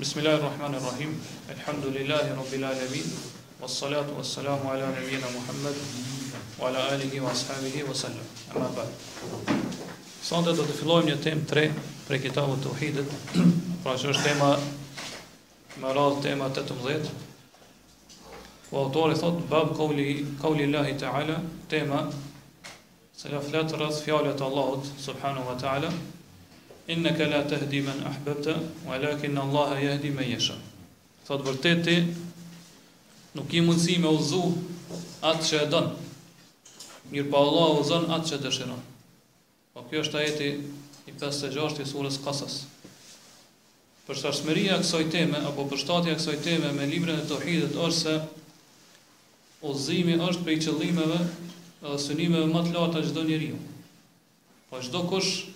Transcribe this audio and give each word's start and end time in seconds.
بسم 0.00 0.18
الله 0.20 0.34
الرحمن 0.34 0.74
الرحيم 0.74 1.12
الحمد 1.54 1.86
لله 1.86 2.24
رب 2.38 2.52
العالمين 2.54 3.06
والصلاة 3.62 4.06
والسلام 4.18 4.66
على 4.66 4.86
نبينا 4.98 5.26
محمد 5.38 5.76
وعلى 6.60 6.94
آله 6.94 7.20
وأصحابه 7.22 7.76
وسلم 7.90 8.26
أما 8.56 8.70
بعد 8.76 8.90
do 10.58 10.64
të 10.66 10.74
fillojmë 10.80 11.12
një 11.12 11.16
temë 11.26 11.46
tre 11.52 11.64
për 12.08 12.18
kitabën 12.24 12.64
të 12.64 12.72
uhidit, 12.72 13.14
pra 13.86 13.94
që 13.94 14.10
është 14.10 14.26
tema 14.26 14.50
më 15.84 15.94
radhë 15.94 16.22
tema 16.26 16.50
18, 16.50 16.50
ku 16.50 16.68
po 18.74 18.82
autori 18.82 19.14
thot, 19.20 19.38
bab 19.52 19.76
kauli, 19.78 20.08
kauli 20.42 20.66
Allahi 20.66 20.98
ta'ala, 21.04 21.38
tema, 21.70 22.02
se 23.14 23.30
la 23.30 23.38
fletë 23.46 23.78
rrëth 23.78 24.02
fjallet 24.02 24.42
Allahut, 24.42 24.90
subhanu 25.06 25.46
wa 25.46 25.54
ta'ala, 25.54 25.94
innaka 26.90 27.26
la 27.30 27.40
të 27.48 27.56
hdi 27.64 27.80
men 27.86 28.02
ahbëte, 28.04 28.54
wa 28.86 28.96
Allah 28.98 29.76
e 29.80 29.84
jahdi 29.86 30.08
yasha. 30.10 30.28
jesha. 30.30 30.54
Thot 31.26 31.40
vërteti, 31.46 32.04
nuk 33.34 33.52
i 33.56 33.60
mundësi 33.64 33.96
me 34.00 34.08
uzu 34.12 34.42
atë 35.24 35.44
që 35.46 35.62
e 35.62 35.70
donë. 35.70 35.90
Njërë 37.12 37.30
pa 37.32 37.38
Allah 37.46 37.72
udhzon 37.80 38.10
atë 38.12 38.28
që 38.30 38.38
dëshiron. 38.44 38.82
Po 39.72 39.80
kjo 39.88 40.00
është 40.04 40.18
ajeti 40.20 40.48
i 41.06 41.12
56 41.16 41.80
i 41.82 41.86
surës 41.88 42.20
kasas. 42.24 42.60
Për 44.06 44.20
kësaj 44.20 44.80
kësojteme, 44.84 45.38
apo 45.48 45.64
për 45.70 45.78
shtatja 45.80 46.14
kësojteme 46.18 46.72
me 46.76 46.86
librin 46.86 47.16
e 47.16 47.24
tauhidit 47.28 47.72
është 47.72 48.00
se 48.00 48.20
uzimi 49.64 50.18
është 50.20 50.44
për 50.44 50.58
i 50.58 50.60
qëllimeve 50.60 51.18
dhe 51.80 51.96
sënimeve 52.00 52.46
më 52.52 52.64
të 52.66 52.76
lartë 52.76 52.98
a 53.00 53.04
gjdo 53.08 53.24
njeri. 53.30 53.50
Po 54.68 54.80
çdo 54.80 55.04
kush 55.08 55.53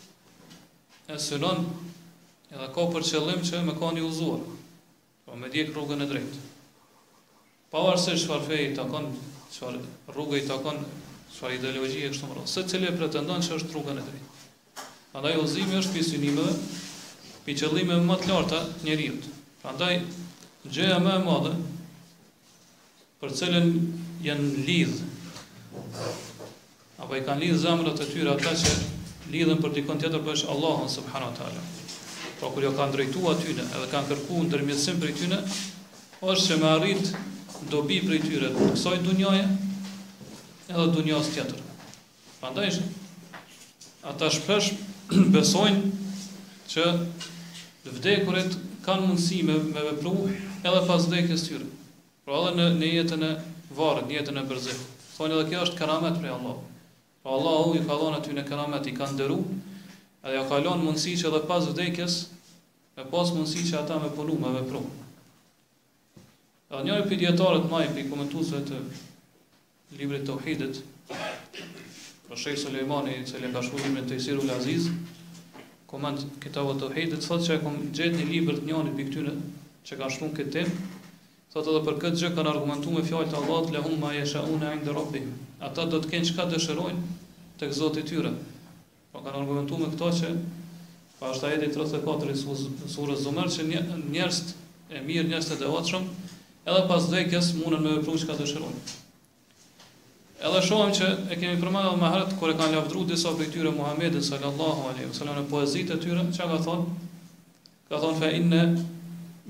e 1.08 1.16
synon 1.16 1.62
edhe 2.52 2.66
ka 2.74 2.84
për 2.92 3.04
qëllim 3.10 3.40
që 3.48 3.62
me 3.64 3.74
ka 3.78 3.88
një 3.96 4.02
uzuar, 4.04 4.42
po 5.24 5.36
me 5.40 5.48
djek 5.52 5.70
rrugën 5.72 6.04
e 6.04 6.08
drejtë. 6.10 6.40
Pa 7.72 7.82
varse 7.84 8.14
shfar 8.16 8.44
fej 8.44 8.64
i 8.70 8.74
takon, 8.76 9.08
shfar 9.52 9.76
rrugë 10.12 10.42
i 10.42 10.46
takon, 10.48 10.80
shfar 11.32 11.54
ideologi 11.56 12.02
e 12.04 12.10
kështë 12.12 12.28
më 12.28 12.36
rrënë, 12.38 12.52
se 12.52 12.64
cilë 12.72 12.90
e 12.90 12.94
pretendon 12.98 13.44
që 13.44 13.56
është 13.56 13.72
rrugën 13.74 14.02
e 14.02 14.06
drejtë. 14.10 14.36
Andaj 15.18 15.38
uzimi 15.42 15.76
është 15.80 15.96
për 15.96 16.06
synimeve, 16.06 16.54
për 17.46 17.58
qëllime 17.62 18.00
më 18.08 18.18
të 18.22 18.30
larta 18.32 18.60
njëriut. 18.84 19.28
Andaj, 19.72 19.94
gjëja 20.68 21.00
më 21.04 21.14
e 21.18 21.24
madhe, 21.24 21.54
për 23.20 23.34
cilën 23.40 23.72
janë 24.24 24.66
lidhë, 24.68 25.10
apo 27.04 27.16
i 27.18 27.24
kanë 27.26 27.46
lidhë 27.46 27.62
zamrët 27.64 28.04
e 28.04 28.08
tyre 28.12 28.32
ata 28.36 28.52
që 28.62 28.76
lidhen 29.32 29.58
për 29.60 29.72
dikon 29.76 29.98
tjetër 30.00 30.22
bësh 30.26 30.46
Allahun 30.52 30.88
subhanahu 30.92 31.34
teala. 31.38 31.64
Pra 32.38 32.48
po 32.48 32.54
kur 32.54 32.64
jo 32.64 32.70
kanë 32.78 32.94
drejtu 32.94 33.24
atyne 33.32 33.64
edhe 33.66 33.88
kanë 33.92 34.10
kërku 34.12 34.42
në 34.44 34.52
tërmjësim 34.52 35.00
për 35.02 35.10
i 35.12 35.16
tyne, 35.22 35.38
është 36.32 36.50
që 36.50 36.58
me 36.62 36.68
arrit 36.70 37.10
dobi 37.72 37.98
për 38.06 38.22
tyre 38.24 38.50
në 38.54 38.68
kësoj 38.72 38.96
dunjoje 39.04 39.42
edhe 40.68 40.86
dunjohës 40.96 41.30
tjetër. 41.34 41.64
Pandaj, 42.38 42.70
ata 44.12 44.30
shpesh 44.38 44.70
besojnë 45.34 45.92
që 46.72 46.86
vdekurit 47.90 48.56
kanë 48.86 49.06
mundësi 49.08 49.42
me, 49.48 49.58
me 49.74 49.84
vepru 49.90 50.14
edhe 50.30 50.86
pas 50.88 51.08
vdekjes 51.08 51.48
tyre. 51.50 51.68
Pra 52.24 52.40
edhe 52.46 52.56
në, 52.56 52.70
në 52.80 52.92
jetën 52.94 53.28
e 53.28 53.34
varrit, 53.76 54.08
në 54.10 54.20
jetën 54.22 54.40
e 54.42 54.46
bërzikë. 54.50 54.88
Thonë 55.18 55.36
edhe 55.36 55.48
kjo 55.52 55.64
është 55.66 55.80
karamet 55.82 56.20
për 56.22 56.32
Allahu. 56.38 56.64
Pa 57.28 57.34
Allah 57.36 57.68
u 57.68 57.74
i 57.76 57.80
ka 57.84 57.92
dhënë 57.92 58.18
aty 58.22 58.32
në 58.38 58.42
keramet 58.48 58.86
i 58.88 58.92
kanë 58.96 59.16
dërru, 59.18 59.34
edhe 60.24 60.30
ja 60.32 60.46
kalon 60.48 60.80
mundësi 60.80 61.10
që 61.20 61.26
edhe 61.28 61.40
pas 61.50 61.66
vdekjes, 61.68 62.14
e 62.96 63.04
pas 63.12 63.32
mundësi 63.36 63.66
që 63.68 63.76
ata 63.82 63.98
me 64.00 64.08
punu, 64.16 64.38
me 64.40 64.52
vepru. 64.54 64.80
Edhe 66.70 66.80
njërë 66.86 67.04
për 67.10 67.20
djetarët 67.26 67.66
maj, 67.68 67.82
për 67.92 68.00
i 68.00 68.06
komentusve 68.08 68.62
të 68.70 68.80
libri 69.98 70.22
të 70.24 70.38
uhidit, 70.38 70.80
për 71.10 72.42
Shekë 72.46 72.62
Soleimani, 72.64 73.18
që 73.28 73.44
le 73.44 73.52
ka 73.52 73.62
shkullim 73.68 74.00
në 74.00 74.06
të 74.08 74.22
Sirul 74.24 74.54
Aziz, 74.56 74.88
komentë 75.92 76.30
këtë 76.46 76.62
të 76.78 76.88
uhidit, 76.88 77.28
thot 77.28 77.44
që 77.44 77.58
e 77.58 77.62
kom 77.66 77.76
gjetë 77.92 78.22
një 78.22 78.30
libri 78.32 78.56
të 78.62 78.70
njënit 78.70 78.96
për 79.02 79.10
këtyne, 79.12 79.36
që 79.90 80.00
ka 80.00 80.08
shkullim 80.16 80.38
këtë 80.40 80.56
temë, 80.62 80.96
Po 81.58 81.64
Thot 81.66 81.74
edhe 81.80 81.86
për 81.88 81.96
këtë 82.02 82.18
gjë 82.22 82.28
kanë 82.36 82.50
argumentuar 82.52 82.92
me 82.94 83.00
fjalët 83.02 83.32
e 83.32 83.34
Allahut 83.38 83.72
la 83.74 83.80
hum 83.82 83.94
ma 84.02 84.12
yashauna 84.14 84.68
inda 84.76 84.92
rabbih. 84.94 85.24
Ata 85.68 85.86
do 85.90 85.98
të 86.04 86.10
kenë 86.12 86.26
çka 86.28 86.44
dëshirojnë 86.52 87.00
tek 87.58 87.72
Zoti 87.74 88.04
i 88.04 88.06
tyre. 88.06 88.30
Po 89.10 89.18
kanë 89.24 89.40
argumentuar 89.40 89.80
me 89.82 89.88
këto 89.90 90.10
që 90.20 90.28
pas 91.18 91.40
ta 91.42 91.48
jetë 91.50 91.72
34 91.74 92.36
sure 92.38 92.86
sure 92.92 93.16
zumer 93.24 93.50
që 93.50 93.66
njerëz 93.74 94.38
e 94.94 95.02
mirë, 95.08 95.24
njerëz 95.32 95.48
të 95.50 95.56
devotshëm, 95.64 96.06
edhe 96.68 96.84
pas 96.92 97.08
vdekjes 97.10 97.48
mundën 97.58 97.82
me 97.88 97.96
veprush 97.96 98.22
çka 98.28 98.36
dëshirojnë. 98.38 98.84
Edhe 100.46 100.60
shohim 100.68 100.92
që 101.00 101.08
e 101.34 101.40
kemi 101.42 101.58
përmendur 101.64 101.98
më 101.98 102.12
herët 102.14 102.36
kur 102.38 102.52
e 102.52 102.56
kanë 102.62 102.76
lavdruar 102.78 103.10
disa 103.10 103.34
prej 103.34 103.50
tyre 103.56 103.74
Muhamedit 103.74 104.22
sallallahu 104.30 104.86
alaihi 104.92 105.10
wasallam 105.10 105.42
në 105.42 105.48
poezitë 105.50 105.98
e 105.98 106.02
tyre, 106.06 106.28
çka 106.38 106.46
ka 106.54 106.60
thonë? 106.68 107.90
Ka 107.90 107.98
thonë 108.06 108.22
fa 108.22 108.30
inna 108.38 108.62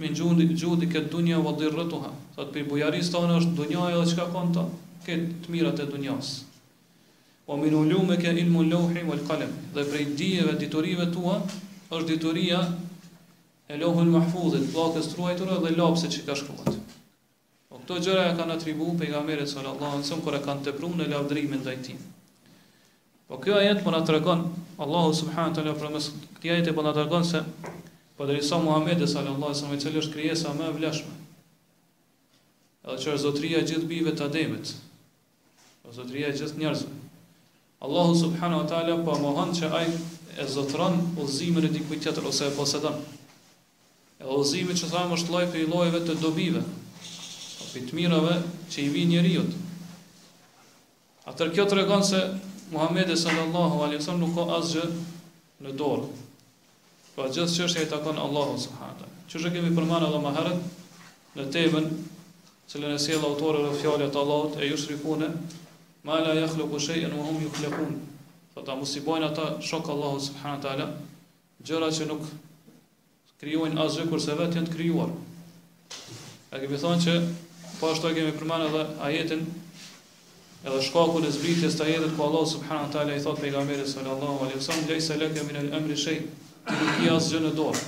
me 0.02 0.12
gjundi, 0.14 0.44
gjundi 0.54 0.86
këtë 0.90 1.08
dunja 1.12 1.38
vë 1.42 1.52
dhirëtuha. 1.60 2.10
Tha 2.34 2.44
të 2.46 2.54
për 2.56 2.66
bujaris 2.72 3.08
të 3.10 3.18
anë 3.24 3.38
është 3.40 3.64
e 3.68 3.94
dhe 3.94 4.10
qka 4.12 4.26
ka 4.34 4.42
ta, 4.56 4.64
këtë 5.06 5.30
të 5.46 5.54
mirat 5.54 5.80
e 5.82 5.86
dunjas. 5.94 6.28
O 7.50 7.56
minu 7.58 7.80
ullume 7.86 8.18
ke 8.20 8.30
ilmu 8.42 8.62
lohi 8.70 9.02
vë 9.08 9.16
kalem. 9.26 9.52
Dhe 9.76 9.84
prej 9.90 10.04
dijeve, 10.20 10.52
diturive 10.60 11.08
tua, 11.16 11.34
është 11.90 12.06
dituria 12.12 12.60
e 13.74 13.78
lohu 13.80 14.04
në 14.04 14.14
mahfuzit, 14.14 14.68
plakës 14.74 15.10
të 15.12 15.18
ruajtura 15.18 15.58
dhe 15.64 15.74
lapse 15.80 16.06
që 16.14 16.22
ka 16.28 16.36
shkruat. 16.42 16.70
O 16.78 17.76
po 17.76 17.80
këto 17.82 17.98
gjëra 18.06 18.28
ja 18.28 18.36
kanë 18.38 18.54
atribu 18.54 18.92
pejgamberi 19.00 19.46
sallallahu 19.48 19.98
alajhi 19.98 20.06
wasallam 20.06 20.24
kur 20.28 20.38
e 20.38 20.42
kanë 20.46 20.64
tepruar 20.68 20.94
në 21.00 21.08
lavdrimin 21.14 21.62
ndaj 21.64 21.76
tij. 21.86 21.98
Po 23.28 23.36
kjo 23.42 23.58
ajet 23.60 23.82
po 23.84 23.90
na 23.92 24.00
tregon 24.08 24.46
Allahu 24.84 25.12
subhanahu 25.22 25.50
wa 25.50 25.58
taala 25.58 25.76
për 25.82 25.92
mes 25.96 26.06
këtij 26.40 26.74
po 26.78 26.84
na 26.86 26.94
tregon 26.96 27.24
se 27.32 27.42
përderisa 28.18 28.56
po 28.58 28.62
Muhamedi 28.64 29.06
sallallahu 29.06 29.44
alaihi 29.44 29.60
wasallam, 29.62 29.74
i 29.74 29.80
cili 29.80 30.00
është 30.02 30.12
krijesa 30.12 30.52
më 30.58 30.64
e 30.66 30.74
vlefshme. 30.78 31.16
Edhe 32.84 32.96
që 33.02 33.12
është 33.14 33.24
zotëria 33.24 33.60
gjithë 33.68 33.90
bive 33.92 34.12
të 34.18 34.24
ademit, 34.26 34.72
O 35.84 35.88
po 35.90 35.94
zotëria 35.94 36.32
gjithë 36.34 36.58
njerëzve. 36.58 36.96
Allahu 37.86 38.16
subhanu 38.18 38.58
wa 38.60 38.66
ta'ala 38.70 38.96
pa 39.06 39.14
po 39.22 39.46
që 39.60 39.70
aj 39.80 39.86
e 40.42 40.46
zotëran 40.54 40.96
u 41.22 41.26
zimër 41.28 41.64
e 41.64 41.74
dikuj 41.78 42.00
tjetër 42.02 42.26
ose 42.28 42.46
e 42.46 42.50
posedan. 42.56 42.98
E 44.20 44.26
u 44.28 44.42
zimër 44.44 44.74
që 44.76 44.90
thamë 44.92 45.14
është 45.16 45.32
loj 45.34 45.46
për 45.52 45.62
i 45.62 45.70
lojeve 45.70 46.00
të 46.04 46.18
dobive, 46.20 46.60
o 47.62 47.64
për 47.72 47.80
të 47.80 48.42
që 48.72 48.78
i 48.84 48.88
vi 48.88 49.06
njeriut. 49.14 49.54
Atër 51.30 51.54
kjo 51.54 51.64
të 51.64 51.74
regon 51.80 52.04
se 52.04 52.20
Muhammedi 52.72 53.16
sallallahu 53.16 53.82
alaihi 53.86 54.02
wasallam 54.02 54.24
nuk 54.26 54.34
ka 54.34 54.58
asgjë 54.58 54.86
në 55.64 55.72
dorë, 55.80 56.08
Pra 57.18 57.26
gjithë 57.34 57.50
çështja 57.50 57.80
i 57.82 57.88
takon 57.90 58.14
Allahu 58.22 58.52
subhanahu. 58.64 59.06
Që 59.30 59.40
shë 59.42 59.50
kemi 59.54 59.70
përmanë 59.74 60.06
edhe 60.08 60.28
herët, 60.36 60.60
në 61.38 61.46
temën 61.56 61.88
që 62.70 62.82
lënë 62.84 63.00
si 63.04 63.10
e 63.10 63.16
lautore 63.22 63.62
dhe 63.64 63.72
fjallet 63.80 64.18
Allahot 64.20 64.54
e 64.62 64.68
ju 64.68 64.76
shrikune 64.78 65.32
ma 66.06 66.20
la 66.22 66.36
yakhluqu 66.38 66.78
shay'an 66.86 67.16
wa 67.18 67.24
e 67.24 67.26
në 67.26 67.26
hum 67.32 67.42
ju 67.42 67.50
klepun 67.58 67.90
të 67.96 68.54
po, 68.54 68.62
ta 68.68 68.76
musibojnë 68.78 69.28
ata 69.32 69.48
shok 69.70 69.90
Allahu 69.96 70.20
subhanët 70.28 70.68
ala 70.76 70.86
gjëra 71.66 71.90
që 71.98 72.06
nuk 72.12 72.22
kryojnë 73.42 73.82
asve 73.86 74.06
kurse 74.14 74.38
vetë 74.38 74.60
janë 74.60 74.70
të 74.70 74.76
kryuar 74.78 75.10
e 75.10 76.62
kemi 76.62 76.80
thonë 76.86 77.06
që 77.08 77.16
po 77.80 77.90
ashtu 77.96 78.14
kemi 78.16 78.36
përmanë 78.38 78.70
edhe 78.70 78.84
ajetin 79.10 79.42
edhe 80.62 80.80
shkakun 80.86 81.26
e 81.26 81.34
zbritjes 81.40 81.80
të 81.80 81.88
ajetit 81.90 82.14
ku 82.14 82.28
Allahot 82.30 82.54
subhanët 82.54 83.00
ala 83.02 83.18
i 83.18 83.26
thot 83.26 83.42
pejgamberit 83.42 83.90
sallallahu 83.96 84.40
alai 84.44 84.60
wasallam, 84.62 84.86
lejse 84.92 85.18
leke 85.24 85.48
min 85.50 85.64
al-amri 85.66 85.98
shej 86.04 86.28
ti 86.68 86.76
nuk 86.76 87.00
i 87.02 87.08
asgjë 87.12 87.38
në 87.46 87.50
dorë. 87.56 87.82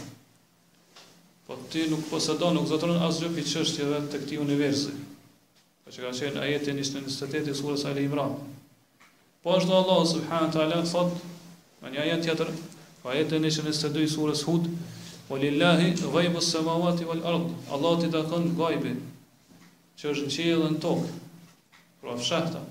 Po 1.47 1.57
ti 1.72 1.84
nuk 1.91 2.04
posedon, 2.10 2.57
nuk 2.57 2.69
zotron 2.71 3.01
asgjë 3.04 3.31
për 3.37 3.49
qështjeve 3.49 3.99
të 4.13 4.21
këti 4.22 4.39
universi. 4.41 4.95
Po 5.84 5.93
që 5.93 6.04
ka 6.07 6.13
qenë 6.21 6.43
ajetin 6.47 6.81
ishtë 6.81 7.01
në 7.01 7.04
nësëtet 7.09 7.51
surës 7.60 7.84
Ali 7.91 8.07
Imran. 8.09 8.37
Po 9.43 9.57
është 9.57 9.71
do 9.72 9.78
Allah, 9.83 10.01
subhanë 10.10 10.53
të 10.54 10.63
ala, 10.65 10.81
thot, 10.87 11.21
në 11.83 11.93
një 11.95 12.03
ajet 12.07 12.25
tjetër, 12.28 12.53
po 13.03 13.13
ajetin 13.15 13.49
ishtë 13.49 13.65
në 13.66 13.71
nësëtet 13.72 14.15
surës 14.15 14.45
hud, 14.49 14.69
po 15.28 15.39
lillahi, 15.39 15.93
vajbës 16.15 16.53
se 16.53 16.63
mavati 16.66 17.07
val 17.09 17.25
ardhë, 17.33 17.57
Allah 17.77 17.97
ti 18.03 18.13
të 18.13 18.22
kënë 18.33 18.54
gajbi, 18.59 18.95
që 20.01 20.13
është 20.15 20.28
në 20.28 20.34
qijë 20.37 20.59
dhe 20.60 20.71
në 20.75 20.81
tokë, 20.83 21.10
pra 22.03 22.15
fshahta, 22.21 22.63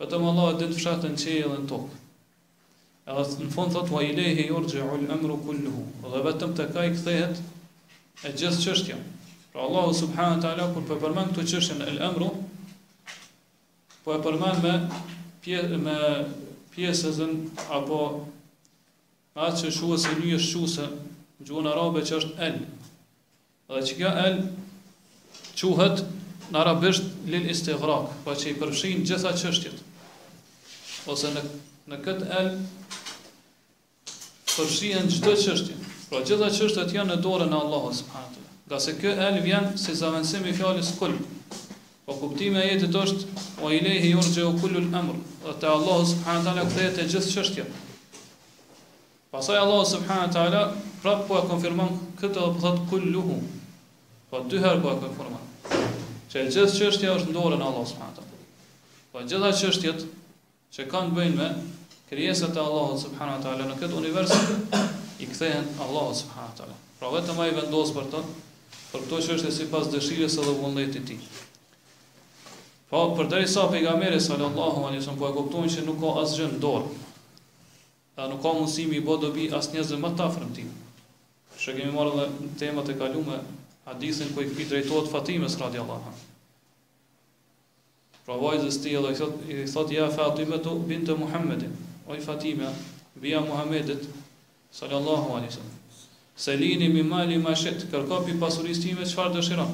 vetëm 0.00 0.26
Allah 0.32 0.50
e 0.54 0.56
ditë 0.62 0.78
fshahta 0.80 1.10
në 1.12 1.20
qijë 1.24 1.50
dhe 1.52 1.60
në 1.64 1.70
tokë. 1.72 2.03
Edhe 3.04 3.34
në 3.44 3.48
fund 3.52 3.74
thot 3.74 3.90
wa 3.92 4.00
ilayhi 4.00 4.46
yurja'u 4.48 4.86
al-amru 4.96 5.34
kulluhu. 5.46 5.80
Dhe 6.12 6.20
vetëm 6.24 6.54
te 6.56 6.64
ka 6.72 6.84
i 6.88 6.92
kthehet 6.94 7.40
e 8.24 8.30
gjithë 8.32 8.60
çështja. 8.64 8.96
Pra 9.52 9.60
Allahu 9.66 9.92
subhanahu 9.98 10.38
wa 10.38 10.44
ta'ala 10.44 10.68
kur 10.74 10.86
po 10.88 10.96
përmend 11.02 11.34
këtë 11.36 11.44
çështje 11.52 11.74
në 11.82 11.88
al-amru 11.92 12.30
po 14.06 14.14
e 14.16 14.22
përmend 14.24 14.64
me 14.64 14.72
pje, 15.44 15.60
me 15.84 15.98
pjesën 16.72 17.34
apo 17.76 17.98
atë 19.44 19.60
që 19.60 19.74
shuhet 19.76 20.06
se 20.06 20.16
një 20.22 20.38
është 20.40 20.86
në 20.88 21.48
gjuhë 21.50 21.64
në 21.66 21.72
arabe 21.76 22.04
që 22.08 22.16
është 22.20 22.38
el 22.48 22.56
dhe 23.74 23.82
që 23.90 23.98
kjo 24.00 24.14
el 24.24 24.38
quhet 25.60 26.00
në 26.54 26.60
arabisht 26.62 27.12
lil 27.32 27.46
istighraq, 27.52 28.08
grak, 28.08 28.16
po 28.24 28.32
që 28.40 28.48
i 28.50 28.56
përfshin 28.64 29.04
gjitha 29.08 29.34
çështjet. 29.42 29.78
ose 31.12 31.28
në, 31.34 31.40
në 31.92 31.96
këtë 32.04 32.26
el 32.40 32.50
përfshihen 34.56 35.08
gjithë 35.10 35.20
çdo 35.22 35.34
çështje. 35.44 35.76
Pra 36.10 36.20
gjitha 36.26 36.48
çështjet 36.54 36.92
janë 36.94 37.14
në 37.14 37.22
dorën 37.24 37.52
e 37.54 37.58
Allahut 37.58 37.96
subhanahu 37.96 38.30
wa 38.30 38.34
taala. 38.34 38.50
Gase 38.72 38.94
kjo 39.00 39.12
el 39.28 39.38
vjen 39.44 39.70
si 39.80 39.94
zavendësim 39.98 40.46
i 40.50 40.54
fjalës 40.56 40.92
kul. 40.98 41.16
Po 42.04 42.16
kuptimi 42.20 42.60
i 42.62 42.70
jetës 42.78 42.96
është 43.02 43.44
wa 43.62 43.70
ilayhi 43.72 44.12
u 44.16 44.52
kullu 44.60 44.80
al-amr, 44.84 45.16
te 45.60 45.66
Allah, 45.66 46.00
subhanahu 46.10 46.44
wa 46.44 46.46
taala 46.50 46.66
kthehet 46.68 46.98
të 46.98 47.06
gjithë 47.14 47.32
çështjet. 47.34 47.80
Pasaj 49.34 49.56
Allah 49.58 49.82
subhanahu 49.94 50.50
wa 50.54 50.64
prap 51.02 51.24
po 51.28 51.38
e 51.40 51.46
konfirmon 51.50 51.96
këtë 52.20 52.38
apo 52.38 52.58
thot 52.60 52.78
hu, 53.14 53.36
Po 54.30 54.40
dy 54.50 54.58
herë 54.58 54.82
po 54.82 54.92
e 54.96 55.00
konfirmon. 55.02 55.46
Që 56.30 56.44
gjithë 56.54 56.74
çështja 56.78 57.16
është 57.18 57.28
në 57.32 57.36
dorën 57.38 57.62
e 57.64 57.68
Allah 57.70 57.86
subhanahu 57.88 58.14
wa 58.14 58.20
taala. 58.20 58.32
Po 59.12 59.18
gjitha 59.28 59.50
çështjet 59.62 60.06
që 60.74 60.86
kanë 60.92 61.14
bëjnë 61.18 61.36
me 61.38 61.48
krijesat 62.14 62.56
e 62.56 62.60
Allahut 62.62 62.98
subhanahu 63.02 63.42
wa 63.42 63.42
taala 63.42 63.66
në 63.66 63.76
këtë 63.82 63.98
univers 63.98 64.30
i 65.18 65.26
kthehen 65.26 65.66
Allahut 65.86 66.14
subhanahu 66.14 66.54
wa 66.54 66.58
taala. 66.60 66.76
Pra 67.02 67.10
vetëm 67.12 67.40
ai 67.44 67.48
vendos 67.58 67.90
për 67.96 68.06
të, 68.14 68.20
për 68.92 69.02
këtë 69.06 69.20
që 69.26 69.34
është 69.36 69.50
sipas 69.58 69.90
dëshirës 69.94 70.38
edhe 70.44 70.54
vullnetit 70.60 71.02
i 71.02 71.06
tij. 71.10 71.26
Po 72.92 73.02
për 73.18 73.32
pejgamberi 73.72 74.20
sallallahu 74.22 74.84
alaihi 74.86 75.02
wasallam 75.02 75.22
po 75.24 75.28
e 75.32 75.36
kuptonin 75.40 75.70
se 75.72 75.82
nuk 75.88 75.98
ka 76.04 76.12
asgjë 76.22 76.46
në 76.54 76.58
dorë. 76.62 76.86
Dhe 78.14 78.28
nuk 78.30 78.40
ka 78.44 78.50
mundësi 78.54 78.84
mi 78.88 79.00
bë 79.02 79.14
dobi 79.24 79.46
asnjë 79.58 79.82
zë 79.88 79.98
më 80.04 80.10
të 80.14 80.22
afërm 80.28 80.50
tim. 80.54 80.68
Shë 81.58 81.74
kemi 81.80 81.94
marrë 81.94 82.14
dhe 82.20 82.28
në 82.44 82.52
temat 82.60 82.90
e 82.92 82.98
kalume, 83.00 83.40
hadithin 83.88 84.30
ku 84.34 84.44
i 84.44 84.46
këpi 84.52 84.68
drejtojt 84.70 85.10
Fatimes, 85.10 85.56
radi 85.58 85.80
Allah. 85.82 86.06
Pra 88.24 88.38
vajzës 88.40 88.78
ti 88.84 88.94
edhe 88.96 89.10
i 89.12 89.18
thot, 89.18 89.42
i 89.52 89.58
thot 89.68 89.90
ja 89.92 90.06
Fatimetu 90.14 90.76
bintë 90.88 91.16
Muhammedin, 91.20 91.74
oj 92.08 92.20
Fatime, 92.20 92.66
bia 93.16 93.40
Muhammedet, 93.40 94.06
sallallahu 94.72 95.32
alaihi 95.32 95.54
Se 96.36 96.52
lini 96.58 96.88
mi 96.88 97.02
mali 97.06 97.38
ma 97.38 97.54
shet, 97.56 97.84
kërka 97.92 98.18
pi 98.26 98.32
pasuris 98.40 98.80
time 98.82 99.04
qëfar 99.06 99.28
dëshiran. 99.36 99.70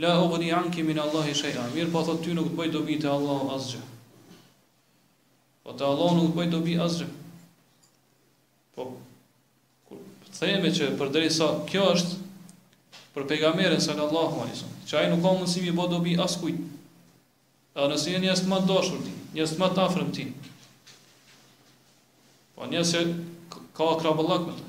La 0.00 0.14
u 0.22 0.28
gëni 0.32 0.48
anki 0.56 0.80
min 0.82 0.96
Allahi 0.98 1.34
shëja, 1.36 1.66
mirë 1.74 1.92
pa 1.92 1.98
po 1.98 2.02
thot 2.06 2.22
ty 2.24 2.32
nuk 2.34 2.48
bëjt 2.56 2.72
dobi 2.72 2.94
të 3.00 3.10
Allahu 3.12 3.50
asgjë. 3.58 3.80
Po 5.64 5.74
të 5.76 5.84
Allahu 5.84 6.16
nuk 6.16 6.32
bëjt 6.36 6.50
dobi 6.56 6.78
asgjë. 6.80 7.06
Po, 8.74 8.86
theme 10.38 10.72
që 10.72 10.88
për 10.96 11.12
drejt 11.16 11.36
sa, 11.36 11.50
kjo 11.68 11.84
është 11.92 12.22
për 13.16 13.28
pegamere, 13.34 13.76
sallallahu 13.80 14.42
alaihi 14.46 14.60
sallam, 14.64 14.80
që 14.88 14.98
ai 15.00 15.06
nuk 15.12 15.20
ka 15.24 15.36
mundësi 15.36 15.64
mi 15.64 15.76
bëjt 15.76 15.92
dobi 15.92 16.16
askujt. 16.28 16.64
A 17.76 17.88
nësi 17.92 18.16
një 18.16 18.24
njështë 18.30 18.48
më 18.52 18.62
dashur 18.72 19.00
ti, 19.04 19.12
njështë 19.36 19.60
më 19.64 19.72
të 19.76 19.84
afrëm 19.88 20.12
ti, 20.16 20.30
Po 22.56 22.64
një 22.72 22.82
se 22.88 23.00
ka 23.76 23.86
akrabullak 23.92 24.46
me 24.48 24.54
të. 24.56 24.66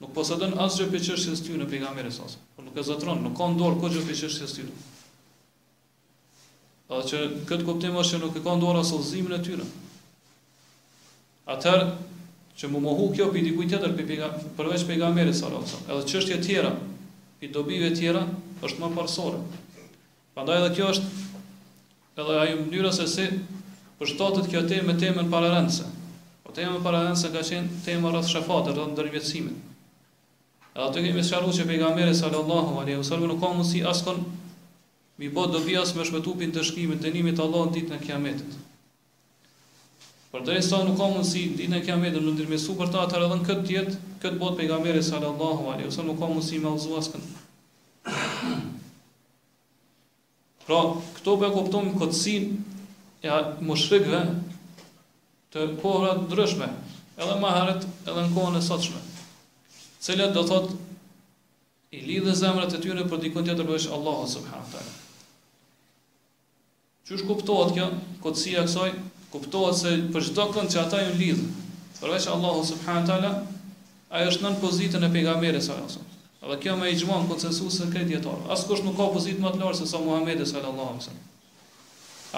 Nuk 0.00 0.12
posëdën 0.16 0.56
asë 0.64 0.78
gjë 0.80 0.86
për 0.94 1.02
qështë 1.06 1.34
së 1.44 1.56
në 1.60 1.66
pejgamberi 1.70 2.10
sasë. 2.16 2.40
Po 2.56 2.64
nuk 2.64 2.76
e 2.80 2.84
zëtronë, 2.88 3.22
nuk 3.26 3.34
ka 3.40 3.48
ndorë 3.54 3.80
ko 3.82 3.90
gjë 3.92 4.04
për 4.06 4.16
qështë 4.22 4.48
së 4.52 4.56
ty. 4.56 4.66
Dhe 6.88 7.00
që 7.10 7.20
këtë 7.50 7.66
kuptim 7.68 7.98
është 8.00 8.14
që 8.16 8.22
nuk 8.24 8.38
e 8.40 8.44
ka 8.46 8.54
ndorë 8.62 8.84
asë 8.84 9.00
lëzimin 9.02 9.36
e 9.36 9.40
tyre. 9.48 9.66
Atëherë, 11.52 11.90
që 12.58 12.70
mu 12.72 12.80
mohu 12.84 13.10
kjo 13.14 13.26
për 13.34 13.44
dikuj 13.50 13.68
tjetër 13.74 13.98
përveç 14.56 14.86
pejgamberi 14.88 15.34
sasë. 15.38 15.82
Edhe 15.90 16.06
qështje 16.08 16.40
tjera, 16.46 16.72
i 17.44 17.50
dobive 17.54 17.92
tjera, 17.94 18.24
është 18.66 18.80
më 18.82 18.92
parsore. 18.96 19.42
Pandaj 20.38 20.62
edhe 20.62 20.72
kjo 20.78 20.88
është 20.94 21.12
edhe 22.22 22.40
ajo 22.46 22.56
mënyra 22.64 22.90
se 22.96 23.04
si 23.10 23.28
përshtatet 24.00 24.48
kjo 24.50 24.64
temë 24.70 24.88
me 24.92 24.96
temën 24.98 25.28
para 25.32 25.52
tema 26.58 26.74
më 26.76 26.82
para 26.82 27.04
nëse 27.10 27.30
ka 27.30 27.42
qenë 27.46 27.82
tema 27.86 28.10
rreth 28.10 28.30
shafatër 28.34 28.74
dhe 28.76 28.86
ndërvjetësimin. 28.96 29.58
Edhe 30.72 30.86
ato 30.86 31.02
kemi 31.04 31.22
sharu 31.26 31.52
që 31.54 31.66
pejgamberi 31.70 32.14
sallallahu 32.18 32.80
alaihi 32.82 32.98
wasallam 32.98 33.30
nuk 33.32 33.40
ka 33.42 33.52
mundësi 33.54 33.82
askon 33.92 34.18
mi 35.18 35.28
po 35.34 35.44
do 35.50 35.62
vi 35.62 35.74
me 35.76 36.06
shpëtupin 36.08 36.54
të 36.54 36.64
shkimit 36.70 37.02
dënimit 37.02 37.38
të 37.38 37.44
Allahut 37.46 37.74
ditën 37.76 37.96
e 37.96 38.00
kiametit. 38.02 38.50
Por 40.30 40.42
deri 40.46 40.62
sa 40.66 40.82
nuk 40.86 40.98
ka 40.98 41.06
mundësi 41.12 41.44
ditën 41.58 41.78
e 41.78 41.82
kiametit 41.86 42.22
në 42.22 42.34
ndërmjetësu 42.40 42.76
për 42.80 42.90
ta 42.94 43.06
atë 43.06 43.22
në 43.22 43.40
këtë 43.46 43.68
jetë, 43.76 43.94
këtë 44.22 44.40
botë 44.42 44.60
pejgamberi 44.62 45.02
sallallahu 45.12 45.70
alaihi 45.74 45.90
wasallam 45.92 46.14
nuk 46.14 46.20
ka 46.22 46.32
mundësi 46.32 46.60
me 46.62 46.72
allzu 46.72 46.98
askon. 46.98 47.30
Pra, 50.68 50.82
këto 51.18 51.34
po 51.40 51.46
e 51.48 51.54
kuptojmë 51.54 51.98
kotsin 52.02 52.50
e 53.26 53.38
mushrikëve 53.66 54.22
të 55.52 55.64
kohra 55.82 56.10
të 56.16 56.24
ndryshme, 56.26 56.66
edhe 57.16 57.36
maharet 57.40 57.84
edhe 58.04 58.24
në 58.24 58.32
kohën 58.34 58.58
e 58.58 58.64
sotshme. 58.64 58.98
Cilat 60.04 60.34
do 60.36 60.42
thot 60.50 60.72
i 61.98 62.02
lidhë 62.04 62.34
zemrat 62.36 62.74
e 62.76 62.80
tyre 62.84 63.06
për 63.08 63.22
dikon 63.22 63.46
tjetër 63.46 63.66
përveç 63.68 63.86
Allahu 63.96 64.26
subhanahu 64.28 64.66
wa 64.66 64.72
taala. 64.74 64.92
Çu 67.08 67.18
shkuptohet 67.22 67.72
kjo, 67.78 67.86
kotësia 68.24 68.66
e 68.66 68.66
kësaj, 68.66 68.90
kuptohet 69.32 69.80
se 69.80 69.94
për 70.12 70.26
çdo 70.28 70.44
kënd 70.54 70.74
që 70.74 70.82
ata 70.82 71.00
ju 71.06 71.16
lidh 71.22 71.42
përveç 72.02 72.28
Allahu 72.34 72.66
subhanahu 72.68 73.06
wa 73.06 73.14
taala, 73.14 73.32
ai 74.12 74.28
është 74.28 74.44
nën 74.44 74.60
pozitën 74.62 75.08
e 75.08 75.12
pejgamberit 75.16 75.64
sa 75.64 75.80
ose. 75.80 76.04
Edhe 76.44 76.60
kjo 76.62 76.76
më 76.80 76.92
ixhmon 76.92 77.24
konsensusin 77.28 77.90
këtij 77.92 78.08
dietor. 78.12 78.38
kush 78.68 78.84
nuk 78.84 78.96
ka 79.00 79.08
pozitë 79.16 79.40
më 79.40 79.50
të 79.56 79.60
lartë 79.64 79.78
se 79.80 79.86
sa 79.94 79.98
Muhamedi 80.04 80.46
sallallahu 80.46 80.92
alaihi 80.92 81.02
wasallam. 81.02 81.26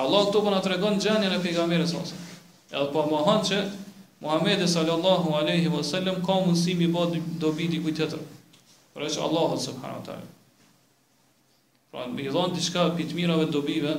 Allah 0.01 0.23
këtu 0.31 0.43
po 0.47 0.61
tregon 0.62 1.01
gjendjen 1.03 1.33
e 1.35 1.43
pejgamberit 1.43 1.89
sa 1.91 1.99
Edhe 2.70 2.87
pa 2.87 2.93
po 3.02 3.06
mohon 3.11 3.43
që 3.43 3.56
Muhamedi 4.22 4.67
sallallahu 4.70 5.32
alaihi 5.34 5.67
wasallam 5.72 6.20
ka 6.26 6.37
mundësi 6.38 6.76
mi 6.78 6.87
bë 6.94 7.20
dobi 7.43 7.67
diku 7.72 7.90
tjetër. 7.90 8.19
Për 8.94 9.06
është 9.08 9.22
Allahu 9.26 9.56
subhanahu 9.64 10.02
wa 10.02 10.05
taala. 10.06 10.26
Pra 11.90 12.05
më 12.06 12.26
i 12.26 12.26
dhon 12.34 12.52
diçka 12.55 12.82
pi 12.99 13.06
të 13.11 13.17
mirave 13.19 13.46
dobive 13.56 13.94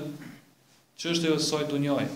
çështja 1.03 1.33
e 1.35 1.39
saj 1.47 1.65
dunjaje. 1.73 2.07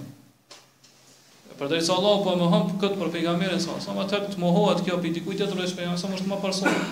Për 1.59 1.71
drejtë 1.73 1.91
Allahu 1.95 2.21
po 2.23 2.35
më 2.39 2.47
hon 2.53 2.69
këtë 2.83 3.01
për 3.03 3.11
pejgamberin 3.17 3.65
sa 3.65 3.75
sa 3.83 3.97
më 3.99 4.05
të 4.13 4.39
mohohet 4.45 4.85
kjo 4.87 4.99
pi 5.03 5.11
diku 5.17 5.33
tjetër 5.35 5.65
është 5.65 5.79
pejgamberi 5.81 6.05
sa 6.05 6.11
më 6.13 6.21
shumë 6.23 6.39
person. 6.45 6.85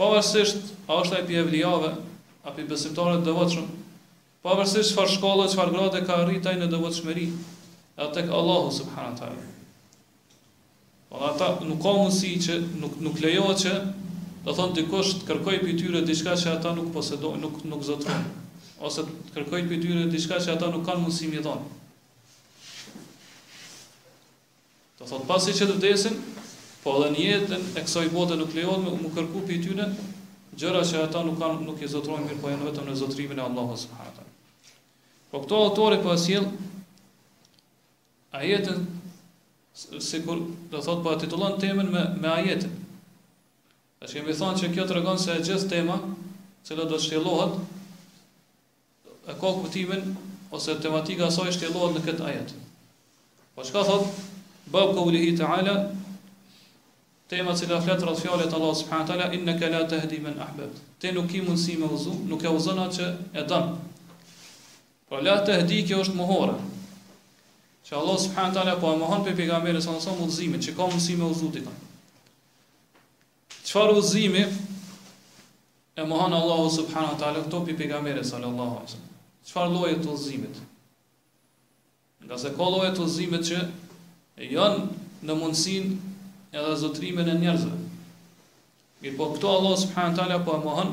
Pavarësisht 0.00 0.72
a 0.88 1.02
është 1.02 1.18
ai 1.20 1.26
pi 1.28 1.38
evliave 1.42 1.90
apo 2.48 2.62
i 2.64 2.68
besimtarëve 2.72 3.26
devotshëm. 3.28 3.66
Pavarësisht 4.46 4.94
çfarë 4.94 5.14
shkolle, 5.18 5.50
çfarë 5.52 5.74
grade 5.76 6.04
ka 6.08 6.20
arritur 6.22 6.54
në 6.60 6.70
devotshmëri, 6.72 7.26
atë 7.96 8.20
tek 8.20 8.32
Allahu 8.36 8.72
subhanahu 8.72 9.14
wa 9.14 9.18
taala. 9.18 9.44
Po 11.08 11.20
ata 11.24 11.46
nuk 11.64 11.80
ka 11.80 11.92
mundësi 11.96 12.32
që 12.44 12.54
nuk 12.82 12.98
nuk 13.00 13.20
lejohet 13.22 13.62
që 13.64 13.72
do 14.46 14.54
thon 14.54 14.74
dikush 14.76 15.14
të 15.20 15.28
kërkojë 15.30 15.62
prej 15.62 15.76
tyre 15.80 16.00
diçka 16.04 16.34
që 16.38 16.56
ata 16.58 16.74
nuk 16.76 16.90
posedojnë, 16.94 17.40
nuk 17.40 17.62
nuk 17.70 17.84
zotron 17.86 18.26
ose 18.84 19.04
të 19.08 19.34
kërkojë 19.36 19.68
prej 19.70 19.80
tyre 19.84 20.02
diçka 20.12 20.40
që 20.44 20.56
ata 20.58 20.68
nuk 20.74 20.84
kanë 20.86 21.06
mundësi 21.06 21.30
mi 21.32 21.40
dhon. 21.46 21.62
Do 24.98 25.08
thot 25.08 25.24
pasi 25.28 25.54
që 25.56 25.68
të 25.70 25.78
vdesin, 25.78 26.20
po 26.82 26.98
edhe 26.98 27.08
në 27.14 27.24
jetën 27.24 27.66
e 27.80 27.86
kësaj 27.86 28.10
bote 28.12 28.36
nuk 28.40 28.52
lejohet 28.56 28.84
të 28.90 28.96
më 29.00 29.14
kërku 29.16 29.46
prej 29.48 29.62
tyre 29.68 29.88
gjëra 30.56 30.84
që 30.90 31.04
ata 31.08 31.24
nuk 31.26 31.38
kanë 31.40 31.64
nuk 31.68 31.80
i 31.80 31.88
zotrojnë 31.94 32.28
mirë, 32.28 32.40
po 32.44 32.52
janë 32.52 32.68
vetëm 32.68 32.86
në 32.90 32.94
zotrimin 33.00 33.40
e 33.40 33.46
Allahut 33.46 33.80
subhanahu 33.80 34.12
wa 34.12 34.16
taala. 34.20 34.32
Po 35.32 35.42
këto 35.44 35.64
autorë 35.68 36.02
po 36.04 36.12
sjell 36.20 36.46
ajetën 38.34 38.86
si 39.98 40.22
kur 40.24 40.38
do 40.70 40.80
thot 40.80 41.02
po 41.04 41.12
titullon 41.20 41.58
temën 41.60 41.90
me 41.92 42.02
me 42.22 42.28
ajetën. 42.32 42.70
Tash 44.00 44.14
kemi 44.16 44.32
thënë 44.34 44.58
se 44.62 44.68
kjo 44.72 44.86
tregon 44.88 45.18
se 45.20 45.32
e 45.34 45.42
gjithë 45.44 45.68
tema, 45.70 45.98
cila 46.64 46.84
do 46.88 46.98
shtjellohet 46.98 47.60
e 49.28 49.34
ka 49.36 49.52
kuptimin 49.56 50.14
ose 50.50 50.78
tematika 50.80 51.28
saj 51.36 51.52
shtjellohet 51.58 51.96
në 51.98 52.04
këtë 52.06 52.26
ajet. 52.30 52.54
Po 53.54 53.62
çka 53.64 53.82
thot 53.84 54.08
bab 54.72 54.94
qulihi 54.96 55.36
taala 55.38 55.76
tema 57.28 57.54
cila 57.56 57.80
flet 57.84 58.02
rreth 58.04 58.22
fjalës 58.24 58.54
Allah 58.56 58.74
subhanahu 58.80 59.08
taala 59.12 59.28
innaka 59.36 59.70
la 59.76 59.84
tahdi 59.92 60.20
man 60.24 60.40
ahbabt. 60.46 60.78
Ti 61.00 61.12
nuk 61.12 61.34
i 61.34 61.40
mundsi 61.42 61.76
me 61.76 61.86
uzu, 61.92 62.14
nuk 62.32 62.42
e 62.44 62.48
uzon 62.56 62.78
atë 62.86 62.96
që 62.96 63.12
e 63.34 63.44
don. 63.48 63.76
Po 65.08 65.20
la 65.22 65.36
tahdi 65.44 65.84
kjo 65.86 66.00
është 66.04 66.16
mohore 66.16 66.56
që 67.86 67.94
Allah 67.94 68.16
subhanahu 68.20 68.54
taala 68.58 68.72
po 68.82 68.88
e 68.92 68.96
mohon 69.00 69.20
pe 69.26 69.32
pejgamberin 69.38 69.80
sallallahu 69.80 70.02
alaihi 70.02 70.26
wasallam 70.26 70.62
që 70.66 70.72
ka 70.78 70.86
mundësi 70.92 71.18
me 71.20 71.26
udhëzutit. 71.30 71.68
Çfarë 73.68 73.92
udhëzimi 73.98 74.42
e 75.94 76.06
mohon 76.12 76.34
Allah 76.38 76.64
subhanahu 76.78 77.14
taala 77.22 77.44
këto 77.46 77.60
pe 77.70 77.76
pejgamberin 77.82 78.26
sallallahu 78.30 78.72
alaihi 78.80 78.90
wasallam? 78.90 79.14
Çfarë 79.50 79.74
lloji 79.76 80.00
të 80.02 80.16
udhëzimit? 80.16 80.58
Nga 82.26 82.40
se 82.44 82.52
ka 82.58 82.70
lloje 82.74 82.90
të 82.96 83.04
udhëzimit 83.04 83.46
që 83.52 83.62
janë 84.50 85.22
në 85.30 85.38
mundësinë 85.42 86.58
edhe 86.58 86.74
zotrimen 86.82 87.30
e 87.30 87.38
njerëzve. 87.44 87.78
Mirë 89.04 89.18
po 89.22 89.30
këto 89.36 89.54
Allah 89.62 89.78
subhanahu 89.84 90.16
taala 90.22 90.40
po 90.48 90.58
e 90.58 90.62
mohon 90.66 90.92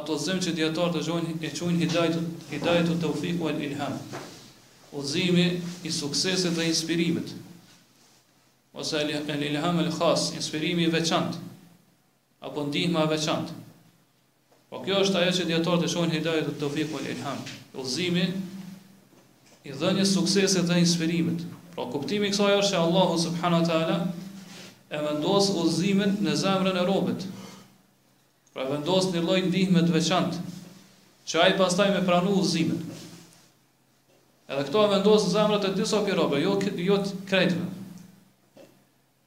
ato 0.00 0.18
zemë 0.26 0.48
që 0.50 0.56
dietar 0.62 0.90
të 0.96 1.06
shojnë 1.10 1.38
e 1.46 1.54
çojnë 1.60 1.84
hidajet 1.86 2.20
hidajet 2.50 2.88
të 2.92 3.00
tawfiq 3.06 3.38
wal 3.46 3.62
ilham 3.70 4.02
udhëzimi 4.94 5.46
i 5.84 5.90
suksesit 5.90 6.54
dhe 6.54 6.64
inspirimit. 6.68 7.32
Ose 8.76 8.98
el 9.00 9.10
ilham 9.10 9.78
el 9.80 9.90
khas, 9.92 10.30
inspirimi 10.36 10.86
i 10.86 10.90
veçant, 10.90 11.36
apo 12.40 12.66
ndihma 12.68 13.02
e 13.06 13.10
veçant. 13.14 13.48
Po 14.70 14.82
kjo 14.84 14.98
është 15.04 15.20
ajo 15.22 15.32
që 15.38 15.44
djetarët 15.50 15.84
të 15.86 15.92
shonë 15.92 16.14
hidajt 16.18 16.48
të 16.50 16.54
të 16.60 16.68
fikë 16.74 16.96
el 17.00 17.06
ilham, 17.14 17.38
udhëzimi 17.78 18.24
i 19.66 19.72
dhënje 19.78 20.04
suksesit 20.10 20.66
dhe 20.68 20.78
inspirimit. 20.82 21.44
Pra 21.74 21.86
kuptimi 21.92 22.30
kësa 22.32 22.50
është 22.58 22.72
që 22.76 22.80
Allahu 22.82 23.16
subhanu 23.24 23.60
ta'ala 23.68 23.96
e 24.90 25.00
vendosë 25.06 25.54
udhëzimin 25.62 26.18
në 26.26 26.34
zemrën 26.42 26.76
e 26.76 26.84
robit. 26.88 27.26
Pra 28.52 28.66
vendosë 28.72 29.14
një 29.16 29.22
lojnë 29.28 29.52
ndihme 29.52 29.84
të 29.86 29.94
veçant, 29.96 30.36
që 31.28 31.40
ajë 31.46 31.58
pastaj 31.60 31.88
me 31.94 32.02
pranu 32.06 32.34
udhëzimin. 32.40 32.82
Edhe 34.46 34.62
këto 34.68 34.80
e 34.86 34.90
vendosë 34.92 35.30
zemrët 35.34 35.64
e 35.66 35.70
disa 35.74 35.98
për 36.08 36.20
jo, 36.38 36.52
jo 36.88 36.96
të 37.04 37.14
krejtëve. 37.26 37.64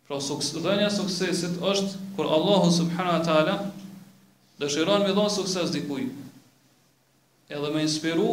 Pra 0.07 0.19
suks, 0.25 0.53
dhenja 0.63 0.87
suksesit 0.89 1.57
është 1.59 2.05
kur 2.15 2.29
Allahu 2.37 2.71
subhanahu 2.71 3.17
wa 3.19 3.25
taala 3.27 3.55
dëshiron 4.61 5.03
me 5.07 5.11
dhon 5.17 5.27
sukses 5.35 5.73
dikujt. 5.75 6.15
Edhe 7.51 7.71
më 7.75 7.83
inspiru, 7.87 8.29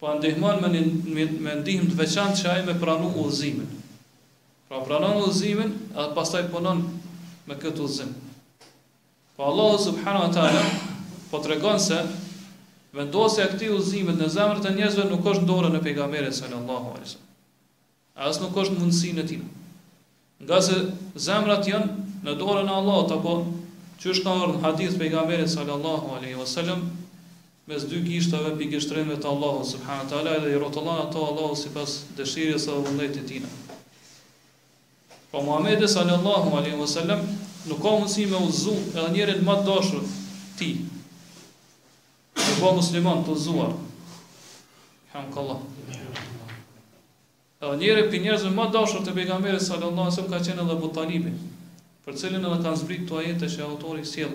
po 0.00 0.12
ndihmon 0.20 0.60
me 0.76 0.84
me 0.84 1.56
ndihmë 1.62 1.90
të 1.94 1.98
veçantë 2.02 2.38
që 2.42 2.52
ai 2.52 2.60
me 2.68 2.76
pranu 2.84 3.08
udhëzimin. 3.24 3.72
Pra 4.68 4.82
pranon 4.86 5.22
udhëzimin, 5.24 5.72
edhe 5.96 6.14
pastaj 6.20 6.44
punon 6.52 6.84
me 7.48 7.56
këtë 7.64 7.82
udhëzim. 7.88 8.12
Po 9.36 9.48
Allahu 9.48 9.80
subhanahu 9.88 10.28
wa 10.28 10.32
taala 10.40 10.62
po 11.32 11.40
tregon 11.48 11.80
se 11.88 12.04
vendosja 12.96 13.44
e 13.44 13.50
këtij 13.52 13.68
udhëzimi 13.76 14.12
në 14.16 14.26
zemrat 14.32 14.66
e 14.68 14.72
njerëzve 14.76 15.04
nuk 15.10 15.26
është 15.28 15.42
në 15.44 15.50
dorën 15.50 15.74
e 15.76 15.80
pejgamberit 15.84 16.34
sallallahu 16.38 16.92
alaihi 16.94 17.08
wasallam. 17.08 17.32
As 18.28 18.38
nuk 18.40 18.56
është 18.62 18.78
mundësinë 18.78 19.22
e 19.22 19.26
tim. 19.32 19.42
Nga 20.42 20.60
se 20.68 20.76
zemrat 21.26 21.68
janë 21.68 22.06
në 22.24 22.36
dorën 22.40 22.70
e 22.72 22.76
Allahut 22.78 23.12
apo 23.18 23.34
që 24.00 24.12
është 24.14 24.24
ka 24.24 24.34
orë 24.46 24.54
në 24.54 24.62
hadith 24.64 24.96
pejgamberit 25.02 25.52
sallallahu 25.52 26.16
alaihi 26.16 26.38
wasallam 26.40 26.86
mes 27.68 27.84
dy 27.90 28.00
gishtave 28.06 28.54
pikështrimet 28.60 29.20
të 29.24 29.28
Allahut 29.32 29.66
subhanahu 29.74 30.08
teala 30.12 30.38
dhe 30.44 30.54
i 30.54 30.58
rrotullon 30.60 31.02
ato 31.04 31.24
Allahu 31.28 31.58
sipas 31.62 31.98
dëshirës 32.20 32.68
së 32.68 32.78
vullnetit 32.86 33.24
të 33.24 33.28
tij. 33.28 33.48
Po 35.32 35.42
Muhamedi 35.44 35.88
sallallahu 35.98 36.54
alaihi 36.60 36.80
wasallam 36.80 37.26
nuk 37.68 37.82
ka 37.84 37.96
mundësi 37.98 38.28
me 38.32 38.44
udhëzu 38.46 38.76
edhe 38.94 39.08
njërin 39.16 39.42
më 39.48 39.58
të 39.62 39.66
dashur 39.68 40.04
ti, 40.56 40.70
Të 42.36 42.54
bëhë 42.60 42.74
musliman 42.76 43.22
të 43.26 43.34
zuar 43.46 43.70
Hamë 45.14 45.32
kalla 45.36 45.56
Edhe 47.66 47.76
njëre 47.80 48.02
për 48.12 48.22
njërëzën 48.24 48.52
ma 48.56 48.66
dashër 48.74 49.06
të 49.06 49.14
begamere 49.16 49.60
Sallallahu 49.64 50.10
alaihi 50.10 50.32
ka 50.32 50.40
qenë 50.50 50.64
edhe 50.64 50.76
bu 50.82 50.90
Për 52.06 52.18
cilin 52.20 52.44
edhe 52.44 52.58
kanë 52.66 52.80
zbrit 52.82 53.06
të 53.08 53.16
ajete 53.20 53.48
Që 53.54 53.62
e 53.62 53.68
autori 53.68 54.04
siel 54.10 54.34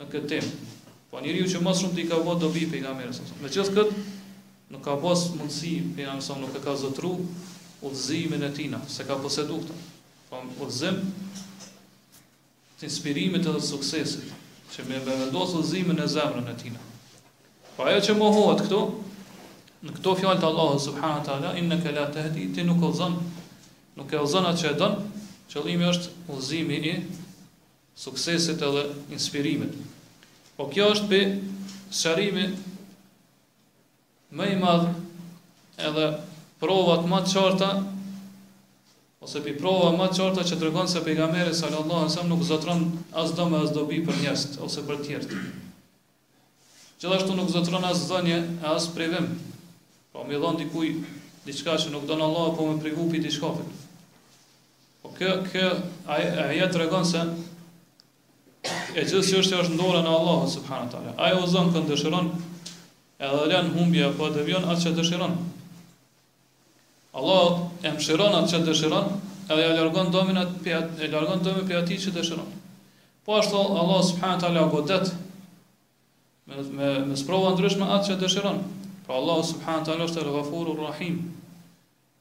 Në 0.00 0.08
këtë 0.14 0.28
temë 0.32 0.72
Po 1.10 1.20
njëri 1.24 1.42
ju 1.44 1.50
që 1.52 1.60
mas 1.64 1.82
shumë 1.82 1.96
t'i 1.98 2.06
ka 2.10 2.22
bëhë 2.24 2.38
dobi 2.46 2.64
për 2.66 2.78
begamere 2.78 3.12
sallam 3.18 3.44
Me 3.44 3.52
qësë 3.52 3.76
këtë 3.76 4.06
Nuk 4.72 4.82
ka 4.84 4.96
bas 5.00 5.22
mundësi 5.32 5.70
pejgamberi 5.96 6.04
nga 6.08 6.14
mësa 6.18 6.34
nuk 6.40 6.56
e 6.56 6.60
ka 6.64 6.74
zëtru 6.80 7.12
Udhëzimin 7.88 8.42
e 8.44 8.50
tina 8.56 8.80
Se 8.96 9.04
ka 9.08 9.16
pëse 9.22 9.44
Po 9.48 10.40
Udhëzim 10.64 11.00
Të 12.78 12.84
inspirimit 12.88 13.46
edhe 13.48 13.60
të 13.62 13.68
suksesit 13.68 14.28
që 14.72 14.84
me 14.88 14.98
vendosë 15.04 15.60
udhëzimin 15.62 16.00
e 16.02 16.06
zemrën 16.12 16.50
e 16.50 16.54
tina. 16.60 16.80
Po 17.76 17.86
ajo 17.88 18.00
që 18.04 18.16
mohohet 18.18 18.62
këtu, 18.66 18.80
në 19.86 19.94
këto 19.98 20.12
fjalë 20.20 20.40
të 20.42 20.48
Allahut 20.48 20.82
subhanahu 20.84 21.24
teala, 21.26 21.52
inna 21.60 21.78
ka 21.82 21.92
la 21.94 22.06
tahdi 22.14 22.48
ti 22.54 22.64
nuk 22.66 22.82
ozon, 22.88 23.16
nuk 23.98 24.12
e 24.14 24.18
ozon 24.20 24.48
atë 24.50 24.64
që 24.64 24.72
e 24.72 24.78
don, 24.80 24.98
qëllimi 25.52 25.88
është 25.92 26.14
udhëzimi 26.34 26.80
i 26.92 26.96
suksesit 27.98 28.62
edhe 28.62 28.82
inspirimit. 29.16 29.72
Po 30.58 30.66
kjo 30.72 30.88
është 30.92 31.08
pe 31.12 31.20
shërimi 31.94 32.44
më 34.36 34.48
i 34.52 34.56
madh 34.58 34.90
edhe 35.88 36.08
provat 36.60 37.06
më 37.08 37.20
të 37.26 37.32
qarta 37.38 37.70
ose 39.20 39.42
pi 39.44 39.56
prova 39.58 39.90
më 39.96 40.06
qarta 40.14 40.44
që 40.46 40.58
të 40.60 40.70
se 40.90 41.00
pejgamberi 41.04 41.54
sallallahu 41.60 42.00
alajhi 42.00 42.12
wasallam 42.12 42.32
nuk 42.34 42.42
zotron 42.48 42.84
as 43.22 43.32
dëm 43.38 43.54
as 43.60 43.72
dobi 43.74 43.98
për 44.08 44.20
njerëz 44.22 44.44
ose 44.66 44.82
për 44.90 44.98
të 45.06 45.22
Gjithashtu 47.00 47.34
nuk 47.38 47.50
zotron 47.54 47.84
as 47.86 48.00
zonje 48.10 48.36
e 48.38 48.66
as 48.66 48.86
privim. 48.94 49.26
Po 50.10 50.24
më 50.26 50.38
dhon 50.42 50.56
dikuj 50.58 50.88
diçka 51.46 51.76
që 51.78 51.92
nuk 51.94 52.06
don 52.10 52.22
Allahu 52.24 52.56
po 52.58 52.64
më 52.66 52.80
prigupi 52.82 53.20
ti 53.22 53.30
shkofit. 53.30 53.68
Po 55.02 55.12
kjo 55.18 55.28
kjo 55.46 55.68
ajo 56.10 56.66
tregon 56.74 57.06
se 57.06 57.22
e 58.66 59.04
gjithë 59.04 59.22
si 59.22 59.38
është 59.38 59.60
është 59.62 59.74
ndora 59.78 60.02
në 60.02 60.10
Allahu 60.18 60.50
subhanahu 60.56 60.88
wa 60.90 60.92
taala. 60.96 61.14
Ai 61.22 61.38
u 61.38 61.46
zon 61.46 61.70
kënd 61.76 61.86
dëshiron 61.92 62.32
edhe 63.28 63.46
lën 63.54 63.70
humbje 63.78 64.04
apo 64.10 64.32
devion 64.34 64.66
atë 64.66 64.88
që 64.88 64.96
dëshiron. 64.98 65.38
Allah 67.16 67.62
e 67.82 67.88
mëshiron 67.94 68.34
atë 68.36 68.50
që 68.52 68.58
dëshiron, 68.68 69.06
edhe 69.48 69.62
ja 69.62 69.70
largon 69.78 70.10
dëmin 70.12 70.38
atë 70.40 70.74
e 71.06 71.08
largon 71.12 71.40
dëmin 71.46 71.64
për 71.70 71.78
ati 71.82 71.96
që 72.04 72.12
dëshiron. 72.18 72.50
Po 73.24 73.38
ashtu 73.38 73.56
Allah 73.62 74.02
subhanahu 74.08 74.40
taala 74.42 74.66
godet 74.74 75.12
me 76.48 76.60
me 76.74 76.90
me 77.08 77.16
sprova 77.20 77.54
ndryshme 77.54 77.86
atë 77.96 78.10
që 78.10 78.18
dëshiron. 78.24 78.60
Pra 79.06 79.16
Allah 79.22 79.40
subhanahu 79.52 79.86
taala 79.88 80.04
është 80.10 80.20
e 80.26 80.34
ghafurur 80.36 80.82
Rahim. 80.84 81.16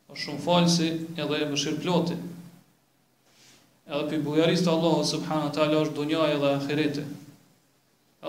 Është 0.07 0.23
shumë 0.23 0.43
falësi 0.47 0.89
edhe 1.25 1.43
e 1.43 1.51
mëshirë 1.51 1.97
Edhe 3.87 4.07
për 4.11 4.19
bujarisë 4.23 4.67
Allah 4.69 4.95
Allahu 4.99 5.03
subhanahu 5.09 5.81
është 5.83 5.93
dunja 5.97 6.23
edhe 6.31 6.47
ahireti. 6.55 7.03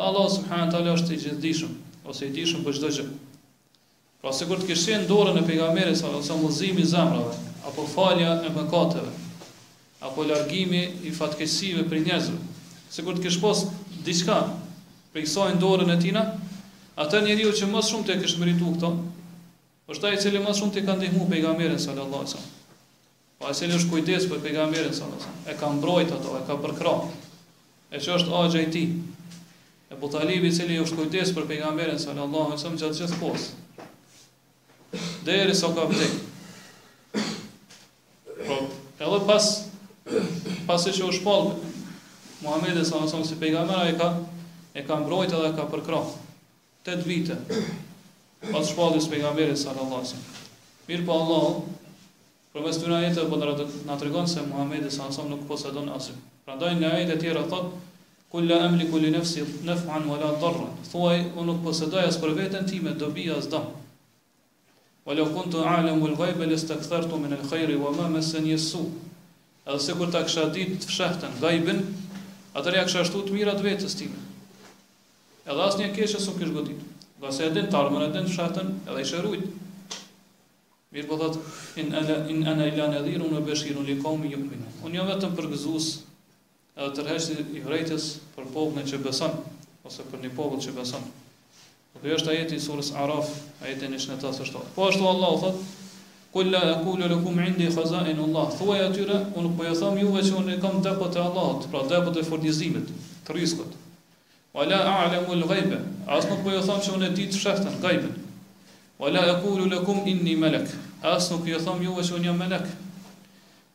Allah 0.09 0.29
subhanahu 0.35 0.77
ala 0.79 0.93
është 0.99 1.13
i 1.13 1.19
gjithdishëm, 1.23 1.73
ose 2.13 2.27
i 2.27 2.31
dijshëm 2.37 2.63
për 2.69 2.75
çdo 2.79 2.89
gjë. 2.95 3.07
Pra 4.19 4.33
se 4.35 4.49
kur 4.51 4.59
të 4.59 4.67
kishë 4.69 4.97
në 5.01 5.05
dorën 5.09 5.37
e 5.39 5.43
pejgamberit 5.49 5.95
sallallahu 5.95 6.19
alajhi 6.19 6.27
wasallam 6.27 6.47
ulëzimi 6.49 6.83
i 6.83 6.91
zemrave 6.91 7.35
apo 7.71 7.83
falja 7.91 8.31
e 8.47 8.49
mëkateve 8.51 9.11
apo 10.09 10.25
largimi 10.31 10.81
i 11.07 11.13
fatkeqësive 11.19 11.85
për 11.93 12.01
njerëzve, 12.09 12.39
se 12.97 13.05
kur 13.07 13.15
të 13.15 13.23
kishë 13.29 13.43
pas 13.45 13.61
diçka 14.09 14.39
për 15.13 15.23
kësaj 15.23 15.53
në 15.53 15.61
dorën 15.63 15.93
e 15.95 15.99
tij, 16.03 16.17
atë 17.05 17.21
njeriu 17.29 17.53
që 17.61 17.69
më 17.71 17.85
shumë 17.91 18.09
të 18.11 18.17
kish 18.25 18.35
merituar 18.43 18.75
këto, 18.81 18.91
është 19.95 20.11
ai 20.11 20.19
i 20.19 20.19
cili 20.27 20.43
më 20.49 20.57
shumë 20.59 20.75
të 20.79 20.85
ka 20.91 20.99
ndihmu 20.99 21.29
pejgamberin 21.31 21.79
sallallahu 21.79 22.19
alajhi 22.19 22.33
wasallam. 22.33 22.51
Pa 23.39 23.47
po 23.47 23.55
se 23.61 23.71
është 23.79 23.91
kujdes 23.93 24.27
për 24.33 24.43
pejgamberin 24.49 24.99
sallallahu 24.99 25.23
alajhi 25.23 25.37
wasallam, 25.37 25.55
e 25.55 25.59
ka 25.61 25.71
mbrojtë 25.77 26.19
ato, 26.19 26.35
e 26.41 26.43
ka 26.51 26.59
përkrah. 26.67 27.07
E 27.95 28.03
që 28.03 28.19
është 28.19 28.37
ajo 28.43 28.61
e 28.65 28.67
ti. 28.75 28.85
E 29.95 30.03
butalibi 30.03 30.51
i 30.51 30.57
cili 30.59 30.83
u 30.83 30.91
kujdes 30.99 31.31
për 31.39 31.47
pejgamberin 31.55 32.03
sallallahu 32.03 32.49
alajhi 32.49 32.59
wasallam 32.63 32.79
gjatë 32.83 33.03
gjithë 33.05 33.23
kohës 33.23 33.47
deri 35.25 35.55
sa 35.55 35.69
ka 35.75 35.85
vdek. 35.85 36.13
Po, 38.47 38.57
edhe 39.01 39.19
pas 39.27 39.47
pas 40.69 40.87
që 40.87 41.05
u 41.05 41.13
shpall 41.13 41.53
Muhamedi 42.39 42.85
sa 42.87 43.01
ose 43.05 43.21
si 43.27 43.37
pejgamberi 43.41 43.89
ai 43.91 43.97
ka 43.99 44.11
e 44.73 44.85
ka 44.87 44.99
mbrojtë 45.03 45.37
edhe 45.37 45.51
ka 45.59 45.67
përkrah 45.73 46.07
8 46.87 47.05
vite. 47.05 47.37
Pas 48.53 48.65
shpallës 48.71 49.09
pejgamberit 49.11 49.59
sallallahu 49.59 49.99
alaihi 50.01 50.15
wasallam. 50.15 50.31
Mir 50.89 51.03
po 51.05 51.17
Allah 51.19 51.49
përmes 52.55 52.79
të 52.81 52.89
një 52.93 52.99
ajete 53.01 53.27
po 53.29 53.37
na 53.89 53.97
tregon 54.01 54.31
se 54.31 54.47
Muhamedi 54.47 54.93
sa 54.95 55.11
ose 55.13 55.27
nuk 55.29 55.43
posadon 55.51 55.91
asy. 55.99 56.15
Prandaj 56.47 56.79
në 56.79 56.95
ajete 56.95 57.19
të 57.19 57.21
tjera 57.27 57.45
thotë 57.53 57.85
Kulla 58.29 58.59
amliku 58.67 58.99
li 59.01 59.09
nafsi 59.09 59.41
naf'an 59.65 60.03
wala 60.05 60.35
darra. 60.41 60.67
Thuaj 60.91 61.23
unë 61.33 61.47
nuk 61.49 61.63
posedoj 61.65 62.03
as 62.11 62.19
për 62.21 62.35
veten 62.37 62.67
time 62.69 62.93
dobi 63.01 63.25
as 63.33 63.47
dëm. 63.49 63.71
O 65.09 65.15
lo 65.17 65.25
kun 65.33 65.47
të 65.49 65.63
al 65.65 65.87
u 65.89 66.09
të 66.13 66.75
këthartu 66.83 67.19
min 67.21 67.33
al 67.35 67.45
khajri 67.51 67.79
wa 67.81 67.91
ma 67.97 68.07
me 68.15 68.21
se 68.25 68.43
njësu. 68.45 68.81
Edhe 69.67 69.79
se 69.81 69.95
kur 69.97 70.11
ta 70.13 70.21
kësha 70.27 70.43
ditë 70.53 70.75
të 70.83 70.89
fshehten 70.91 71.39
gajbin, 71.45 71.81
atër 72.61 72.75
ja 72.77 72.83
kësha 72.89 73.07
shtu 73.09 73.23
të 73.29 73.37
mirat 73.37 73.63
vetës 73.65 73.95
time. 74.01 74.19
Edhe 75.47 75.65
asë 75.69 75.81
një 75.81 75.87
keshë 75.97 76.21
së 76.27 76.35
kësh 76.41 76.53
godit. 76.59 76.83
Nga 77.23 77.31
se 77.39 77.47
edhe 77.49 77.63
të 77.71 77.79
armën 77.81 78.05
edin 78.11 78.29
të 78.29 78.33
fshehten 78.35 78.69
edhe 78.85 79.05
i 79.05 79.09
shërujt. 79.13 79.47
Mirë 80.97 81.09
po 81.15 81.19
thot, 81.23 81.39
in 81.85 81.89
ana 82.03 82.19
in 82.35 82.45
ana 82.53 82.67
ila 82.75 82.89
nadhiru 82.97 83.31
wa 83.33 83.41
bashirun 83.49 83.89
li 83.89 83.97
qaumin 84.05 84.35
yu'minun. 84.37 84.77
Unë 84.85 85.01
jam 85.01 85.09
vetëm 85.15 85.35
përgëzues 85.41 85.89
edhe 86.77 86.91
tërheqës 87.01 87.31
i 87.57 87.65
vërejtës 87.65 88.11
për 88.37 88.53
popullin 88.59 88.85
që 88.93 89.01
beson 89.09 89.41
ose 89.89 90.05
për 90.13 90.27
një 90.27 90.35
popull 90.41 90.61
që 90.69 90.77
beson. 90.81 91.09
Po 91.97 92.09
është 92.15 92.31
ajeti 92.31 92.57
i 92.59 92.63
surës 92.63 92.89
Araf, 93.03 93.29
ajeti 93.65 93.89
në 93.93 93.99
shnetas 94.05 94.35
është 94.43 94.49
shtatë. 94.51 94.73
Po 94.77 94.87
ashtu 94.89 95.07
Allah 95.11 95.35
thot, 95.45 95.61
kul 96.35 96.51
la 96.53 96.61
aqulu 96.77 97.09
lakum 97.13 97.39
indi 97.45 97.69
khaza'in 97.77 98.19
Allah. 98.25 98.49
Thuaj 98.61 98.81
atyre, 98.89 99.19
unë 99.41 99.53
po 99.61 99.67
ju 99.69 99.75
them 99.81 99.97
juve 100.05 100.23
që 100.29 100.35
unë 100.43 100.59
kam 100.65 100.83
depot 100.85 101.17
e 101.17 101.23
Allahut, 101.23 101.65
pra 101.73 101.83
depot 101.95 102.17
e 102.17 102.25
furnizimit, 102.29 102.91
të 103.27 103.35
rrezikut. 103.37 103.73
Wala 104.59 104.83
a'lamu 104.91 105.35
al-ghaiba. 105.39 105.81
As 106.19 106.29
nuk 106.29 106.45
po 106.45 106.53
ju 106.55 106.61
them 106.69 106.83
që 106.87 106.95
unë 106.99 107.11
di 107.19 107.27
të 107.33 107.41
shëftën, 107.45 107.81
gajbën. 107.83 108.15
Wala 109.03 109.25
aqulu 109.37 109.67
lakum 109.73 110.05
inni 110.13 110.37
malak. 110.45 110.69
As 111.03 111.31
nuk 111.33 111.43
po 111.47 111.53
ju 111.57 111.63
them 111.67 111.83
juve 111.89 112.05
që 112.11 112.17
unë 112.21 112.31
jam 112.31 112.39
malak. 112.45 112.69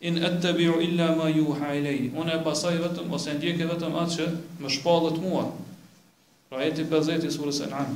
In 0.09 0.23
attabi'u 0.29 0.79
illa 0.87 1.09
ma 1.19 1.27
yuha 1.33 1.75
ilayya. 1.81 2.13
Unë 2.23 2.39
pasoj 2.47 2.77
vetëm 2.85 3.11
ose 3.19 3.35
ndjek 3.39 3.65
vetëm 3.73 3.99
atë 4.05 4.17
që 4.17 4.31
më 4.63 4.75
shpallet 4.77 5.21
mua. 5.27 5.45
Pra 6.53 6.67
jeti 6.69 6.83
50 6.85 7.25
i 7.25 7.31
surës 7.33 7.59
e 7.65 7.67
nëjmë. 7.71 7.95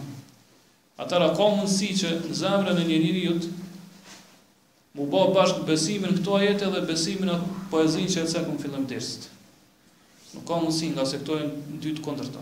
Atër 1.04 1.24
ka 1.38 1.46
mundësi 1.54 1.92
që 2.00 2.14
në 2.24 2.38
zemre 2.40 2.72
e 2.82 2.86
një 2.90 2.98
një 3.06 3.34
mu 4.98 5.06
bo 5.12 5.22
bashkë 5.36 5.62
besimin 5.68 6.16
këto 6.18 6.32
ajete 6.40 6.72
dhe 6.74 6.80
besimin 6.90 7.30
atë 7.36 7.50
poezin 7.70 8.08
që 8.10 8.24
e 8.24 8.32
cekë 8.34 8.50
më 8.56 8.62
fillëm 8.66 8.88
të 8.90 9.02
Nuk 10.28 10.48
ka 10.50 10.58
mundësi 10.60 10.90
nga 10.96 11.06
se 11.08 11.20
këto 11.22 11.36
e 11.40 11.44
në 11.46 11.78
dy 11.84 11.92
të 11.98 12.02
kontër 12.04 12.34
ta. 12.34 12.42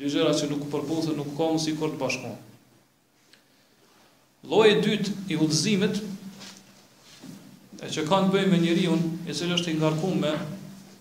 Dy 0.00 0.08
gjera 0.10 0.32
që 0.34 0.48
nuk 0.50 0.64
përpunë 0.72 1.12
nuk 1.20 1.34
ka 1.36 1.50
mundësi 1.52 1.76
kërë 1.78 1.92
të 1.94 2.00
bashkë 2.00 2.24
mundë. 2.24 2.40
Lojë 4.50 4.80
dytë 4.84 5.12
i 5.32 5.36
hudëzimit, 5.40 6.00
e 7.86 7.92
që 7.94 8.04
kanë 8.08 8.32
bëjmë 8.34 8.56
e 8.58 8.62
njëriun, 8.64 9.06
e 9.28 9.36
që 9.36 9.52
është 9.54 9.72
i 9.76 9.78
ngarkumë 9.82 10.18
me 10.26 10.32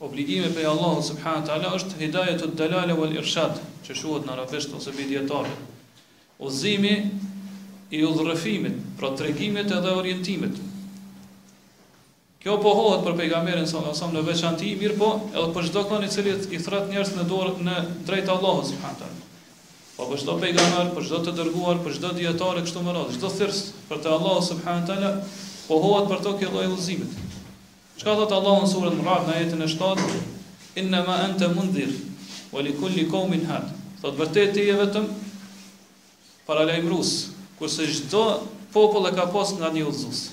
obligime 0.03 0.49
për 0.51 0.65
Allahu 0.69 0.99
subhanahu 1.07 1.45
taala 1.47 1.69
është 1.77 1.99
hidajet 2.01 2.41
ut 2.45 2.55
dalale 2.59 2.95
wal 2.97 3.13
irshad, 3.19 3.55
që 3.87 3.95
shuhet 3.99 4.25
në 4.27 4.33
arabisht 4.35 4.73
ose 4.79 4.91
bi 4.97 5.05
dietar. 5.11 5.47
Uzimi 6.47 6.95
i 7.93 8.01
udhërrëfimit, 8.07 8.81
pra 8.99 9.13
regimit 9.27 9.71
edhe 9.77 9.93
orientimit. 10.01 10.59
Kjo 12.43 12.57
pohohet 12.59 13.05
për 13.05 13.15
pejgamberin 13.21 13.67
sallallahu 13.67 13.93
alajhi 13.93 14.01
wasallam 14.01 14.17
në 14.19 14.29
veçantë, 14.29 14.71
mirë 14.81 14.97
po, 14.99 15.11
edhe 15.29 15.53
për 15.57 15.69
çdo 15.69 15.83
kënd 15.91 16.07
i 16.07 16.11
cili 16.17 16.33
i 16.35 16.59
thrat 16.65 16.89
njerës 16.91 17.13
në 17.17 17.27
dorë 17.31 17.53
në 17.69 17.75
drejt 18.09 18.33
Allahut 18.35 18.67
subhanahu 18.67 19.03
taala. 19.05 19.29
Po 19.95 20.09
për 20.09 20.25
çdo 20.25 20.35
pejgamber, 20.41 20.91
për 20.97 21.07
çdo 21.07 21.21
të 21.29 21.35
dërguar, 21.37 21.79
për 21.85 21.97
çdo 21.99 22.11
dietar 22.17 22.59
kështu 22.65 22.83
më 22.89 22.97
radhë, 22.97 23.15
çdo 23.19 23.31
thirrës 23.37 23.61
për 23.87 24.03
te 24.03 24.11
Allahu 24.17 24.43
subhanahu 24.51 24.89
taala 24.91 25.13
pohohet 25.71 26.11
për 26.11 26.23
to 26.27 26.33
kjo 26.41 26.51
lloj 26.57 26.67
udhëzimit. 26.75 27.21
Çka 28.01 28.15
thot 28.17 28.31
Allahu 28.33 28.63
në 28.63 28.69
surën 28.71 29.01
Ra'd 29.05 29.27
në 29.29 29.35
jetën 29.41 29.61
e 29.61 29.67
7? 29.69 30.07
Inna 30.81 31.03
ma 31.05 31.19
anta 31.27 31.47
mundhir 31.53 31.91
wa 32.53 32.61
li 32.65 32.71
kulli 32.77 33.03
qawmin 33.11 33.43
had. 33.49 33.67
Thot 34.01 34.17
vërtet 34.17 34.57
i 34.57 34.65
e 34.73 34.77
vetëm 34.79 35.05
paralajmërues, 36.47 37.11
kurse 37.59 37.85
çdo 37.87 38.23
popull 38.73 39.09
e 39.09 39.13
ka 39.15 39.27
pas 39.33 39.53
nga 39.59 39.69
një 39.75 39.85
udhëzues. 39.89 40.23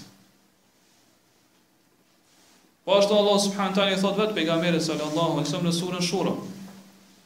Po 2.87 2.97
ashtu 2.97 3.15
Allah 3.15 3.37
subhanahu 3.45 3.77
taala 3.77 4.01
thot 4.01 4.17
vetë 4.19 4.37
pejgamberit 4.39 4.83
sallallahu 4.85 5.37
alaihi 5.37 5.45
wasallam 5.51 5.69
në 5.69 5.75
surën 5.77 6.05
Shura. 6.09 6.33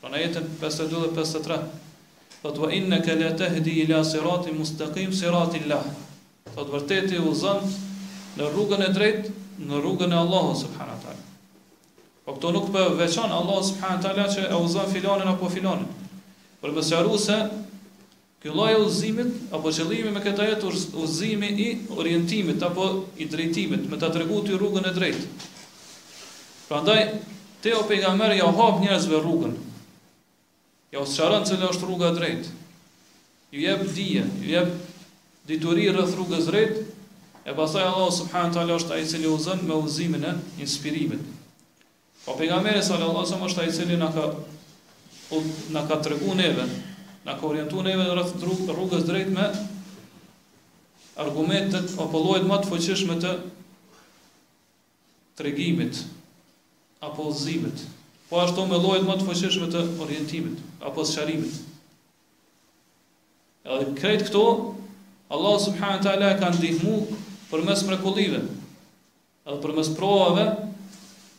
Pra 0.02 0.10
në 0.12 0.24
jetën 0.26 0.50
52 0.58 1.14
dhe 1.14 1.14
53. 1.14 1.60
Thot 2.42 2.58
wa 2.60 2.72
innaka 2.76 3.14
la 3.16 3.30
tahdi 3.40 3.78
ila 3.86 4.02
siratin 4.04 4.58
mustaqim 4.58 5.14
siratin 5.16 5.70
lah. 5.70 5.86
Thot 6.50 6.74
vërtet 6.74 7.08
ti 7.14 7.22
udhëzon 7.22 7.62
në 8.42 8.50
rrugën 8.50 8.82
e 8.82 8.92
drejtë 8.98 9.32
në 9.60 9.80
rrugën 9.80 10.12
e 10.14 10.18
Allahut 10.18 10.58
subhanahu 10.58 11.00
teala. 11.02 11.22
Po 12.24 12.34
këto 12.36 12.50
nuk 12.56 12.70
po 12.74 12.80
veçon 12.98 13.30
Allahu 13.32 13.66
subhanahu 13.68 14.02
teala 14.02 14.26
që 14.30 14.46
e 14.50 14.56
uzon 14.58 14.88
filanin 14.92 15.28
apo 15.30 15.50
filanin. 15.52 15.90
Por 16.60 16.72
më 16.74 16.82
sqaruese 16.82 17.36
ky 18.42 18.50
lloj 18.54 18.72
udhëzimit 18.82 19.52
apo 19.54 19.70
qëllimi 19.72 20.14
me 20.16 20.22
këtë 20.24 20.48
jetë 20.50 20.70
udhëzimi 20.94 21.52
i 21.66 21.68
orientimit 21.96 22.62
apo 22.66 22.88
i 23.20 23.28
drejtimit, 23.30 23.86
me 23.90 23.98
ta 24.00 24.10
tregu 24.14 24.42
ti 24.46 24.56
rrugën 24.56 24.88
e 24.90 24.94
drejtë. 24.98 25.52
Prandaj 26.68 27.00
te 27.64 27.72
o 27.76 27.84
pejgamber 27.88 28.34
ja 28.38 28.48
hap 28.50 28.80
njerëzve 28.82 29.20
rrugën. 29.22 29.54
Ja 30.94 31.02
u 31.02 31.06
sqaron 31.10 31.46
se 31.46 31.56
është 31.58 31.86
rruga 31.88 32.10
e 32.12 32.18
drejtë. 32.18 32.50
Ju 33.54 33.62
jep 33.68 33.86
dije, 33.94 34.26
ju 34.42 34.56
jep 34.58 34.74
Dituri 35.44 35.82
rrëth 35.92 36.14
rrugës 36.16 36.46
drejtë, 36.48 36.82
E 37.44 37.52
pasaj 37.52 37.84
Allah 37.84 38.08
subhanahu 38.08 38.50
wa 38.50 38.56
taala 38.56 38.76
është 38.80 38.94
ai 38.96 39.02
i 39.04 39.08
cili 39.08 39.28
zënë 39.44 39.68
me 39.68 39.76
udhëzimin 39.76 40.22
e 40.24 40.30
inspirimit. 40.64 41.20
Po 42.24 42.32
pejgamberi 42.40 42.80
sallallahu 42.82 43.20
alaihi 43.20 43.28
wasallam 43.28 43.48
është 43.50 43.60
ai 43.60 43.68
i 43.68 43.76
cili 43.78 43.96
na 44.00 44.08
ka 44.12 44.32
na 45.74 45.82
ka 45.88 45.98
treguar 46.00 46.38
neve, 46.40 46.64
na 47.28 47.34
ka 47.36 47.44
orientuar 47.46 47.84
neve 47.84 48.04
në 48.06 48.22
rrugës 48.72 49.04
drejt 49.04 49.30
me 49.36 49.44
argumentet 51.20 51.92
apo 52.00 52.20
llojet 52.24 52.46
më 52.48 52.58
të 52.64 52.70
fuqishme 52.72 53.16
të 53.20 53.34
tregimit 55.38 56.00
apo 57.04 57.28
udhëzimit. 57.28 57.84
Po 58.30 58.40
ashtu 58.40 58.64
me 58.72 58.80
llojet 58.80 59.04
më 59.04 59.18
të 59.20 59.26
fuqishme 59.28 59.68
të 59.74 59.84
orientimit 60.06 60.64
apo 60.80 61.04
sqarimit. 61.12 61.60
Edhe 63.68 63.92
krejt 64.00 64.24
këto 64.30 64.46
Allah 65.32 65.60
subhanahu 65.66 66.00
wa 66.00 66.04
taala 66.08 66.32
ka 66.40 66.48
ndihmu, 66.56 66.96
për 67.50 67.64
mes 67.66 67.82
mrekullive, 67.86 68.38
edhe 69.44 69.58
për 69.64 69.74
mes 69.76 69.90
provave, 69.98 70.44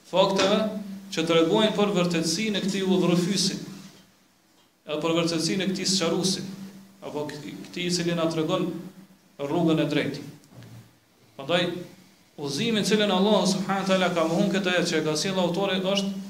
fakteve, 0.09 0.59
që 1.15 1.23
të 1.27 1.37
regojnë 1.39 1.75
për 1.77 1.93
vërtetësi 1.95 2.49
në 2.53 2.61
këti 2.65 2.83
u 2.91 2.97
dhërëfysi, 3.01 3.57
edhe 4.87 4.99
për 5.03 5.15
vërtetësi 5.21 5.57
në 5.61 5.69
këti 5.71 5.87
së 5.89 5.97
qarusi, 6.03 6.45
apo 7.05 7.25
këti 7.31 7.87
i 7.87 7.93
cilin 7.93 8.21
atë 8.25 8.39
regon 8.41 8.67
rrugën 9.41 9.81
e 9.83 9.87
drejti. 9.91 10.25
Pandaj, 11.35 11.63
uzimin 12.41 12.85
cilin 12.87 13.11
Allah 13.13 13.43
subhanët 13.49 13.93
ala 13.95 14.11
ka 14.15 14.27
muhun 14.29 14.51
këtë 14.53 14.77
e 14.81 14.85
që 14.89 15.01
e 15.01 15.05
ka 15.07 15.15
si 15.19 15.31
dhe 15.33 15.41
autorit 15.41 15.83
është 15.93 16.23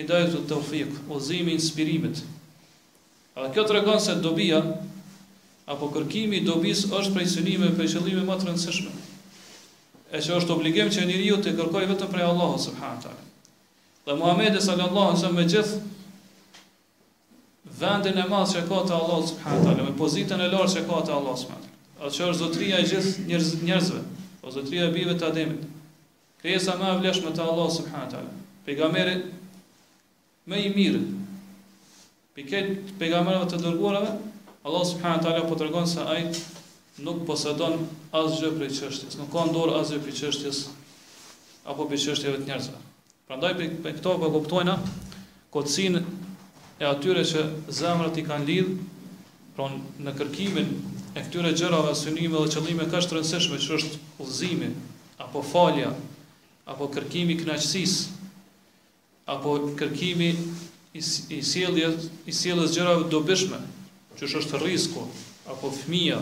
hidajtë 0.00 0.36
të 0.38 0.44
të 0.50 0.58
ufikë, 0.60 1.02
uzimin 1.16 1.56
inspirimit. 1.56 2.20
Edhe 3.36 3.52
kjo 3.54 3.64
të 3.66 3.78
regon 3.78 4.00
se 4.02 4.16
dobija, 4.24 4.60
apo 5.72 5.88
kërkimi 5.94 6.36
i 6.40 6.44
dobis 6.44 6.82
është 6.88 7.12
prej 7.14 7.26
synime 7.30 7.68
prej 7.76 7.88
qëllimeve 7.92 8.24
më 8.26 8.34
të 8.40 8.44
rëndësishme. 8.48 8.92
E 10.10 10.12
që 10.18 10.30
është 10.40 10.54
obligim 10.56 10.88
që 10.90 11.00
njeriu 11.06 11.36
të 11.44 11.50
kërkojë 11.58 11.90
vetëm 11.92 12.08
prej 12.10 12.24
Allahu 12.26 12.56
subhanahu 12.64 13.02
teala. 13.04 13.22
Dhe 14.06 14.12
Muhamedi 14.18 14.60
sallallahu 14.64 15.08
alaihi 15.12 15.16
wasallam 15.20 15.38
me 15.38 15.50
gjithë 15.52 15.74
vendin 17.82 18.16
e 18.18 18.24
madh 18.32 18.50
që 18.54 18.60
ka 18.70 18.78
te 18.90 18.94
Allahu 18.96 19.22
subhanahu 19.28 19.64
teala, 19.68 19.82
me 19.86 19.94
pozitën 20.00 20.40
e 20.46 20.50
lartë 20.54 20.74
që 20.76 20.82
ka 20.90 20.98
te 21.04 21.10
Allahu 21.18 21.38
subhanahu 21.44 21.62
teala. 21.66 21.78
që 22.16 22.22
është 22.30 22.42
zotria 22.42 22.76
e 22.80 22.86
gjithë 22.90 23.12
njerëz 23.28 23.48
njerëzve, 23.68 24.00
o 24.00 24.02
po 24.42 24.48
zotria 24.54 24.84
e 24.88 24.92
bijve 24.96 25.14
të 25.20 25.24
Ademit. 25.26 25.62
Kresa 26.42 26.72
më 26.80 26.86
e 26.90 26.96
vlefshme 26.98 27.30
te 27.36 27.42
Allahu 27.46 27.74
subhanahu 27.76 28.10
teala. 28.16 28.32
Pejgamberi 28.66 29.14
më 30.50 30.56
i 30.66 30.72
mirë. 30.78 31.02
Pikë 32.34 32.60
pejgamberëve 32.98 33.46
të 33.50 33.56
dërguarave 33.62 34.12
Allah 34.62 34.84
subhanahu 34.84 35.24
wa 35.24 35.24
taala 35.24 35.42
po 35.48 35.54
tregon 35.56 35.86
se 35.88 36.02
ai 36.04 36.28
nuk 37.00 37.24
posadon 37.24 37.78
asgjë 38.12 38.50
për 38.58 38.68
çështjes, 38.76 39.16
nuk 39.16 39.30
ka 39.32 39.44
dorë 39.56 39.76
asgjë 39.78 40.00
për 40.06 40.16
çështjes 40.18 40.58
apo 41.72 41.86
për 41.92 42.00
çështjeve 42.04 42.40
të 42.42 42.50
njerëzve. 42.50 42.76
Prandaj 43.30 43.54
për 43.62 43.96
këto 43.96 44.12
po 44.24 44.28
kuptojna 44.36 44.74
kocin 45.54 45.96
e 46.76 46.84
atyre 46.90 47.24
që 47.30 47.46
zemrat 47.78 48.20
i 48.20 48.26
kanë 48.28 48.48
lidh, 48.52 48.74
pra 49.56 49.70
në 50.06 50.14
kërkimin 50.20 50.68
e 51.16 51.24
këtyre 51.30 51.54
gjërave 51.56 51.96
synime 52.02 52.44
dhe 52.44 52.52
qëllime 52.52 52.86
ka 52.92 53.00
shtrëndësishme 53.02 53.56
që 53.64 53.74
është 53.80 54.02
uzimi, 54.26 54.68
apo 55.24 55.40
falja, 55.52 55.94
apo 56.72 56.90
kërkimi 56.96 57.38
kënaqësisë 57.40 58.18
apo 59.36 59.56
kërkimi 59.80 60.30
i, 60.92 61.00
sjelljes 61.54 62.10
i 62.28 62.32
sielës 62.42 62.74
gjërave 62.76 63.08
dobishme, 63.14 63.56
që 64.20 64.38
është 64.42 64.58
risku, 64.60 65.02
apo 65.48 65.70
fëmija, 65.72 66.18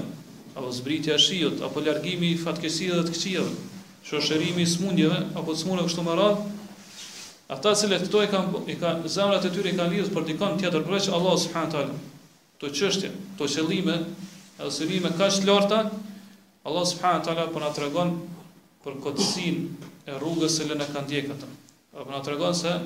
apo 0.54 0.70
zbritja 0.74 1.16
e 1.18 1.22
shiut, 1.22 1.62
apo 1.66 1.82
largimi 1.82 2.30
i 2.34 2.38
fatkesive 2.38 2.98
dhe 3.00 3.08
të 3.08 3.14
këqijave, 3.14 3.64
shoshërimi 4.08 4.62
i 4.64 4.70
smundjeve 4.74 5.18
apo 5.34 5.50
të 5.54 5.62
smundjeve 5.64 5.88
kështu 5.90 6.04
me 6.06 6.14
radhë, 6.20 6.46
ata 7.56 7.72
që 7.80 7.98
këto 8.04 8.22
i 8.26 8.30
kanë 8.32 8.62
i 8.72 8.76
kanë 8.82 9.10
zemrat 9.16 9.46
e 9.46 9.50
tyre 9.56 9.72
i 9.72 9.78
kanë 9.78 9.94
lidhur 9.96 10.12
për 10.14 10.28
dikon 10.30 10.58
tjetër 10.60 10.84
përveç 10.86 11.08
Allah 11.18 11.34
subhanahu 11.44 11.72
taala. 11.74 11.98
Këto 12.58 12.70
çështje, 12.78 13.10
këto 13.34 13.50
qëllime, 13.56 13.98
edhe 14.60 14.70
sërime 14.78 15.12
kaq 15.18 15.40
të 15.42 15.50
larta, 15.50 15.80
Allah 16.68 16.86
subhanahu 16.92 17.26
taala 17.26 17.48
po 17.54 17.62
na 17.64 17.72
tregon 17.78 18.14
për 18.86 19.00
kotësin 19.04 19.62
e 20.08 20.18
rrugës 20.20 20.60
së 20.60 20.70
lënë 20.70 20.90
kanë 20.94 21.06
ndjek 21.10 21.32
atë. 21.34 21.50
Po 22.04 22.08
na 22.14 22.20
tregon 22.22 22.54
se 22.54 22.76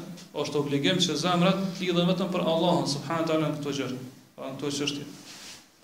është 0.41 0.61
obligim 0.65 1.01
që 1.05 1.19
zemrat 1.27 1.61
lidhen 1.83 2.09
vetëm 2.15 2.31
për 2.33 2.47
Allahun 2.55 2.87
subhanahu 2.95 3.29
taala 3.29 3.53
në 3.53 3.61
këto 3.61 3.77
gjëra. 3.83 4.03
Pra 4.43 4.51
në 4.51 4.59
po 4.59 4.71
të 4.75 4.75
qështje. 4.75 5.05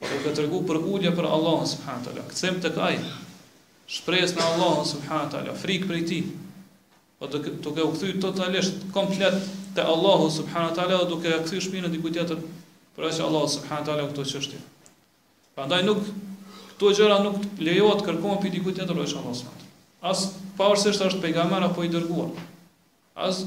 Po 0.02 0.08
të 0.10 0.16
ka 0.24 0.30
tërgu 0.34 0.58
për 0.66 0.76
ullja 0.90 1.10
për 1.14 1.26
Allahën, 1.30 1.66
subhanët 1.72 2.08
ala. 2.10 2.22
Këtësem 2.26 2.56
të 2.64 2.70
kaj, 2.74 2.88
shprejës 3.96 4.32
në 4.34 4.40
Allahën, 4.46 4.86
subhanët 4.88 5.34
ala, 5.38 5.52
frikë 5.62 5.86
për 5.86 5.98
i 6.00 6.06
ti. 6.08 6.16
Po 7.20 7.28
të, 7.30 7.40
të 7.62 7.70
u 7.70 7.74
këthy 7.92 8.08
totalisht, 8.22 8.80
komplet 8.96 9.36
të 9.78 9.84
Allahu 9.92 10.26
subhanët 10.40 10.80
ala, 10.82 10.98
dhe 11.04 11.06
duke 11.12 11.30
e 11.30 11.36
këthy 11.44 11.60
shpinë 11.68 11.86
në 11.86 11.92
dikuj 11.94 12.12
tjetër, 12.16 12.40
për 12.98 13.06
e 13.06 13.10
që 13.18 13.22
Allahën, 13.28 13.52
subhanët 13.54 13.90
ala, 13.94 14.06
këto 14.10 14.24
qështje. 14.26 14.58
Pra 15.54 15.68
ndaj 15.70 15.84
nuk, 15.86 16.00
këto 16.72 16.90
gjëra 16.98 17.20
nuk 17.28 17.36
lejohet 17.62 18.02
kërkohen 18.08 18.42
për 18.42 18.56
dikuj 18.56 18.74
tjetër, 18.80 18.98
për 18.98 19.06
e 19.06 19.12
që 19.12 19.20
Allahën, 19.20 19.38
subhanët 19.38 19.68
ala. 19.68 20.10
As 20.14 20.24
pavarësisht 20.58 21.04
është 21.06 21.22
pejgamber 21.22 21.68
apo 21.70 21.86
i 21.86 21.92
dërguar. 21.94 22.34
As 23.14 23.44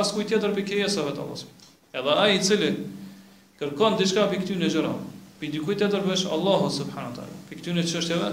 as 0.00 0.14
për 0.16 0.32
të 0.32 0.94
Allahut. 1.10 1.44
Edhe 1.90 2.12
ai 2.22 2.36
i 2.38 2.42
cili 2.46 2.66
kërkon 3.60 3.98
diçka 4.00 4.24
për 4.30 4.40
këtyn 4.42 4.64
e 4.64 4.70
xherat. 4.72 5.08
Për 5.40 5.50
dikujt 5.56 5.78
të 5.80 5.90
tjetër 5.90 6.02
bësh 6.06 6.24
Allahu 6.32 6.70
subhanahu 6.72 7.12
taala. 7.16 7.36
Për 7.48 7.58
këtyn 7.60 7.80
e 7.80 7.84
çështjeve, 7.88 8.30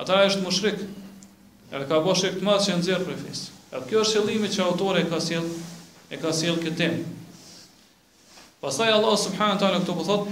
ata 0.00 0.18
është 0.26 0.44
mushrik. 0.44 0.82
Edhe 1.70 1.86
ka 1.88 1.98
bosh 2.04 2.24
shek 2.26 2.36
të 2.40 2.44
madh 2.46 2.64
që 2.66 2.74
nxjerr 2.80 3.04
prej 3.06 3.16
fes. 3.22 3.40
Edhe 3.72 3.86
kjo 3.88 4.00
është 4.04 4.16
qëllimi 4.20 4.48
që 4.52 4.62
autori 4.66 5.04
ka 5.08 5.20
sjell, 5.24 5.46
e 6.12 6.18
ka 6.20 6.32
sjell 6.36 6.56
këtë 6.60 6.76
temp. 6.76 7.08
Pastaj 8.60 8.92
Allahu 8.98 9.16
subhanahu 9.26 9.60
taala 9.62 9.80
këtu 9.84 9.94
po 9.96 10.04
thot: 10.04 10.28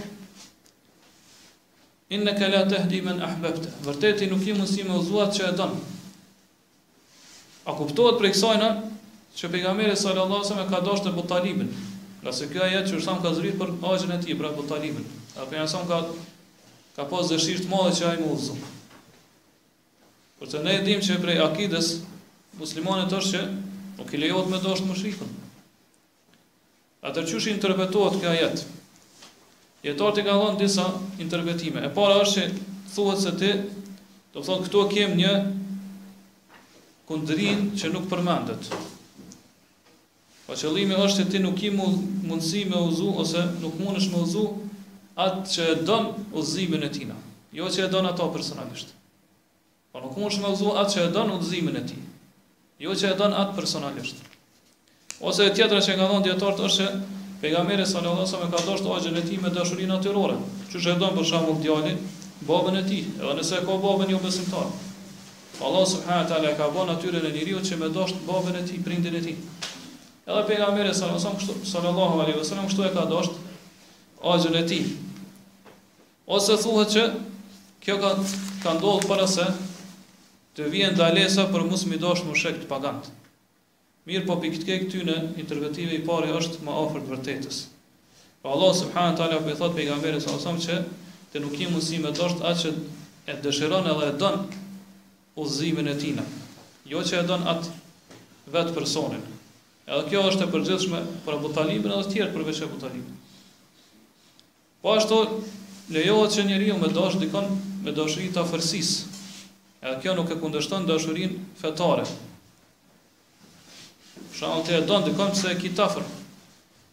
Innaka 2.16 2.48
la 2.52 2.64
tahdi 2.72 3.00
man 3.04 3.22
ahbabta. 3.24 3.70
Vërtet 3.86 4.26
i 4.26 4.30
nuk 4.32 4.44
i 4.44 4.52
mundi 4.58 4.84
më 4.88 4.96
udhuat 5.04 5.32
që 5.38 5.46
e 5.48 5.52
don. 5.60 5.76
A 7.68 7.72
kuptohet 7.76 8.18
për 8.20 8.32
kësajna 8.36 8.70
që 9.38 9.52
pejgamberi 9.54 9.94
sallallahu 9.96 10.42
alajhi 10.44 10.52
wasallam 10.52 10.72
ka 10.72 10.82
dashur 10.88 11.12
Abu 11.12 11.24
Talibin, 11.28 11.68
Nga 12.22 12.32
se 12.34 12.48
kjo 12.50 12.62
ajet 12.66 12.88
që 12.90 12.96
është 12.98 13.08
thamë 13.08 13.24
ka 13.24 13.30
zërit 13.34 13.58
për 13.58 13.72
agjën 13.92 14.12
e 14.14 14.18
ti, 14.24 14.34
pra 14.38 14.48
për 14.54 14.66
talimin. 14.70 15.04
A 15.38 15.44
për 15.46 15.58
janë 15.60 15.82
ka, 15.90 15.98
ka 16.96 17.04
pas 17.12 17.28
dëshirë 17.30 17.64
të 17.66 17.70
madhe 17.70 17.92
që 17.98 18.06
ajë 18.08 18.22
më 18.24 18.30
uzëm. 18.36 18.64
Për 20.38 20.50
të 20.52 20.62
ne 20.64 20.74
e 20.78 20.86
dim 20.88 21.02
që 21.04 21.18
prej 21.22 21.36
akides, 21.44 21.92
muslimonit 22.58 23.14
është 23.18 23.36
që 23.36 23.44
nuk 24.00 24.10
i 24.14 24.20
lejot 24.22 24.50
me 24.50 24.58
do 24.64 24.74
është 24.74 24.88
më 24.88 24.96
shrikën. 24.98 25.36
A 27.06 27.12
të 27.14 27.26
qështë 27.30 27.54
interpretohet 27.54 28.18
kjo 28.22 28.34
ajet? 28.34 28.66
Jetar 29.86 30.14
të 30.16 30.26
ka 30.26 30.34
dhonë 30.40 30.58
disa 30.64 30.88
interpretime. 31.22 31.84
E 31.86 31.92
para 31.94 32.18
është 32.24 32.34
që 32.34 32.68
thuhet 32.96 33.22
se 33.22 33.34
ti, 33.38 33.52
do 34.34 34.42
thonë 34.42 34.66
këto 34.66 34.86
kem 34.90 35.14
një 35.14 35.32
kundrin 37.12 37.70
që 37.78 37.92
nuk 37.94 37.98
Nuk 38.08 38.10
përmendet 38.10 38.72
Po 40.48 40.54
qëllimi 40.56 40.96
është 40.96 41.26
që 41.26 41.32
ti 41.32 41.38
nuk 41.44 41.58
i 41.60 41.70
mundësi 41.78 42.60
me 42.70 42.78
uzu 42.90 43.08
ose 43.22 43.40
nuk 43.64 43.74
mundesh 43.84 44.06
me 44.12 44.22
uzu 44.24 44.44
atë 45.24 45.42
që 45.54 45.66
e 45.74 45.74
don 45.90 46.06
udhëzimin 46.30 46.86
e 46.88 46.88
tina, 46.94 47.16
jo 47.58 47.66
që 47.74 47.82
e 47.84 47.88
don 47.94 48.08
ato 48.08 48.30
personalisht. 48.36 48.94
Po 49.92 50.00
nuk 50.00 50.16
mundesh 50.16 50.40
me 50.40 50.54
uzu 50.56 50.72
atë 50.72 50.94
që 50.94 51.02
e 51.02 51.12
don 51.18 51.34
udhëzimin 51.36 51.76
e 51.82 51.84
tij. 51.90 52.00
Jo 52.86 52.96
që 52.96 53.10
e 53.12 53.18
don 53.20 53.36
atë 53.42 53.58
personalisht. 53.60 54.24
Ose 55.28 55.44
e 55.44 55.52
tjetra 55.58 55.82
që 55.84 55.98
nga 55.98 56.08
dhonë 56.14 56.28
djetartë 56.30 56.64
është 56.70 56.88
që 56.88 57.20
pejgamere 57.44 57.84
sa 57.92 58.00
në 58.00 58.16
dhësëm 58.16 58.46
e 58.48 58.50
ka 58.56 58.64
dosht 58.70 58.88
o 58.88 58.96
e 58.96 59.24
ti 59.28 59.36
me 59.44 59.52
dëshurin 59.52 59.92
atyrore, 59.98 60.38
që 60.72 60.80
që 60.84 60.94
e 60.96 60.98
donë 61.04 61.16
për 61.20 61.28
shamu 61.32 61.58
djali 61.60 61.92
babën 62.48 62.80
e 62.80 62.86
ti, 62.88 63.02
edhe 63.20 63.36
nëse 63.42 63.60
ka 63.68 63.76
babën 63.84 64.16
jo 64.16 64.24
besimtar. 64.24 64.66
Po 65.58 65.64
Allah 65.68 65.86
subhanët 65.92 66.32
ala 66.38 66.56
ka 66.60 66.72
bon 66.76 66.88
atyre 66.94 67.20
në 67.20 67.34
njëriot 67.36 67.66
që 67.68 67.76
me 67.82 67.92
dosht 67.98 68.16
babën 68.28 68.56
e 68.56 68.64
ti, 68.70 68.80
prindin 68.86 69.20
e 69.20 69.26
ti. 69.28 69.34
Edhe 70.28 70.42
pejgamberi 70.44 70.92
sallallahu 70.92 72.18
alaihi 72.20 72.36
wasallam 72.36 72.66
kështu 72.68 72.84
e 72.84 72.90
ka 72.96 73.04
dosht 73.08 73.32
agjën 74.32 74.56
e 74.58 74.64
tij. 74.68 74.88
Ose 76.28 76.52
thuhet 76.60 76.92
që 76.92 77.04
kjo 77.84 77.94
ka 78.02 78.10
ka 78.64 78.74
ndodhur 78.76 79.06
para 79.08 79.24
se 79.34 79.46
të 80.58 80.68
vijnë 80.74 80.98
dalesa 81.00 81.46
për 81.52 81.64
mos 81.70 81.86
mi 81.88 81.96
dosh 82.02 82.26
më 82.28 82.36
shek 82.42 82.58
të 82.60 82.68
pagant. 82.74 83.08
Mirë 84.08 84.26
po 84.28 84.36
pikë 84.42 84.60
tek 84.68 84.84
ty 84.92 85.00
në 85.08 85.16
intervetive 85.40 85.96
i 85.96 86.02
parë 86.04 86.36
është 86.42 86.60
më 86.68 86.76
afër 86.82 87.04
të 87.06 87.10
vërtetës. 87.14 87.62
Po 88.44 88.52
Allah 88.52 88.76
subhanahu 88.82 89.16
taala 89.22 89.40
po 89.46 89.54
i 89.54 89.56
thot 89.62 89.76
pejgamberit 89.80 90.22
sallallahu 90.22 90.44
alaihi 90.44 90.60
wasallam 90.60 90.62
që 90.68 91.32
të 91.32 91.44
nuk 91.46 91.56
i 91.64 91.70
mundi 91.72 92.02
më 92.04 92.12
dosh 92.20 92.36
atë 92.50 92.58
që 92.66 92.74
e 93.32 93.40
dëshiron 93.48 93.90
edhe 93.96 94.12
e 94.12 94.16
don 94.24 94.42
udhëzimin 95.40 95.88
e 95.88 95.98
tij. 96.04 96.20
Jo 96.92 97.00
që 97.08 97.24
e 97.24 97.26
don 97.32 97.48
atë 97.54 97.76
vetë 98.56 98.76
personin, 98.76 99.24
Edhe 99.88 100.04
kjo 100.12 100.22
është 100.28 100.44
e 100.44 100.48
përgjithshme 100.52 100.98
për 101.26 101.34
Abu 101.38 101.48
Talibin 101.56 101.92
edhe 101.94 102.04
të 102.06 102.10
tjerë 102.14 102.32
përveç 102.34 102.58
Abu 102.66 102.76
Talibit. 102.80 104.40
Po 104.82 104.92
ashtu 104.94 105.20
lejohet 105.96 106.34
që 106.34 106.42
njeriu 106.50 106.74
me 106.82 106.90
dash 106.96 107.16
dikon 107.22 107.46
me 107.86 107.94
dashuri 107.98 108.26
të 108.34 108.42
afërsisë. 108.42 108.98
Edhe 109.84 110.00
kjo 110.02 110.12
nuk 110.18 110.32
e 110.34 110.36
kundërshton 110.42 110.84
dashurinë 110.90 111.38
fetare. 111.62 112.04
Shumë 114.36 114.60
të 114.68 114.74
e 114.80 114.82
donë 114.90 115.08
dikon 115.08 115.32
se 115.40 115.54
e 115.54 115.58
ki 115.62 115.72
të 115.78 115.86
afër. 115.86 116.04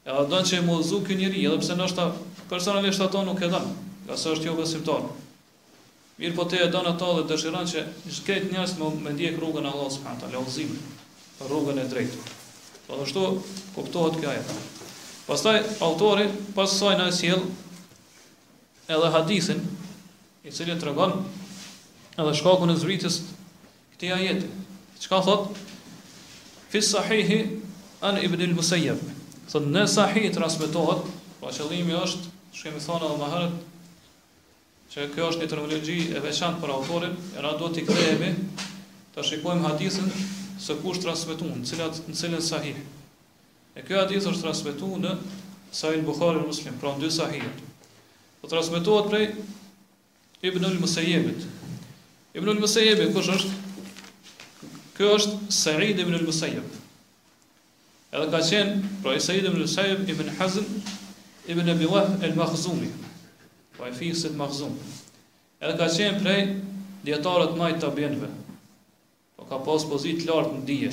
Edhe 0.06 0.24
don 0.32 0.48
që 0.48 0.62
e 0.62 0.66
muzu 0.70 1.02
kjo 1.08 1.20
njeri, 1.20 1.44
edhe 1.50 1.60
pse 1.66 1.76
nështë 1.82 2.08
personalisht 2.54 3.04
ato 3.08 3.26
nuk 3.28 3.44
e 3.48 3.52
donë, 3.56 3.74
nga 4.08 4.16
është 4.32 4.48
jo 4.52 4.56
besimtarë. 4.62 5.12
Mirë 6.22 6.36
po 6.40 6.48
të 6.48 6.64
e 6.64 6.72
donë 6.78 6.94
ato 6.96 7.12
dhe 7.20 7.28
dëshiran 7.34 7.68
që 7.74 7.84
shkret 8.22 8.48
njështë 8.56 8.80
me, 8.84 8.94
me 9.10 9.16
ndjek 9.18 9.36
rrugën 9.42 9.68
Allah 9.74 9.92
s.a. 9.98 10.16
Lëvzim, 10.38 10.72
rrugën 11.50 11.84
e 11.84 11.88
drejtë. 11.92 12.24
Po 12.88 13.02
ashtu 13.02 13.42
kuptohet 13.76 14.20
kjo 14.22 14.30
ajet. 14.30 14.50
Pastaj 15.26 15.58
autori 15.82 16.28
pas 16.56 16.70
saj 16.70 16.98
na 17.00 17.08
sjell 17.12 17.42
edhe 18.86 19.10
hadithin 19.10 19.64
i 20.46 20.52
cili 20.54 20.76
tregon 20.80 21.16
edhe 22.18 22.36
shkakun 22.38 22.70
e 22.70 22.76
zbritjes 22.78 23.20
këtij 23.96 24.14
ajeti. 24.14 24.46
Çka 25.02 25.18
thot? 25.26 25.50
Fi 26.70 26.82
sahihi 26.82 27.40
an 28.06 28.22
ibn 28.22 28.42
al-Musayyib. 28.46 29.02
Thot 29.50 29.66
në 29.70 29.88
sahih 29.90 30.30
transmetohet, 30.34 31.10
pra 31.42 31.50
qëllimi 31.54 31.98
është, 32.06 32.30
shkemi 32.58 32.82
thonë 32.86 33.06
edhe 33.10 33.18
më 33.22 33.32
herët, 33.34 33.58
që 34.94 35.10
kjo 35.16 35.32
është 35.34 35.42
një 35.44 35.50
terminologji 35.52 35.98
e 36.18 36.22
veçantë 36.24 36.62
për 36.62 36.76
autorin, 36.78 37.18
era 37.38 37.52
duhet 37.60 37.76
t'i 37.80 37.86
kthehemi 37.90 38.32
të 39.16 39.28
shikojmë 39.30 39.68
hadithin 39.72 40.12
se 40.60 40.74
ku 40.82 40.92
është 40.94 41.04
transmetuar, 41.06 41.58
në 41.60 41.68
cilat 41.68 41.98
në 42.10 42.16
cilën 42.16 42.44
sahih. 42.44 42.78
E 43.76 43.84
ky 43.84 43.98
hadith 43.98 44.28
është 44.30 44.42
transmetuar 44.46 45.02
në 45.04 45.12
Sahih 45.76 46.06
Buhari 46.08 46.40
dhe 46.40 46.48
Muslim, 46.48 46.76
pra 46.80 46.94
në 46.96 47.02
dy 47.04 47.10
sahih. 47.12 47.46
Po 48.40 48.48
transmetohet 48.48 49.10
prej 49.12 49.26
Ibnul 50.46 50.78
Musayyibit. 50.80 51.44
Ibnul 52.38 52.62
Musayyib 52.62 53.02
kush 53.16 53.28
është? 53.36 53.62
Ky 54.96 55.10
është 55.18 55.34
Sa'id 55.52 55.98
ibn 56.00 56.16
al-Musayyib. 56.16 56.64
Edhe 58.16 58.28
ka 58.32 58.40
qenë 58.48 58.92
pra 59.04 59.16
i 59.18 59.20
Sa'id 59.20 59.44
ibn 59.44 59.58
al-Musayyib 59.58 60.06
ibn 60.14 60.30
Hazm 60.38 60.70
ibn 61.52 61.68
Abi 61.74 61.90
Wahb 61.92 62.24
al-Makhzumi. 62.24 62.88
Po 63.76 63.90
i 63.90 63.92
fisit 63.92 64.38
Makhzum. 64.40 64.78
Edhe 65.60 65.76
ka 65.82 65.90
qenë 65.92 66.24
prej 66.24 66.40
dietarët 67.10 67.58
më 67.60 67.74
të 67.76 67.84
tabienëve, 67.84 68.30
Po 69.46 69.60
ka 69.60 69.66
pas 69.66 69.82
pozitë 69.86 70.26
lartë 70.30 70.56
në 70.58 70.62
dije. 70.68 70.90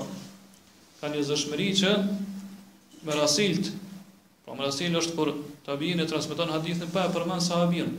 kanë 1.03 1.19
një 1.21 1.25
zëshmëri 1.29 1.69
që 1.83 1.97
me 3.05 3.17
rasilt 3.19 3.75
Pra 4.45 4.53
po, 4.53 4.59
merasil 4.61 4.93
është 5.01 5.15
kur 5.17 5.29
tabiin 5.67 6.03
e 6.05 6.09
transmeton 6.09 6.51
hadithin 6.53 6.91
pa 6.93 7.07
e 7.09 7.13
përmend 7.15 7.43
sahabin. 7.45 7.95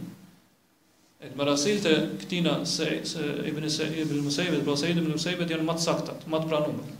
E 1.25 1.31
merasil 1.37 1.79
të 1.81 1.93
këtina 2.21 2.59
se 2.69 2.89
se 3.09 3.25
Ibn 3.49 3.65
se 3.73 3.87
Ibn 4.03 4.19
Musaibet, 4.23 4.61
pra 4.67 4.75
Said 4.77 4.97
ibn 5.01 5.11
Musaibet 5.15 5.49
janë 5.49 5.65
më 5.65 5.75
të 5.79 5.85
saktë, 5.87 6.17
më 6.29 6.41
të 6.43 6.49
pranuar. 6.51 6.91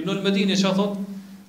Ibn 0.00 0.12
al-Madini 0.14 0.56
çfarë 0.56 0.76
thot? 0.80 1.04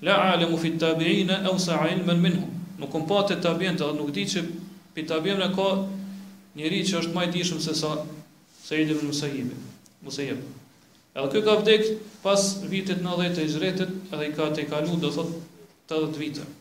La 0.05 0.17
alamu 0.33 0.59
fi 0.61 0.73
tabiin 0.81 1.31
aw 1.37 1.55
sa'il 1.59 2.03
man 2.05 2.19
minhum. 2.21 2.51
Nuk 2.79 2.91
kompatë 2.93 3.39
tabiin, 3.41 3.79
do 3.79 3.89
nuk 3.97 4.11
di 4.13 4.27
çe 4.29 4.43
pi 4.93 5.07
tabiin 5.09 5.39
ka 5.55 5.69
njëri 6.57 6.83
që 6.89 6.99
është 7.01 7.15
më 7.15 7.25
i 7.29 7.33
dishëm 7.37 7.63
se 7.63 7.77
sa 7.79 7.95
Said 8.67 8.91
ibn 8.93 9.07
Musaibet. 9.07 9.71
Musaibet. 10.03 10.45
Edhe 11.17 11.31
kë 11.39 11.45
ka 11.47 11.55
vdek 11.61 11.87
pas 12.21 12.43
vitit 12.69 12.99
90 13.01 13.39
të 13.39 13.47
i 13.47 13.49
zretit, 13.55 13.95
edhe 14.13 14.31
i 14.31 14.35
ka 14.37 14.51
të 14.53 14.67
i 14.67 14.71
kalu, 14.71 14.99
dhe 15.01 15.15
thot 15.15 15.35
80 15.95 16.19
vitër. 16.21 16.56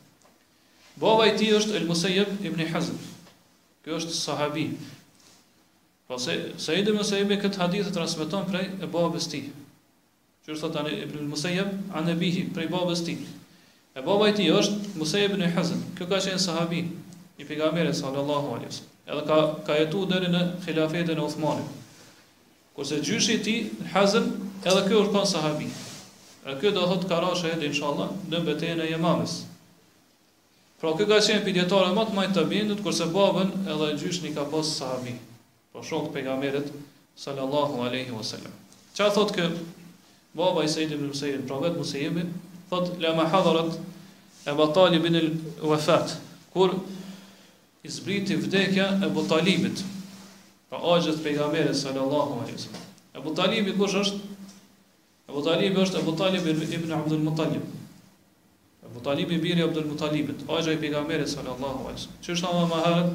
Baba 0.96 1.28
i 1.28 1.36
tij 1.36 1.50
është 1.52 1.74
El 1.76 1.86
Musayyib 1.90 2.44
ibn 2.48 2.62
Hazm. 2.72 2.96
Ky 3.84 3.92
është 3.98 4.14
sahabi. 4.16 4.62
Pse 6.06 6.08
po 6.08 6.18
Said 6.66 6.78
ibn 6.88 6.96
Musayyib 6.98 7.34
kët 7.42 7.58
hadith 7.60 7.90
e 7.90 7.92
transmeton 7.96 8.46
prej 8.48 8.64
e 8.80 8.86
babës 8.94 9.26
tij. 9.28 9.42
Që 10.46 10.54
është 10.56 10.70
tani 10.76 10.94
Ibn 11.02 11.26
Musayyib 11.34 11.74
an 12.00 12.08
Abihi 12.12 12.46
prej 12.56 12.68
babës 12.72 13.02
tij. 13.08 13.18
E 13.98 14.02
baba 14.06 14.30
i 14.30 14.34
tij 14.38 14.48
është 14.56 14.96
Musayyib 15.02 15.34
ibn 15.36 15.44
Hazm. 15.56 15.82
Ky 15.98 16.06
ka 16.08 16.16
qenë 16.22 16.40
sahabi 16.46 16.80
i 17.36 17.44
pejgamberit 17.50 17.96
sallallahu 18.00 18.54
alaihi 18.56 18.70
wasallam. 18.70 18.94
Edhe 19.06 19.24
ka 19.26 19.38
ka 19.68 19.76
jetu 19.82 20.04
deri 20.12 20.30
në 20.32 20.42
xhilafetin 20.64 21.20
e 21.20 21.26
Uthmanit. 21.26 21.66
Kurse 22.74 23.02
gjyshi 23.04 23.36
i 23.36 23.42
tij 23.42 23.92
Hazm, 23.92 24.32
edhe 24.64 24.86
ky 24.88 24.96
është 25.02 25.26
sahabi. 25.34 25.68
Edhe 26.46 26.56
ky 26.64 26.72
do 26.78 26.86
thotë 26.92 27.12
ka 27.12 27.20
rashë 27.26 27.52
edhe 27.58 27.68
inshallah 27.72 28.16
në 28.32 28.42
betejën 28.48 28.82
e 28.86 28.88
Yamamës. 28.94 29.36
Pra 30.76 30.90
kjo 30.92 31.06
ka 31.08 31.16
qenë 31.24 31.44
pidjetore 31.44 31.92
më 31.96 32.02
të 32.08 32.14
majtë 32.16 32.34
të 32.36 32.42
bindut, 32.50 32.80
kurse 32.84 33.06
babën 33.12 33.48
edhe 33.74 33.86
gjysh 34.00 34.18
një 34.24 34.32
ka 34.36 34.42
pas 34.52 34.68
sahabi, 34.78 35.14
pra 35.72 35.80
shokë 35.90 36.10
pegamerit, 36.16 36.66
sallallahu 37.22 37.80
aleyhi 37.86 38.12
wa 38.12 38.20
sallam. 38.30 38.52
Qa 38.98 39.06
thot 39.16 39.32
kë, 39.36 39.46
baba 40.36 40.66
i 40.66 40.68
sejtë 40.74 40.98
ibn 40.98 41.08
Musejim, 41.12 41.46
pra 41.48 41.62
vetë 41.62 41.80
Musejimi, 41.80 42.26
thot, 42.72 42.90
le 43.00 43.12
me 43.16 43.24
hadharët 43.32 43.78
e 44.44 44.54
batali 44.58 45.00
bin 45.06 45.16
il 45.22 45.30
wefat, 45.72 46.12
kur 46.52 46.76
i 47.86 47.92
zbriti 47.96 48.36
vdekja 48.44 48.90
e 49.00 49.08
batalimit, 49.16 49.80
pra 50.68 50.82
agjët 50.92 51.22
pegamerit, 51.24 51.72
sallallahu 51.80 52.42
aleyhi 52.42 52.60
wa 52.60 52.64
sallam. 52.66 52.84
E 53.16 53.24
batalimi 53.24 53.72
kush 53.80 53.96
është? 54.02 54.20
E 55.30 55.36
batalimi 55.38 55.84
është 55.86 56.02
e 56.02 56.06
batalimi 56.12 56.56
ibn 56.82 56.96
Abdul 57.00 57.24
Mutalib. 57.30 57.75
Mutalib 58.96 59.30
i 59.30 59.38
biri 59.38 59.62
Abdul 59.62 59.84
Mutalibit, 59.92 60.36
ajo 60.56 60.72
i 60.72 60.78
pejgamberit 60.80 61.28
sallallahu 61.28 61.88
alaihi 61.88 61.98
wasallam. 61.98 62.20
Që 62.24 62.34
është 62.34 62.52
më 62.70 62.78
hard, 62.84 63.12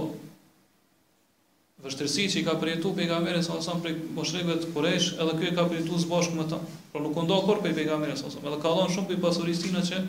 vështirësi 1.84 2.24
që 2.32 2.40
i 2.40 2.44
ka 2.46 2.54
përjetu 2.62 2.90
pejgamberi 2.96 3.42
sa 3.46 3.58
sa 3.62 3.74
për 3.84 3.94
boshrimet 4.16 4.66
kurresh, 4.74 5.12
edhe 5.22 5.34
ky 5.40 5.50
i 5.52 5.54
ka 5.58 5.66
përjetu 5.72 6.00
së 6.04 6.08
bashku 6.12 6.38
me 6.38 6.46
ta. 6.52 6.58
Pra 6.92 7.02
nuk 7.04 7.16
u 7.16 7.24
ndo 7.26 7.38
kur 7.46 7.60
për 7.66 7.74
pejgamberin 7.78 8.18
sa 8.20 8.30
sa. 8.32 8.42
Edhe 8.42 8.58
ka 8.64 8.72
dhënë 8.76 8.94
shumë 8.96 9.18
pasurisina 9.26 9.82
që 9.90 10.00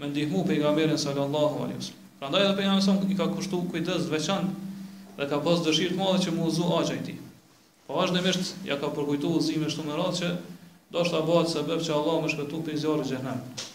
më 0.00 0.10
ndihmu 0.14 0.42
pejgamberin 0.52 1.00
sallallahu 1.02 1.64
alaihi 1.66 1.80
wasallam. 1.82 2.06
Prandaj 2.20 2.44
edhe 2.46 2.56
pejgamberi 2.58 2.86
sa 2.88 2.94
i 2.96 3.18
ka 3.20 3.28
kushtuar 3.34 3.66
kujdes 3.74 4.06
të 4.06 4.14
veçantë 4.16 5.18
dhe 5.20 5.26
ka 5.34 5.40
pas 5.46 5.60
dëshirë 5.68 5.92
të 5.92 5.98
madhe 6.00 6.22
që 6.26 6.36
mu 6.38 6.48
uzu 6.52 6.68
aq 6.80 6.94
ai 6.96 7.00
ti. 7.10 7.18
Po 7.86 8.00
vazhdimisht 8.00 8.64
ja 8.70 8.80
ka 8.84 8.88
përkujtuar 8.96 9.40
uzimin 9.42 9.68
shumë 9.76 9.92
rrallë 9.92 10.20
që 10.22 10.32
do 10.96 11.02
të 11.04 11.10
se 11.10 11.52
sebab 11.56 11.84
që 11.88 11.98
Allah 12.00 12.16
më 12.24 12.32
shkëtu 12.36 12.62
pe 12.68 12.76
zjarrit 12.84 13.08
e 13.12 13.16
xhenemit. 13.16 13.68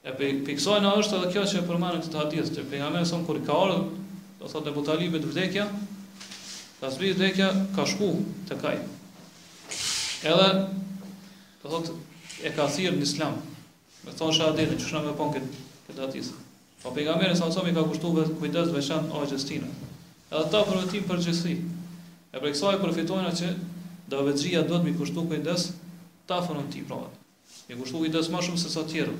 E 0.00 0.10
pe 0.16 0.24
piksojnë 0.46 0.90
është 0.96 1.16
edhe 1.18 1.28
kjo 1.34 1.40
që 1.48 1.56
e 1.60 1.66
përmanë 1.68 1.96
në 2.00 2.04
këtë 2.06 2.16
hadith, 2.18 2.50
që 2.56 2.62
përmanë 2.70 3.00
e 3.04 3.08
sonë 3.08 3.26
kër 3.28 3.38
i 3.38 3.42
ka 3.48 3.56
orë, 3.66 3.74
do 4.40 4.48
thot 4.48 4.68
e 4.68 4.72
butalibit 4.72 5.24
vdekja, 5.28 5.66
të 6.80 6.86
asbi 6.88 7.10
vdekja 7.16 7.48
ka 7.76 7.84
shku 7.90 8.08
të 8.50 8.56
kaj. 8.62 8.78
Edhe, 10.30 10.46
do 11.60 11.72
thotë 11.74 11.96
e 12.48 12.52
ka 12.56 12.68
thirë 12.72 12.94
në 12.96 13.04
islam, 13.10 13.36
me 14.06 14.14
thonë 14.16 14.38
shë 14.38 14.48
që 14.70 14.86
shënë 14.86 15.02
me 15.04 15.12
ponë 15.20 15.34
këtë, 15.36 15.60
këtë 15.90 16.02
hadith. 16.06 16.30
Pa 16.80 16.92
përmanë 16.96 17.28
e 17.34 17.40
sonë 17.42 17.68
i 17.68 17.74
ka 17.76 17.84
kushtuar 17.90 18.14
vë 18.16 18.38
kujtës 18.40 18.72
dhe 18.72 18.86
shënë 18.88 19.76
Edhe 20.30 20.46
ta 20.46 20.60
për 20.62 20.76
vëtim 20.78 21.06
për 21.08 21.20
gjestri. 21.24 21.56
E 22.30 22.38
pre 22.38 22.52
kësa 22.54 22.76
e 22.76 22.78
përfitojnë 22.78 23.30
që 23.40 23.48
dhe 24.12 24.18
vëtëgjia 24.28 24.60
do 24.68 24.76
të 24.76 24.84
mi 24.86 24.92
kushtu 24.94 25.24
kujtës 25.26 25.64
ta 26.30 26.38
fërën 26.46 26.68
ti, 26.70 26.84
pra. 26.86 27.00
Mi 27.66 27.74
kushtu 27.80 27.98
kujtës 28.04 28.28
më 28.30 28.42
shumë 28.46 28.60
se 28.62 28.70
sa 28.70 28.84
tjerë, 28.92 29.16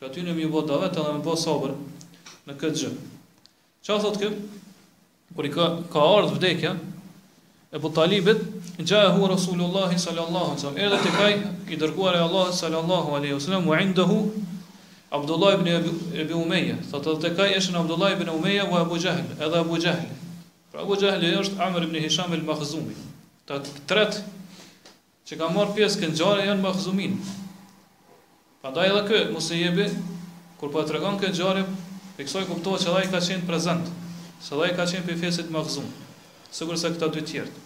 Që 0.00 0.08
aty 0.08 0.22
në 0.26 0.32
më 0.34 0.60
davet 0.68 0.94
edhe 0.96 1.02
vetë 1.04 1.04
po 1.04 1.04
dhe 1.04 1.12
më 1.12 1.24
bë 1.24 1.32
sabër 1.40 1.72
në 2.50 2.54
këtë 2.60 2.78
gjë. 2.82 2.90
Çfarë 3.88 4.00
thotë 4.04 4.20
kë? 4.22 4.28
Kur 5.38 5.44
i 5.44 5.50
ka 5.56 5.66
ka 5.94 6.00
ardhur 6.12 6.38
vdekja 6.38 6.70
e 6.72 7.76
Abu 7.80 7.90
Talibit, 7.98 8.40
ja 8.88 9.02
hu 9.12 9.28
Rasulullah 9.28 9.90
sallallahu 10.04 10.54
alaihi 10.56 10.56
wasallam. 10.56 10.78
Edhe 10.80 11.00
të 11.04 11.12
kaj 11.18 11.34
i 11.68 11.78
dërguar 11.82 12.16
e 12.16 12.22
Allah 12.28 12.48
sallallahu 12.60 13.12
alaihi 13.18 13.34
wasallam 13.36 13.68
u 13.68 13.74
indehu 13.76 14.16
Abdullah 15.18 15.52
ibn 15.60 15.68
Abi 15.68 16.76
sa 16.88 16.96
të 17.04 17.18
të 17.26 17.34
kaj 17.36 17.50
eshen 17.58 17.76
Abdullah 17.82 18.14
ibn 18.16 18.32
Umayya 18.32 18.64
dhe 18.72 18.80
Abu 18.80 18.96
Jahl, 19.04 19.20
edhe 19.36 19.58
Abu 19.60 19.76
Jahl. 19.76 20.08
Pra 20.72 20.80
Abu 20.86 20.96
Jahl 21.04 21.20
është 21.42 21.60
Amr 21.68 21.84
ibn 21.90 22.00
Hisham 22.06 22.32
el 22.32 22.40
makhzumi 22.48 22.96
Ta 23.44 23.60
tret 23.92 24.22
që 25.28 25.36
ka 25.42 25.52
marrë 25.58 25.76
pjesë 25.76 26.06
këngjarë 26.06 26.46
e 26.46 26.48
janë 26.48 26.64
më 26.64 27.16
Pandaj 28.60 28.88
edhe 28.90 29.02
kë, 29.08 29.18
mos 29.32 29.46
e 29.48 29.56
jebi 29.58 29.84
kur 30.60 30.68
po 30.72 30.80
tregon 30.88 31.14
kë 31.20 31.28
gjore, 31.36 31.60
fiksoj 32.18 32.42
kuptoa 32.44 32.76
se 32.82 32.90
ai 32.92 33.06
ka 33.08 33.16
qenë 33.24 33.46
prezant, 33.48 33.86
se 34.44 34.52
ai 34.58 34.74
ka 34.76 34.84
qenë 34.90 35.14
pjesë 35.22 35.46
të 35.46 35.54
mahzum, 35.54 35.86
sigurisht 36.52 36.84
se 36.84 36.90
këta 36.92 37.08
dy 37.14 37.22
të 37.22 37.30
tjerë. 37.30 37.62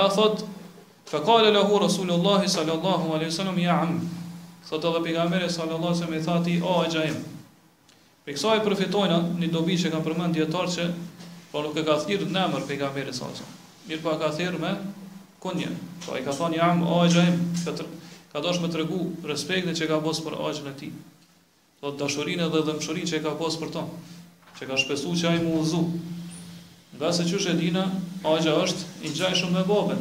Ai 0.00 0.06
thot, 0.16 0.46
fa 1.10 1.20
lahu 1.52 1.82
rasulullah 1.84 2.40
sallallahu 2.54 3.12
alaihi 3.18 3.28
wasallam 3.32 3.60
ja 3.64 3.76
am. 3.82 3.92
thot 4.70 4.84
edhe 4.92 5.02
pejgamberi 5.08 5.50
sallallahu 5.50 5.92
alaihi 5.92 6.00
wasallam 6.00 6.18
i 6.20 6.24
tha 6.24 6.40
ti 6.44 6.60
o 6.64 6.72
oh, 6.72 6.84
Për 6.88 7.16
Fiksoj 8.30 8.58
përfitojna 8.64 9.20
në 9.42 9.52
dobi 9.52 9.76
që 9.82 9.90
kanë 9.92 10.04
përmend 10.06 10.34
dietar 10.36 10.64
që 10.74 10.88
po 11.52 11.60
nuk 11.64 11.76
e 11.76 11.84
ka 11.88 11.98
thirrë 12.08 12.30
në 12.32 12.46
emër 12.48 12.64
pejgamberit 12.68 13.14
sallallahu. 13.14 13.56
Mirpo 13.90 14.16
ka 14.22 14.32
thirrë 14.38 14.58
me 14.64 14.72
kunjen. 15.44 15.76
Po 16.06 16.16
i 16.20 16.24
ka 16.28 16.32
thonë 16.40 16.56
ya 16.60 16.72
am 16.74 16.84
o 16.88 16.94
oh, 17.00 17.08
xhaim, 17.10 17.38
ka 18.32 18.38
dosh 18.42 18.62
me 18.62 18.68
të 18.70 18.78
regu 18.82 18.98
respektin 19.28 19.74
që 19.78 19.88
ka 19.90 19.96
pos 20.02 20.20
për 20.22 20.36
aqën 20.42 20.68
e 20.72 20.76
ti, 20.80 20.90
do 21.82 21.90
të 21.90 21.98
dashurin 22.04 22.44
dhe 22.52 22.62
mëshurin 22.70 23.08
që 23.10 23.20
ka 23.24 23.32
pos 23.40 23.56
për 23.62 23.72
ton, 23.78 23.88
që 24.58 24.68
ka 24.70 24.78
shpesu 24.78 25.14
që 25.22 25.30
ai 25.30 25.40
më 25.42 25.48
mu 25.48 25.60
uzu. 25.64 25.80
Nga 26.94 27.10
se 27.16 27.24
që 27.30 27.40
shedina, 27.46 27.82
aqëa 28.28 28.54
është 28.66 29.06
i 29.08 29.12
gjaj 29.16 29.34
shumë 29.40 29.56
me 29.58 29.62
babën. 29.70 30.00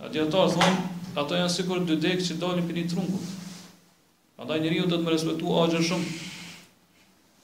A 0.00 0.08
djetarë 0.08 0.54
thon, 0.54 0.78
ato 1.20 1.36
janë 1.36 1.52
sikur 1.52 1.82
dy 1.86 1.98
dekë 2.00 2.26
që 2.30 2.38
dalin 2.44 2.66
për 2.70 2.78
një 2.78 2.86
trungu. 2.94 3.20
njeriu 4.48 4.54
do 4.58 4.58
njëri 4.58 4.76
ju 4.80 4.86
të 4.88 4.96
të 4.96 5.04
me 5.04 5.10
respektu 5.12 5.54
aqën 5.62 5.84
shumë, 5.88 6.06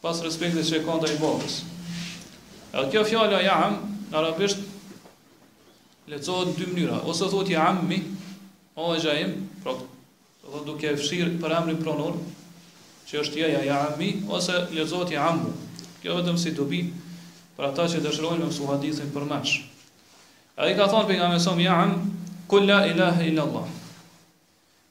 pas 0.02 0.22
respektit 0.26 0.66
që 0.70 0.76
e 0.80 0.85
ka 0.87 0.96
ndaj 0.98 1.14
i 1.14 1.20
babës. 1.22 1.54
Edhe 2.76 2.90
kjo 2.92 3.02
fjallë 3.11 3.32
ja 3.37 3.40
jahëm, 3.50 3.74
në 4.11 4.16
arabisht, 4.22 4.59
lecohet 6.09 6.50
në 6.50 6.56
dy 6.59 6.64
mënyra, 6.72 6.98
ose 7.12 7.28
thot 7.35 7.50
ja 7.52 7.68
ammi, 7.70 8.00
O 8.76 8.94
e 8.94 8.98
gjahim, 9.00 9.30
pra, 9.64 9.72
dhe 9.72 10.58
duke 10.68 10.90
fshirë 11.00 11.30
për 11.40 11.52
emri 11.58 11.74
pronur, 11.80 12.16
që 13.08 13.22
është 13.22 13.38
jaja 13.40 13.62
ja 13.66 13.76
ammi, 13.86 14.08
ose 14.38 14.52
lezot 14.78 15.08
ja 15.14 15.22
ammu. 15.30 15.54
Kjo 16.02 16.16
vetëm 16.18 16.36
si 16.42 16.50
dobi, 16.58 16.80
për 17.56 17.70
ata 17.70 17.86
që 17.94 18.02
dëshrojnë 18.04 18.42
me 18.42 18.50
mësu 18.50 18.66
hadithin 18.70 19.14
për 19.14 19.24
mësh. 19.30 19.54
A 20.60 20.68
i 20.68 20.74
ka 20.76 20.90
thonë 20.92 21.08
për 21.10 21.16
nga 21.22 21.30
mesom 21.32 21.62
ja 21.64 21.78
am, 21.86 21.94
kulla 22.52 22.82
ilahe 22.90 23.30
ila 23.30 23.46
Allah. 23.48 23.70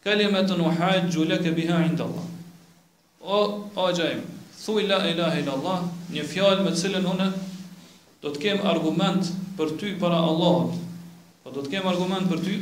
Kalime 0.06 0.42
të 0.50 0.58
nuhajt 0.64 1.08
gjulek 1.14 1.46
e 1.46 1.54
biha 1.60 1.78
të 1.94 2.08
Allah. 2.08 2.26
O, 3.22 3.38
o 3.84 3.86
gjahim, 4.02 4.24
thuj 4.64 4.88
la 4.90 5.00
Allah, 5.04 5.86
një 6.18 6.24
fjalë 6.34 6.66
me 6.66 6.74
cilën 6.82 7.06
une, 7.14 7.30
do 8.26 8.34
të 8.34 8.42
kem 8.48 8.66
argument 8.74 9.30
për 9.62 9.78
ty 9.82 9.94
para 10.02 10.24
Allahot. 10.32 10.74
Po 11.46 11.54
do 11.54 11.62
të 11.68 11.76
kem 11.78 11.92
argument 11.94 12.32
për 12.34 12.42
ty 12.48 12.58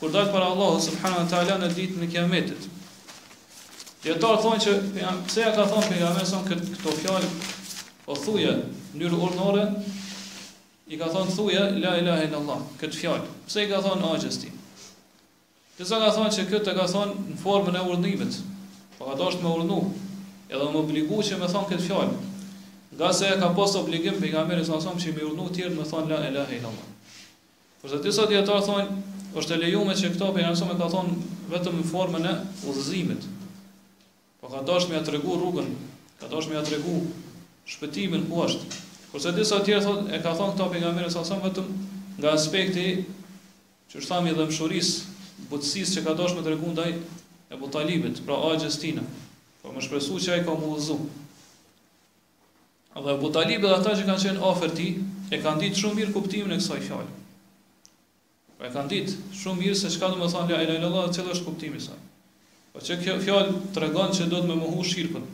kur 0.00 0.10
dalë 0.14 0.30
para 0.32 0.46
Allahu 0.54 0.78
subhanahu 0.78 1.24
wa 1.26 1.30
taala 1.30 1.56
në 1.62 1.68
ditën 1.74 2.04
e 2.06 2.08
Kiametit. 2.10 2.66
Dietar 4.02 4.36
thonë 4.42 4.60
që 4.62 4.74
pse 5.26 5.40
ja 5.42 5.48
ka 5.56 5.64
thonë 5.66 5.88
pejgamberi 5.92 6.26
son 6.28 6.44
këtë 6.46 6.68
këto 6.76 6.92
fjalë 7.00 7.30
o 8.08 8.14
thuje 8.16 8.52
në 8.60 8.68
mënyrë 8.94 9.18
urdhnore 9.26 9.64
i 10.86 10.96
ka 11.00 11.08
thonë 11.14 11.34
thuje 11.34 11.64
la 11.82 11.96
ilaha 12.02 12.22
illallah 12.28 12.62
këtë 12.80 13.00
fjalë. 13.00 13.32
Pse 13.50 13.64
i 13.66 13.70
ka 13.72 13.82
thonë 13.86 14.54
Dhe 15.78 15.84
sa 15.86 16.00
ka 16.02 16.08
thonë 16.10 16.32
që 16.34 16.42
këtë 16.50 16.72
e 16.72 16.74
ka 16.74 16.84
thonë 16.90 17.18
në 17.22 17.34
formën 17.38 17.76
e 17.78 17.80
urdhnimit. 17.86 18.34
Po 18.96 19.06
ka 19.06 19.12
dashur 19.20 19.36
të 19.38 19.46
urdhnu, 19.60 19.76
edhe 20.50 20.64
më 20.72 20.80
obligu 20.80 21.20
që 21.22 21.36
më 21.38 21.50
thon 21.52 21.68
këtë 21.70 21.84
fjalë. 21.84 22.16
Nga 22.98 23.10
se 23.14 23.28
e 23.30 23.36
ka 23.38 23.52
pas 23.54 23.76
obligim 23.78 24.16
pejgamberi 24.18 24.64
sa 24.66 24.80
son 24.82 24.98
që 24.98 25.12
më 25.14 25.28
urdhnu 25.28 25.46
të 25.54 25.70
më 25.76 25.84
thon 25.86 26.10
la 26.10 26.18
ilaha 26.26 26.50
illallah. 26.56 26.88
Por 27.78 27.94
sa 27.94 28.02
disa 28.02 28.26
dietar 28.26 28.58
thonë 28.58 28.98
është 29.36 29.56
e 29.56 29.58
lejuar 29.62 29.96
që 29.98 30.08
këto 30.16 30.28
sa 30.58 30.66
më 30.68 30.74
ka 30.78 30.86
thonë 30.92 31.16
vetëm 31.52 31.74
në 31.80 31.86
formën 31.90 32.24
e 32.28 32.34
udhëzimit. 32.70 33.26
Po 34.40 34.48
ka 34.54 34.62
dosh 34.68 34.88
me 34.88 34.96
atë 34.96 35.14
regu 35.18 35.34
rrugën, 35.36 35.68
ka 36.20 36.30
dosh 36.32 36.48
me 36.48 36.56
atë 36.60 36.76
regu 36.76 36.94
shpëtimin 37.74 38.24
ku 38.30 38.40
është. 38.46 38.64
Kurse 39.12 39.32
disa 39.36 39.58
tjerë 39.64 39.84
thot, 39.84 40.00
e 40.08 40.18
ka 40.24 40.32
thonë 40.36 40.54
këto 40.56 40.64
për 40.64 40.80
nga 40.80 40.92
më 40.96 41.08
vetëm 41.44 41.84
nga 42.18 42.32
aspekti 42.34 42.86
që 43.90 43.98
është 44.00 44.08
thami 44.10 44.32
dhe 44.34 44.48
mshuris, 44.48 44.88
butësis 45.52 45.92
që 45.94 46.02
ka 46.08 46.14
dosh 46.18 46.34
me 46.34 46.42
të 46.42 46.54
regu 46.54 46.72
ndaj 46.74 46.88
e 47.54 47.58
butalibit, 47.60 48.22
pra 48.26 48.34
a 48.48 48.56
gjestina. 48.58 49.04
Po 49.62 49.70
më 49.74 49.84
shpresu 49.84 50.18
që 50.24 50.32
a 50.34 50.38
i 50.40 50.44
ka 50.48 50.56
më 50.58 50.72
udhëzu. 50.72 50.98
Dhe 52.98 53.14
butalibit 53.22 53.62
dhe 53.68 53.76
ata 53.76 53.94
që 53.94 54.08
kanë 54.08 54.22
qenë 54.40 54.74
tij 54.74 55.30
e 55.36 55.40
kanë 55.44 55.60
ditë 55.62 55.80
shumë 55.84 55.98
mirë 56.00 56.14
kuptimin 56.16 56.56
e 56.56 56.58
kësaj 56.58 56.80
fjallë. 56.88 57.14
Po 58.58 58.66
e 58.66 58.70
kanë 58.74 58.90
ditë 58.90 59.12
shumë 59.38 59.60
mirë 59.62 59.76
se 59.78 59.90
çka 59.94 60.08
do 60.10 60.16
të 60.18 60.28
thonë 60.32 60.50
la 60.52 60.62
ilaha 60.64 60.78
illallah, 60.80 61.04
cili 61.16 61.30
është 61.34 61.44
kuptimi 61.48 61.78
i 61.78 61.82
saj. 61.82 61.98
Po 62.74 62.80
çka 62.82 62.96
kjo 63.04 63.14
fjalë 63.22 63.58
tregon 63.76 64.14
se 64.16 64.26
do 64.32 64.40
të 64.42 64.48
më 64.50 64.56
mohu 64.62 64.82
shirkun. 64.92 65.26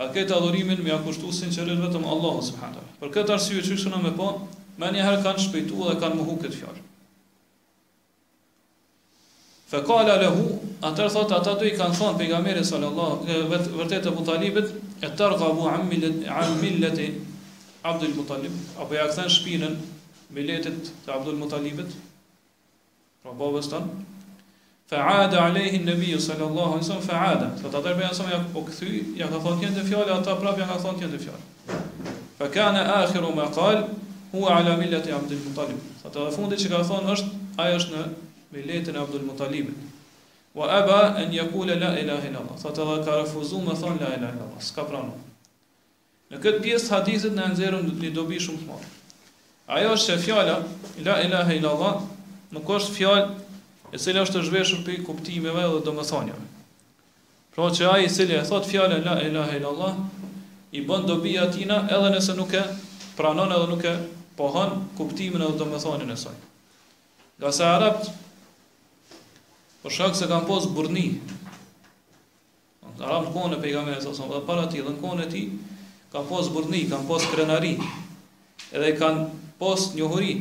A 0.00 0.06
këtë 0.14 0.38
adhurimin 0.38 0.80
më 0.86 0.92
ja 0.94 0.96
kushtu 1.04 1.28
sinqerisht 1.36 1.82
vetëm 1.84 2.06
Allahu 2.14 2.40
subhanahu. 2.46 2.86
Për 3.02 3.12
këtë 3.18 3.34
arsye 3.36 3.64
çu 3.66 3.76
shënon 3.82 4.06
më 4.08 4.12
po, 4.16 4.30
më 4.80 4.88
një 4.96 5.04
herë 5.08 5.20
kanë 5.26 5.44
shpejtuar 5.50 5.92
dhe 5.92 5.98
kanë 6.04 6.16
mohu 6.22 6.38
këtë 6.40 6.56
fjalë. 6.62 6.84
Fa 9.72 9.84
qala 9.86 10.16
lahu, 10.22 10.46
atë 10.88 11.10
thotë 11.14 11.36
ata 11.42 11.52
do 11.60 11.68
i 11.68 11.74
kanë 11.76 12.00
thonë 12.00 12.22
pejgamberit 12.24 12.70
sallallahu 12.72 13.40
vetë 13.52 13.74
vërtet 13.82 14.08
e 14.08 14.14
Butalibit, 14.16 14.72
e 15.04 15.10
targabu 15.20 15.68
amilet 15.74 16.24
amilleti 16.40 17.10
Abdul 17.90 18.16
Mutalib, 18.16 18.56
apo 18.80 18.96
ja 18.96 19.04
kthen 19.12 19.28
shpinën 19.36 19.76
biletit 20.36 20.90
të 21.04 21.12
Abdul 21.14 21.36
Mutalibit, 21.40 21.92
Pra 23.22 23.32
babës 23.36 23.66
Fa 24.90 25.00
ada 25.14 25.42
alayhi 25.46 25.76
an-nabiy 25.78 26.16
sallallahu 26.22 26.76
alaihi 26.80 26.88
wasallam 26.88 27.02
Fa 27.04 27.52
Sa 27.62 27.68
ta 27.70 27.78
dërbej 27.84 28.14
sa 28.16 28.24
ja 28.30 28.38
u 28.58 28.62
kthy, 28.64 29.16
ja 29.16 29.28
ka 29.30 29.36
thonë 29.36 29.60
këtë 29.64 29.82
fjalë, 29.86 30.12
ata 30.16 30.34
prap 30.40 30.56
ja 30.58 30.64
ka 30.66 30.78
thonë 30.82 30.98
këtë 31.02 31.18
fjalë. 31.20 31.44
Fa 32.40 32.46
kana 32.56 32.82
akhiru 33.04 33.30
ma 33.36 33.44
qal 33.54 33.78
huwa 34.32 34.56
ala 34.56 34.74
millati 34.80 35.12
Abdul 35.14 35.38
Muttalib. 35.44 35.76
Sa 36.02 36.08
ta 36.10 36.26
fundi 36.34 36.56
që 36.64 36.70
ka 36.72 36.80
thonë 36.90 37.12
është 37.12 37.32
ai 37.62 37.74
është 37.76 37.96
në 37.96 38.04
milletin 38.56 38.96
e 38.96 38.98
Abdul 39.04 39.26
Muttalibit. 39.28 39.76
Wa 40.58 40.66
aba 40.80 40.98
an 41.22 41.28
yaqula 41.38 41.76
la 41.78 41.90
ilaha 42.02 42.24
illallah. 42.32 42.56
Sa 42.58 42.72
ta 42.74 42.86
ka 43.06 43.18
refuzuar 43.20 43.62
me 43.68 43.76
thonë 43.78 44.00
la 44.02 44.08
ilaha 44.16 44.32
illallah. 44.32 44.62
Ska 44.72 44.86
pranu. 44.90 45.12
Në 46.34 46.40
këtë 46.42 46.64
pjesë 46.66 46.96
hadithit 46.96 47.36
na 47.38 47.46
nxjerrën 47.52 47.84
një 47.94 48.10
dobi 48.18 48.40
shumë 48.42 48.64
të 48.64 48.70
madhe. 48.72 48.90
Ajo 49.70 49.92
është 49.98 50.08
se 50.08 50.18
fjala 50.26 50.56
la 51.06 51.18
ilaha 51.22 51.58
Allah, 51.76 52.00
nuk 52.54 52.66
është 52.74 52.94
fjalë 52.96 53.26
e 53.94 53.98
cila 53.98 54.24
është 54.26 54.40
e 54.42 54.46
zhveshur 54.46 54.80
prej 54.86 55.00
kuptimeve 55.06 55.62
dhe 55.72 55.82
domethënieve. 55.86 56.40
Pra 57.54 57.66
që 57.74 57.88
ai 57.94 58.06
i 58.06 58.10
cili 58.12 58.36
e 58.38 58.44
thot 58.46 58.66
fjalën 58.68 59.02
la 59.06 59.16
ilaha 59.26 59.56
illallah 59.58 60.00
i 60.78 60.82
bën 60.86 61.06
dobi 61.08 61.34
atina 61.42 61.80
edhe 61.90 62.12
nëse 62.14 62.36
nuk 62.38 62.52
e 62.54 62.62
pranon 63.18 63.50
edhe 63.56 63.66
nuk 63.72 63.84
e 63.90 63.94
pohon 64.38 64.76
kuptimin 64.98 65.42
edhe 65.46 65.58
domethënien 65.64 66.10
e 66.14 66.18
saj. 66.22 66.34
Nga 67.40 67.52
sa 67.56 67.72
arabt 67.78 68.10
për 69.82 69.94
shkak 69.96 70.16
se 70.18 70.28
kanë 70.30 70.46
pas 70.50 70.66
burni. 70.76 71.08
Arabt 73.00 73.30
kanë 73.34 73.58
pejgamberin 73.62 74.02
sa 74.04 74.12
son 74.14 74.28
dhe 74.30 74.42
para 74.46 74.66
ti 74.70 74.82
dhe 74.84 74.94
kanë 75.02 75.28
ti 75.32 75.46
kanë 76.12 76.26
pas 76.30 76.48
burni, 76.52 76.84
kanë 76.90 77.06
pas 77.08 77.26
krenari. 77.32 77.74
Edhe 78.70 78.92
kanë 79.00 79.24
pas 79.60 79.90
njohuri, 79.96 80.34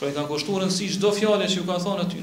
Pra 0.00 0.08
i 0.08 0.14
kanë 0.16 0.30
kushtuar 0.32 0.62
si 0.72 0.86
çdo 0.94 1.10
fjalë 1.12 1.44
që 1.52 1.58
ju 1.60 1.64
kanë 1.68 1.84
thonë 1.84 2.04
aty. 2.06 2.20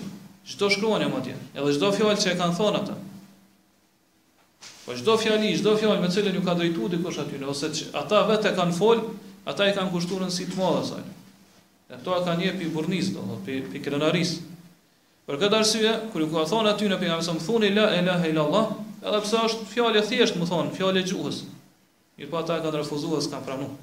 Çdo 0.49 0.67
shkronjë 0.73 1.09
madje, 1.11 1.33
edhe 1.59 1.73
çdo 1.75 1.89
fjalë 1.93 2.17
që 2.23 2.31
e 2.31 2.37
kanë 2.39 2.55
thonë 2.57 2.79
ata. 2.81 2.93
Po 4.87 4.95
çdo 4.97 5.17
fjali, 5.21 5.51
çdo 5.59 5.73
fjalë 5.77 5.99
me 6.01 6.09
cilën 6.13 6.33
ju 6.33 6.41
ka 6.47 6.55
drejtuar 6.57 6.89
dikush 6.95 7.19
aty, 7.23 7.37
ose 7.51 7.69
që 7.75 7.91
ata 8.01 8.23
vetë 8.31 8.53
kanë 8.57 8.73
fol, 8.79 9.03
ata 9.51 9.67
i 9.69 9.75
kanë 9.75 9.93
kushtuar 9.93 10.25
si 10.33 10.47
të 10.49 10.57
madhe 10.57 10.79
asaj. 10.81 11.03
Dhe 11.91 11.99
këto 11.99 12.15
e 12.17 12.21
kanë 12.29 12.45
jepi 12.47 12.71
burnis, 12.73 13.11
do, 13.13 13.25
pi, 13.45 13.59
pi 13.71 13.83
krenaris. 13.85 14.31
Për 15.29 15.37
këtë 15.43 15.59
arsye, 15.59 15.93
kur 16.13 16.23
ju 16.25 16.31
ka 16.33 16.47
thonë 16.49 16.73
aty 16.73 16.89
në 16.89 16.97
pejgamberi 17.03 17.27
sa 17.27 17.35
më 17.37 17.45
thoni 17.45 17.71
la 17.75 17.91
ilaha 17.99 18.31
illa 18.31 18.47
allah, 18.47 18.73
edhe 19.03 19.21
pse 19.27 19.45
është 19.51 19.69
fjalë 19.75 20.05
thjesht, 20.09 20.39
më 20.41 20.49
thon, 20.49 20.73
fjalë 20.79 21.05
gjuhës. 21.11 21.43
Mirpo 22.17 22.39
ata 22.41 22.57
e 22.57 22.65
kanë 22.65 22.79
refuzuar, 22.79 23.21
s'kan 23.27 23.43
pranuar. 23.45 23.75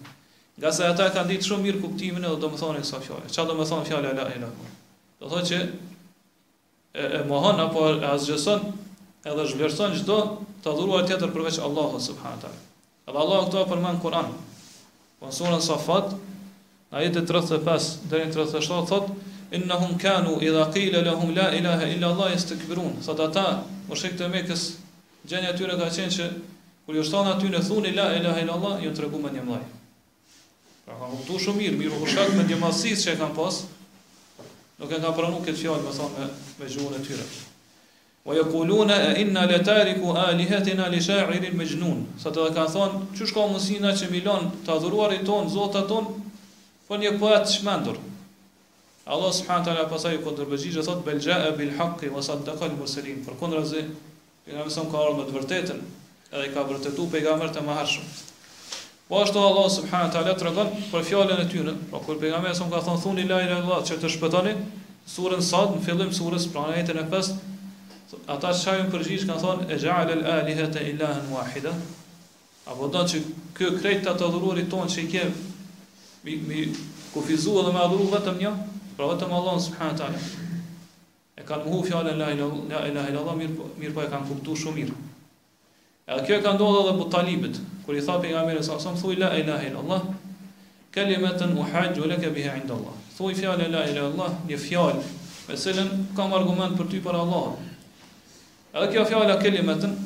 Nga 0.59 0.71
se 0.73 0.87
ata 0.87 1.09
kanë 1.11 1.33
ditë 1.35 1.47
shumë 1.51 1.64
mirë 1.67 1.81
kuptimin 1.83 2.27
edhe 2.27 2.38
do 2.43 2.49
më 2.51 2.59
thonë 2.61 2.79
e 2.81 2.85
kësa 2.85 3.01
fjallë. 3.05 3.31
Qa 3.37 3.47
do 3.49 3.57
më 3.59 3.64
thonë 3.71 3.88
fjallë 3.88 4.12
la 4.19 4.27
e 4.31 4.37
Allah? 4.43 4.69
Do 5.23 5.31
thonë 5.33 5.49
që 5.51 5.59
e, 6.95 7.05
e 7.17 7.23
mohon, 7.31 7.59
apo 7.64 7.83
e 7.90 7.97
asgjëson, 8.11 8.69
edhe 9.33 9.47
zhvlerëson 9.51 9.97
qdo 10.03 10.19
të 10.67 10.75
dhuruar 10.79 11.09
tjetër 11.11 11.33
përveç 11.35 11.59
Allah, 11.67 11.97
subhanët 12.07 12.47
alë. 12.51 12.62
Edhe 13.09 13.19
Allah 13.25 13.43
këto 13.49 13.64
e 13.64 13.69
përmanë 13.73 14.03
Kur'an. 14.07 14.31
Po 15.19 15.27
në 15.27 15.35
surën 15.43 15.67
safat, 15.67 16.14
na 16.95 17.03
jetë 17.03 17.25
të 17.27 17.35
35, 17.35 17.90
dhe 18.12 18.23
në 18.29 18.37
37, 18.38 18.83
thotë, 18.93 19.19
inna 19.59 19.81
hum 19.83 19.99
kanu 20.03 20.38
idha 20.43 20.69
qile 20.75 21.03
la 21.07 21.17
hum 21.19 21.35
la 21.37 21.49
ilaha 21.59 21.90
illa 21.97 22.12
Allah 22.14 22.31
jes 22.37 22.47
të 22.53 22.61
këpirun. 22.62 22.95
Thotë 23.09 23.27
ata, 23.33 23.47
më 23.90 24.01
shikë 24.05 24.23
të 24.23 24.31
me 24.31 24.45
kësë 24.47 25.31
gjenja 25.33 25.51
tyre 25.59 25.77
ka 25.83 25.90
qenë 25.99 26.14
që, 26.19 26.31
kër 26.87 26.99
ju 27.01 27.07
thonë 27.11 27.35
aty 27.38 27.51
në 27.57 27.64
thuni 27.67 27.97
la 27.99 28.12
ilaha 28.21 28.45
illa 28.47 28.59
Allah, 28.61 28.79
ju 28.87 28.95
të 28.95 29.09
regu 29.09 29.23
me 29.27 29.35
një 29.38 29.47
mlajë. 29.51 29.73
Pra 30.85 30.94
ka 31.01 31.09
më 31.09 31.37
shumë 31.40 31.61
mirë, 31.62 31.79
mirë 31.81 31.97
u 31.97 32.05
me 32.38 32.42
një 32.44 32.68
që 33.03 33.12
e 33.12 33.16
kam 33.20 33.31
pas, 33.37 33.61
nuk 34.81 34.90
e 34.92 34.99
ka 35.01 35.12
pranu 35.16 35.38
këtë 35.40 35.59
fjallë, 35.62 35.85
me 35.87 35.92
sa 35.97 36.09
me, 36.16 36.27
me 36.61 36.68
gjuhën 36.68 36.99
e 36.99 37.05
tyre. 37.07 37.25
Wa 38.25 38.37
e 38.37 38.42
kulune 38.53 38.92
e 39.07 39.14
inna 39.23 39.47
le 39.49 39.62
tariku 39.64 40.12
a 40.12 40.27
lihetin 40.37 40.81
a 40.81 40.88
majnun. 40.92 42.03
me 42.05 42.20
Sa 42.25 42.31
të 42.33 42.44
dhe 42.49 42.53
ka 42.59 42.66
thonë, 42.75 43.01
që 43.16 43.27
shko 43.31 43.47
mësina 43.55 43.94
që 43.97 44.11
milon 44.12 44.51
të 44.64 44.75
adhuruarit 44.77 45.25
tonë, 45.29 45.51
zotat 45.57 45.88
tonë, 45.88 46.20
po 46.88 46.97
një 47.01 47.14
po 47.20 47.33
shmendur. 47.55 47.97
Allah 49.07 49.33
subhanahu 49.37 49.64
taala 49.64 49.88
pasaj, 49.88 50.14
e 50.16 50.18
thotë, 50.20 51.03
belgja 51.05 51.40
e 51.49 51.55
bil 51.57 51.73
haqi, 51.81 52.12
wa 52.12 52.20
sa 52.20 52.37
al 52.37 52.44
dëkaj 52.51 52.68
në 52.68 53.25
për 53.29 53.35
kundra 53.40 53.64
zi, 53.73 53.87
i 54.47 54.51
ka 54.53 54.99
orë 55.01 55.16
me 55.16 55.25
të 55.25 55.33
vërtetën, 55.38 55.81
edhe 56.29 56.53
ka 56.53 56.62
vërtetu 56.70 57.09
pejga 57.12 57.37
të 57.57 57.64
Po 59.05 59.21
ashtu 59.21 59.37
Allah 59.37 59.69
subhanahu 59.69 60.11
teala 60.17 60.33
tregon 60.33 60.69
për 60.93 61.03
fjalën 61.05 61.40
e 61.43 61.49
tyre, 61.53 61.73
pra 61.93 61.99
kur 62.05 62.17
pejgamberi 62.21 62.57
sa 62.57 62.64
ka 62.73 62.79
thonë 62.87 63.03
thuni 63.03 63.27
la 63.29 63.40
ilaha 63.45 63.61
illallah 63.61 63.83
që 63.88 63.99
të 64.05 64.11
shpëtoni, 64.14 64.55
surën 65.14 65.43
Sad 65.45 65.75
në 65.75 65.83
fillim 65.85 66.12
të 66.12 66.17
surës 66.23 66.47
pranë 66.55 66.79
ajetën 66.79 67.01
e 67.03 67.05
5, 67.12 67.35
ata 68.37 68.53
shajën 68.62 68.88
përgjigj 68.95 69.27
kanë 69.29 69.43
thonë 69.45 69.69
e 69.69 69.79
ja'al 69.85 70.14
al 70.14 70.25
aliha 70.38 70.71
ilahan 70.95 71.29
wahida. 71.35 71.75
Apo 72.64 72.88
do 72.95 73.05
të 73.05 73.12
thotë 73.12 73.23
që 73.61 73.73
krejt 73.83 74.09
ata 74.14 74.31
dhurorit 74.37 74.73
tonë 74.73 74.95
që 74.97 75.01
i 75.05 75.09
kem 75.12 75.37
mi, 76.25 76.38
mi 76.49 76.64
kufizuar 77.12 77.69
dhe 77.69 77.75
më 77.77 77.85
adhuru 77.85 78.07
vetëm 78.17 78.40
një, 78.40 78.55
pra 78.97 79.11
vetëm 79.12 79.37
Allah 79.40 79.61
subhanahu 79.67 80.01
teala. 80.01 80.25
E 81.37 81.45
kanë 81.45 81.69
muhu 81.69 81.85
fjalën 81.90 82.17
la 82.23 82.33
ilaha 82.38 83.11
illallah 83.12 83.37
mirë 83.43 83.59
po, 83.61 83.69
mirë 83.83 83.93
po 83.93 84.01
e 84.01 84.09
kanë 84.17 84.29
kuptuar 84.33 84.62
shumë 84.64 84.81
mirë. 84.81 84.99
Edhe 86.07 86.21
kjo 86.27 86.35
e 86.37 86.43
ka 86.45 86.53
ndodhe 86.53 86.83
dhe 86.85 86.93
bu 86.99 87.05
talibit, 87.09 87.57
kër 87.87 87.97
i 87.97 88.03
tha 88.05 88.19
për 88.21 88.29
nga 88.35 88.40
mire 88.45 88.62
së 88.64 88.75
asëm, 88.77 88.97
thuj 89.01 89.14
la 89.17 89.31
ilahe 89.40 89.71
illa 89.71 89.81
Allah, 89.81 90.03
kelimetën 90.93 91.55
u 91.57 91.64
haqë 91.64 91.97
u 92.05 92.09
leke 92.11 92.29
biha 92.37 92.59
inda 92.61 92.77
Allah. 92.77 92.93
Thuj 93.17 93.33
fjallë 93.38 93.57
la 93.71 93.71
ilahe 93.71 93.88
illa 93.95 94.03
Allah, 94.11 94.35
një 94.49 94.59
fjallë, 94.67 95.07
me 95.49 95.57
sëllën 95.57 95.88
kam 96.17 96.37
argument 96.37 96.77
për 96.77 96.90
ty 96.93 97.01
për 97.07 97.17
Allah. 97.23 97.57
Edhe 98.75 98.90
kjo 98.93 99.07
fjallë 99.14 99.33
a 99.33 99.38
kelimetën, 99.40 99.97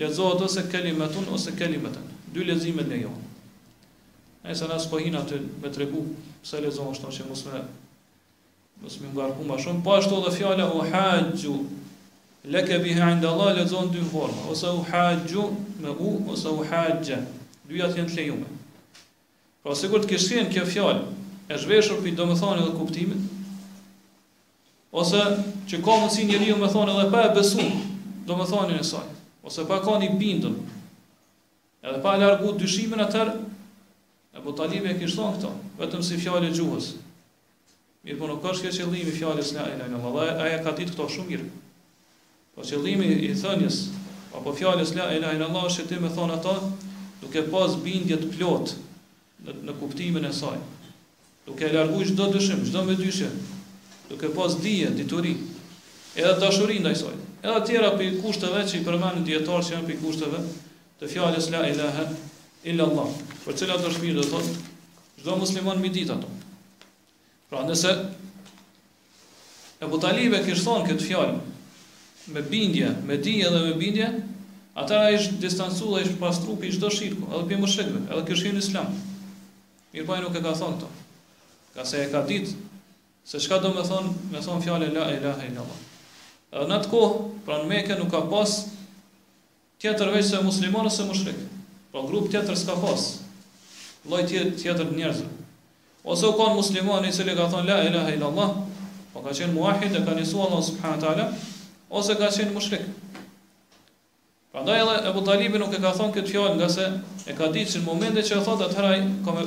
lezohet 0.00 0.42
ose 0.48 0.64
kelimetën 0.72 1.28
ose 1.36 1.52
kelimetën, 1.60 2.08
dy 2.32 2.48
lezimet 2.48 2.88
në 2.88 3.02
johën. 3.04 3.28
E 4.48 4.56
se 4.56 4.64
nësë 4.72 4.88
pëhina 4.90 5.20
të 5.28 5.42
me 5.66 5.70
tregu, 5.76 6.06
se 6.40 6.64
lezohet 6.64 6.96
është 6.96 7.10
të 7.10 7.16
që 7.20 7.28
mësme, 7.28 7.62
mësme 8.86 9.12
më 9.12 9.14
garku 9.20 9.46
ma 9.52 9.60
shumë, 9.60 9.84
po 9.84 9.98
ashtu 10.00 10.24
dhe 10.24 10.32
fjallë 10.40 10.70
u 10.72 10.82
haqë 10.88 11.80
Lëke 12.42 12.80
bihe 12.82 12.98
nda 12.98 13.30
Allah, 13.30 13.54
lezon 13.60 13.92
dy 13.94 14.02
forma, 14.02 14.48
ose 14.50 14.66
u 14.66 14.82
haqju 14.82 15.42
me 15.78 15.90
u, 15.94 16.16
ose 16.34 16.50
u 16.50 16.58
haqja, 16.66 17.20
dyja 17.70 17.86
të 17.86 18.00
jenë 18.02 18.10
të 18.10 18.16
lejume. 18.18 18.48
Pra 19.62 19.76
se 19.78 19.86
kur 19.86 20.02
të 20.02 20.10
kështjen 20.10 20.50
kjo 20.50 20.64
fjallë, 20.66 21.04
e 21.54 21.60
zhveshur 21.62 22.00
për 22.02 22.10
i 22.10 22.16
do 22.18 22.26
me 22.26 22.34
thonë 22.40 22.64
edhe 22.64 22.74
kuptimit, 22.74 23.30
ose 24.90 25.22
që 25.70 25.78
ka 25.86 26.00
më 26.02 26.10
si 26.16 26.26
një 26.32 26.58
me 26.58 26.66
thonë 26.74 26.96
edhe 26.98 27.06
pa 27.14 27.22
e 27.28 27.34
besu, 27.38 27.62
do 28.26 28.34
me 28.40 28.48
thonë 28.50 28.74
në 28.80 28.88
sajtë, 28.90 29.18
ose 29.46 29.64
pa 29.70 29.78
ka 29.86 29.94
një 30.02 30.10
bindën, 30.18 30.58
edhe 31.86 32.02
pa 32.02 32.16
e 32.18 32.24
largu 32.24 32.56
dyshimin 32.58 33.06
atër, 33.06 33.30
e 34.34 34.42
po 34.42 34.50
talime 34.58 34.96
e 34.96 34.98
kështë 35.04 35.30
thonë 35.46 35.78
vetëm 35.78 36.02
si 36.10 36.18
fjallë 36.26 36.50
e 36.50 36.56
gjuhës. 36.58 36.90
Mirë 38.02 38.18
për 38.18 38.26
po, 38.26 38.34
në 38.34 38.42
kërshke 38.48 38.74
që 38.74 38.90
lijmë 38.96 39.16
fjallës 39.20 39.54
në 39.54 39.68
ajnë, 39.70 40.64
ka 40.66 40.74
ditë 40.80 40.96
këto 40.96 41.06
shumë 41.14 41.36
mirë. 41.36 41.52
Po 42.52 42.60
qëllimi 42.68 43.06
i 43.24 43.28
thënjes 43.40 43.76
apo 44.36 44.52
fjalës 44.56 44.90
la 44.96 45.06
ilaha 45.16 45.36
illa 45.38 45.46
allah 45.50 45.62
është 45.68 45.84
ti 45.88 45.98
më 46.00 46.08
thon 46.16 46.32
ata 46.34 46.52
duke 47.22 47.44
pas 47.52 47.76
bindje 47.84 48.18
të 48.20 48.28
plot 48.34 48.74
në, 49.44 49.54
në 49.68 49.74
kuptimin 49.80 50.26
e 50.28 50.32
saj. 50.38 50.58
Duke 51.46 51.70
larguar 51.72 52.10
çdo 52.10 52.26
dyshim, 52.34 52.60
çdo 52.68 52.82
mendyshje, 52.90 53.30
duke 54.10 54.28
pas 54.36 54.56
dije, 54.64 54.90
dituri, 54.98 55.32
edhe 56.16 56.34
dashuri 56.42 56.76
ndaj 56.84 56.98
saj. 57.00 57.14
Edhe 57.42 57.54
të 57.62 57.70
tjera 57.70 57.90
për 57.96 58.18
kushteve 58.20 58.60
që 58.68 58.76
i 58.78 58.84
përmendin 58.88 59.24
dietar 59.30 59.64
që 59.64 59.74
janë 59.76 59.88
për 59.88 59.98
kushteve 60.04 60.40
të 61.00 61.08
fjalës 61.14 61.48
la 61.56 61.62
ilaha 61.72 62.04
illa 62.70 62.90
Për 63.46 63.56
çela 63.58 63.78
të 63.80 63.94
shmir 63.96 64.18
do 64.20 64.26
thot 64.32 64.52
çdo 65.22 65.38
musliman 65.40 65.80
mi 65.82 65.88
ditë 65.96 66.14
ato. 66.18 66.28
Pra 67.50 67.64
nëse 67.66 67.96
Ebu 69.82 69.96
Talibe 70.04 70.44
kështë 70.44 70.64
thonë 70.68 70.86
këtë 70.90 71.08
fjallë, 71.08 71.40
me 72.28 72.42
bindje, 72.42 72.94
me 73.06 73.16
dije 73.16 73.50
dhe 73.50 73.58
me 73.58 73.74
bindje, 73.74 74.06
ata 74.78 75.10
ishtë 75.12 75.40
distancu 75.42 75.90
dhe 75.94 76.04
ishtë 76.06 76.18
pas 76.20 76.38
trupi, 76.42 76.70
ishtë 76.70 76.82
do 76.84 76.90
shirkë, 76.92 77.22
edhe 77.34 77.46
për 77.50 77.62
mëshekve, 77.64 78.02
edhe 78.08 78.22
kërshkje 78.28 78.52
në 78.56 78.62
islam. 78.62 78.92
Mirë 79.92 80.06
pa 80.08 80.12
po, 80.12 80.20
nuk 80.24 80.36
e 80.38 80.42
ka 80.44 80.52
thonë 80.58 80.76
këto. 80.76 80.90
Ka 81.74 81.86
se 81.88 82.02
e 82.04 82.10
ka 82.12 82.22
ditë, 82.28 82.54
se 83.28 83.40
shka 83.40 83.58
do 83.64 83.72
me 83.74 83.82
thonë, 83.86 84.14
me 84.32 84.40
thonë 84.44 84.64
fjale 84.66 84.90
la 84.94 85.08
e 85.12 85.18
la 85.24 85.34
e 85.46 85.50
la 85.56 85.66
Edhe 86.52 86.64
në 86.68 86.76
të 86.84 86.90
kohë, 86.92 87.14
pra 87.46 87.60
në 87.62 87.68
meke 87.70 87.94
nuk 87.98 88.10
ka 88.12 88.18
pas 88.30 88.58
tjetër 89.82 90.10
veç 90.12 90.26
se 90.34 90.42
muslimon 90.44 90.84
ose 90.86 91.06
mëshekve. 91.08 91.46
Pra 91.92 92.00
po 92.02 92.08
grupë 92.10 92.30
tjetër 92.34 92.56
s'ka 92.60 92.74
pas. 92.82 93.00
Loj 94.10 94.26
tjetër 94.28 94.90
njerëzë. 94.92 95.24
Ose 96.04 96.26
u 96.28 96.34
konë 96.36 96.58
muslimon 96.58 97.04
i 97.08 97.12
cili 97.12 97.32
ka 97.38 97.46
thonë 97.48 97.68
la 97.70 97.78
e 97.86 97.90
la 97.94 98.04
e 98.12 98.18
la 98.20 98.30
Pa 99.12 99.20
ka 99.20 99.28
qenë 99.32 99.52
muahit 99.56 99.92
e 99.96 100.00
ka 100.04 100.12
nisua 100.16 100.46
Allah 100.48 100.62
subhanët 100.64 101.02
ala 101.04 101.26
ose 101.92 102.14
ka 102.16 102.28
qenë 102.32 102.54
mushrik. 102.56 102.84
Prandaj 104.52 104.78
edhe 104.82 104.94
Ebu 105.10 105.22
Talibi 105.24 105.60
nuk 105.60 105.74
e 105.76 105.80
ka 105.84 105.92
thonë 105.96 106.14
këtë 106.16 106.30
fjalë 106.32 106.54
nga 106.60 106.68
se 106.72 106.86
e 107.30 107.36
ka 107.36 107.48
ditë 107.52 107.78
në 107.80 107.84
momentin 107.86 108.26
që 108.28 108.38
e 108.40 108.46
thotë 108.46 108.66
atëherë 108.68 109.02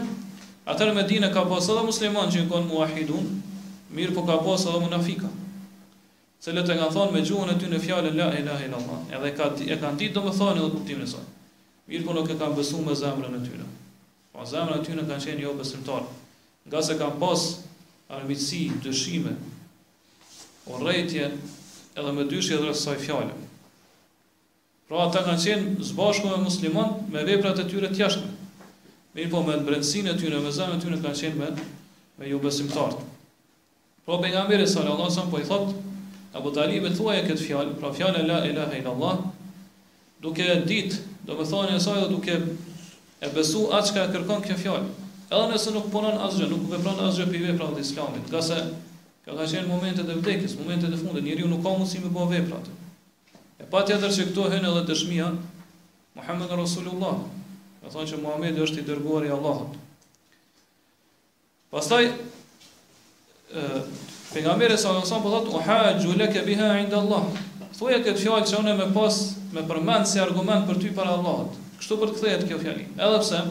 në 0.68 0.94
Medinë 0.98 1.32
ka 1.34 1.44
pasur 1.50 1.78
edhe 1.80 1.86
musliman 1.90 2.30
që 2.32 2.46
kanë 2.50 2.70
muahidun, 2.70 3.28
mirë 3.96 4.16
po 4.18 4.26
ka 4.30 4.40
pasur 4.46 4.74
edhe 4.74 4.86
munafika. 4.86 5.30
le 6.48 6.62
e 6.62 6.78
kanë 6.78 6.94
thonë 6.96 7.12
me 7.12 7.22
gjuhën 7.26 7.50
e 7.54 7.58
ty 7.60 7.66
në 7.68 7.80
fjallën 7.84 8.16
La 8.16 8.28
ilaha 8.40 8.64
illallah 8.66 9.00
Edhe 9.18 9.32
ka, 9.36 9.52
e 9.58 9.76
kanë 9.82 9.98
ditë 10.00 10.14
do 10.16 10.22
më 10.28 10.34
thonë 10.38 10.62
edhe 10.62 10.70
kuptimin 10.72 11.04
e 11.04 11.08
sonë 11.12 11.37
mirë 11.88 12.06
po 12.08 12.16
nuk 12.16 12.30
e 12.32 12.36
kanë 12.38 12.56
besu 12.58 12.80
me 12.84 12.96
zemrën 12.96 13.36
e 13.38 13.42
tyre. 13.46 13.66
Po 14.36 14.46
zemrën 14.48 14.82
e 14.82 14.86
tyre 14.86 15.06
kanë 15.08 15.24
qenë 15.24 15.46
jo 15.48 15.54
besimtar. 15.58 16.08
Nga 16.68 16.82
se 16.84 16.98
kanë 17.00 17.20
pas 17.22 17.44
armiqësi, 18.18 18.66
dëshime, 18.84 19.34
urrëtie 20.72 21.28
edhe 21.98 22.12
me 22.16 22.26
dyshje 22.30 22.60
dhe 22.64 22.74
saj 22.76 23.00
fjallë. 23.04 23.36
Pra 24.88 25.06
ata 25.08 25.24
kanë 25.28 25.44
qenë 25.44 25.88
zbashku 25.92 26.32
me 26.32 26.42
muslimon, 26.46 26.94
me 27.12 27.24
veprat 27.28 27.60
e 27.64 27.68
tyre 27.72 27.92
të 27.92 28.04
jashtme. 28.04 28.32
Mirë 29.18 29.32
po 29.32 29.44
me 29.48 29.56
brendsinë 29.66 30.14
e 30.14 30.20
tyre, 30.20 30.44
me 30.44 30.52
zemrën 30.52 30.80
e 30.80 30.84
tyre 30.84 31.00
kanë 31.04 31.24
qenë 31.24 31.38
me 31.40 31.54
me 32.18 32.42
besimtar. 32.42 32.96
Pra 34.08 34.16
pejgamberi 34.24 34.66
sallallahu 34.68 35.08
alajhi 35.08 35.16
wasallam 35.16 35.32
po 35.32 35.40
i 35.40 35.48
thotë 35.48 35.86
Abu 36.38 36.52
Talib 36.54 36.86
e 36.86 36.92
thua 36.96 37.16
e 37.18 37.24
këtë 37.26 37.42
fjalë, 37.48 37.72
pra 37.80 37.90
fjalë 37.96 38.20
la 38.28 38.40
ilaha 38.46 38.76
illallah, 38.78 39.22
duke 40.22 40.44
ditë 40.70 41.00
do 41.28 41.36
më 41.36 41.44
thoni 41.50 41.76
e 41.76 41.84
saj 41.84 42.00
dhe 42.06 42.10
duke 42.10 42.36
e 43.20 43.28
besu 43.36 43.68
atë 43.76 43.88
që 43.92 43.96
ka 43.98 44.04
kërkon 44.16 44.44
kjo 44.48 44.56
fjallë. 44.62 44.92
Edhe 45.28 45.48
nëse 45.52 45.74
nuk 45.76 45.90
punon 45.92 46.16
asgjë, 46.24 46.48
nuk 46.54 46.68
vepron 46.72 47.02
asgjë 47.04 47.26
për 47.28 47.38
i 47.38 47.42
vepra 47.50 47.68
dhe 47.76 47.84
islamit, 47.84 48.30
nga 48.32 48.42
se 48.48 48.60
kjo 49.26 49.36
ka 49.36 49.48
qenë 49.52 49.68
momentet 49.68 50.08
e 50.08 50.16
vdekis, 50.22 50.56
momentet 50.62 50.94
e 50.96 51.00
fundit, 51.02 51.26
njëri 51.28 51.50
nuk 51.52 51.60
ka 51.66 51.74
mundësi 51.76 52.00
me 52.06 52.12
bo 52.16 52.24
vepra 52.32 52.62
të. 52.64 52.76
E 53.60 53.68
pa 53.68 53.84
tjetër 53.90 54.14
që 54.16 54.28
këto 54.30 54.46
hënë 54.54 54.70
edhe 54.72 54.86
dëshmia, 54.88 55.28
Muhammed 56.18 56.56
Rasulullah, 56.62 57.20
ka 57.84 57.92
thonë 57.92 58.12
që 58.14 58.22
Muhammed 58.24 58.64
është 58.64 58.86
i 58.86 58.88
dërguar 58.88 59.28
i 59.28 59.34
Allahot. 59.36 59.76
Pastaj, 61.76 62.06
e, 62.08 63.68
për 64.32 64.46
nga 64.48 64.56
mire 64.58 64.80
sa 64.80 64.96
nësam, 64.96 65.20
po 65.26 65.34
thotë, 65.36 65.52
u 65.58 65.66
hajë 65.68 65.94
gjuleke 66.06 66.48
biha 66.48 66.72
indë 66.86 67.02
Allahot 67.02 67.44
thuaj 67.78 67.98
këtë 68.06 68.22
fjallë 68.24 68.48
që 68.50 68.60
une 68.64 68.72
më 68.80 68.86
pas 68.96 69.18
me 69.54 69.64
përmend 69.70 70.08
si 70.10 70.20
argument 70.22 70.66
për 70.66 70.80
ty 70.82 70.92
para 70.98 71.12
Allahut. 71.18 71.58
Kështu 71.78 71.98
për 72.02 72.14
të 72.18 72.38
kjo 72.50 72.58
fjali. 72.64 72.88
Edhe 72.98 73.20
pse 73.22 73.44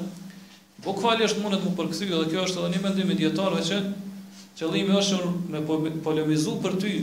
është 0.87 1.43
mundet 1.43 1.63
të 1.63 1.71
më 1.71 1.77
përkthy 1.79 2.09
dhe 2.11 2.27
kjo 2.33 2.43
është 2.47 2.63
edhe 2.63 2.73
një 2.73 2.81
mendim 2.87 3.13
i 3.15 3.19
dietarëve 3.21 3.63
që 3.71 3.79
qëllimi 4.59 4.99
është 4.99 5.31
me 5.55 5.61
po-, 5.69 5.95
polemizu 6.07 6.57
për 6.65 6.79
ty 6.83 6.95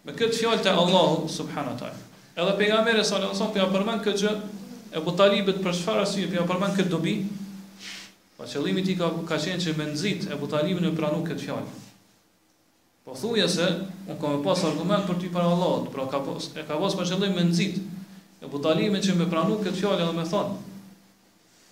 me 0.09 0.15
këtë 0.17 0.39
fjallë 0.39 0.65
të 0.65 0.73
Allahu 0.83 1.29
subhanallahu 1.29 1.83
taj. 1.85 1.93
Edhe 2.33 2.57
pejgamberi 2.63 3.05
jamej 3.05 3.05
e 3.05 3.37
sëmë 3.37 3.53
ka 3.53 3.61
për 3.61 3.77
përmen 3.77 4.03
këtë 4.09 4.23
gjë, 4.25 4.35
e 4.97 5.05
talibit 5.21 5.61
për 5.69 5.77
çfarë 5.83 6.07
asyje, 6.07 6.33
për 6.33 6.49
përmen 6.55 6.75
këtë 6.81 6.91
dobi, 6.97 7.15
pa 8.39 8.43
po 8.43 8.51
qëllimi 8.55 8.87
ti 8.89 8.97
ka, 9.03 9.13
ka 9.29 9.37
qenë 9.45 9.61
që 9.67 9.77
me 9.83 9.91
nëzit 9.93 10.31
e 10.33 10.41
talibin 10.57 10.89
e 10.89 10.97
pranu 10.97 11.21
këtë 11.29 11.45
fjallë. 11.45 11.81
Po 13.03 13.15
thuja 13.19 13.49
se 13.51 13.65
unë 14.07 14.15
kam 14.23 14.43
pas 14.47 14.61
argument 14.67 15.09
për 15.09 15.17
ty 15.19 15.29
para 15.35 15.51
Allahut, 15.51 15.89
pra 15.91 16.05
ka 16.11 16.21
pas 16.23 16.45
e 16.55 16.63
ka 16.69 16.77
pas 16.79 16.93
për 16.95 17.09
qëllim 17.11 17.33
me 17.35 17.45
nxit. 17.49 17.81
E 18.43 18.51
butalime 18.51 19.01
po 19.01 19.07
që 19.07 19.17
më 19.19 19.25
pranu 19.33 19.57
këtë 19.59 19.79
fjalë 19.81 20.07
dhe 20.07 20.13
më 20.21 20.27
thon. 20.31 20.53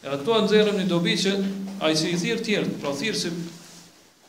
Edhe 0.01 0.17
këto 0.23 0.35
e 0.35 0.41
nxjerrëm 0.47 0.81
në 0.81 0.87
dobi 0.91 1.15
që 1.23 1.35
ai 1.87 1.93
që 1.95 2.09
i 2.11 2.17
thirr 2.19 2.41
të 2.41 2.45
tjerë, 2.49 2.75
pra 2.83 2.95
thirr 2.99 3.15
si 3.21 3.31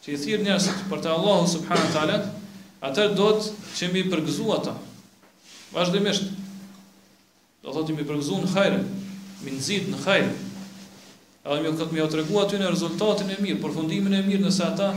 që 0.03 0.13
i 0.13 0.19
thirr 0.25 0.43
njerëz 0.45 0.67
për 0.91 1.01
të 1.05 1.09
Allahu 1.15 1.47
subhanahu 1.55 1.89
wa 1.89 1.93
taala, 1.95 2.19
atë 2.85 3.07
do 3.17 3.29
të 3.33 3.53
që 3.79 3.89
mi 3.93 4.03
përgëzu 4.11 4.47
ata. 4.59 4.75
Vazhdimisht. 5.73 6.29
Do 7.65 7.73
thotë 7.75 7.95
mi 7.97 8.05
përgëzu 8.09 8.39
në 8.45 8.53
hajër, 8.53 8.77
mi 9.45 9.55
nxit 9.57 9.89
në 9.89 10.03
hajr. 10.05 10.29
Edhe 11.49 11.65
më 11.65 11.73
këtë 11.81 11.97
më 11.97 12.07
tregu 12.13 12.39
aty 12.45 12.61
në 12.61 12.69
rezultatin 12.75 13.33
e 13.33 13.39
mirë, 13.41 13.57
përfundimin 13.65 14.19
e 14.19 14.21
mirë 14.29 14.45
nëse 14.47 14.65
ata 14.69 14.91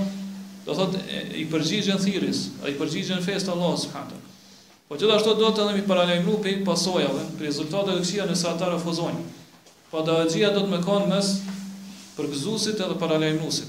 do 0.65 0.73
thot 0.73 0.95
i 1.37 1.45
përgjigjen 1.51 2.01
thirrjes, 2.01 2.45
ai 2.65 2.73
përgjigjen 2.79 3.21
fest 3.25 3.49
Allah 3.53 3.75
subhanahu. 3.77 4.33
Po 4.89 4.97
gjithashtu 5.01 5.35
do 5.39 5.51
të 5.57 5.67
themi 5.69 5.83
para 5.89 6.05
lajm 6.09 6.25
grupi 6.29 6.57
pasojave, 6.65 7.21
rezultatet 7.41 7.99
e 8.01 8.05
kësaj 8.05 8.29
nëse 8.31 8.47
ata 8.51 8.69
refuzojnë. 8.73 9.25
Po 9.93 10.03
dallxhia 10.05 10.51
do 10.57 10.65
të 10.65 10.73
më 10.75 10.81
kanë 10.85 11.11
mes 11.13 11.31
përgjigjësit 12.17 12.81
edhe 12.85 12.99
para 13.01 13.21
lajm 13.21 13.41
nusit. 13.45 13.69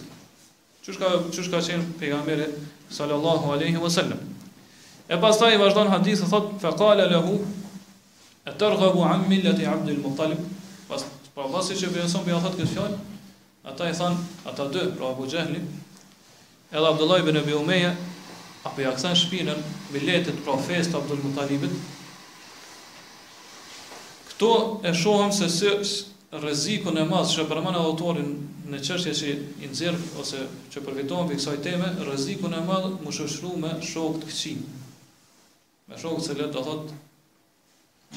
ka 1.00 1.08
çush 1.34 1.50
ka 1.50 1.58
thënë 1.60 1.94
pejgamberi 2.00 2.46
sallallahu 2.90 3.50
alaihi 3.52 3.78
wasallam. 3.82 4.20
E 5.10 5.18
pastaj 5.18 5.54
i 5.56 5.58
vazhdon 5.58 5.88
hadith 5.90 6.20
se 6.20 6.30
thot 6.30 6.54
fa 6.62 6.72
qala 6.78 7.10
lahu 7.12 7.42
atarghabu 8.46 9.02
an 9.04 9.26
millati 9.28 9.66
abd 9.66 9.90
al-muttalib. 9.90 10.38
Po 11.36 11.50
pasi 11.52 11.74
që 11.74 11.90
vjen 11.94 12.10
son 12.10 12.24
bi 12.26 12.32
ata 12.32 12.50
këtë 12.54 12.68
fjalë, 12.70 12.98
ata 13.66 13.90
i 13.90 13.94
thon 13.94 14.14
ata 14.46 14.64
dy, 14.72 14.84
pra 14.96 15.10
Abu 15.12 15.26
Jahli 15.26 15.60
edhe 16.72 16.88
Abdullah 16.88 17.20
ibn 17.20 17.38
Abi 17.38 17.54
Umeja 17.54 17.96
apo 18.64 18.82
ja 18.82 18.92
kthen 18.96 19.14
shpinën 19.18 19.62
me 19.94 20.02
letë 20.02 20.32
të 20.34 20.42
profetit 20.46 20.96
Abdul 20.98 21.22
Mutalibit. 21.22 21.74
Kto 24.34 24.50
e 24.82 24.90
shohëm 24.92 25.32
se 25.32 25.50
si 25.50 25.70
rrezikun 26.36 26.98
e 26.98 27.04
madh 27.08 27.30
që 27.32 27.46
përmend 27.50 27.78
autorin 27.80 28.32
në 28.66 28.80
çështje 28.84 29.14
që 29.20 29.28
i 29.62 29.70
nxjerr 29.70 30.00
ose 30.20 30.42
që 30.74 30.82
përfitojmë 30.88 31.30
për 31.30 31.38
kësaj 31.38 31.62
teme, 31.68 31.92
rrezikun 32.08 32.58
e 32.58 32.64
madh 32.66 32.90
mu 33.06 33.14
shoshru 33.14 33.54
me 33.62 33.76
shokët 33.86 34.26
e 34.26 34.32
këçi. 34.32 34.56
Me 35.86 36.02
shokët 36.02 36.26
se 36.26 36.34
le 36.40 36.50
të 36.52 36.66
thot 36.66 36.90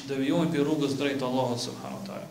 devijojnë 0.09 0.51
për 0.55 0.65
rrugës 0.65 0.97
drejt 0.99 1.21
Allahut 1.29 1.61
së 1.63 1.77
wa 1.77 1.93
taala. 2.07 2.25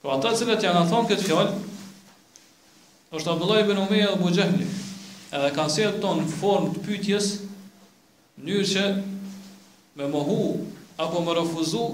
Po 0.00 0.16
ata 0.16 0.32
që 0.40 0.56
janë 0.64 0.86
thonë 0.90 1.12
këtë 1.12 1.28
fjalë, 1.28 1.54
është 3.18 3.30
Abdullah 3.32 3.58
ibn 3.62 3.78
Umeja 3.78 4.10
dhe 4.12 4.18
Bujahli, 4.20 4.66
edhe 5.34 5.50
kanë 5.54 5.72
se 5.74 5.86
të 5.94 6.00
tonë 6.02 6.24
formë 6.38 6.72
të 6.74 6.82
pytjes, 6.86 7.28
njërë 8.44 8.64
që 8.70 8.84
me 10.00 10.08
mohu 10.10 10.38
apo 11.04 11.22
me 11.26 11.34
refuzu 11.38 11.84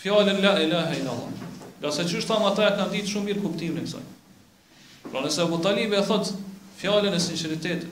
fjallin 0.00 0.40
la 0.44 0.54
ilaha 0.64 0.96
in 0.98 1.10
Allah. 1.12 1.42
Nga 1.80 1.92
se 1.92 2.06
që 2.10 2.22
shtam 2.24 2.46
ata 2.48 2.68
e 2.70 2.72
kanë 2.78 2.92
ditë 2.96 3.12
shumë 3.12 3.28
mirë 3.30 3.44
kuptimin 3.44 3.82
e 3.84 3.88
kësaj. 3.88 4.04
Pra 5.10 5.20
nëse 5.24 5.42
Abu 5.44 5.58
Talib 5.64 5.92
e 5.92 6.00
thot 6.08 6.32
fjallin 6.80 7.12
e 7.12 7.20
sinceritetit, 7.20 7.90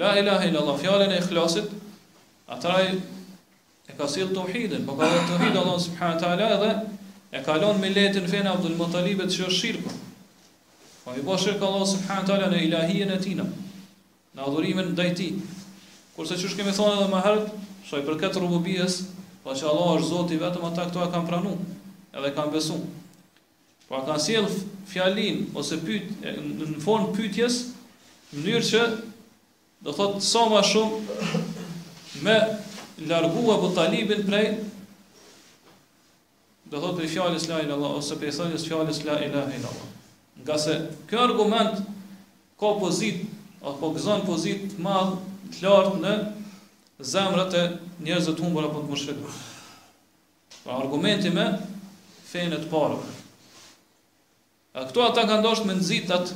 la 0.00 0.14
ilaha 0.20 0.48
in 0.48 0.56
Allah, 0.56 0.78
fjallin 0.80 1.12
e 1.12 1.20
ikhlasit, 1.20 1.68
ataj 2.48 2.94
e 3.88 3.96
ka 3.96 4.08
sillë 4.08 4.32
të 4.36 4.44
uhidin, 4.46 4.86
po 4.88 4.96
ka 5.00 5.04
dhe 5.12 5.20
të 5.28 5.36
uhidin 5.36 5.60
Allah 5.64 5.80
subhanët 5.84 6.24
ala 6.32 6.48
edhe 6.56 6.72
e 7.36 7.44
kalon 7.44 7.80
me 7.80 7.92
letin 7.92 8.28
fene 8.28 8.48
Abdul 8.56 8.78
Matalibet 8.80 9.28
që 9.36 9.50
është 9.50 9.60
shirkën. 9.62 10.04
Ska 11.08 11.16
po, 11.16 11.16
mi 11.16 11.24
bëshirë 11.28 11.56
ka 11.60 11.68
Allah 11.72 11.84
subhanë 11.88 12.26
tala 12.28 12.46
në 12.52 12.58
ilahijen 12.66 13.10
e 13.14 13.16
tina, 13.22 13.44
në 14.36 14.42
adhurimin 14.44 14.90
në 14.90 14.96
dajti. 14.98 15.28
Kurse 16.12 16.36
që 16.36 16.50
shkemi 16.52 16.74
thonë 16.76 16.96
edhe 16.98 17.06
më 17.12 17.20
herët, 17.24 17.54
shaj 17.88 18.00
për 18.04 18.18
këtë 18.20 18.42
rububijes, 18.42 18.98
pa 19.44 19.54
që 19.56 19.70
Allah 19.70 19.94
është 19.96 20.10
zoti 20.12 20.38
vetëm 20.42 20.66
ata 20.68 20.84
këto 20.90 21.06
e 21.06 21.10
kam 21.14 21.24
pranu, 21.30 21.54
edhe 22.12 22.32
kam 22.36 22.52
besu. 22.52 22.76
Pa 23.88 24.02
po, 24.02 24.04
ka 24.10 24.18
s'jellë 24.20 24.52
fjalin, 24.90 25.46
ose 25.56 25.78
pyet 25.80 26.12
në 26.20 26.76
fond 26.84 27.08
pytjes, 27.16 27.60
në 28.34 28.44
njërë 28.44 28.68
që, 28.72 28.84
do 29.88 29.94
thotë, 29.96 30.20
sa 30.28 30.44
më 30.52 30.60
shumë, 30.74 31.28
me 32.26 32.36
largu 33.08 33.46
e 33.56 33.72
talibin 33.78 34.26
prej, 34.28 34.48
do 36.68 36.82
thotë 36.84 37.00
për 37.00 37.06
i 37.08 37.12
fjallis 37.14 37.48
la 37.48 37.62
ilaha, 37.64 37.96
ose 38.02 38.20
për 38.20 38.28
i 38.28 38.58
fjalës 38.68 39.06
la 39.08 39.22
ilaha, 39.24 39.54
illallah. 39.56 39.94
Nga 40.48 40.58
se 40.58 40.88
kjo 41.10 41.18
argument 41.20 41.74
ka 42.60 42.68
pozit, 42.80 43.20
apo 43.60 43.90
gëzon 43.92 44.22
pozit 44.24 44.78
madhë 44.80 45.18
të 45.52 45.60
lartë 45.68 45.98
në 46.08 46.12
zemrët 47.10 47.56
e 47.58 47.62
njerëzë 48.08 48.34
të 48.38 48.44
humbër 48.46 48.68
apo 48.70 48.80
të 48.84 48.90
mërshetë. 48.94 49.32
Pra 50.62 50.78
argumenti 50.80 51.34
me 51.36 51.44
fenet 52.30 52.64
parë. 52.72 52.96
A 54.78 54.86
këto 54.88 55.04
ata 55.10 55.26
kanë 55.28 55.42
ndoshtë 55.44 55.68
me 55.68 55.76
nëzitat 55.82 56.32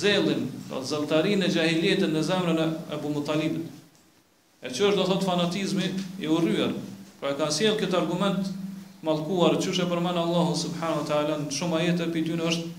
zelin, 0.00 0.42
atë 0.74 0.82
zeltarin 0.90 1.46
e 1.46 1.52
gjahiljetin 1.54 2.10
në 2.16 2.24
zemrën 2.26 2.58
e 2.66 2.68
Ebu 2.98 3.14
Mutalibit. 3.14 3.70
E 4.66 4.66
që 4.74 4.88
është 4.90 4.98
do 4.98 5.06
thotë 5.12 5.30
fanatizmi 5.30 5.92
i 6.26 6.26
u 6.26 6.42
rrujërë. 6.42 6.86
Pra 7.22 7.36
e 7.36 7.38
ka 7.38 7.52
nësjelë 7.54 7.78
këtë 7.84 8.00
argument 8.02 8.50
malkuar, 9.06 9.60
që 9.62 9.70
shë 9.78 9.86
e 9.86 9.90
përmanë 9.94 10.26
Allahu 10.26 10.58
subhanu 10.64 11.06
ta'ala, 11.06 11.38
në 11.46 11.52
shumë 11.58 11.80
ajete 11.84 12.02
për 12.08 12.16
piti 12.18 12.38
në 12.40 12.50
është 12.54 12.70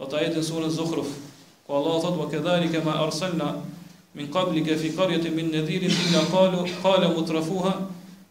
Do 0.00 0.06
të 0.08 0.16
surë 0.32 0.42
surën 0.48 0.70
Zuhruf, 0.72 1.08
ku 1.68 1.74
Allah 1.76 1.96
thot 2.00 2.14
wa 2.16 2.24
kadhalika 2.32 2.80
ma 2.84 2.94
arsalna 3.04 3.50
min 4.16 4.30
qablika 4.32 4.72
fi 4.80 4.88
qaryatin 4.96 5.34
min 5.36 5.50
nadhirin 5.52 5.90
illa 5.92 6.22
qalu 6.32 6.62
qala 6.82 7.10
mutrafuha 7.12 7.72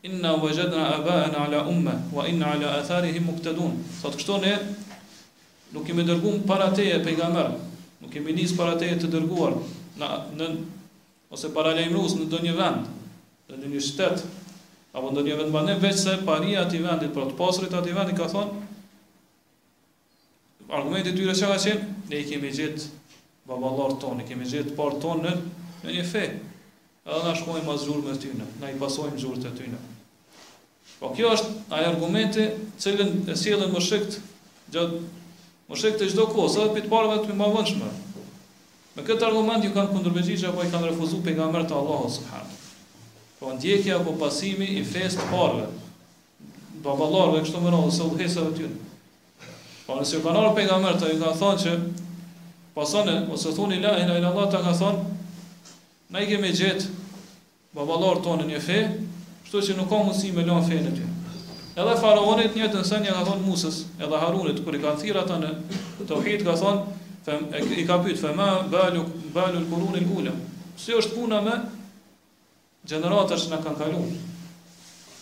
inna 0.09 0.31
wajadna 0.41 0.87
abana 0.95 1.45
ala 1.45 1.61
umme, 1.69 1.93
wa 2.13 2.25
inna 2.25 2.49
ala 2.55 2.71
atharihim 2.79 3.29
muqtadun. 3.29 3.77
Sot 4.01 4.17
kështu 4.17 4.39
ne 4.41 4.55
nuk 5.73 5.85
kemi 5.85 6.03
dërguar 6.09 6.41
para 6.49 6.71
teje 6.73 7.03
pejgamber, 7.05 7.51
nuk 8.01 8.09
kemi 8.11 8.33
nis 8.33 8.55
para 8.57 8.73
teje 8.73 8.97
të 9.05 9.11
dërguar 9.13 9.53
në 10.01 10.07
në 10.41 10.47
ose 11.29 11.53
para 11.53 11.75
rusë, 11.77 12.15
në 12.17 12.25
ndonjë 12.31 12.55
vend, 12.57 12.89
në 13.51 13.61
ndonjë 13.61 13.85
shtet 13.91 14.25
apo 14.93 15.05
në 15.07 15.13
ndonjë 15.19 15.37
vend 15.43 15.53
banë 15.53 15.77
veç 15.85 16.01
se 16.01 16.17
paria 16.25 16.65
ati 16.65 16.81
vendit 16.81 17.13
për 17.13 17.29
të 17.29 17.37
pasurit 17.37 17.73
atij 17.77 17.93
vendi 17.93 18.17
ka 18.17 18.25
thonë 18.33 18.68
argumentet 20.73 21.13
e 21.13 21.15
tyre 21.17 21.33
çka 21.35 21.47
kanë 21.49 21.73
qenë 21.73 21.85
ne 22.11 22.17
i 22.21 22.25
kemi 22.29 22.49
gjet 22.53 22.83
baballarë 23.49 23.95
tonë, 24.01 24.23
i 24.23 24.27
kemi 24.29 24.47
gjet 24.49 24.67
parë 24.77 24.99
tonë 25.01 25.23
në 25.23 25.31
në 25.85 25.93
një 25.95 26.03
fe 26.11 26.21
edhe 26.29 27.21
na 27.25 27.33
shkojmë 27.39 27.63
pas 27.65 27.79
zhurmës 27.85 28.19
të 28.19 28.27
tyre 28.27 28.47
na 28.61 28.69
i 28.69 28.75
pasojmë 28.81 29.17
zhurmës 29.17 29.45
të 29.47 29.53
tyre 29.57 29.79
po 30.99 31.09
kjo 31.15 31.31
është 31.35 31.63
ai 31.77 31.81
argumenti 31.89 32.45
që 32.51 32.83
cilën 32.85 33.15
e 33.33 33.37
sjellën 33.41 33.73
më 33.73 33.81
shkët 33.87 34.19
gjatë 34.75 35.01
më 35.69 35.79
shkët 35.81 36.05
çdo 36.11 36.27
kohë 36.35 36.53
sa 36.57 36.67
pit 36.75 36.89
parëve 36.91 37.17
të 37.25 37.37
mëvonshme 37.39 37.89
me 38.97 39.05
këtë 39.09 39.27
argument 39.31 39.65
ju 39.65 39.73
kanë 39.75 39.93
kundërvejtur 39.95 40.51
apo 40.51 40.67
i 40.67 40.69
kanë 40.75 40.91
refuzuar 40.91 41.25
pejgamberi 41.29 41.65
të 41.71 41.77
Allahut 41.81 42.13
subhanallahu 42.19 42.57
Po 43.39 43.53
ndjekja 43.55 43.95
apo 44.01 44.11
pasimi 44.19 44.65
i 44.75 44.81
fest 44.83 45.21
parve, 45.31 45.61
babalarve, 46.83 47.39
kështu 47.45 47.61
më 47.63 47.69
rrëllë, 47.71 47.93
se 47.95 48.03
u 48.03 48.17
dhesave 48.19 48.67
Pa 49.89 49.93
po, 49.97 50.03
nëse 50.05 50.19
ju 50.19 50.19
kanë 50.21 50.49
pejga 50.53 50.75
nga 50.83 50.91
të 51.01 51.07
i 51.15 51.15
ka 51.17 51.29
thonë 51.33 51.61
që 51.65 51.71
pasone, 52.77 53.13
ose 53.33 53.49
thoni 53.57 53.79
la, 53.81 53.95
ila 53.97 54.19
ila 54.21 54.27
Allah 54.29 54.45
ta 54.53 54.59
ka 54.61 54.73
thonë, 54.77 54.99
na 56.13 56.21
i 56.21 56.27
kemi 56.29 56.51
gjetë 56.53 56.91
baballor 57.73 58.19
tonë 58.21 58.45
një 58.51 58.59
fe, 58.61 58.83
kështu 59.47 59.63
që 59.67 59.77
nuk 59.79 59.89
ka 59.89 60.03
mundësi 60.03 60.29
me 60.37 60.43
lanë 60.45 60.67
fe 60.69 60.77
në 60.85 60.91
gjithë. 60.99 61.33
Edhe 61.81 61.95
faraonit 62.03 62.53
një 62.59 62.67
të 62.69 62.83
nësën 62.83 63.01
një 63.07 63.15
ka 63.17 63.23
thonë 63.31 63.43
Musës, 63.49 63.79
edhe 63.97 64.19
Harunit, 64.23 64.61
kër 64.67 64.77
i 64.77 64.81
kanë 64.83 65.01
thira 65.01 65.23
të 65.25 65.39
në 65.41 65.49
të 66.05 66.19
uhit, 66.21 66.45
ka 66.45 66.53
thonë, 66.61 66.97
fem, 67.25 67.47
i 67.81 67.87
ka 67.89 67.97
pyet 68.05 68.21
fe 68.21 68.35
ma 68.37 68.51
balu, 68.69 69.01
balu 69.33 69.63
në 69.63 69.71
kurunin 69.73 70.05
gullëm, 70.11 70.37
si 70.77 70.93
është 71.01 71.17
puna 71.17 71.41
me 71.49 71.57
gjeneratër 72.93 73.41
që 73.41 73.61
kanë 73.65 73.81
kaluar. 73.81 74.21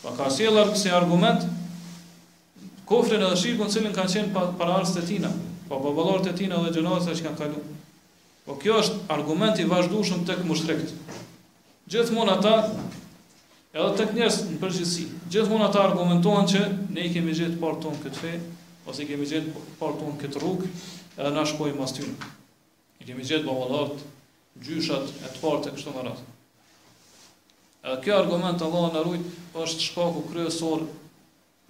Pa 0.03 0.17
ka 0.19 0.27
sielër 0.41 0.75
kësi 0.75 0.91
argument 0.99 1.47
Kofrën 2.87 3.19
edhe 3.19 3.35
shirkun 3.35 3.67
cilin 3.71 3.91
kanë 3.95 4.13
qenë 4.13 4.43
para 4.59 4.77
arsë 4.79 4.93
të 5.01 5.01
tina, 5.09 5.29
pa 5.67 5.75
babalor 5.83 6.21
të 6.23 6.31
tina 6.39 6.59
dhe 6.63 6.69
gjënatës 6.77 7.09
e 7.13 7.17
që 7.19 7.23
kanë 7.27 7.39
kalu. 7.41 7.63
Po 8.45 8.55
kjo 8.61 8.77
është 8.83 9.01
argumenti 9.11 9.65
vazhdushën 9.67 10.21
të 10.29 10.37
këmë 10.39 10.55
shrekt. 10.61 10.93
Gjithmonë 11.91 12.31
ata, 12.37 12.53
edhe 13.75 13.89
të 13.97 14.05
njerëz 14.15 14.37
në 14.53 14.59
përgjithësi, 14.61 15.05
gjithmonë 15.35 15.67
ata 15.67 15.81
argumentohen 15.89 16.47
që 16.53 16.61
ne 16.95 17.03
i 17.03 17.11
kemi 17.11 17.35
gjithë 17.35 17.59
partë 17.65 17.83
tonë 17.89 17.99
këtë 18.05 18.21
fe, 18.21 18.31
ose 18.87 19.03
i 19.03 19.09
kemi 19.09 19.27
gjithë 19.27 19.63
partë 19.81 19.99
tonë 20.05 20.21
këtë 20.23 20.41
rrugë, 20.45 20.69
edhe 21.17 21.31
na 21.35 21.43
shkoj 21.51 21.73
mas 21.81 21.91
tynë. 21.97 22.29
I 23.03 23.09
kemi 23.09 23.27
gjithë 23.27 23.49
babalor 23.49 23.91
gjyshat 24.63 25.11
e 25.27 25.33
të 25.33 25.43
partë 25.43 25.67
të 25.67 25.75
kështë 25.75 25.97
në 25.99 26.05
ratë. 26.07 26.31
Edhe 27.83 27.97
kjo 28.07 28.21
argument 28.23 28.63
Allah 28.67 28.89
në 28.95 29.03
rujtë 29.09 29.65
është 29.65 29.89
shkaku 29.89 30.23
kryesor 30.31 30.87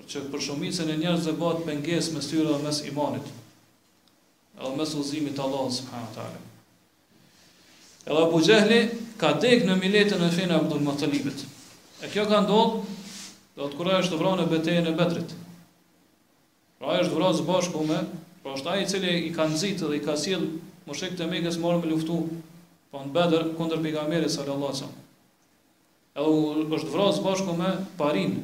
që 0.08 0.22
për 0.32 0.44
shumicën 0.46 0.92
e 0.94 0.98
njerëzve 1.02 1.34
bëhet 1.40 1.64
pengesë 1.66 2.14
mes 2.14 2.28
tyre 2.30 2.52
dhe 2.52 2.60
mes 2.62 2.82
imanit. 2.92 3.32
Edhe 4.60 4.74
mes 4.78 4.94
udhëzimit 5.00 5.36
të 5.38 5.44
Allahut 5.46 5.74
subhanahu 5.74 6.28
Edhe 8.08 8.22
Abu 8.24 8.40
Jahli 8.48 8.78
ka 9.20 9.34
dek 9.44 9.66
në 9.68 9.74
miletën 9.82 10.22
e 10.24 10.30
fenë 10.32 10.56
Abdul 10.56 10.84
Muttalibit. 10.86 11.42
E 12.04 12.08
kjo 12.14 12.24
ka 12.30 12.40
ndodh 12.46 12.78
do 13.58 13.66
të 13.68 13.78
kurajë 13.80 14.04
është 14.06 14.20
vrarë 14.22 14.40
në 14.42 14.46
betejën 14.54 14.88
e 14.88 14.96
Bedrit. 15.00 15.34
Pra 16.80 16.94
është 17.02 17.18
vrarë 17.18 17.38
së 17.42 17.46
bashku 17.48 17.84
me, 17.90 18.00
pra 18.44 18.54
është 18.56 18.72
ai 18.72 18.84
i 18.84 18.88
cili 18.88 19.14
i 19.28 19.34
ka 19.36 19.48
nxitë 19.50 19.90
dhe 19.90 19.98
i 20.00 20.04
ka 20.06 20.16
sjell 20.22 20.46
mushrik 20.88 21.18
të 21.20 21.28
Mekës 21.28 21.58
marrë 21.60 21.82
me 21.84 21.92
luftu 21.92 22.22
pa 22.32 23.00
po 23.00 23.04
në 23.04 23.12
Bedër 23.18 23.50
kundër 23.58 23.84
pejgamberit 23.84 24.32
sallallahu 24.32 24.72
alajhi 24.72 24.84
wasallam. 24.84 25.04
Edhe 26.18 26.80
është 26.80 26.94
vrarë 26.96 27.18
së 27.18 27.26
bashku 27.26 27.58
me 27.60 27.74
Parin, 28.00 28.38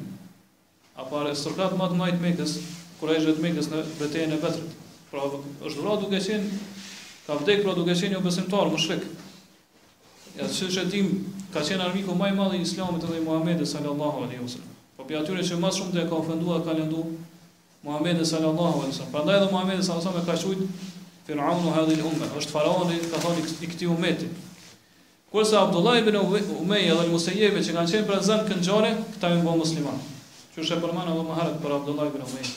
apo 0.95 1.21
surkat 1.33 1.73
më 1.77 1.87
të 1.89 1.97
mëjt 1.99 2.19
Mekës, 2.21 2.53
kurajshëve 2.99 3.37
të 3.37 3.43
Mekës 3.45 3.69
në 3.71 3.79
betejën 3.99 4.35
e 4.35 4.39
vetë. 4.43 4.65
Pra 5.11 5.25
është 5.67 5.81
vrarë 5.81 6.01
duke 6.03 6.19
qenë 6.25 6.59
ka 7.27 7.37
vdek 7.41 7.63
pra 7.65 7.73
duke 7.77 7.93
qenë 7.97 8.11
një 8.13 8.17
jo 8.17 8.21
besimtar 8.25 8.71
mushrik. 8.73 9.03
Ja 10.37 10.47
si 10.49 10.69
që 10.73 10.85
ka 11.53 11.61
qenë 11.65 11.81
armiku 11.87 12.15
më 12.17 12.31
i 12.33 12.37
madh 12.37 12.55
i 12.57 12.61
Islamit 12.65 13.03
edhe 13.05 13.19
i 13.21 13.25
Muhamedit 13.25 13.69
sallallahu 13.69 14.23
alaihi 14.25 14.41
wasallam. 14.45 14.73
Po 14.97 15.05
për 15.09 15.19
atyre 15.21 15.45
që 15.45 15.59
më 15.63 15.69
shumë 15.77 15.97
të 15.97 16.05
ka 16.09 16.15
ofenduar 16.21 16.63
ka 16.65 16.73
lëndu 16.77 17.03
Muhamedit 17.83 18.25
sallallahu 18.25 18.81
alaihi 18.81 18.93
wasallam. 18.93 19.11
Prandaj 19.15 19.37
edhe 19.39 19.51
Muhamedi 19.53 19.83
sallallahu 19.83 20.09
alaihi 20.09 20.17
wasallam 20.17 20.33
ka 20.33 20.41
thujt 20.45 20.91
Fir'aunu 21.23 21.69
hadhihi 21.75 22.01
al-umma, 22.03 22.25
është 22.35 22.51
faraoni 22.51 22.97
ka 23.11 23.19
thoni 23.23 23.45
i 23.63 23.69
këtij 23.71 23.87
umeti. 23.87 24.27
Kurse 25.31 25.55
Abdullah 25.55 25.93
ibn 26.01 26.17
Umej 26.17 26.83
dhe 26.89 26.97
al-Musayyib 26.99 27.55
që 27.63 27.77
kanë 27.77 27.91
qenë 27.93 28.09
prezant 28.09 28.43
këngjore, 28.49 28.89
këta 29.13 29.29
janë 29.31 29.45
bënë 29.45 29.61
muslimanë 29.61 30.12
që 30.53 30.61
është 30.63 30.75
e 30.77 30.81
përmanë 30.83 31.13
edhe 31.13 31.23
më 31.27 31.37
herët 31.39 31.55
për 31.63 31.73
Abdullah 31.79 32.09
ibn 32.09 32.25
Umej, 32.27 32.51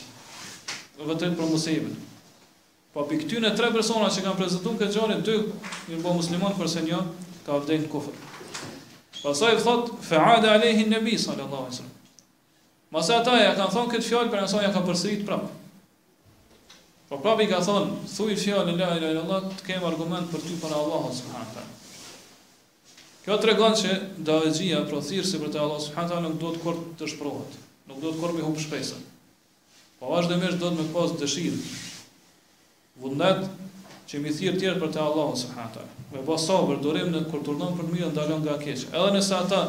vëtën 1.09 1.35
për 1.39 1.49
Musejimin. 1.51 1.95
Pa 2.93 3.03
po, 3.03 3.05
për 3.09 3.23
këtyne 3.23 3.51
tre 3.57 3.71
persona 3.73 4.09
që 4.13 4.23
kanë 4.25 4.39
prezentu 4.39 4.73
këtë 4.77 4.93
gjari, 4.95 5.17
dy 5.25 5.37
një 5.91 6.01
bo 6.01 6.09
po 6.11 6.15
muslimon 6.19 6.55
përse 6.57 6.81
një 6.85 6.99
ka 7.47 7.59
vdejnë 7.63 7.85
në 7.85 7.91
kufër. 7.91 8.23
Pasaj 9.19 9.57
vë 9.57 9.63
thotë, 9.65 9.97
fe'ade 10.07 10.49
alehi 10.51 10.85
në 10.85 10.95
nëbi, 10.97 11.15
sallallahu 11.21 11.69
a.s. 11.69 11.81
Masa 12.93 13.17
ata 13.19 13.35
ja 13.41 13.51
kanë 13.57 13.73
thonë 13.73 13.93
këtë 13.95 14.07
fjallë, 14.09 14.31
për 14.33 14.43
nësoj 14.45 14.61
ja 14.65 14.69
ka 14.75 14.83
përsërit 14.87 15.25
prapë. 15.27 15.51
Po 17.09 17.17
prapë 17.23 17.45
i 17.45 17.49
ka 17.51 17.61
thonë, 17.65 18.01
thuj 18.13 18.33
fjallë, 18.37 18.75
la 18.75 18.75
ilaha 18.77 18.99
illallah, 19.13 19.47
të 19.59 19.67
kemë 19.71 19.89
argument 19.91 20.29
për 20.33 20.43
ty 20.45 20.57
për 20.61 20.75
Allah, 20.77 21.07
subhanët 21.21 21.61
Kjo 23.27 23.35
të 23.43 23.47
regonë 23.49 23.77
që 23.81 23.95
dhe 24.23 24.35
gjia, 24.55 24.85
prothirë 24.87 25.25
si 25.27 25.39
për 25.41 25.49
të 25.51 25.59
Allah, 25.65 25.81
subhanët 25.83 26.13
ta, 26.15 26.21
nuk 26.23 26.37
do 26.41 26.53
të 26.55 26.61
kërë 26.63 26.85
të 27.01 27.09
shprohet 27.15 27.57
nuk 27.87 28.01
do 28.03 28.11
të 28.11 28.19
korpi 28.19 28.43
hum 28.45 28.55
shpesa. 28.59 28.97
Po 29.97 30.11
vazhdimisht 30.13 30.59
do 30.61 30.69
të 30.71 30.81
më 30.81 30.85
pas 30.93 31.13
dëshirë. 31.17 31.59
Vullnet 33.01 33.45
që 34.09 34.19
mi 34.23 34.31
thirr 34.35 34.57
tjerë 34.59 34.81
për 34.83 34.91
të 34.95 35.01
Allahu 35.03 35.37
subhanahu 35.39 35.75
taala. 35.77 36.07
Me 36.13 36.21
pas 36.27 36.43
sa 36.49 36.59
për 36.67 36.81
durim 36.83 37.11
në 37.13 37.23
kur 37.31 37.41
turdon 37.47 37.75
për 37.79 37.89
mirë 37.93 38.09
ndalon 38.15 38.43
nga 38.45 38.57
keq. 38.63 38.85
Edhe 38.91 39.09
nëse 39.17 39.35
ata 39.39 39.61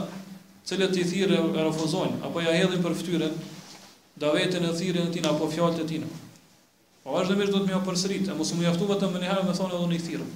cilët 0.68 0.98
i 1.02 1.06
thirrë 1.12 1.38
e 1.38 1.68
refuzojnë 1.68 2.20
apo 2.28 2.42
ja 2.44 2.52
hedhin 2.58 2.82
për 2.84 2.96
fytyrën 3.00 3.38
davetën 4.22 4.66
e 4.68 4.72
thirrën 4.80 5.08
e 5.10 5.14
tij 5.14 5.26
apo 5.30 5.48
fjalët 5.54 5.82
e 5.84 5.88
tij. 5.90 6.04
Po 7.04 7.16
vazhdimisht 7.16 7.54
do 7.54 7.62
të 7.64 7.70
më 7.74 7.80
përsërit, 7.86 8.28
e 8.28 8.36
mos 8.36 8.52
më 8.52 8.66
jaftu 8.68 8.88
vetëm 8.90 9.14
në 9.16 9.22
një 9.24 9.30
herë 9.32 9.46
me 9.48 9.54
thonë 9.56 9.74
edhe 9.78 9.88
në 9.92 9.96
i 9.98 10.04
thirrën. 10.06 10.30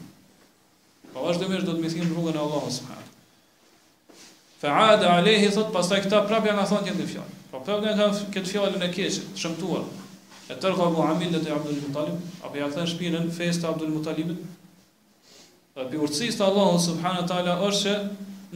Po 1.13 1.27
vazhdimisht 1.29 1.69
do 1.69 1.75
të 1.77 1.83
më 1.85 1.91
thirrën 1.95 2.15
rrugën 2.17 2.39
e 2.39 2.45
Allahu 2.47 2.71
subhanahu 2.79 3.09
taala. 3.11 4.19
Fa'ada 4.63 5.15
alayhi 5.19 5.51
thot 5.55 5.73
pastaj 5.75 6.05
këta 6.07 6.23
prapë 6.31 6.53
ja 6.53 6.57
na 6.61 6.65
thonë 6.71 6.97
ti 7.01 7.09
fjalë. 7.15 7.42
Po 7.53 7.61
për 7.61 7.69
po, 7.69 7.69
të 7.69 7.75
ndërtuar 7.83 8.31
këtë 8.33 8.49
fjalë 8.51 8.79
në 8.81 8.87
keq, 8.97 9.17
shëmtuar. 9.37 9.83
E 10.49 10.55
tërë 10.57 10.77
ka 10.79 10.87
Muhamedi 10.95 11.37
dhe 11.45 11.51
Abdul 11.53 11.83
Mutalib, 11.83 12.23
apo 12.49 12.57
ja 12.57 12.69
thën 12.73 12.89
shpinën 12.89 13.27
fest 13.37 13.61
të 13.63 13.69
Abdul 13.69 13.93
Mutalibit, 13.93 14.41
Po 15.73 15.85
bi 15.89 15.97
urtësisë 16.05 16.37
të 16.39 16.45
Allahu 16.49 16.81
subhanahu 16.85 17.27
teala 17.31 17.55
është 17.67 17.79
se 17.79 17.93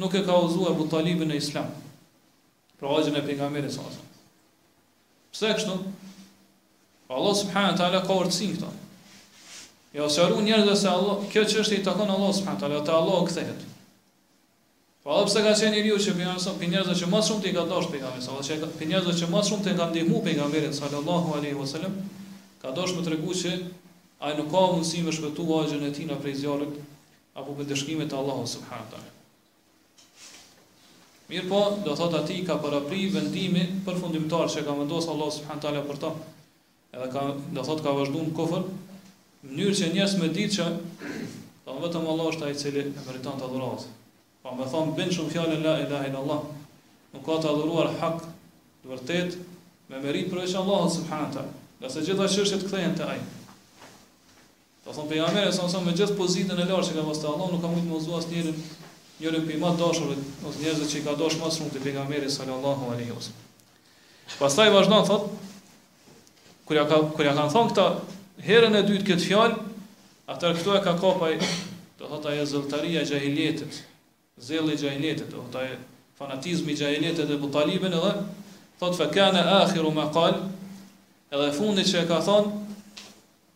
nuk 0.02 0.16
e 0.18 0.22
ka 0.26 0.32
udhëzuar 0.36 0.72
Abdul 0.74 0.84
Muttalibin 0.84 1.28
në 1.30 1.36
Islam. 1.42 1.68
Pra 2.80 2.90
ojë 2.96 3.12
në 3.14 3.22
pejgamberin 3.28 3.72
sa. 3.74 3.84
Pse 5.36 5.52
kështu? 5.60 5.76
Allah 7.20 7.32
subhanahu 7.40 7.76
teala 7.80 8.00
ka 8.04 8.18
urtësinë 8.22 8.56
këta. 8.58 8.68
Jo, 10.00 10.08
sa 10.12 10.28
ruan 10.28 10.44
njerëz 10.48 10.72
se 10.82 10.88
Allah, 10.92 11.20
kjo 11.32 11.44
çështje 11.54 11.80
i 11.82 11.84
takon 11.88 12.08
Allah 12.18 12.32
subhanahu 12.36 12.64
teala, 12.66 12.84
te 12.84 12.96
Allah 12.96 13.20
u 13.24 13.75
Po 15.06 15.14
edhe 15.14 15.26
pse 15.30 15.38
ka 15.46 15.50
qenë 15.58 15.80
njëri 15.86 15.96
që 16.04 16.12
më 16.18 16.24
thon 16.42 16.56
për 16.60 16.70
njerëz 16.72 16.96
që 17.00 17.06
më 17.10 17.18
shumë 17.26 17.42
ti 17.42 17.50
ka 17.54 17.62
dashur 17.72 17.90
pejgamberin 17.94 18.24
sallallahu 18.42 18.88
alaihi 18.90 18.90
wasallam, 18.90 18.90
që 18.90 18.90
njerëz 18.90 19.20
që 19.20 19.26
më 19.34 19.42
shumë 19.48 19.62
ti 19.66 19.74
ka 19.80 19.84
ndihmuar 19.90 20.22
pejgamberin 20.26 20.72
sallallahu 20.78 21.28
alaihi 21.38 21.54
wasallam, 21.58 21.92
ka 22.62 22.72
dashur 22.78 22.96
të 22.98 23.02
tregu 23.06 23.34
se 23.42 23.52
ai 24.26 24.32
nuk 24.40 24.48
ka 24.54 24.62
mundësi 24.72 25.02
të 25.06 25.12
shpëtuo 25.18 25.58
ajën 25.62 25.84
e 25.86 25.90
tij 25.94 26.08
nga 26.08 26.16
prej 26.18 26.34
zjarrit 26.40 26.72
apo 27.38 27.54
me 27.60 27.64
dëshkimet 27.70 28.10
e 28.10 28.16
Allahut 28.22 28.50
subhanahu 28.50 28.90
taala. 28.90 29.10
Mirpo, 31.30 31.60
do 31.86 31.92
thot 32.00 32.16
aty 32.22 32.40
ka 32.50 32.56
para 32.64 32.80
pri 32.90 33.04
vendimi 33.18 33.62
përfundimtar 33.86 34.50
që 34.56 34.64
ka 34.66 34.74
vendosur 34.80 35.12
Allah 35.14 35.30
subhanahu 35.38 35.62
taala 35.66 35.84
për 35.92 36.00
ta. 36.06 36.10
Edhe 36.96 37.06
ka, 37.14 37.22
do 37.54 37.64
thot 37.70 37.84
ka 37.86 37.94
vazhduan 38.00 38.34
kufën 38.40 38.66
në 39.44 39.52
mënyrë 39.52 39.78
që 39.82 39.92
njerëz 39.94 40.18
me 40.24 40.32
ditë 40.34 40.54
që 40.56 40.66
do 40.80 41.70
po 41.70 41.78
vetëm 41.86 42.10
Allah 42.14 42.32
është 42.34 42.44
ai 42.50 42.58
i 42.58 42.60
cili 42.64 42.84
e 42.90 43.06
meriton 43.06 43.38
të 43.38 43.46
adhurohet. 43.50 43.86
Pa 44.46 44.54
me 44.54 44.62
thonë, 44.70 44.92
bënë 44.94 45.10
shumë 45.16 45.30
fjallën 45.34 45.62
la 45.66 45.72
ilahin 45.82 46.14
Allah, 46.20 46.42
nuk 47.10 47.24
ka 47.26 47.36
të 47.42 47.48
adhuruar 47.50 47.88
hak, 47.98 48.20
të 48.82 48.90
vërtet, 48.92 49.32
me 49.90 49.98
meri 50.04 50.20
përveç 50.30 50.52
Allahën 50.60 50.92
subhanët 50.96 51.32
ta, 51.34 51.42
nga 51.80 51.88
se 51.90 52.04
gjitha 52.06 52.28
qërshet 52.30 52.62
këthejen 52.68 52.94
të 53.00 53.08
ajë. 53.10 53.24
Ta 54.84 54.92
thonë, 54.94 55.08
për 55.10 55.18
jamere, 55.18 55.48
sa 55.56 55.64
nësa 55.66 55.80
me 55.82 55.94
gjithë 55.98 56.14
pozitën 56.20 56.54
e 56.54 56.58
lartë 56.68 56.78
që 56.92 56.94
ka 56.98 57.04
vështë 57.08 57.28
Allah, 57.32 57.48
nuk 57.56 57.62
ka 57.66 57.70
mujtë 57.72 57.90
më 57.90 57.98
zua 58.06 58.20
asë 58.22 58.30
njëri, 58.36 58.52
njëri 59.24 59.40
për 59.48 59.56
i 59.56 59.56
matë 59.64 59.80
dashurit, 59.82 60.22
ose 60.46 60.62
njëzë 60.62 60.86
që 60.92 61.00
i 61.00 61.02
ka 61.08 61.16
dashë 61.24 61.42
matë 61.42 61.56
shumë 61.58 61.74
të 61.74 61.82
për 61.88 61.96
jamere, 61.98 62.30
sallallahu 62.36 62.92
alaihi 62.94 63.16
osë. 63.16 63.34
Pas 64.38 64.58
ta 64.60 64.68
i 64.68 64.72
vazhdan, 64.76 65.08
thot, 65.10 65.26
kërja, 66.70 66.86
ka, 66.92 67.00
kërja 67.18 67.34
kanë 67.40 67.90
herën 68.46 68.78
e 68.78 68.86
dytë 68.92 69.08
këtë 69.10 69.26
fjallë, 69.26 69.58
atër 70.36 70.56
këtu 70.60 70.78
e 70.78 70.80
ka 70.86 70.94
kapaj, 71.02 71.34
të 71.98 72.10
thot, 72.12 72.26
ajo 72.30 72.46
zëltaria 72.54 73.02
gjahiljetit, 73.10 73.80
zelë 74.40 74.74
i 74.74 74.76
xhajnetit, 74.76 75.30
o 75.40 75.44
ta 75.52 75.62
fanatizmi 76.18 76.72
i 76.74 76.76
xhajnetit 76.76 77.30
e 77.32 77.36
Butalibën 77.40 77.94
edhe 77.96 78.10
thot 78.78 78.92
fa 78.98 79.06
kana 79.08 79.42
akhiru 79.62 79.88
ma 79.94 80.10
qal 80.12 80.36
edhe 81.32 81.48
fundi 81.56 81.80
që 81.88 82.02
e 82.02 82.06
ka 82.08 82.18
thon 82.26 82.50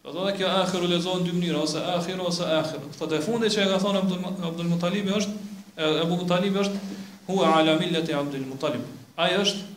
do 0.03 0.15
thotë 0.15 0.33
kjo 0.39 0.49
akhiru 0.63 0.89
lezon 0.89 1.27
dy 1.27 1.35
mënyra 1.37 1.61
ose 1.67 1.85
akhiru 1.97 2.25
ose 2.33 2.49
akhiru 2.57 2.89
thotë 2.97 3.19
e 3.19 3.25
fundi 3.27 3.53
që 3.53 3.67
e 3.67 3.69
ka 3.69 3.77
thon 3.85 3.99
Abdul 4.49 4.71
Mutalib 4.73 5.13
është 5.19 5.37
e 5.81 6.09
bu 6.09 6.17
Talib 6.29 6.57
është 6.63 6.97
hua 7.29 7.53
ala 7.59 7.77
millet 7.81 8.09
e 8.11 8.17
Abdul 8.17 8.49
Mutalib 8.49 8.89
ai 9.21 9.35
është 9.37 9.69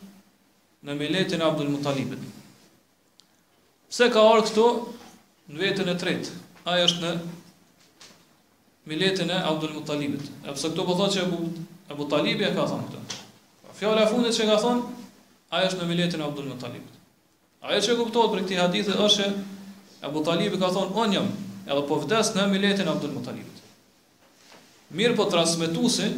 në 0.88 0.97
milletin 1.01 1.43
e 1.43 1.49
Abdul 1.49 1.70
Mutalibit 1.76 2.24
pse 3.91 4.08
ka 4.10 4.24
orë 4.32 4.47
këtu 4.47 4.68
në 5.54 5.60
vetën 5.68 5.91
e 5.95 5.99
tretë 5.99 6.43
ai 6.74 6.80
është 6.88 7.04
në 7.06 7.14
me 8.86 8.96
letën 9.00 9.30
e 9.30 9.34
Abdul 9.40 9.72
Muttalibit. 9.74 10.28
E 10.44 10.52
pse 10.52 10.72
këto 10.72 10.84
po 10.86 10.96
thotë 11.00 11.16
që 11.16 11.22
Abu 11.26 11.44
Abu 11.94 12.08
Talibi 12.12 12.44
e 12.48 12.52
ka 12.56 12.66
thënë 12.68 12.90
këtë. 12.90 13.20
Fjala 13.78 14.04
e 14.06 14.10
fundit 14.12 14.36
që 14.36 14.48
ka 14.50 14.58
thënë, 14.60 14.84
ajo 15.54 15.70
është 15.72 15.88
në 15.90 15.98
letën 16.02 16.24
e 16.24 16.28
Abdul 16.28 16.48
Muttalibit. 16.52 17.00
Ajo 17.64 17.80
që 17.86 17.96
kuptohet 18.02 18.34
për 18.34 18.42
këtë 18.44 18.58
hadith 18.60 18.90
është 18.92 19.10
se 19.16 19.28
Abu 20.08 20.24
Talibi 20.28 20.60
ka 20.60 20.70
thonë, 20.76 20.96
on 21.00 21.16
jam 21.16 21.30
edhe 21.64 21.84
po 21.88 22.00
vdes 22.04 22.34
në 22.36 22.50
letën 22.66 22.88
e 22.88 22.92
Abdul 22.94 23.14
Muttalibit. 23.16 23.62
Mirë 24.94 25.16
po 25.18 25.30
transmetuesi 25.32 26.10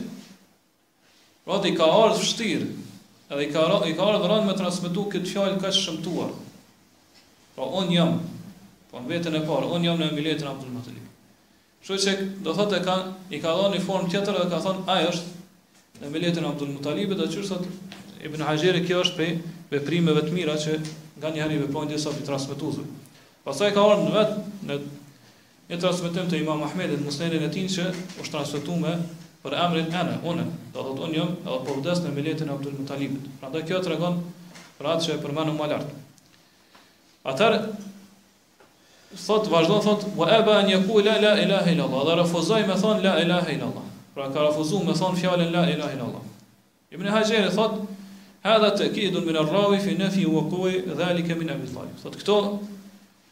pra 1.45 1.61
i 1.69 1.75
ka 1.77 1.85
ardhë 2.01 2.17
vështirë, 2.19 2.67
edhe 3.29 3.43
i 3.45 3.51
ka, 3.53 3.67
i 3.85 3.93
ka 3.95 4.09
ardhë 4.09 4.31
rënd 4.31 4.49
me 4.49 4.57
transmitu 4.57 5.05
këtë 5.13 5.29
fjallë 5.33 5.61
ka 5.61 5.69
shëmtuar. 5.71 6.33
Pra, 7.55 7.63
on 7.69 7.93
jam, 7.93 8.17
po 8.89 8.97
në 9.03 9.11
vetën 9.13 9.37
e 9.39 9.43
parë, 9.47 9.69
on 9.75 9.85
jam 9.85 10.01
në 10.01 10.09
e 10.17 10.41
Abdul 10.41 10.73
Matalibit. 10.73 11.11
Kështu 11.85 11.97
që 12.01 12.11
do 12.41 12.49
thotë 12.57 12.77
ka 12.81 12.93
i 13.29 13.37
ka 13.37 13.51
dhënë 13.53 13.75
një 13.77 13.79
formë 13.85 14.09
tjetër 14.09 14.33
dhe 14.39 14.45
ka 14.49 14.57
thonë 14.65 14.85
ai 14.89 15.03
është 15.09 16.01
në 16.01 16.07
biletën 16.15 16.47
e 16.47 16.49
Abdul 16.49 16.71
Mutalibit 16.71 17.19
dhe 17.19 17.27
qërësat 17.29 17.67
Ibn 18.25 18.41
Hajeri 18.47 18.79
kjo 18.87 19.03
është 19.03 19.13
prej 19.19 19.27
veprimeve 19.69 20.23
të 20.25 20.33
mira 20.33 20.55
që 20.65 20.79
nga 21.19 21.29
një 21.35 21.43
herë 21.43 21.55
i 21.55 21.61
veprojnë 21.67 21.91
disa 21.93 22.09
të 22.15 22.23
transmetuesve. 22.31 22.87
Pastaj 23.45 23.69
ka 23.77 23.83
ardhur 23.85 24.09
në 24.09 24.17
vetë 24.17 24.41
në 24.71 24.79
një 25.69 25.79
transmitim 25.85 26.31
të 26.33 26.39
Imam 26.41 26.65
Ahmedit 26.65 27.05
Musnedin 27.05 27.45
e 27.45 27.53
tij 27.53 27.67
që 27.75 27.85
është 27.91 28.31
transmetuar 28.33 28.81
me 28.81 28.95
për 29.45 29.57
emrin 29.67 29.95
Ana, 30.01 30.17
unë, 30.25 30.47
do 30.73 30.87
thotë 30.89 31.05
unë 31.05 31.19
jam 31.19 31.33
edhe 31.37 31.63
po 31.69 31.77
vdes 31.83 32.01
në 32.07 32.15
biletën 32.17 32.49
e 32.49 32.57
Abdul 32.57 32.79
Mutalibit. 32.81 33.29
Prandaj 33.43 33.61
kjo 33.69 33.83
tregon 33.85 34.23
për 34.79 34.93
atë 34.95 35.05
që 35.05 35.17
e 35.19 35.23
përmenu 35.27 35.53
më 35.61 35.69
lart. 35.75 35.93
Atëherë 37.29 37.61
Thot 39.15 39.47
vazhdon 39.47 39.79
thot 39.81 40.01
wa 40.15 40.27
aba 40.27 40.57
an 40.59 40.67
yaqula 40.69 41.15
la 41.21 41.39
ilaha 41.39 41.71
illa 41.71 41.83
allah. 41.83 42.15
Dhe 42.15 42.21
refuzoi 42.21 42.67
me 42.67 42.75
thon 42.75 43.01
la 43.01 43.19
ilaha 43.21 43.47
illa 43.51 43.63
allah. 43.69 43.83
Pra 44.13 44.29
ka 44.29 44.43
refuzuar 44.49 44.83
me 44.83 44.93
thon 44.93 45.15
fjalen 45.15 45.51
la 45.51 45.63
ilaha 45.69 45.91
illa 45.95 46.03
allah. 46.05 46.21
Ibn 46.91 47.05
Hajar 47.07 47.49
thot 47.51 47.87
hadha 48.43 48.71
ta'kidun 48.77 49.25
min 49.25 49.35
ar-rawi 49.37 49.79
fi 49.79 49.95
nafi 49.95 50.25
wa 50.25 50.41
qawi 50.43 50.83
dhalika 50.95 51.35
min 51.35 51.49
Abi 51.49 51.67
Talib. 51.67 51.95
Thot 52.03 52.15
kto 52.17 52.59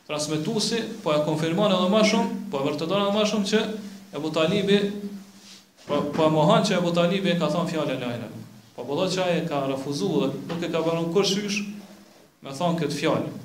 transmetuesi 0.08 1.04
po 1.04 1.12
e 1.14 1.20
konfirmon 1.28 1.72
edhe 1.72 1.90
më 1.92 2.02
shumë, 2.08 2.30
po 2.52 2.64
e 2.64 2.64
vërteton 2.68 3.04
edhe 3.04 3.16
më 3.20 3.24
shumë 3.28 3.46
që 3.52 3.62
Abu 4.20 4.32
Talibi 4.36 4.80
po 5.88 6.00
po 6.16 6.30
mohon 6.32 6.64
që 6.64 6.80
Abu 6.80 6.92
Talibi 6.96 7.36
ka 7.40 7.50
thon 7.52 7.68
fjalen 7.68 8.00
la 8.00 8.14
ilaha. 8.22 8.42
Po 8.76 8.84
bodoh 8.88 9.06
po 9.10 9.14
çaj 9.20 9.36
e 9.44 9.48
ka 9.52 9.66
refuzuar 9.68 10.32
dhe 10.32 10.48
nuk 10.48 10.64
e 10.64 10.72
ka 10.72 10.80
bërë 10.80 11.12
kurshysh 11.14 11.60
me 12.42 12.52
thon 12.56 12.80
këtë 12.80 12.98
fjalë. 13.04 13.43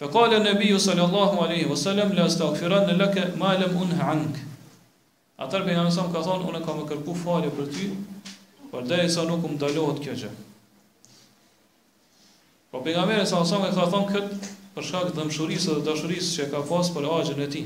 Fekale 0.00 0.38
nëbiju 0.40 0.78
sallallahu 0.80 1.42
aleyhi 1.44 1.66
vësallam, 1.68 2.14
le 2.16 2.22
astagfiran 2.24 2.86
në 2.88 2.94
lëke, 3.02 3.24
ma 3.36 3.50
lem 3.60 3.74
unë 3.84 3.98
angë. 4.00 4.44
Atër 5.44 5.66
për 5.66 5.74
jamësam 5.76 6.06
ka 6.14 6.22
thonë, 6.24 6.46
unë 6.48 6.62
ka 6.64 6.76
me 6.78 6.86
kërku 6.88 7.16
falje 7.20 7.50
për 7.56 7.68
ty, 7.74 7.88
për 8.72 8.86
dhe 8.88 9.00
sa 9.12 9.26
nuk 9.28 9.44
më 9.44 9.58
dalohet 9.60 10.00
kjo 10.06 10.14
gjë. 10.22 10.30
Po 12.72 12.80
për 12.80 12.94
jamërë 12.96 13.26
sa 13.28 13.42
nësam 13.44 13.66
e 13.68 13.74
ka 13.76 13.84
thonë 13.92 14.10
këtë, 14.14 14.40
për 14.78 14.88
shkak 14.88 15.12
të 15.18 15.28
mshurisë 15.28 15.76
dhe 15.76 15.84
dashurisë 15.90 16.32
që 16.38 16.48
ka 16.56 16.62
pas 16.72 16.92
për 16.96 17.10
agjën 17.20 17.44
e 17.44 17.50
ti. 17.58 17.64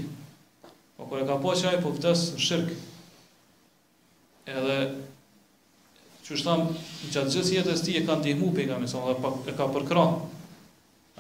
Po 0.99 1.07
kër 1.13 1.23
e 1.23 1.29
ka 1.31 1.39
pas 1.47 1.63
që 1.63 1.71
ajë, 1.73 1.83
po 1.87 1.95
vëtës 1.95 2.27
në 2.35 2.45
shirkë. 2.49 2.79
Edhe, 4.59 4.81
që 6.27 6.43
shtam, 6.45 6.67
gjatë 7.15 7.37
gjithë 7.39 7.59
jetës 7.61 7.87
ti 7.87 7.95
e 8.03 8.07
ka 8.11 8.19
ndihmu 8.19 8.51
për 8.59 8.73
jamërë 8.75 8.97
sa 8.97 9.07
e 9.55 9.61
ka 9.61 9.71
përkranë. 9.79 10.33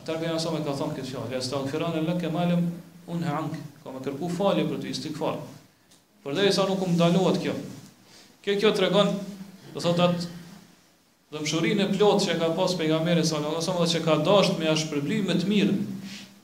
Atëherë 0.00 0.30
që 0.36 0.40
sa 0.42 0.52
më 0.52 0.60
ka 0.66 0.72
thon 0.78 0.94
këtë 0.94 1.10
fjalë, 1.10 1.32
ja 1.36 1.42
stan 1.46 1.68
firan 1.70 1.94
el 1.98 2.06
lakem 2.08 2.34
alem 2.38 2.62
unha 3.14 3.34
ank, 3.38 3.58
më 3.84 4.00
kërku 4.06 4.30
falje 4.34 4.64
për 4.70 4.80
të 4.82 4.90
istigfar. 4.90 5.36
sa 6.56 6.64
nuk 6.70 6.82
u 6.82 6.88
ndaluat 6.94 7.38
kjo. 7.42 7.52
Kjo 8.42 8.56
kjo 8.60 8.70
tregon, 8.78 9.12
do 9.74 9.80
thotë 9.80 10.02
atë 10.08 10.32
dëmshurinë 11.34 11.84
e 11.86 11.92
plotë 11.94 12.24
që 12.26 12.36
ka 12.40 12.48
pas 12.56 12.74
pejgamberi 12.78 13.24
sallallahu 13.24 13.60
alajhi 13.60 13.66
wasallam, 13.66 13.92
që 13.92 14.04
ka 14.04 14.24
dashur 14.26 14.58
me 14.58 14.68
ashpërblim 14.72 15.26
me 15.30 15.34
të 15.40 15.48
mirë. 15.50 15.74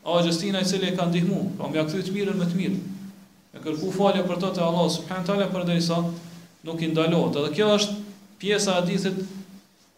O 0.05 0.21
Justina 0.27 0.61
i 0.61 0.65
cili 0.67 0.89
e 0.89 0.95
ka 0.97 1.05
ndihmuar, 1.11 1.51
po 1.59 1.69
më 1.71 1.75
ka 1.85 2.01
të 2.03 2.13
mirën 2.15 2.39
me 2.41 2.45
të 2.51 2.57
mirën. 2.59 2.79
E 3.55 3.59
kërku 3.63 3.91
falje 3.97 4.23
për 4.27 4.39
të 4.43 4.51
te 4.57 4.63
Allah 4.67 4.87
subhanahu 4.95 5.27
taala 5.27 5.47
përderisa 5.55 5.99
nuk 6.69 6.81
i 6.81 6.89
ndalot. 6.91 7.37
Edhe 7.43 7.53
kjo 7.57 7.69
është 7.77 7.97
pjesa 8.39 8.71
e 8.73 8.81
hadithit 8.81 9.19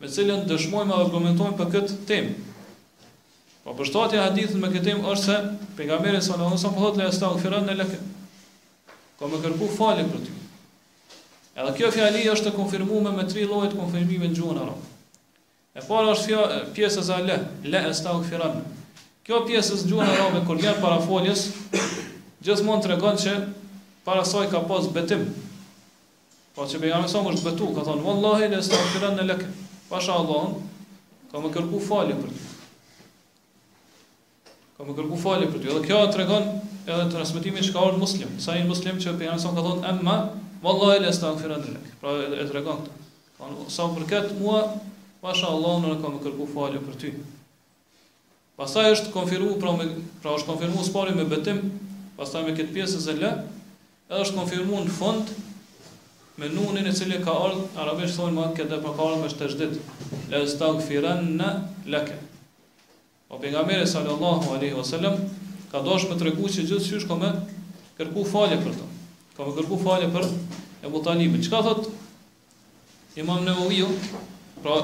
me 0.00 0.08
cilën 0.16 0.44
dëshmojmë 0.50 0.90
dhe 0.92 1.00
argumentojmë 1.06 1.58
për 1.62 1.70
këtë 1.76 1.98
temë. 2.10 2.51
Po 3.62 3.74
për 3.78 3.86
shtatja 3.88 4.22
hadithit 4.26 4.56
me 4.58 4.68
këtim 4.72 5.02
është 5.10 5.24
se 5.24 5.66
pejgamberi 5.78 6.18
sallallahu 6.18 6.56
alajhi 6.56 6.60
wasallam 6.60 6.80
thotë 6.80 6.98
la 6.98 7.10
astaghfirun 7.10 7.74
lak. 7.80 7.92
Ko 9.18 9.28
më 9.30 9.38
kërku 9.44 9.68
falje 9.76 10.06
për 10.08 10.24
ty. 10.24 10.34
Edhe 11.52 11.74
kjo 11.78 11.90
fjali 11.94 12.24
është 12.32 12.50
e 12.50 12.54
konfirmuar 12.56 13.14
me 13.14 13.26
tri 13.30 13.44
lloje 13.46 13.70
të 13.74 13.78
konfirmimeve 13.78 14.30
në 14.32 14.38
gjuhën 14.38 14.58
arabe. 14.64 14.88
E 15.78 15.84
para 15.88 16.14
është 16.16 16.26
kjo 16.30 16.40
pjesa 16.74 17.02
e 17.04 17.06
zale, 17.10 17.36
la 17.70 17.84
astaghfirun. 17.92 18.58
Kjo 19.26 19.44
pjesë 19.46 19.78
e 19.78 19.86
gjuhën 19.92 20.12
arabe 20.16 20.42
kur 20.48 20.58
vjen 20.58 20.80
para 20.82 20.98
foljes, 21.06 21.44
gjithmonë 22.42 22.82
tregon 22.88 23.18
se 23.22 23.36
para 24.08 24.24
saj 24.26 24.48
ka 24.50 24.64
pas 24.66 24.90
betim. 24.96 25.28
Po 26.56 26.66
që 26.68 26.82
pejgamberi 26.82 27.12
sa 27.14 27.22
është 27.30 27.46
betu, 27.50 27.70
ka 27.78 27.86
thonë 27.86 28.08
wallahi 28.10 28.50
la 28.50 28.58
astaghfirun 28.64 29.22
lak. 29.30 29.46
Pasha 29.92 30.16
Allahun, 30.18 30.56
ka 31.30 31.38
më 31.46 31.52
kërku 31.58 31.78
falje 31.90 32.16
për 32.18 32.32
ty. 32.34 32.48
Ka 34.82 34.86
po 34.90 34.96
më 34.96 34.98
kërku 34.98 35.16
falje 35.22 35.46
për 35.46 35.60
ty. 35.62 35.68
Edhe 35.70 35.80
kjo 35.86 35.98
tregon 36.10 36.46
edhe 36.90 37.02
transmetimin 37.12 37.62
që 37.62 37.70
ka 37.70 37.82
ardhur 37.86 38.00
muslim. 38.02 38.30
Sa 38.42 38.56
i 38.58 38.64
muslim 38.66 38.96
që 38.98 39.12
pejgamberi 39.14 39.38
sa 39.44 39.52
ka 39.54 39.62
thonë 39.62 39.84
amma 39.92 40.14
wallahi 40.64 41.04
la 41.04 41.12
astaghfiru 41.12 41.58
lak. 41.68 41.84
Pra 42.02 42.16
e 42.40 42.46
tregon 42.48 42.80
këtë. 42.80 43.06
Ka 43.38 43.50
sa 43.70 43.86
përket 43.94 44.32
mua, 44.40 44.64
mashallah, 45.22 45.76
Allah, 45.76 45.86
unë 45.86 46.00
kam 46.02 46.16
kërku 46.24 46.48
falje 46.50 46.82
për 46.82 46.96
ty. 46.98 47.12
Pastaj 48.58 48.88
është 48.96 49.14
konfirmuar 49.14 49.60
pra 49.62 49.76
me 49.78 49.86
pra 50.24 50.34
është 50.34 50.50
konfirmuar 50.50 50.88
spari 50.88 51.14
me 51.20 51.28
betim, 51.30 51.62
pastaj 52.18 52.42
me 52.48 52.56
këtë 52.58 52.74
pjesë 52.74 53.04
zelë, 53.06 53.30
edhe 54.10 54.24
është 54.26 54.40
konfirmuar 54.40 54.82
në 54.88 54.96
fund 54.98 55.30
me 56.42 56.50
nunin 56.56 56.90
e 56.90 56.96
cili 56.98 57.22
ka 57.22 57.38
ardhur 57.46 57.86
arabisht 57.86 58.18
thonë 58.18 58.34
më 58.40 58.50
këtë 58.58 58.82
pa 58.82 58.98
kohë 58.98 59.22
me 59.22 59.30
tashdit. 59.44 59.78
La 60.34 60.42
astaghfiru 60.42 61.14
lak. 61.94 62.14
Po 63.32 63.38
pejgamberi 63.40 63.86
sallallahu 63.88 64.44
alaihi 64.60 64.76
wasallam 64.76 65.14
ka 65.72 65.80
dashur 65.80 66.10
të 66.12 66.18
tregu 66.20 66.48
që 66.52 66.62
gjithë 66.68 66.84
shysh 66.84 67.04
ka 67.08 67.16
më 67.16 67.28
kërku 67.96 68.26
falje 68.28 68.58
për 68.60 68.74
to. 68.76 68.88
Ka 69.32 69.46
më 69.48 69.54
kërku 69.56 69.78
falje 69.80 70.10
për 70.12 70.26
Ebu 70.84 71.00
Talibin. 71.06 71.40
Çka 71.40 71.62
thot 71.64 71.86
Imam 73.16 73.40
Nevevi? 73.46 73.86
Pra 74.62 74.76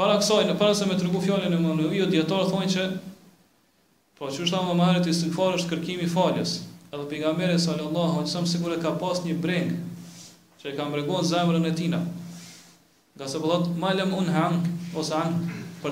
para 0.00 0.16
kësaj, 0.18 0.42
në 0.50 0.56
para 0.58 0.74
se 0.76 0.88
me 0.90 0.96
tregu 0.98 1.20
fjalën 1.22 1.46
e 1.52 1.54
Imam 1.60 1.78
Nevevi, 1.78 2.00
dietar 2.10 2.50
thonë 2.50 2.70
që 2.74 2.86
po 4.18 4.26
çu 4.34 4.42
është 4.42 4.58
ama 4.58 4.74
marrë 4.80 5.04
ti 5.06 5.14
sinfor 5.14 5.54
është 5.60 5.70
kërkimi 5.74 6.08
faljes. 6.10 6.56
Edhe 6.90 7.06
pejgamberi 7.12 7.60
sallallahu 7.62 8.16
alaihi 8.16 8.24
wasallam 8.26 8.48
sigurisht 8.50 8.82
e 8.82 8.88
ka 8.88 8.96
pas 9.04 9.20
një 9.28 9.36
breng 9.44 9.70
që 10.64 10.72
e 10.72 10.74
ka 10.80 10.88
mbreguar 10.90 11.22
zemrën 11.30 11.70
e 11.70 11.70
tina. 11.78 12.02
Nga 13.14 13.28
se 13.28 13.38
malem 13.44 14.10
po 14.16 14.18
thot 14.18 14.26
unhang 14.26 14.64
ose 14.96 15.14
an 15.22 15.38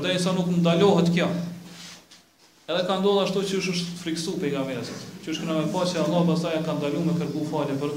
Për 0.02 0.16
sa 0.18 0.32
nuk 0.34 0.48
ndalohet 0.50 1.10
kjo. 1.14 1.26
Edhe 2.66 2.82
ka 2.88 2.94
ndodhur 3.02 3.22
ashtu 3.26 3.42
që 3.46 3.58
është 3.62 3.98
friksu 4.00 4.32
pe 4.42 4.48
i 4.48 4.54
Që 4.54 5.28
është 5.32 5.44
këna 5.44 5.54
me 5.60 5.68
pa 5.72 5.82
që 5.88 6.00
Allah 6.02 6.24
pastaj 6.28 6.54
e 6.58 6.62
ka 6.64 6.74
ndalu 6.76 7.00
me 7.04 7.14
kërku 7.20 7.44
falje 7.50 7.76
për 7.80 7.92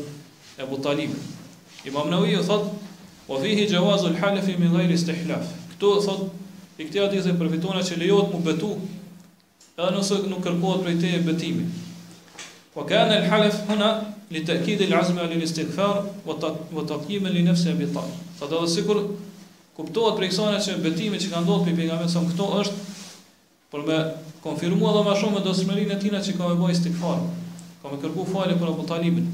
e 0.64 0.68
butalim. 0.70 1.16
Imam 1.86 2.08
Nawawi 2.12 2.36
ju 2.38 2.44
thot, 2.48 2.70
o 3.28 3.40
fihi 3.42 3.66
gjewazul 3.68 4.16
halefi 4.22 4.56
min 4.60 4.72
dhejri 4.76 4.96
stihlaf. 4.98 5.50
Këtu 5.74 5.90
thot, 6.06 6.22
i 6.80 6.86
këtja 6.88 7.20
se 7.24 7.34
përfitona 7.36 7.82
që 7.84 7.98
lejot 8.00 8.32
mu 8.34 8.40
betu, 8.48 8.70
edhe 9.78 9.92
nëse 9.98 10.22
nuk 10.32 10.40
kërkohet 10.48 10.84
prej 10.86 10.96
i 11.00 11.02
te 11.02 11.12
e 11.18 11.24
betimi. 11.28 11.66
Po 12.74 12.86
kanë 12.88 13.20
el 13.22 13.28
halef 13.32 13.60
huna, 13.70 13.90
li 14.32 14.44
të 14.48 14.62
kidi 14.66 14.88
l'azme 14.92 15.24
ali 15.28 15.40
l'istikfar, 15.42 16.00
vë 16.28 16.88
të 16.88 17.02
kime 17.10 17.34
li 17.36 17.44
nefse 17.50 17.74
sikur, 18.76 19.02
kuptohet 19.78 20.18
për 20.18 20.26
iksana 20.32 20.58
që 20.66 20.80
betimi 20.82 21.20
që 21.22 21.30
ka 21.32 21.44
ndodhë 21.46 21.68
për 21.70 21.76
pengamet, 21.78 22.10
sa 22.10 22.24
këto 22.26 22.46
është 22.64 22.86
për 23.74 23.84
me 23.90 23.98
konfirmua 24.42 24.94
dhe 24.96 25.04
ma 25.06 25.14
shumë 25.20 25.36
me 25.38 25.44
dosmerin 25.46 25.94
e 25.94 25.98
tina 26.02 26.22
që 26.26 26.34
ka 26.40 26.48
me 26.50 26.56
bëjë 26.62 26.78
stikfarë, 26.80 27.28
ka 27.84 27.92
me 27.92 28.00
kërku 28.02 28.26
fali 28.32 28.56
për 28.58 28.72
Abu 28.74 28.88
është 29.00 29.28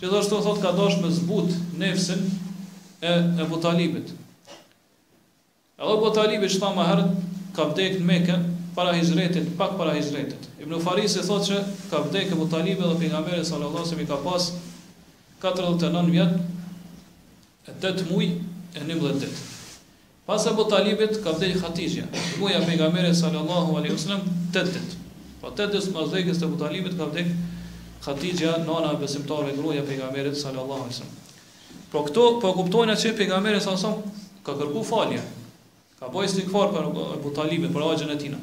Gjithashtu 0.00 0.38
thotë 0.44 0.60
ka 0.66 0.70
dosh 0.76 0.98
me 1.00 1.08
zbut 1.16 1.54
nefsin 1.80 2.26
e 3.00 3.12
Abu 3.40 3.56
Talibit. 3.64 4.10
Edhe 5.80 5.92
Abu 5.94 6.10
Talibit 6.18 6.52
që 6.52 6.58
tha 6.60 6.68
ma 6.76 6.84
herët, 6.90 7.14
ka 7.56 7.64
vdek 7.70 7.94
në 7.96 8.04
meke, 8.10 8.36
para 8.76 8.92
hizretit, 8.92 9.48
pak 9.56 9.72
para 9.80 9.94
hizretit. 9.96 10.50
Ibn 10.60 10.76
Faris 10.84 11.16
e 11.16 11.24
thotë 11.24 11.46
që 11.48 11.62
ka 11.94 12.02
vdek 12.10 12.34
Abu 12.36 12.44
Talib 12.52 12.84
dhe 12.84 12.90
pejgamberi 13.00 13.40
sallallahu 13.40 13.86
alaihi 13.86 14.04
wasallam 14.04 14.12
ka 14.12 14.22
pas 14.28 14.52
49 15.48 16.16
vjet 16.18 16.38
e 17.72 17.76
8 17.80 18.10
muaj 18.12 18.32
e 18.36 18.84
11 18.92 19.20
ditë. 19.24 19.46
Pas 20.26 20.42
Abu 20.46 20.66
Talibit 20.66 21.22
ka 21.22 21.30
vdej 21.38 21.54
Khatijja, 21.62 22.02
gruaja 22.34 22.58
e 22.58 22.66
pejgamberit 22.66 23.14
sallallahu 23.14 23.76
alaihi 23.78 23.94
wasallam, 23.94 24.22
tet 24.52 24.66
Po 25.40 25.52
tëtët 25.54 25.78
së 25.86 25.92
pas 25.94 26.08
vdekjes 26.10 26.40
të 26.40 26.46
Abu 26.50 26.56
Talibit 26.58 26.96
ka 26.98 27.06
vdej 27.06 27.28
Khatijja, 28.02 28.56
nana 28.66 28.90
e 28.96 28.98
besimtarëve 28.98 29.52
gruaja 29.60 29.84
e 29.84 29.86
pejgamberit 29.86 30.34
sallallahu 30.34 30.82
alaihi 30.82 30.98
wasallam. 30.98 31.14
Po 31.92 32.02
këto 32.08 32.24
po 32.42 32.50
kuptojnë 32.58 32.96
se 32.98 33.12
pejgamberi 33.14 33.60
sallallahu 33.62 34.02
alaihi 34.02 34.02
wasallam 34.02 34.42
ka 34.42 34.56
kërku 34.58 34.82
falje. 34.88 35.22
Ka 36.00 36.10
bëj 36.10 36.28
stikfar 36.34 36.74
për 36.74 36.88
Abu 37.14 37.30
Talibin 37.36 37.70
për 37.76 37.86
haxhin 37.86 38.10
e 38.10 38.18
tij. 38.24 38.34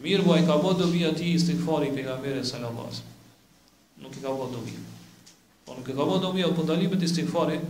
Mirë 0.00 0.24
vaj 0.30 0.42
ka 0.48 0.56
bëj 0.64 0.78
dobi 0.80 1.04
ati 1.10 1.34
istighfar 1.36 1.84
i 1.84 1.92
pejgamberit 1.98 2.46
sallallahu 2.48 2.86
alaihi 2.88 2.96
wasallam. 2.96 3.16
Nuk 4.06 4.16
i 4.16 4.24
ka 4.24 4.32
bëj 4.38 4.52
dobi. 4.56 4.78
Po 5.68 5.76
nuk 5.76 5.86
i 5.92 5.98
ka 6.00 6.08
bëj 6.08 6.20
dobi 6.24 6.44
Abu 6.48 6.64
Talibit 6.72 7.02
istighfar 7.10 7.52
i 7.52 7.60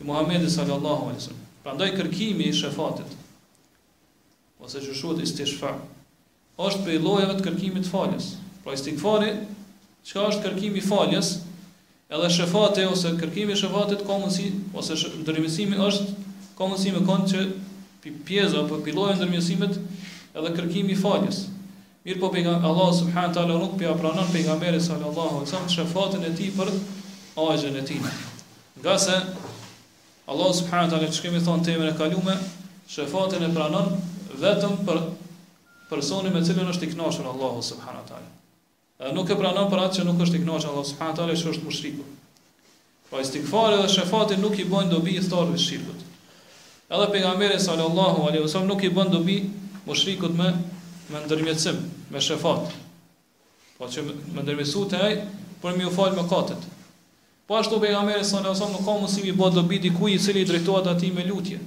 Muhamedit 0.00 0.50
sallallahu 0.56 1.04
alaihi 1.12 1.20
wasallam. 1.20 1.43
Prandaj 1.64 1.86
kërkimi 1.96 2.44
i 2.44 2.52
shefatit 2.52 3.12
ose 4.64 4.80
që 4.84 4.94
shuhet 4.98 5.20
istishfa 5.24 5.70
është 6.64 6.92
i 6.92 6.98
lojeve 7.04 7.36
të 7.38 7.44
kërkimit 7.46 7.86
të 7.86 7.90
faljes. 7.92 8.26
Pra 8.64 8.74
istighfari, 8.76 9.30
çka 10.10 10.26
është 10.32 10.44
kërkimi 10.44 10.82
faljes, 10.84 11.30
edhe 12.12 12.28
shefati 12.36 12.84
ose 12.90 13.14
kërkimi 13.22 13.56
i 13.56 13.60
shefatit 13.60 14.04
ka 14.08 14.18
mundësi 14.20 14.50
ose 14.82 14.98
ndërmjetësimi 15.22 15.80
është 15.86 16.34
ka 16.60 16.68
mundësi 16.68 16.92
me 16.98 17.02
kon 17.08 17.24
që 17.32 17.46
pjesa 18.28 18.60
apo 18.66 18.82
i 18.84 18.96
lojeve 19.00 19.16
ndërmjësimit, 19.22 19.80
edhe 20.36 20.52
kërkimi 20.60 20.92
i 20.94 21.00
faljes. 21.00 21.40
Mirë 22.04 22.20
po 22.24 22.32
pejga, 22.36 22.58
Allah 22.70 22.92
subhanë 23.00 23.32
talë 23.40 23.56
nuk 23.64 23.78
pja 23.80 23.96
pranon 24.02 24.28
pejga 24.36 24.60
meri 24.60 24.84
sallallahu 24.90 25.40
e 25.46 25.50
samë 25.54 25.74
shëfatin 25.78 26.28
e 26.28 26.34
ti 26.40 26.52
për 26.60 26.74
ajën 27.48 27.80
e 27.82 27.86
ti. 27.90 28.00
Nga 28.84 29.00
se 29.08 29.18
Allah 30.26 30.50
subhanahu 30.56 30.88
taala 30.88 31.08
që 31.12 31.26
kemi 31.26 31.40
thënë 31.44 31.66
temën 31.68 31.90
e 31.92 31.96
kaluam, 31.98 32.28
shefatin 32.88 33.44
e 33.44 33.50
pranon 33.56 33.90
vetëm 34.40 34.78
për 34.88 35.00
personin 35.90 36.32
me 36.32 36.40
cilin 36.46 36.70
është 36.72 36.86
i 36.88 36.92
kënaqur 36.94 37.28
Allahu 37.32 37.60
subhanahu 37.66 38.06
taala. 38.10 38.30
Dhe 39.00 39.12
nuk 39.18 39.28
e 39.28 39.36
pranon 39.40 39.68
për 39.72 39.82
atë 39.84 39.98
që 39.98 40.06
nuk 40.08 40.22
është 40.24 40.40
i 40.40 40.44
kënaqur 40.44 40.70
Allahu 40.70 40.88
subhanahu 40.92 41.18
taala, 41.20 41.36
që 41.42 41.52
është 41.52 41.66
mushriku. 41.68 42.06
Pra 43.10 43.18
po 43.18 43.24
istighfari 43.24 43.82
dhe 43.82 43.90
shefati 43.98 44.38
nuk 44.40 44.56
i 44.56 44.64
bën 44.72 44.88
dobi 44.94 45.18
i 45.18 45.22
thorëve 45.28 45.60
shirkut. 45.60 46.06
Edhe 46.94 47.10
pejgamberi 47.12 47.60
sallallahu 47.60 48.24
alaihi 48.30 48.46
wasallam 48.46 48.72
nuk 48.72 48.80
i 48.88 48.94
bën 48.96 49.12
dobi 49.18 49.38
mushrikut 49.90 50.32
me 50.40 50.54
me 51.12 51.20
ndërmjetësim, 51.26 51.82
me 52.14 52.20
shefat. 52.24 52.72
Po 53.76 53.90
që 53.92 54.06
më 54.08 54.40
ndërmjetësu 54.46 54.86
te 54.88 55.02
ai 55.04 55.18
për 55.60 55.76
mi 55.76 55.84
u 55.84 55.90
fal 55.92 56.14
mëkatet. 56.16 56.64
Po 57.46 57.56
ashtu 57.58 57.76
pejgamberi 57.80 58.24
sallallahu 58.24 58.56
alajhi 58.56 58.56
wasallam 58.56 58.72
nuk 58.72 58.86
ka 58.88 58.92
mundësi 58.98 59.24
të 59.28 59.32
bëjë 59.38 59.52
dobi 59.54 59.78
diku 59.86 60.08
i 60.12 60.18
cili 60.26 60.40
i 60.42 60.46
drejtohet 60.48 60.86
atij 60.92 61.10
me 61.16 61.22
lutje 61.28 61.58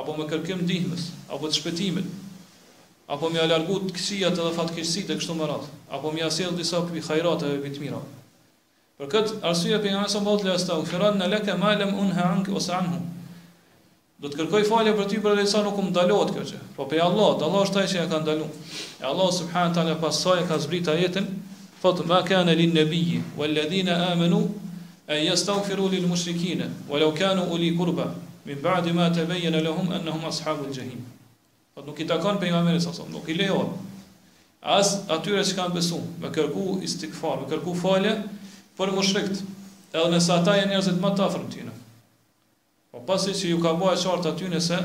apo 0.00 0.14
me 0.20 0.24
kërkim 0.30 0.64
ndihmës 0.66 1.02
apo 1.36 1.46
të 1.50 1.58
shpëtimit 1.58 2.06
apo 3.16 3.28
më 3.36 3.44
largu 3.50 3.76
të 3.78 3.92
dha 3.94 4.32
edhe 4.32 4.48
fatkeqësitë 4.56 5.16
kështu 5.20 5.36
më 5.42 5.46
radh 5.50 5.68
apo 5.98 6.10
më 6.16 6.24
asjell 6.28 6.56
disa 6.58 6.80
kripi 6.88 7.04
hajrat 7.10 7.44
edhe 7.50 7.60
vit 7.66 7.78
mira 7.84 8.00
për 9.02 9.10
kët 9.14 9.30
arsye 9.52 9.78
pejgamberi 9.86 10.10
sallallahu 10.10 10.40
alajhi 10.40 10.50
wasallam 10.50 10.80
thotë 10.80 10.92
firan 10.92 11.22
laka 11.34 11.56
ma 11.62 11.70
lam 11.78 11.92
unha 12.06 12.24
ank 12.32 12.50
wa 12.50 12.80
do 14.18 14.30
të 14.32 14.38
kërkoj 14.40 14.64
falje 14.72 14.94
për 14.98 15.06
ty 15.12 15.20
për 15.22 15.38
atë 15.38 15.44
sa 15.54 15.62
nuk 15.68 15.78
um 15.84 15.92
ndalohet 15.94 16.34
kjo 16.38 16.42
gjë 16.50 16.58
po 16.80 16.88
pe 16.94 16.98
Allah 17.06 17.30
Allah 17.48 17.62
është 17.68 17.80
ai 17.84 17.90
që 17.94 18.00
e 18.02 18.08
ka 18.10 18.18
ndaluar 18.24 18.50
e 18.98 19.06
Allah 19.14 19.30
subhanahu 19.38 19.78
taala 19.78 19.94
pasojë 20.02 20.48
ka 20.50 20.58
zbritur 20.66 20.96
ajetin, 20.98 21.30
thotë 21.84 22.08
ma 22.10 22.18
kana 22.32 22.50
lin 22.62 22.74
nabiyyi 22.80 23.22
wal 23.40 23.54
ladina 23.60 24.00
amanu 24.10 24.42
e 25.10 25.14
an 25.18 25.26
yastaghfiru 25.26 25.90
lil 25.90 26.06
mushrikina 26.08 26.66
walau 26.90 27.10
kanu 27.18 27.42
uli 27.52 27.72
qurba 27.76 28.14
min 28.44 28.60
ba'di 28.62 28.92
ma 28.94 29.10
tabayyana 29.12 29.60
lahum 29.62 29.90
annahum 29.90 30.24
ashabul 30.24 30.70
jahim. 30.72 31.02
Po 31.74 31.82
nuk 31.82 31.98
i 32.00 32.06
takon 32.06 32.38
pejgamberit 32.38 32.80
sa 32.82 32.92
nuk 33.10 33.26
i 33.28 33.34
lejon. 33.34 33.74
As 34.62 35.02
atyre 35.08 35.42
që 35.42 35.56
kanë 35.58 35.74
besu, 35.74 35.98
me 36.20 36.28
kërku 36.30 36.78
istikfar, 36.86 37.42
me 37.42 37.46
kërku 37.50 37.74
fale, 37.82 38.12
për 38.78 38.92
mushrikt, 38.92 39.40
shrekt, 39.40 39.96
edhe 39.96 40.10
nësa 40.12 40.34
ata 40.42 40.54
janë 40.60 40.70
njerëzit 40.74 41.00
më 41.00 41.10
të 41.16 41.24
afrën 41.26 41.48
tjene. 41.54 41.72
Po 42.92 43.00
pasi 43.08 43.32
që 43.32 43.50
ju 43.54 43.58
ka 43.64 43.74
bua 43.80 43.96
qartë 43.96 44.30
aty 44.30 44.52
nëse, 44.52 44.78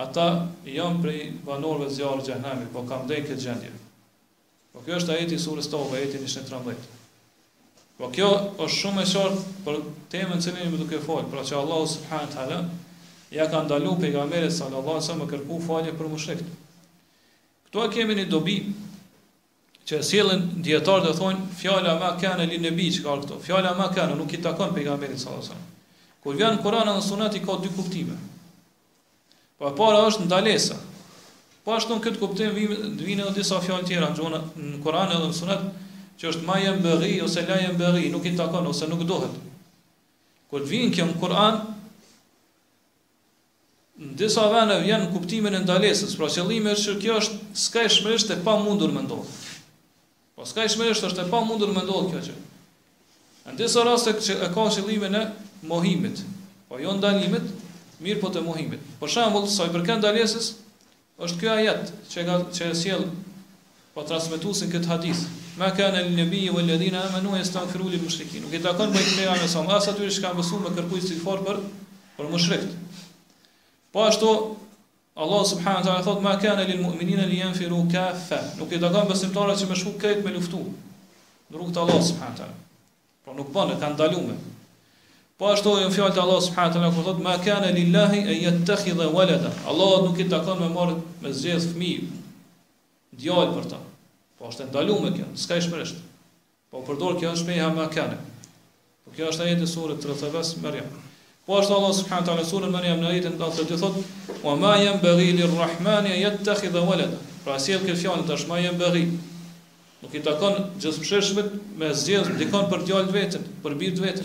ata 0.00 0.26
janë 0.64 1.02
prej 1.04 1.20
banorve 1.44 1.90
zjarë 1.92 2.24
gjahnemi, 2.30 2.70
po 2.72 2.86
kam 2.88 3.04
dhejnë 3.10 3.28
këtë 3.30 3.42
gjendje. 3.46 3.74
Po 4.72 4.80
kjo 4.86 4.96
është 4.96 5.12
ajeti 5.18 5.36
surës 5.44 5.68
tove, 5.72 6.00
ajeti 6.00 6.24
një 6.24 6.32
shënë 6.32 6.96
Po 7.98 8.06
kjo 8.14 8.26
është 8.62 8.76
shumë 8.78 9.02
e 9.02 9.06
qartë 9.10 9.40
për 9.64 9.78
temën 10.14 10.42
që 10.42 10.52
ne 10.56 10.66
të 10.72 10.76
duke 10.80 10.98
falë, 11.02 11.26
pra 11.32 11.40
që 11.46 11.56
Allahu 11.60 11.86
subhanahu 11.92 12.30
teala 12.34 12.58
ja 13.36 13.46
ka 13.54 13.62
ndaluar 13.64 13.98
pejgamberit 14.02 14.54
sallallahu 14.54 14.92
alaihi 15.00 15.08
wasallam 15.08 15.24
të 15.26 15.32
kërkoj 15.32 15.58
falje 15.68 15.94
për 16.02 16.10
mushrikët. 16.12 16.52
Kto 17.68 17.88
kemi 17.96 18.14
një 18.20 18.26
dobi 18.34 18.54
që 19.90 20.00
sjellin 20.06 20.44
dietar 20.68 21.02
të 21.08 21.16
thonë 21.18 21.48
fjala 21.62 21.96
më 22.04 22.12
kanë 22.22 22.46
li 22.52 22.60
nebi 22.68 22.86
që 22.94 23.02
ka 23.08 23.16
këto. 23.24 23.40
Fjala 23.48 23.74
më 23.80 23.88
kanë 23.96 24.20
nuk 24.20 24.30
i 24.32 24.40
takon 24.46 24.70
pejgamberit 24.78 25.18
sallallahu 25.18 25.42
alaihi 25.42 25.50
wasallam. 25.50 25.66
Kur 26.22 26.38
vjen 26.38 26.62
Kurani 26.62 26.94
dhe 26.94 27.02
Sunati 27.08 27.42
ka 27.48 27.58
dy 27.64 27.72
kuptime. 27.74 28.20
Po 29.58 29.66
e 29.66 29.74
para 29.80 30.06
është 30.06 30.28
ndalesa. 30.30 30.78
Po 31.66 31.74
ashtu 31.74 31.98
në 31.98 32.06
këtë 32.06 32.22
kuptim 32.22 32.54
vjen 32.62 33.26
edhe 33.26 33.34
disa 33.42 33.58
fjalë 33.66 33.90
tjera 33.90 34.14
në 34.14 34.76
Kur'an 34.86 35.10
dhe 35.10 35.20
në 35.26 35.34
Sunet, 35.42 35.66
që 36.18 36.32
është 36.32 36.46
ma 36.46 36.56
jenë 36.58 36.82
bëgji 36.82 37.20
ose 37.22 37.44
la 37.46 37.58
jenë 37.62 37.78
bëgji, 37.78 38.08
nuk 38.12 38.24
i 38.26 38.32
takon 38.38 38.66
ose 38.66 38.86
nuk 38.90 39.04
dohet. 39.06 39.34
Kër 40.50 40.64
të 40.64 40.70
vinë 40.70 40.94
kjo 40.96 41.04
në 41.06 41.16
Kur'an, 41.20 41.58
në 44.02 44.14
disa 44.18 44.46
vene 44.50 44.80
vjen 44.82 45.04
në 45.06 45.12
kuptimin 45.12 45.56
e 45.58 45.62
ndalesës, 45.62 46.16
pra 46.18 46.28
qëllime 46.32 46.72
është 46.74 46.88
që 46.88 46.98
kjo 47.04 47.18
është 47.22 47.38
s'ka 47.66 47.84
e 47.86 47.90
shmërisht 47.94 48.32
e 48.34 48.40
pa 48.46 48.56
mundur 48.62 48.92
me 48.94 49.02
ndohet. 49.04 49.46
Po 50.38 50.46
s'ka 50.46 50.66
i 50.66 50.70
shmërisht 50.72 51.06
është 51.08 51.24
e 51.24 51.30
pa 51.32 51.40
mundur 51.46 51.72
me 51.74 51.82
ndohet 51.86 52.12
kjo 52.14 52.20
që. 52.28 52.36
Në 53.48 53.56
disa 53.62 53.82
raste 53.86 54.14
që 54.22 54.36
e 54.48 54.50
ka 54.50 54.66
qëllime 54.74 55.12
në 55.14 55.22
mohimit, 55.70 56.24
po 56.68 56.78
jo 56.82 56.96
ndalimit, 56.98 57.46
mirë 58.04 58.20
po 58.22 58.30
të 58.30 58.42
mohimit. 58.46 58.82
Për 59.00 59.10
shambull, 59.14 59.46
sa 59.50 59.66
i 59.66 59.74
përken 59.74 60.02
ndalesës, 60.02 60.52
është 61.18 61.40
kjo 61.42 61.54
ajet 61.58 61.90
që, 62.12 62.26
që 62.54 62.72
sjellë 62.78 63.10
Po 63.98 64.04
transmetuesin 64.06 64.70
kët 64.70 64.84
hadith. 64.86 65.24
Ma 65.58 65.72
kana 65.74 65.98
lin 66.06 66.14
nabi 66.16 66.46
wal 66.54 66.62
ladina 66.70 67.00
amanu 67.10 67.34
yastaghfiru 67.34 67.90
lil 67.90 67.98
mushrikeen. 67.98 68.44
Nuk 68.46 68.52
e 68.54 68.60
takon 68.62 68.92
me 68.94 69.00
këtë 69.02 69.24
ajë 69.32 69.48
sa 69.50 69.64
as 69.74 69.88
aty 69.90 70.04
është 70.06 70.22
ka 70.22 70.30
mësuar 70.38 70.60
me 70.62 70.70
kërkuj 70.76 71.00
si 71.02 71.16
fort 71.18 71.42
për 71.42 71.58
për 72.20 72.28
mushrikët. 72.30 72.70
Po 73.90 74.04
ashtu 74.06 74.28
Allah 75.18 75.42
subhanahu 75.42 75.82
wa 75.82 75.86
taala 75.88 76.04
thot 76.06 76.22
ma 76.22 76.36
kana 76.38 76.62
lil 76.68 76.78
mu'minina 76.84 77.24
li 77.26 77.40
yanfiru 77.40 77.80
kaffa. 77.90 78.38
Nuk 78.60 78.70
e 78.70 78.78
takon 78.86 79.10
besimtarët 79.10 79.58
që 79.64 79.66
më 79.72 79.80
shku 79.82 79.96
këtë 79.98 80.22
me 80.28 80.36
luftu. 80.38 80.62
Në 81.50 81.58
rrugt 81.58 81.74
të 81.74 81.82
Allah 81.82 81.98
subhanahu 82.10 82.40
taala. 82.42 82.56
Po 83.26 83.34
nuk 83.34 83.50
bën, 83.58 83.74
kanë 83.82 83.96
ndaluar. 83.96 84.38
Po 85.42 85.50
ashtu 85.50 85.74
në 85.82 85.90
fjalë 85.98 86.14
të 86.14 86.22
Allah 86.22 86.40
subhanahu 86.46 86.78
taala 86.78 86.92
kur 86.94 87.08
thot 87.10 87.24
ma 87.26 87.34
kana 87.42 87.74
lillahi 87.74 88.22
an 88.30 88.38
yattakhidha 88.46 89.10
walada. 89.18 89.50
Allah 89.66 89.98
nuk 90.06 90.22
i 90.22 90.30
takon 90.30 90.62
me 90.62 90.70
marrë 90.78 90.96
me 91.26 91.34
zgjedh 91.34 91.70
fëmijë. 91.74 92.08
Djalë 93.18 93.52
për 93.58 93.70
ta. 93.74 93.82
Po 94.38 94.46
është 94.48 94.64
e 94.68 94.68
ndaluar 94.70 95.00
me 95.02 95.10
kjo, 95.16 95.24
s'ka 95.34 95.56
shpresë. 95.64 95.96
Po 96.70 96.82
përdor 96.86 97.16
kjo 97.18 97.32
është 97.34 97.42
shpenja 97.44 97.68
më 97.74 97.84
kanë. 97.94 98.16
Po 99.04 99.12
kjo 99.16 99.32
është 99.32 99.44
ajeti 99.48 99.66
sure 99.66 99.96
35 100.02 100.60
Maryam. 100.62 100.90
Po 101.48 101.56
është 101.58 101.74
Allah 101.78 101.92
subhanahu 101.96 102.22
wa 102.22 102.28
taala 102.28 102.44
sure 102.46 102.68
Maryam 102.70 103.00
në 103.02 103.08
ajetin 103.10 103.38
32 103.40 103.78
thotë: 103.82 104.02
"Wa 104.44 104.54
ma 104.62 104.76
yanbaghi 104.82 105.32
lir-rahmani 105.38 106.12
an 106.14 106.22
yattakhidha 106.22 106.82
walada." 106.90 107.18
Pra 107.44 107.58
si 107.64 107.72
fjalë 107.72 107.94
e 107.94 107.96
fjalë 107.96 108.60
yanbaghi. 108.66 109.04
Nuk 110.02 110.14
i 110.14 110.20
takon 110.20 110.54
me 110.54 110.88
zgjedhjen 110.88 111.38
e 111.38 111.42
yanbaghi. 111.42 111.42
Nuk 111.42 111.58
i 111.82 111.82
takon 111.82 111.82
me 111.82 111.86
e 111.88 111.90
një 111.90 111.94
fëmijë. 111.94 111.94
Pra 111.94 111.94
sjell 111.96 112.28
këtë 112.28 112.50
fjalë 112.52 113.10
e 113.10 113.90
një 113.90 113.96
fëmijë. 113.96 114.24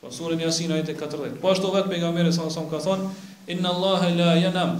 Po 0.01 0.09
surën 0.11 0.41
jasin 0.41 0.73
ajit 0.73 0.89
e 0.89 0.97
Po 1.43 1.49
ashtu 1.51 1.71
vetë 1.73 1.89
për 1.89 1.99
nga 1.99 2.33
sa 2.33 2.61
ka 2.71 2.77
thonë, 2.79 3.09
inna 3.49 3.69
Allahe 3.73 4.15
la 4.17 4.35
janam, 4.35 4.77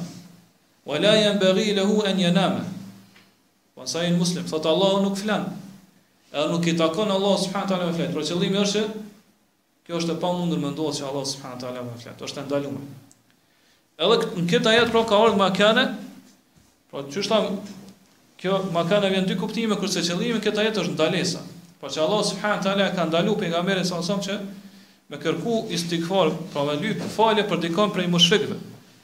wa 0.87 0.99
la 1.01 1.15
janë 1.15 1.41
bëgji 1.41 1.75
lehu 1.77 2.03
en 2.07 2.19
janame. 2.21 2.65
Po 3.75 3.83
nësa 3.83 4.11
muslim, 4.19 4.45
thotë 4.45 4.69
Allahu 4.69 5.03
nuk 5.03 5.17
flan 5.19 5.45
edhe 6.33 6.49
nuk 6.53 6.67
i 6.67 6.77
takon 6.77 7.11
Allah 7.11 7.39
subhanahu 7.39 7.69
taala 7.69 7.87
me 7.87 7.93
flet. 7.93 8.13
Por 8.13 8.23
qëllimi 8.23 8.57
është 8.61 8.83
kjo 9.87 9.97
është 9.99 10.13
e 10.17 10.21
pamundur 10.21 10.59
më 10.59 10.71
ndodhë 10.73 10.95
që 11.01 11.09
Allah 11.09 11.25
subhanahu 11.27 11.61
taala 11.61 11.83
me 11.85 11.99
flet. 12.01 12.21
Është 12.23 12.45
ndaluar. 12.47 12.85
Edhe 13.99 14.17
në 14.41 14.47
këtë 14.51 14.71
ajet 14.71 14.91
pra 14.93 15.05
ka 15.05 15.17
ardhur 15.21 15.37
makane 15.37 15.85
Po 16.93 17.01
çështa 17.09 17.37
kjo 18.41 18.57
ma 18.75 18.83
kanë 18.89 19.09
vjen 19.15 19.27
dy 19.31 19.35
kuptime 19.43 19.79
kurse 19.81 20.03
qëllimi 20.05 20.41
këtë 20.45 20.61
ajet 20.63 20.81
është 20.83 20.93
ndalesa. 20.97 21.39
Po 21.81 21.89
që 21.89 22.03
Allah 22.05 22.19
subhanahu 22.31 22.65
teala 22.67 22.89
ka 22.99 23.07
ndaluar 23.09 23.39
pejgamberin 23.43 23.87
sa 23.91 24.03
sa 24.09 24.17
që 24.27 24.37
me 25.13 25.17
kërku 25.23 25.55
istighfar, 25.77 26.29
pra 26.53 26.67
me 26.69 26.75
lut 26.83 27.01
falje 27.15 27.47
për 27.53 27.63
dikon 27.63 27.95
prej 27.97 28.11
mushrikëve. 28.13 28.59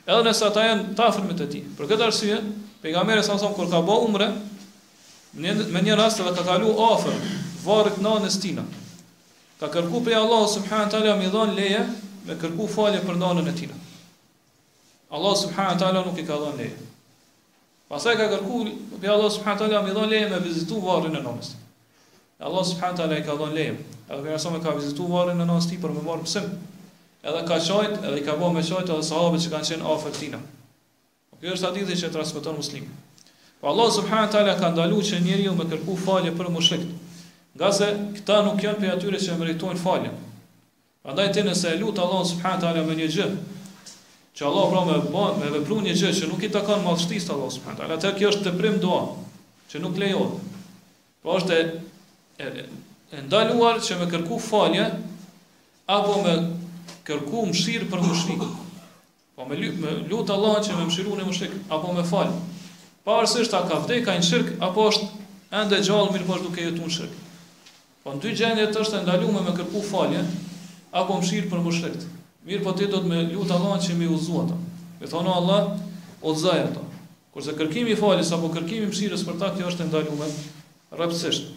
Edhe 0.05 0.18
nëse 0.26 0.45
ata 0.51 0.66
janë 0.66 0.93
të 1.01 1.07
me 1.30 1.39
të 1.39 1.47
ti. 1.55 1.62
Për 1.78 1.89
këtë 1.95 2.05
arsye, 2.11 2.36
pejgamberi 2.84 3.24
sa 3.30 3.39
sa 3.41 3.49
kur 3.57 3.72
ka 3.72 3.80
bë 3.89 3.97
umre, 4.05 4.28
në 5.49 5.82
një 5.89 5.97
rast 6.03 6.20
edhe 6.20 6.34
ka 6.36 6.45
kalu 6.51 6.74
afër 6.91 7.16
varrit 7.64 7.97
nënës 8.05 8.36
tina. 8.45 8.66
Ka 9.62 9.72
kërku 9.78 10.05
prej 10.07 10.18
Allah 10.20 10.45
subhanahu 10.59 10.93
teala 10.97 11.16
mi 11.24 11.32
dhon 11.32 11.57
leje 11.57 11.80
me 12.28 12.36
kërku 12.45 12.68
falje 12.76 13.01
për 13.09 13.16
nënën 13.24 13.49
e 13.49 13.57
tij. 13.62 13.72
Allah 15.16 15.39
subhanahu 15.47 15.80
teala 15.84 16.05
nuk 16.11 16.20
i 16.20 16.28
ka 16.30 16.36
dhënë 16.45 16.57
leje. 16.62 16.84
Pasaj 17.89 18.18
ka 18.20 18.26
kërku 18.28 18.59
për 19.01 19.12
Allah 19.14 19.30
subhanahu 19.32 19.64
taala 19.64 19.78
më 19.86 19.95
dhon 19.97 20.11
leje 20.12 20.26
me 20.30 20.39
vizitu 20.45 20.80
varrin 20.84 21.14
e 21.16 21.22
nonës. 21.24 21.55
Allah 22.39 22.64
subhanahu 22.70 22.99
taala 23.01 23.16
i 23.20 23.24
ka 23.28 23.36
dhon 23.41 23.55
leje. 23.57 23.78
Edhe 24.09 24.20
për 24.26 24.34
nësëm 24.34 24.59
e 24.59 24.62
ka 24.64 24.74
vizitu 24.76 25.07
varrin 25.12 25.41
e 25.41 25.47
nëmës 25.47 25.68
ti 25.70 25.78
për 25.84 25.95
më 25.97 26.03
marë 26.09 26.26
pse. 26.28 26.43
Edhe 27.24 27.41
ka 27.49 27.57
qajt, 27.57 27.97
edhe 28.11 28.20
i 28.20 28.24
ka 28.26 28.34
bo 28.41 28.51
me 28.53 28.61
qajt 28.68 28.93
edhe 28.93 29.07
sahabët 29.09 29.45
që 29.47 29.53
kanë 29.55 29.70
qenë 29.70 29.89
afër 29.95 30.16
tina. 30.20 30.41
Kjo 31.41 31.55
është 31.57 31.70
hadithi 31.70 31.97
që 32.03 32.12
transmeton 32.16 32.61
muslimi. 32.61 32.93
Po 33.62 33.72
Allah 33.72 33.89
subhanahu 33.97 34.32
taala 34.36 34.59
ka 34.61 34.70
ndalu 34.76 35.01
që 35.09 35.22
njeriu 35.24 35.57
me 35.61 35.64
kërku 35.72 35.97
falje 36.05 36.34
për 36.39 36.53
mushrikët. 36.53 36.97
Nga 37.57 37.68
se 37.80 37.86
këta 38.18 38.43
nuk 38.47 38.61
janë 38.66 38.82
për 38.84 38.95
atyre 38.99 39.22
që 39.24 39.32
e 39.34 39.39
meritojnë 39.41 39.80
falje. 39.82 40.12
Andaj 41.09 41.32
ti 41.32 41.41
nëse 41.49 41.72
e 41.72 41.80
lutë 41.80 42.05
Allah 42.05 42.22
subhanahu 42.34 42.61
taala 42.66 42.84
me 42.91 43.01
një 43.01 43.09
gjë, 43.16 43.32
që 44.39 44.47
Allah 44.47 44.68
pra 44.70 44.80
me, 44.86 44.97
bën 45.03 45.39
me 45.43 45.49
vepru 45.51 45.80
një 45.82 45.97
gjë 45.99 46.12
që 46.14 46.26
nuk 46.30 46.45
i 46.47 46.51
takon 46.55 46.84
ma 46.84 46.93
shtis 46.97 47.24
të 47.26 47.32
Allah 47.34 47.49
subhanët, 47.51 47.80
ala 47.89 47.97
të 47.99 48.12
kjo 48.20 48.28
është 48.30 48.45
të 48.47 48.51
prim 48.61 48.76
doa, 48.78 49.01
që 49.72 49.80
nuk 49.82 49.97
lejohet. 49.99 50.59
Po 51.26 51.32
është 51.34 51.57
e, 51.59 51.62
e, 52.47 52.51
e 53.18 53.22
ndaluar 53.26 53.80
që 53.82 53.97
me 53.99 54.07
kërku 54.12 54.36
falje, 54.45 54.84
apo 55.91 56.20
me 56.22 56.34
kërku 57.09 57.43
mëshirë 57.51 57.89
për 57.91 58.05
mushrik. 58.07 58.45
Po 59.34 59.47
me, 59.49 59.59
lut, 59.59 59.80
me 59.82 59.97
lutë 60.12 60.32
Allah 60.36 60.61
që 60.68 60.76
me 60.78 60.84
mëshironë 60.86 61.24
një 61.24 61.28
mushrik, 61.32 61.57
apo 61.74 61.93
me 61.99 62.05
fal. 62.07 62.30
Pa 63.09 63.16
a 63.24 63.24
ka 63.26 63.80
vdej, 63.89 64.05
ka 64.07 64.14
në 64.20 64.28
shirkë, 64.28 64.57
apo 64.68 64.84
është 64.93 65.09
ende 65.62 65.80
gjallë 65.89 66.14
mirë 66.14 66.28
pashtë 66.30 66.47
po 66.47 66.53
duke 66.53 66.68
jetu 66.68 66.86
në 66.86 66.95
shirkë. 66.99 67.26
Po 68.05 68.14
në 68.14 68.22
dy 68.22 68.36
gjendje 68.39 68.68
të 68.70 68.84
është 68.86 69.01
e 69.01 69.03
ndaluar 69.07 69.45
me, 69.49 69.57
kërku 69.59 69.82
falje, 69.91 70.22
apo 71.03 71.18
mëshirë 71.18 71.51
për 71.51 71.66
mushriktë. 71.66 72.12
Mirë 72.49 72.64
po 72.64 72.72
ti 72.72 72.86
do 72.88 73.03
të 73.05 73.09
me 73.12 73.18
lutë 73.28 73.53
Allah 73.59 73.76
që 73.84 73.94
mi 74.01 74.07
uzu 74.09 74.38
ata. 74.40 74.55
Me 75.03 75.07
thonë 75.12 75.32
Allah, 75.34 75.74
o 76.26 76.32
të 76.32 76.84
Kurse 77.28 77.53
kërkimi 77.55 77.92
falis 77.94 78.30
apo 78.34 78.49
kërkimi 78.51 78.88
mshirës 78.90 79.20
për 79.28 79.34
ta, 79.38 79.49
kjo 79.55 79.68
është 79.68 79.84
ndaluar 79.86 80.30
rëpsisht. 80.99 81.51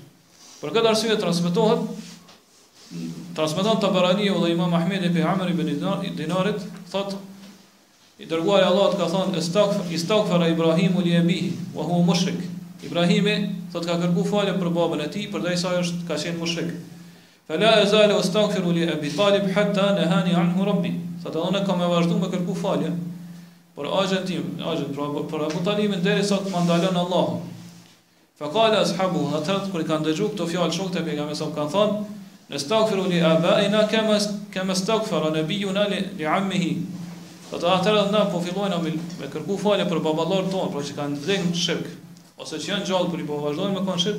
Për 0.60 0.74
këtë 0.76 0.90
arsye 0.92 1.16
transmitohet, 1.18 1.86
transmeton 3.40 3.80
të 3.82 3.90
baraniju 3.96 4.36
dhe 4.44 4.52
imam 4.52 4.76
Ahmed 4.78 5.08
ibn 5.08 5.26
Amr 5.32 5.50
ibn 5.56 5.72
Dinarit, 6.20 6.60
thot, 6.92 7.16
i 8.22 8.28
dërguar 8.30 8.62
e 8.62 8.68
Allah 8.68 8.92
të 8.94 9.00
ka 9.00 9.08
thonë, 9.16 9.42
i 9.96 9.98
stakfara 10.04 10.52
Ibrahimu 10.52 11.02
li 11.08 11.16
ebihi, 11.18 11.50
wa 11.74 11.88
hu 11.88 12.04
mushrik. 12.12 12.44
Ibrahimi, 12.86 13.38
thot, 13.74 13.88
ka 13.90 13.98
kërku 14.04 14.28
falje 14.30 14.54
për 14.62 14.74
babën 14.78 15.02
e 15.08 15.12
ti, 15.16 15.26
për 15.34 15.48
dhe 15.48 15.56
i 15.58 15.62
është 15.78 16.04
ka 16.12 16.20
qenë 16.22 16.42
mushrikë. 16.44 16.78
Fela 17.50 17.82
e 17.82 17.86
zale 17.90 18.14
o 18.14 18.22
stakfiru 18.24 18.70
li 18.72 18.86
e 18.86 18.98
bitalib 19.02 19.48
hëtta 19.54 19.88
në 19.98 20.36
anhu 20.40 20.66
rabbi. 20.68 20.92
Sa 21.24 21.30
të 21.34 21.42
dhënë 21.42 21.64
kam 21.66 21.82
e 21.82 21.90
vazhdu 21.90 22.20
me 22.22 22.30
kërku 22.30 22.56
falje. 22.60 22.92
Por 23.76 23.88
ajën 23.88 24.26
tim, 24.28 24.44
ajën, 24.62 24.92
pra, 24.94 25.08
pra, 25.32 25.48
talimin 25.66 26.02
deri 26.06 26.24
sot 26.28 26.50
mandalon 26.52 26.98
Allahu. 27.02 27.40
Fa 28.38 28.50
kale 28.52 28.78
ashabu, 28.78 29.24
në 29.32 29.42
tërët, 29.48 29.68
kër 29.72 29.82
i 29.82 29.88
kanë 29.90 30.08
dëgju 30.10 30.28
këto 30.36 30.48
fjallë 30.50 30.76
shokët 30.76 31.00
e 31.02 31.06
pegame 31.08 31.36
sa 31.38 31.48
më 31.50 31.56
kanë 31.58 31.72
thonë, 31.72 32.20
në 32.52 32.62
stakfiru 32.62 33.06
li 33.10 33.22
e 33.24 33.34
bëjna 33.42 33.84
kema 34.54 34.76
stakfara 34.78 35.32
në 35.36 35.44
biju 35.50 35.74
në 35.76 35.86
li, 35.94 36.00
ammihi. 36.26 36.74
Sa 37.52 37.60
të 37.62 37.70
atërët 37.78 38.12
na 38.14 38.26
po 38.34 38.42
fillojnë 38.46 38.80
me, 38.84 38.94
kërku 39.34 39.58
falje 39.62 39.88
për 39.92 40.02
babalor 40.06 40.46
tonë, 40.52 40.72
pra 40.76 40.84
që 40.88 40.98
kanë 41.00 41.22
vdekën 41.26 41.54
shirkë, 41.64 41.96
ose 42.44 42.60
që 42.62 42.74
janë 42.74 42.90
gjallë 42.92 43.14
për 43.16 43.24
i 43.26 43.30
po 43.32 43.40
vazhdojnë 43.46 43.74
me 43.78 43.88
kanë 43.88 44.14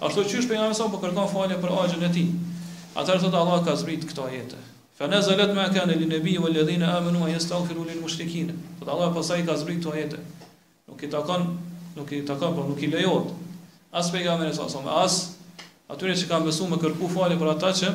ashtu 0.00 0.24
që 0.30 0.48
po 0.48 1.28
falje 1.36 1.60
për 1.64 1.78
ajën 1.82 2.08
e 2.08 2.12
tim. 2.18 2.34
Atëherë 2.94 3.20
thotë 3.26 3.38
Allah 3.38 3.62
ka 3.66 3.74
zbrit 3.78 4.04
këto 4.06 4.26
ajete. 4.28 4.58
Fa 4.94 5.08
nazalet 5.10 5.50
ma 5.54 5.66
kana 5.74 5.96
lin 5.98 6.08
nabi 6.10 6.36
wal 6.38 6.54
ladhina 6.54 6.92
amanu 6.96 7.24
wa 7.24 7.28
yastaghfiru 7.30 7.84
lil 7.88 7.98
mushrikeen. 8.00 8.52
Thotë 8.78 8.90
Allah 8.94 9.08
pas 9.14 9.30
ka 9.34 9.54
zbrit 9.58 9.82
këto 9.82 9.94
ajete. 9.94 10.18
Nuk 10.86 11.02
i 11.02 11.10
takon, 11.10 11.48
nuk 11.98 12.12
i 12.14 12.22
takon, 12.22 12.54
por 12.54 12.70
nuk 12.70 12.78
i 12.82 12.86
lejohet. 12.86 13.32
As 13.90 14.10
pejgamberi 14.14 14.54
sa 14.54 14.68
sa 14.70 14.78
as 15.02 15.34
atyre 15.90 16.14
që 16.14 16.28
kanë 16.30 16.46
besuar 16.46 16.70
me 16.70 16.76
kërku 16.80 17.08
falje 17.12 17.36
për 17.38 17.48
ata 17.54 17.70
që 17.78 17.88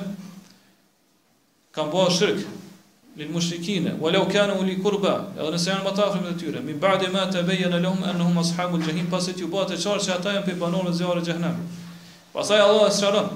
kanë 1.76 1.92
bërë 1.94 2.12
shirk 2.16 2.44
lil 3.20 3.32
mushrikeen, 3.36 3.98
ولو 4.00 4.28
كانوا 4.32 4.64
لي 4.64 4.78
قربا, 4.84 5.36
edhe 5.36 5.50
nëse 5.52 5.68
janë 5.68 5.82
mbatuar 5.84 6.22
me 6.24 6.32
tyre, 6.40 6.62
mi 6.64 6.72
ba'de 6.74 7.10
ma 7.12 7.26
tabayyana 7.28 7.82
lahum 7.84 8.00
annahum 8.04 8.38
ashabul 8.40 8.80
jahim, 8.82 9.10
pas 9.12 9.26
ti 9.28 9.44
u 9.44 9.48
bota 9.52 9.74
çfarë 9.76 10.00
që 10.00 10.12
ata 10.16 10.30
janë 10.38 10.46
pe 10.46 10.54
banorë 10.56 10.88
e 10.88 10.94
zjarrit 11.00 11.30
Pasaj 12.32 12.60
Allah 12.62 12.88
e 12.88 12.94
shëron, 12.94 13.28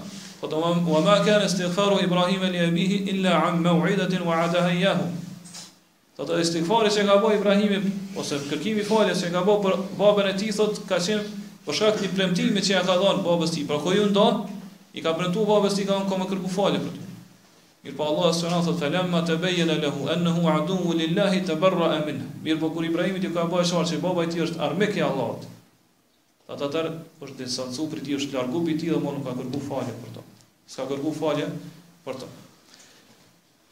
وما 0.44 1.24
كان 1.26 1.42
استغفار 1.42 2.04
ابراهيم 2.04 2.44
لابيه 2.44 3.12
الا 3.12 3.34
عن 3.36 3.64
موعده 3.64 4.24
وعدها 4.26 4.68
اياه 4.70 4.98
Do 6.18 6.22
të 6.30 6.36
istighfari 6.46 6.92
që 6.94 7.04
ka 7.10 7.16
bëj 7.24 7.32
Ibrahimi 7.40 7.78
ose 8.22 8.38
kërkimi 8.50 8.84
falje 8.86 9.16
që 9.18 9.32
ka 9.34 9.40
bëj 9.48 9.56
për 9.64 9.78
babën 9.98 10.28
e 10.30 10.34
tij 10.38 10.52
thot 10.54 10.76
ka 10.90 11.00
qenë 11.02 11.24
për 11.66 11.74
shkak 11.80 11.96
të 12.00 12.10
premtimit 12.14 12.64
që 12.64 12.70
ja 12.76 12.82
ka 12.86 12.98
dhënë 13.02 13.24
babës 13.26 13.50
tij. 13.56 13.64
Pra 13.72 13.80
kujun 13.82 14.12
do 14.14 14.28
i 14.94 15.02
ka 15.02 15.16
premtuar 15.18 15.48
babës 15.50 15.74
tij 15.80 15.88
ka 15.90 15.96
on 15.98 16.06
komë 16.12 16.28
kërku 16.30 16.52
falje 16.54 16.78
për 16.86 16.94
ty. 16.94 17.02
Mir 17.88 17.98
po 17.98 18.06
Allah 18.12 18.30
subhanahu 18.30 18.62
wa 18.62 18.64
taala 18.64 18.78
thot 18.78 18.94
lamma 19.00 19.22
tabayyana 19.32 19.76
lahu 19.82 20.06
ennehu 20.14 20.42
aduwwu 20.54 20.94
lillahi 21.02 21.42
tabarra'a 21.50 21.98
minhu. 22.06 22.30
Mir 22.46 22.62
po 22.62 22.70
kur 22.78 22.86
Ibrahimi 22.92 23.18
ti 23.26 23.34
ka 23.34 23.50
bëj 23.50 23.64
shkak 23.74 23.90
që 23.98 23.98
baba 24.06 24.24
i 24.24 24.30
tij 24.36 24.46
është 24.46 24.62
armik 24.70 24.94
i 25.02 25.02
Allahut. 25.10 25.50
Ata 26.46 26.70
tër 26.70 26.92
është 27.26 27.42
distancuar 27.42 27.90
për 27.96 28.06
ti 28.06 28.16
është 28.22 28.38
largu 28.38 28.62
bi 28.70 28.78
ti 28.78 28.94
dhe 28.94 29.02
mo 29.02 29.18
nuk 29.18 29.26
ka 29.26 29.34
kërku 29.42 29.66
falje 29.66 29.98
për 30.04 30.14
to 30.14 30.22
s'ka 30.68 30.86
kërku 30.90 31.12
falje 31.18 31.48
për 32.06 32.20
të. 32.22 32.30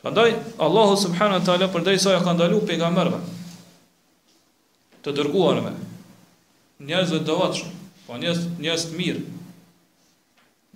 Prandaj 0.02 0.34
Allahu 0.68 0.96
subhanahu 1.00 1.40
wa 1.42 1.46
taala 1.48 1.70
përndaj 1.76 1.98
sa 2.04 2.18
ka 2.26 2.34
ndalu 2.36 2.62
pejgamberëve 2.70 3.20
të 5.06 5.14
dërguarve 5.18 5.72
njerëzve 6.90 7.20
të 7.22 7.28
dëvatshëm, 7.30 7.78
po 8.08 8.18
njerëz 8.22 8.42
njerëz 8.66 8.86
të 8.90 8.98
mirë. 8.98 9.22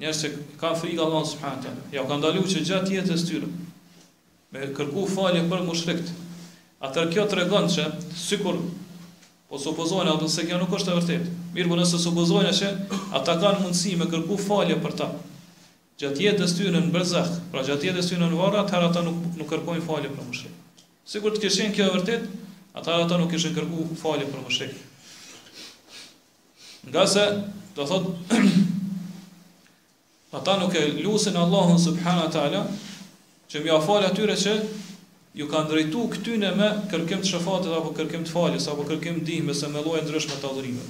Njerëz 0.02 0.22
që 0.22 0.32
kanë 0.62 0.80
frikë 0.82 1.04
Allahut 1.06 1.32
subhanahu 1.34 1.92
ja 1.96 2.06
ka 2.10 2.18
ndalu 2.22 2.46
që 2.54 2.64
gjatë 2.70 2.96
jetës 3.00 3.28
tyre 3.30 3.50
me 4.54 4.70
kërku 4.78 5.04
falje 5.16 5.44
për 5.52 5.64
mushrikët. 5.68 6.12
Atër 6.86 7.10
kjo 7.14 7.24
të 7.32 7.38
regon 7.40 7.66
që, 7.72 7.86
sikur, 8.20 8.58
po 9.50 9.58
supozojnë, 9.60 10.12
apo 10.12 10.28
se 10.30 10.44
kjo 10.46 10.60
nuk 10.62 10.74
është 10.76 10.92
e 10.92 10.96
vërtet, 11.00 11.26
mirë 11.56 11.70
për 11.72 11.72
po 11.72 11.80
nëse 11.80 12.00
supozojnë 12.04 12.52
që 12.60 12.70
ata 13.20 13.36
kanë 13.42 13.64
mundësi 13.64 13.96
me 14.00 14.08
kërku 14.12 14.38
falje 14.44 14.76
për 14.84 14.94
ta, 15.00 15.08
gjatë 16.00 16.26
jetës 16.28 16.54
tyre 16.58 16.76
në 16.76 16.90
Berzakh, 16.94 17.36
pra 17.54 17.62
gjatë 17.64 17.88
jetës 17.90 18.10
tyre 18.12 18.28
në 18.28 18.36
Varra, 18.40 18.64
atëherë 18.66 18.88
ata 18.92 19.04
nuk 19.06 19.22
nuk 19.40 19.48
kërkojnë 19.52 19.86
falje 19.86 20.10
për 20.12 20.26
mushrik. 20.28 20.84
Sikur 21.08 21.36
të 21.36 21.44
kishin 21.46 21.74
kjo 21.76 21.88
vërtet, 21.94 22.26
ata 22.76 22.98
ata 23.06 23.20
nuk 23.22 23.32
kishin 23.32 23.54
kërku 23.56 23.86
falje 24.02 24.28
për 24.32 24.42
mushrik. 24.44 24.74
Nga 26.90 27.06
se, 27.14 27.24
do 27.78 27.88
thot, 27.90 28.10
ata 30.38 30.58
nuk 30.64 30.76
e 30.76 30.84
lusin 31.06 31.38
Allahun 31.40 31.80
subhana 31.80 32.28
ta'ala, 32.34 32.66
që 33.48 33.64
mja 33.64 33.80
falë 33.86 34.12
atyre 34.12 34.36
që 34.42 34.58
ju 35.40 35.48
kanë 35.52 35.72
drejtu 35.72 36.04
këtyne 36.12 36.52
me 36.60 36.70
kërkim 36.92 37.24
të 37.24 37.32
shëfatit, 37.36 37.72
apo 37.76 37.96
kërkim 37.96 38.28
të 38.28 38.36
faljes, 38.36 38.68
apo 38.72 38.84
kërkim 38.90 39.22
të 39.22 39.26
dihme, 39.32 39.56
se 39.56 39.72
me 39.72 39.82
lojë 39.86 40.04
ndryshme 40.08 40.42
të 40.42 40.52
adhurime. 40.52 40.86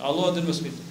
Allah 0.00 0.28
e 0.32 0.36
dinë 0.36 0.48
me 0.52 0.56
smitë. 0.58 0.86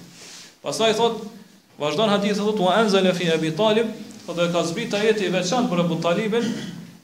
thotë, 0.64 1.36
Vazhdon 1.80 2.12
hadithi 2.12 2.34
thotë 2.36 2.60
wa 2.66 2.72
anzala 2.76 3.12
fi 3.16 3.30
Abi 3.32 3.50
Talib, 3.56 3.88
po 4.26 4.34
do 4.36 4.44
ka 4.52 4.60
zbrit 4.68 4.92
ajeti 4.96 5.26
i 5.26 5.32
veçantë 5.32 5.70
për 5.72 5.80
Abu 5.86 5.96
Talibin, 6.04 6.48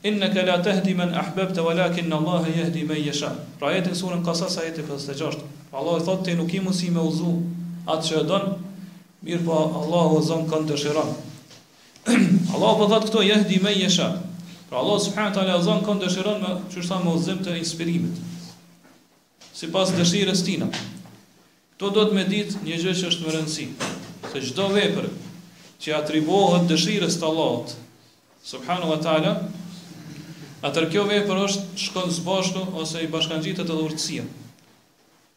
innaka 0.07 0.43
la 0.45 0.59
tahdi 0.66 0.93
man 0.99 1.14
ahbabta 1.16 1.64
walakin 1.64 2.12
Allah 2.12 2.45
yahdi 2.53 2.83
man 2.91 3.01
yasha. 3.01 3.31
Pra 3.59 3.70
ajeti 3.72 3.95
në 3.95 3.97
surën 4.03 4.24
Qasas 4.27 4.59
ajeti 4.61 4.85
56. 4.85 5.41
Allah 5.72 5.97
i 5.97 6.05
thotë 6.05 6.29
ti 6.29 6.35
nuk 6.43 6.53
i 6.53 6.61
mundi 6.66 6.91
me 6.93 7.01
uzu 7.09 7.33
atë 7.89 8.09
që 8.11 8.20
don, 8.29 8.45
mirë 9.24 9.45
po 9.49 9.57
Allah 9.81 10.12
u 10.12 10.20
zon 10.29 10.45
kënd 10.53 10.68
dëshiron. 10.74 11.12
Allah 12.53 12.74
po 12.83 12.91
thotë 12.93 13.09
këto 13.09 13.24
yahdi 13.33 13.62
man 13.64 13.81
yasha. 13.81 14.11
Pra 14.68 14.83
Allah 14.85 15.01
subhanahu 15.07 15.39
taala 15.41 15.57
zon 15.70 15.81
kënd 15.89 16.05
dëshiron 16.05 16.41
me 16.45 16.53
çështën 16.77 17.09
e 17.09 17.14
uzim 17.16 17.41
të 17.47 17.57
inspirimit. 17.62 18.24
Sipas 19.57 19.97
dëshirës 19.97 20.45
tina. 20.45 20.68
Kto 21.79 21.95
do 21.97 22.05
të 22.11 22.12
më 22.20 22.29
ditë 22.35 22.66
një 22.68 22.83
gjë 22.85 22.93
që 23.01 23.14
është 23.14 23.24
më 23.31 23.39
rëndësishme 23.41 23.95
se 24.33 24.43
çdo 24.51 24.68
vepër 24.74 25.07
që 25.83 25.95
atribuohet 25.99 26.66
dëshirës 26.70 27.18
të 27.20 27.27
Allahut 27.29 27.74
subhanahu 28.49 28.93
wa 28.95 28.99
taala 29.05 29.33
atë 30.66 30.87
kjo 30.95 31.07
vepër 31.09 31.43
është 31.47 31.81
shkon 31.87 32.12
së 32.16 32.24
bashku 32.27 32.62
ose 32.83 33.03
i 33.05 33.11
bashkangjitet 33.12 33.70
edhe 33.70 33.85
urtësia 33.87 34.24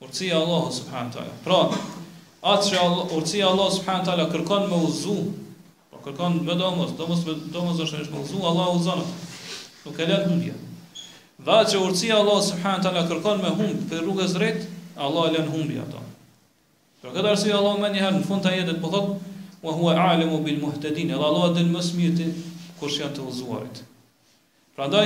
urtësia 0.06 0.34
e 0.34 0.40
Allahut 0.42 0.78
subhanahu 0.80 1.12
wa 1.12 1.16
taala 1.18 1.38
pra 1.46 2.56
atë 2.56 2.72
që 2.72 2.82
Allah 2.86 3.14
urtësia 3.20 3.44
e 3.46 3.52
Allahut 3.52 3.78
subhanahu 3.78 4.04
wa 4.06 4.10
taala 4.12 4.28
kërkon 4.34 4.68
me 4.72 4.82
uzu 4.90 5.18
po 5.92 6.02
kërkon 6.08 6.40
me 6.48 6.58
domos 6.64 6.96
domos 7.04 7.24
me 7.28 7.38
domos 7.58 7.82
është 7.88 8.08
me 8.16 8.24
uzu 8.24 8.42
Allahu 8.54 8.80
uzon 8.82 9.04
nuk 9.86 9.98
e 10.06 10.10
lën 10.12 10.28
dunia 10.30 10.58
dha 11.50 11.62
që 11.68 11.84
urtësia 11.86 12.14
e 12.16 12.22
Allahut 12.24 12.48
subhanahu 12.52 12.82
wa 12.82 12.88
taala 12.90 13.08
kërkon 13.12 13.44
me 13.46 13.56
humb 13.60 13.86
për 13.92 14.06
rrugën 14.08 14.30
e 14.32 14.38
drejtë 14.38 14.70
e 15.00 15.12
lën 15.34 15.52
humbi 15.56 15.82
ato 15.86 16.08
Për 17.02 17.12
këtë 17.16 17.30
arsye 17.32 17.54
Allahu 17.58 17.80
më 17.82 17.90
njëherë 17.94 18.16
në 18.18 18.26
fund 18.30 18.44
të 18.46 18.50
ajetit 18.54 18.80
po 18.86 18.90
thot 18.92 19.62
wa 19.66 19.72
huwa 19.76 19.92
a'lamu 20.06 20.40
bil 20.48 20.58
muhtadin. 20.64 21.14
Allahu 21.18 21.54
din 21.58 21.70
më 21.76 21.82
së 21.90 21.96
miri 21.96 22.16
ti 22.18 22.26
kush 22.80 22.98
janë 23.02 23.16
të 23.20 23.24
udhëzuarit. 23.28 23.80
Prandaj 24.76 25.06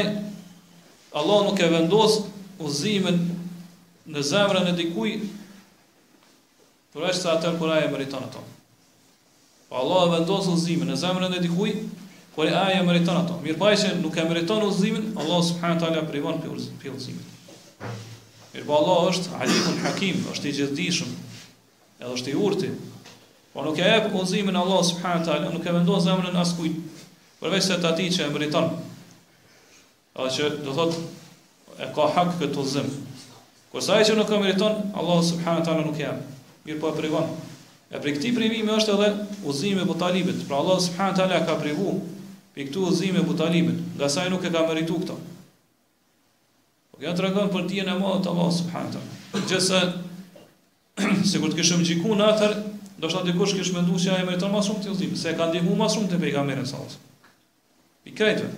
Allahu 1.22 1.46
nuk 1.52 1.62
e 1.62 1.68
vendos 1.76 2.16
udhëzimin 2.58 3.20
në 4.16 4.24
zemrën 4.32 4.72
e 4.72 4.74
dikuj 4.80 5.12
përveç 6.96 7.20
sa 7.20 7.36
atë 7.38 7.54
kur 7.62 7.70
ai 7.76 7.84
e 7.86 7.92
meriton 7.94 8.26
atë. 8.28 8.42
Po 9.70 9.82
Allah 9.86 10.08
e 10.08 10.12
vendos 10.16 10.50
udhëzimin 10.50 10.90
në 10.94 10.98
zemrën 11.04 11.38
e 11.38 11.42
dikuj 11.46 11.70
kur 12.34 12.48
po, 12.48 12.64
ai 12.64 12.80
e 12.80 12.84
meriton 12.90 13.20
atë. 13.22 13.38
Mirpafaqe 13.46 13.94
nuk 14.02 14.18
e 14.18 14.26
meriton 14.32 14.66
udhëzimin, 14.68 15.12
Allah 15.22 15.42
subhanahu 15.52 15.84
teala 15.86 16.04
privon 16.10 16.42
për 16.42 16.58
udhëzimin. 16.58 17.30
Mirpafaqe 17.78 18.66
po, 18.66 18.78
Allah 18.82 19.12
është 19.14 19.38
Alimul 19.46 19.80
Hakim, 19.86 20.24
është 20.34 20.50
i 20.52 20.56
gjithdijshëm, 20.58 21.14
edhe 22.04 22.14
është 22.14 22.34
i 22.34 22.36
urti. 22.36 22.70
Po 23.54 23.64
nuk 23.64 23.78
e 23.80 23.86
jep 23.86 24.08
udhëzimin 24.12 24.58
Allah 24.58 24.82
subhanahu 24.86 25.22
wa 25.22 25.26
taala, 25.28 25.52
nuk 25.54 25.66
e 25.70 25.74
vendos 25.76 26.06
zemrën 26.08 26.38
askujt, 26.42 26.76
përveç 27.42 27.68
se 27.68 27.78
atij 27.78 28.10
që 28.18 28.28
e 28.28 28.30
meriton. 28.34 28.70
Edhe 30.18 30.32
që 30.36 30.50
do 30.66 30.74
thot 30.78 30.98
e 31.82 31.88
ka 31.96 32.08
hak 32.18 32.36
këtë 32.42 32.60
udhëzim. 32.64 32.90
Kurse 33.74 33.94
ai 33.96 34.04
që 34.08 34.18
nuk 34.20 34.32
e 34.34 34.42
meriton, 34.42 34.82
Allah 34.98 35.22
subhanahu 35.26 35.62
wa 35.62 35.68
taala 35.70 35.86
nuk 35.88 36.00
e 36.02 36.06
jep. 36.06 36.24
Mirë 36.68 36.82
po 36.82 36.92
e 36.92 36.98
privon. 37.00 37.30
E 37.94 38.00
për 38.02 38.16
këtë 38.18 38.34
privim 38.36 38.72
është 38.74 38.96
edhe 38.98 39.12
udhëzimi 39.44 39.84
i 39.86 39.88
Butalibit. 39.88 40.44
Pra 40.50 40.58
Allah 40.60 40.80
subhanahu 40.82 41.14
wa 41.16 41.22
taala 41.22 41.42
ka 41.48 41.60
privu 41.62 41.94
për 42.56 42.68
këtë 42.72 42.82
udhëzim 42.82 43.22
i 43.22 43.28
Butalibit, 43.28 43.84
nga 44.00 44.10
sa 44.10 44.26
ai 44.26 44.34
nuk 44.34 44.44
e 44.44 44.52
ka 44.54 44.66
merituar 44.68 45.06
këtë. 45.06 45.20
Po 46.94 47.02
kjo 47.06 47.14
tregon 47.20 47.54
për 47.54 47.70
dijen 47.70 47.94
e 47.94 48.00
madhe 48.02 48.26
të 48.26 48.34
Allah 48.34 48.50
subhanahu 48.58 48.98
wa 48.98 48.98
taala. 48.98 49.22
Gjithsesi, 49.50 50.02
se 51.30 51.40
kur 51.42 51.52
të 51.54 51.60
kishëm 51.62 51.84
gjikun 51.88 52.22
atër, 52.28 52.54
do 53.02 53.10
shta 53.12 53.24
dikush 53.28 53.56
kishë 53.58 53.74
mendu 53.78 53.98
që 54.00 54.12
ja 54.12 54.20
e 54.22 54.28
meriton 54.28 54.52
ma 54.54 54.62
shumë 54.66 54.84
të 54.84 54.90
jëllëtim, 54.92 55.14
se 55.20 55.32
e 55.32 55.36
ka 55.40 55.48
ndihmu 55.50 55.78
ma 55.80 55.90
shumë 55.92 56.12
të 56.14 56.20
pejga 56.22 56.44
mërën 56.48 56.68
salës. 56.70 56.98
I 58.08 58.14
krejtëve. 58.18 58.52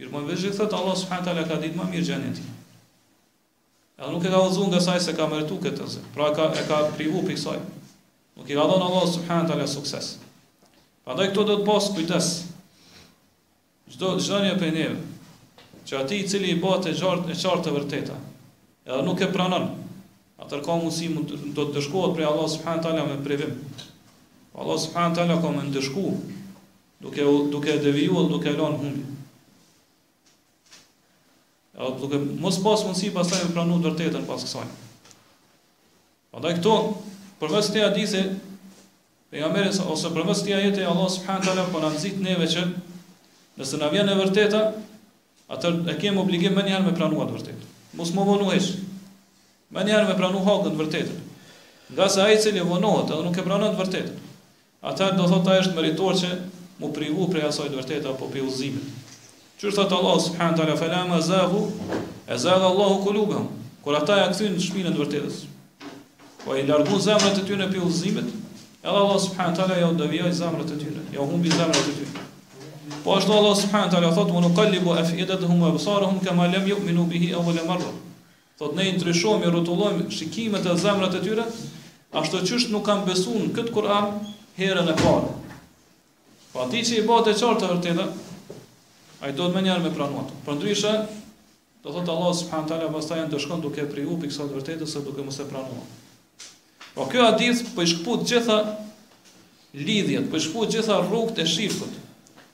Mirë 0.00 0.12
më 0.12 0.22
vëzhë, 0.28 0.52
thëtë 0.58 0.76
Allah 0.76 0.98
subhanë 1.02 1.26
tala 1.26 1.44
ka 1.48 1.58
ditë 1.62 1.78
ma 1.78 1.86
mirë 1.88 2.06
gjenin 2.10 2.34
ti. 2.36 2.44
E 3.96 4.10
nuk 4.12 4.24
e 4.28 4.32
ka 4.32 4.40
vëzhu 4.44 4.66
nga 4.70 4.80
saj 4.84 5.00
se 5.06 5.14
ka 5.16 5.28
meritu 5.30 5.56
këtë 5.64 5.88
zë, 5.94 6.04
pra 6.14 6.30
ka, 6.36 6.50
e 6.60 6.64
ka 6.68 6.82
privu 6.96 7.22
për 7.24 7.34
kësaj. 7.38 7.58
Nuk 8.36 8.50
i 8.52 8.56
ka 8.58 8.66
dhonë 8.68 8.86
Allah 8.90 9.08
subhanë 9.16 9.50
tala 9.50 9.66
sukses. 9.72 10.14
Pa 11.06 11.16
këto 11.18 11.44
do 11.46 11.58
të 11.60 11.66
pasë 11.68 11.94
kujtes. 11.96 12.30
Gjdo, 13.92 14.14
një 14.44 14.54
për 14.62 14.74
që 15.86 16.00
ati 16.00 16.16
i 16.18 16.24
cili 16.26 16.48
i 16.50 16.56
bëhet 16.58 16.88
e, 16.90 16.92
e 16.98 16.98
qartë 16.98 17.62
të 17.62 17.72
vërteta, 17.76 18.14
edhe 18.90 19.02
nuk 19.06 19.20
e 19.22 19.28
pranon, 19.30 19.68
atër 20.40 20.60
ka 20.64 20.76
mundësi 20.76 21.10
mund 21.12 21.30
të, 21.30 21.38
të 21.56 21.64
dëshkohet 21.76 22.14
prej 22.16 22.26
Allah 22.28 22.48
subhanahu 22.54 22.84
taala 22.86 23.04
me 23.08 23.18
previm 23.24 23.54
Allah 24.56 24.78
subhanahu 24.82 25.16
taala 25.16 25.38
ka 25.44 25.52
më 25.54 25.64
ndëshku 25.68 26.06
duke 27.00 27.26
duke 27.52 27.76
devijuar, 27.84 28.28
duke 28.28 28.52
lënë 28.52 28.80
humbi. 28.80 29.04
duke 32.00 32.20
mos 32.42 32.58
pas 32.64 32.84
mundësi 32.84 33.12
pastaj 33.14 33.48
të 33.52 33.66
vërtetën 33.86 34.24
pas 34.28 34.40
kësaj. 34.44 34.64
Prandaj 36.32 36.54
këto 36.60 36.72
përveç 37.40 37.68
të 37.74 37.84
hadithe 37.84 38.22
pejgamberi 39.32 39.72
ose 39.72 40.08
përveç 40.16 40.40
të 40.44 40.56
e 40.56 40.84
Allah 40.92 41.08
subhanahu 41.16 41.48
taala 41.48 41.66
po 41.72 41.80
na 41.84 41.92
nxit 41.96 42.20
neve 42.24 42.48
që 42.48 42.64
nëse 43.56 43.80
na 43.80 43.88
vjen 43.88 44.08
e 44.12 44.18
vërteta, 44.20 44.60
atë 45.48 45.68
e 45.88 45.94
kemë 45.96 46.20
obligim 46.20 46.52
më 46.52 46.66
njëherë 46.68 46.84
me 46.84 46.92
pranuat 46.96 47.32
të 47.40 47.56
Mos 47.96 48.12
më 48.12 48.24
vonuesh. 48.28 48.76
Më 49.74 49.82
njerë 49.82 50.04
me 50.08 50.14
pranu 50.18 50.40
hakën 50.46 50.74
të 50.74 50.78
vërtetën. 50.80 51.22
Nga 51.94 52.06
se 52.12 52.22
ai 52.22 52.36
cili 52.42 52.60
vënohet 52.68 53.10
edhe 53.10 53.24
nuk 53.26 53.38
e 53.38 53.42
pranën 53.46 53.72
të 53.72 53.80
vërtetën. 53.80 54.12
Ata 54.90 55.08
do 55.18 55.24
thot 55.30 55.42
ta 55.48 55.56
është 55.62 55.74
meritor 55.78 56.14
që 56.20 56.30
mu 56.82 56.90
privu 56.94 57.26
prej 57.32 57.48
asaj 57.48 57.72
të 57.72 57.80
vërtetë 57.80 58.12
apo 58.12 58.28
për 58.34 58.46
uzimit. 58.46 58.84
Qërë 59.58 59.74
thot 59.78 59.94
Allah 59.98 60.16
subhanahu 60.26 60.60
tala 60.60 60.76
felam 60.82 61.14
e 61.16 61.20
zahu, 61.30 61.64
e 62.30 62.38
zahë 62.44 62.68
Allahu 62.70 63.00
kulubëm, 63.08 63.46
kur 63.82 63.98
ata 63.98 64.20
e 64.20 64.26
akthin 64.28 64.54
në 64.54 64.62
shpinën 64.68 64.94
të 64.96 65.02
vërtetës. 65.02 65.42
Po 66.44 66.54
i 66.54 66.62
largu 66.70 67.00
zemrët 67.06 67.42
e 67.42 67.46
tyre 67.48 67.66
për 67.72 67.82
uzimit, 67.88 68.30
edhe 68.86 68.94
Allah 68.96 69.18
subhanë 69.26 69.58
tala 69.58 69.80
ja 69.80 69.90
u 69.90 69.98
dëvijoj 69.98 70.30
zemrët 70.44 70.74
e 70.76 70.78
tyre, 70.84 71.02
ja 71.16 71.24
u 71.24 71.30
humbi 71.32 71.50
zemrët 71.56 71.90
e 71.90 71.96
tyre. 71.98 72.24
Po 73.02 73.16
ashtu 73.18 73.34
Allah 73.40 73.56
subhanahu 73.64 73.96
tala 73.96 74.14
thot, 74.14 74.30
unë 74.30 74.54
kallibu 74.60 74.94
afidatuhum 74.94 75.58
wa 75.66 75.74
dhe 75.74 76.26
kama 76.28 76.46
lam 76.54 76.68
yu'minu 76.74 77.08
bihi 77.10 77.32
e 77.34 77.42
vële 77.50 77.66
Thot 78.56 78.72
ne 78.72 78.86
ndryshojmë 78.96 79.44
e 79.44 79.50
rrotullojmë 79.52 80.06
shikimet 80.16 80.64
e 80.64 80.76
zemrat 80.80 81.16
e 81.18 81.20
tyre, 81.20 81.42
ashtu 82.16 82.38
siç 82.48 82.70
nuk 82.72 82.86
kanë 82.86 83.04
besuar 83.10 83.42
në 83.42 83.50
këtë 83.58 83.72
Kur'an 83.74 84.14
herën 84.56 84.86
e 84.92 84.94
parë. 85.00 85.26
Po 86.54 86.62
aty 86.64 86.80
që 86.88 87.02
i 87.02 87.02
bota 87.10 87.34
e 87.34 87.36
çortë 87.40 87.68
vërtetë, 87.74 88.06
ai 89.28 89.34
do 89.36 89.44
të 89.50 89.58
më 89.58 89.64
njëherë 89.66 89.84
me 89.88 89.92
pranuat. 89.98 90.32
Për 90.48 90.60
do 91.86 91.92
thot 91.94 92.08
Allah 92.12 92.30
subhanahu 92.34 92.66
taala 92.70 92.86
pastaj 92.90 93.18
do 93.32 93.38
shkon 93.38 93.60
duke 93.62 93.84
priu 93.90 94.16
pikësa 94.18 94.48
të 94.48 94.56
vërtetës 94.56 94.90
se 94.96 95.02
duke 95.06 95.22
mos 95.22 95.36
e 95.38 95.44
pranuar. 95.46 95.86
Po 96.96 97.04
kjo 97.12 97.22
hadith 97.28 97.60
po 97.76 97.84
i 97.84 97.86
shkput 97.86 98.24
gjitha 98.26 98.56
lidhjet, 99.90 100.26
po 100.26 100.34
i 100.34 100.42
shkput 100.46 100.72
gjitha 100.74 100.96
rrugët 101.04 101.38
e 101.44 101.46
shifut. 101.52 101.94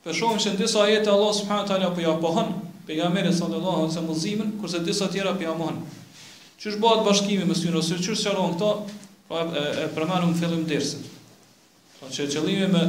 për 0.03 0.20
shohim 0.20 0.43
se 0.43 0.51
disa 0.59 0.84
ajete 0.84 1.15
Allah 1.15 1.32
subhanahu 1.39 1.63
wa 1.63 1.72
taala 1.72 1.93
po 1.95 2.03
ja 2.03 2.18
pohon 2.26 2.51
pejgamberin 2.91 3.38
sallallahu 3.39 3.78
alaihi 3.86 3.91
wasallam 3.93 4.13
muslimin 4.18 4.51
kurse 4.59 4.84
disa 4.84 5.07
tjera 5.11 5.32
po 5.39 5.47
ja 5.47 5.55
mohon. 5.55 5.80
Çu 6.59 6.74
është 6.76 6.84
bëhet 6.84 7.05
bashkimi 7.07 7.45
me 7.47 7.55
syrin 7.55 7.80
ose 7.80 8.01
çu 8.03 8.11
është 8.20 8.24
çaron 8.28 8.57
këto? 8.57 8.74
pra 9.30 9.47
e 9.82 9.88
përmendum 9.95 10.36
fillim 10.39 10.68
dersën. 10.68 10.99
Po 11.99 12.03
pra 12.11 12.18
çe 12.20 12.28
qëllimi 12.36 12.68
me 12.76 12.84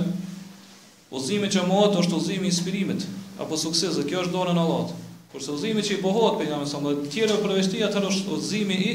Uzimi 1.09 1.49
që 1.49 1.63
mohot 1.65 1.95
është 2.03 2.19
uzimi 2.19 2.45
i 2.49 2.53
inspirimit 2.53 3.05
apo 3.41 3.57
suksesit. 3.57 4.07
Kjo 4.11 4.27
është 4.27 4.35
dorën 4.35 4.59
e 4.59 4.63
Allahut. 4.63 4.97
Kurse 5.33 5.55
uzimi 5.55 5.83
që 5.85 5.97
i 5.99 6.03
bëhet 6.05 6.37
pejgamberit 6.41 6.69
sa 6.71 6.81
më 6.83 6.93
të 7.03 7.11
tjera 7.13 7.39
përveshtia 7.43 7.89
atë 7.89 8.03
është 8.11 8.35
uzimi 8.37 8.77
i 8.77 8.93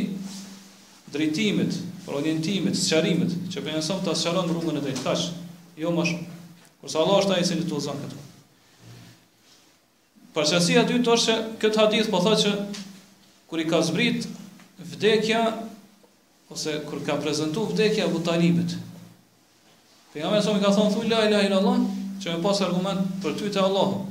drejtimit, 1.13 1.75
orientimit, 2.09 2.77
sqarimit, 2.77 3.33
që 3.53 3.61
për 3.61 3.75
njësëm 3.77 3.99
të 4.05 4.13
asëqaron 4.13 4.49
rrugën 4.49 4.79
e 4.79 4.81
drejtë, 4.81 5.01
thash, 5.05 5.27
jo 5.77 5.91
më 5.93 6.05
shumë. 6.09 6.37
Kërsa 6.81 7.01
Allah 7.03 7.19
është 7.21 7.35
ajë 7.35 7.47
se 7.51 7.57
një 7.59 7.67
të 7.69 7.75
uzan 7.77 8.01
këtu. 8.01 8.21
Përqësia 10.33 10.85
dy 10.89 10.97
të 11.05 11.13
është 11.15 11.29
që 11.29 11.35
këtë 11.61 11.81
hadith 11.83 12.09
po 12.13 12.21
thë 12.25 12.35
që 12.45 12.53
kër 13.53 13.61
i 13.61 13.67
ka 13.69 13.81
zbrit 13.85 14.25
vdekja, 14.93 15.43
ose 16.53 16.79
kër 16.89 17.03
ka 17.05 17.19
prezentu 17.21 17.67
vdekja 17.69 18.09
vëtalibit. 18.09 18.73
Për 20.13 20.23
njëmë 20.25 20.39
e 20.41 20.45
sëmë 20.47 20.63
i 20.63 20.65
ka 20.65 20.73
thonë, 20.79 20.95
thuj, 20.97 21.09
la, 21.13 21.21
la, 21.29 21.45
la, 21.61 21.77
që 22.21 22.33
me 22.33 22.41
pas 22.43 22.59
argument 22.65 23.05
për 23.23 23.37
ty 23.39 23.49
të 23.55 23.61
Allahu. 23.63 24.01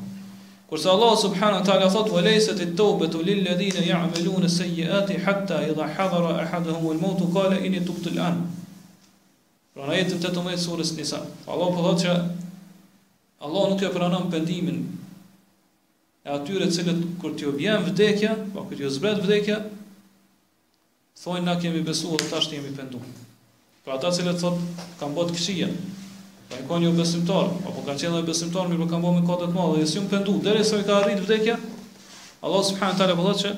Kurse 0.70 0.88
Allah 0.88 1.12
subhanahu 1.20 1.60
wa 1.60 1.66
taala 1.68 1.88
thot: 1.92 2.08
"Walaysa 2.14 2.52
at-tawbatu 2.56 3.20
lil-ladhina 3.26 3.82
ya'maluna 3.84 4.48
as-sayyi'ati 4.48 5.18
hatta 5.26 5.58
idha 5.70 5.86
hadara 5.98 6.30
ahaduhum 6.44 6.86
al-maut 6.96 7.20
qala 7.36 7.58
inni 7.66 7.82
tubtu 7.88 8.10
al-an." 8.14 8.40
Pra 9.74 9.88
në 9.90 9.98
jetën 10.00 10.22
të 10.24 10.32
të 10.36 10.42
mëjtë 10.46 10.64
surës 10.64 10.94
njësa. 10.96 11.20
Allah 11.48 11.68
po 11.76 11.84
dhëtë 11.84 12.00
që 12.02 12.12
Allah 13.44 13.62
nuk 13.72 13.82
e 13.88 13.92
pranon 13.94 14.26
pëndimin 14.32 14.82
e 16.24 16.28
atyre 16.36 16.66
cilët 16.70 17.00
kër 17.22 17.30
t'jo 17.38 17.52
bjen 17.56 17.80
vdekja, 17.86 18.32
pa 18.52 18.60
po 18.60 18.66
kër 18.70 18.76
t'jo 18.80 18.90
zbret 18.96 19.18
vdekja, 19.24 19.56
thonë 21.22 21.44
na 21.48 21.56
kemi 21.60 21.80
besu 21.82 22.12
dhe 22.20 22.28
tashtë 22.32 22.58
jemi 22.60 22.72
pëndu. 22.76 23.00
Pra 23.84 23.96
ta 23.98 24.12
cilët 24.14 24.38
thot, 24.38 24.60
kam 25.00 25.16
botë 25.18 25.34
këshia, 25.34 25.68
Po 26.68 26.76
i 26.78 26.84
një 26.84 26.90
besimtar, 26.96 27.48
apo 27.68 27.82
kanë 27.86 28.00
qenë 28.02 28.18
dhe 28.18 28.26
besimtar, 28.28 28.66
mirë 28.68 28.84
po 28.84 28.88
kanë 28.92 29.04
bënë 29.06 29.22
kota 29.28 29.46
të 29.48 29.54
mëdha, 29.56 29.78
dhe 29.80 29.86
si 29.92 30.00
unë 30.00 30.10
pendu 30.12 30.34
derisa 30.44 30.80
i 30.82 30.86
ka 30.88 30.98
arrit 31.00 31.22
vdekja. 31.24 31.54
Allah 32.44 32.64
subhanahu 32.68 32.98
taala 33.00 33.16
po 33.20 33.24
thotë 33.26 33.42
se 33.42 33.52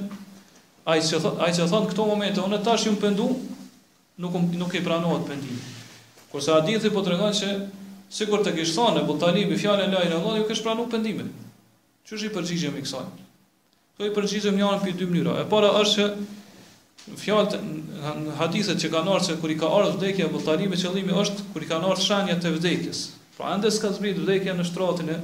ai 0.84 1.00
që 1.00 1.32
ai 1.46 1.50
që 1.58 1.68
thon 1.72 1.88
këto 1.90 2.06
momente, 2.10 2.42
unë 2.44 2.60
tash 2.66 2.86
un 2.90 2.98
pendu, 3.04 3.26
nuk 4.24 4.36
nuk 4.62 4.74
e 4.78 4.82
pranohet 4.86 5.26
pendimi. 5.30 5.58
Kurse 6.32 6.54
adithi 6.54 6.90
po 6.90 7.00
po 7.00 7.06
tregon 7.08 7.34
se 7.40 7.50
sikur 8.18 8.44
të 8.46 8.54
kish 8.58 8.74
thonë 8.78 9.06
po 9.08 9.18
tani 9.24 9.46
me 9.50 9.58
fjalën 9.58 9.88
e 9.88 9.90
ilaha 9.90 10.08
illallah, 10.10 10.38
ju 10.42 10.48
kish 10.52 10.62
pranuar 10.64 10.90
pendimin. 10.94 11.32
që 12.08 12.14
është 12.18 12.26
i 12.28 12.32
përgjigjëm 12.34 12.74
i 12.78 12.82
kësaj? 12.84 13.04
Kjo 13.96 14.06
i 14.06 14.10
përgjigjëm 14.16 14.58
janë 14.60 14.80
në 14.80 14.96
dy 14.98 15.06
mënyra. 15.08 15.36
E 15.40 15.44
para 15.48 15.68
është 15.80 15.92
se 15.94 16.26
fjalë 17.20 17.50
të 17.52 18.38
hadithet 18.38 18.80
që 18.80 18.88
kanë 18.92 19.12
ardhur 19.12 19.24
se 19.26 19.34
kur 19.40 19.52
i 19.52 19.56
ka 19.60 19.68
ardhur 19.68 19.98
vdekja 19.98 20.30
apo 20.30 20.40
tharimi 20.44 20.78
qëllimi 20.80 21.16
është 21.20 21.44
kur 21.52 21.64
i 21.64 21.68
kanë 21.68 21.88
ardhur 21.90 22.04
shenjat 22.06 22.44
e 22.48 22.52
vdekjes. 22.56 23.02
Pra 23.36 23.50
ende 23.56 23.70
s'ka 23.74 23.90
zbrit 23.96 24.20
vdekja 24.22 24.54
në 24.56 24.64
shtratin 24.68 25.10
e 25.12 25.18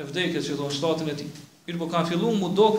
e 0.00 0.06
vdekjes 0.08 0.46
që 0.48 0.56
thon 0.58 0.72
shtatin 0.72 1.10
e 1.12 1.16
tij. 1.20 1.28
Mir 1.66 1.76
po 1.78 1.88
kanë 1.92 2.08
filluar 2.08 2.36
mu 2.38 2.48
dok 2.56 2.78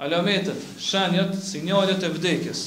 alamete, 0.00 0.54
shenjat, 0.80 1.34
sinjalet 1.44 2.02
e 2.06 2.12
vdekjes. 2.14 2.64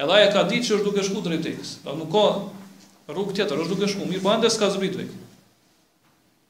Edha 0.00 0.20
e 0.24 0.30
ka 0.32 0.46
ditë 0.48 0.64
që 0.70 0.76
është 0.78 0.86
duke 0.86 1.04
shku 1.04 1.24
drejt 1.26 1.42
vdekjes. 1.42 1.72
Do 1.84 1.92
pra, 1.92 1.98
nuk 2.00 2.12
ka 2.14 3.12
rrugë 3.12 3.36
tjetër, 3.40 3.60
është 3.66 3.74
duke 3.74 3.90
shku. 3.90 4.06
Mir 4.08 4.22
po 4.24 4.32
ende 4.32 4.48
s'ka 4.50 4.70
zbritur 4.72 5.02
vdekja. 5.02 5.24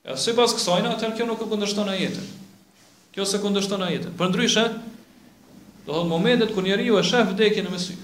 Ja 0.09 0.14
sipas 0.16 0.55
kësaj 0.57 0.85
na 0.87 0.95
atë 0.95 1.11
kjo 1.18 1.26
nuk 1.29 1.43
e 1.45 1.51
kundërshton 1.51 1.91
ajetën. 1.97 2.31
Kjo 3.16 3.26
se 3.26 3.41
kundërshton 3.43 3.83
ajetën. 3.89 4.14
Përndryshe, 4.20 4.62
Do 5.89 5.95
thot 5.95 6.09
momentet 6.09 6.57
njeri 6.57 6.68
njeriu 6.68 6.99
e 6.99 7.03
shef 7.09 7.30
vdekjen 7.32 7.64
në 7.64 7.70
mesy. 7.72 7.95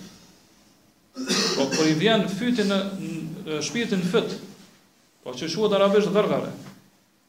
Po 1.56 1.64
kur 1.68 1.86
i 1.90 1.96
vjen 2.00 2.22
fyti 2.32 2.64
në, 2.64 2.76
në 3.46 3.56
shpirtin 3.62 4.00
fyt. 4.08 4.30
Po 5.22 5.32
që 5.36 5.48
shuhet 5.52 5.74
arabisht 5.76 6.08
dhargare. 6.16 6.54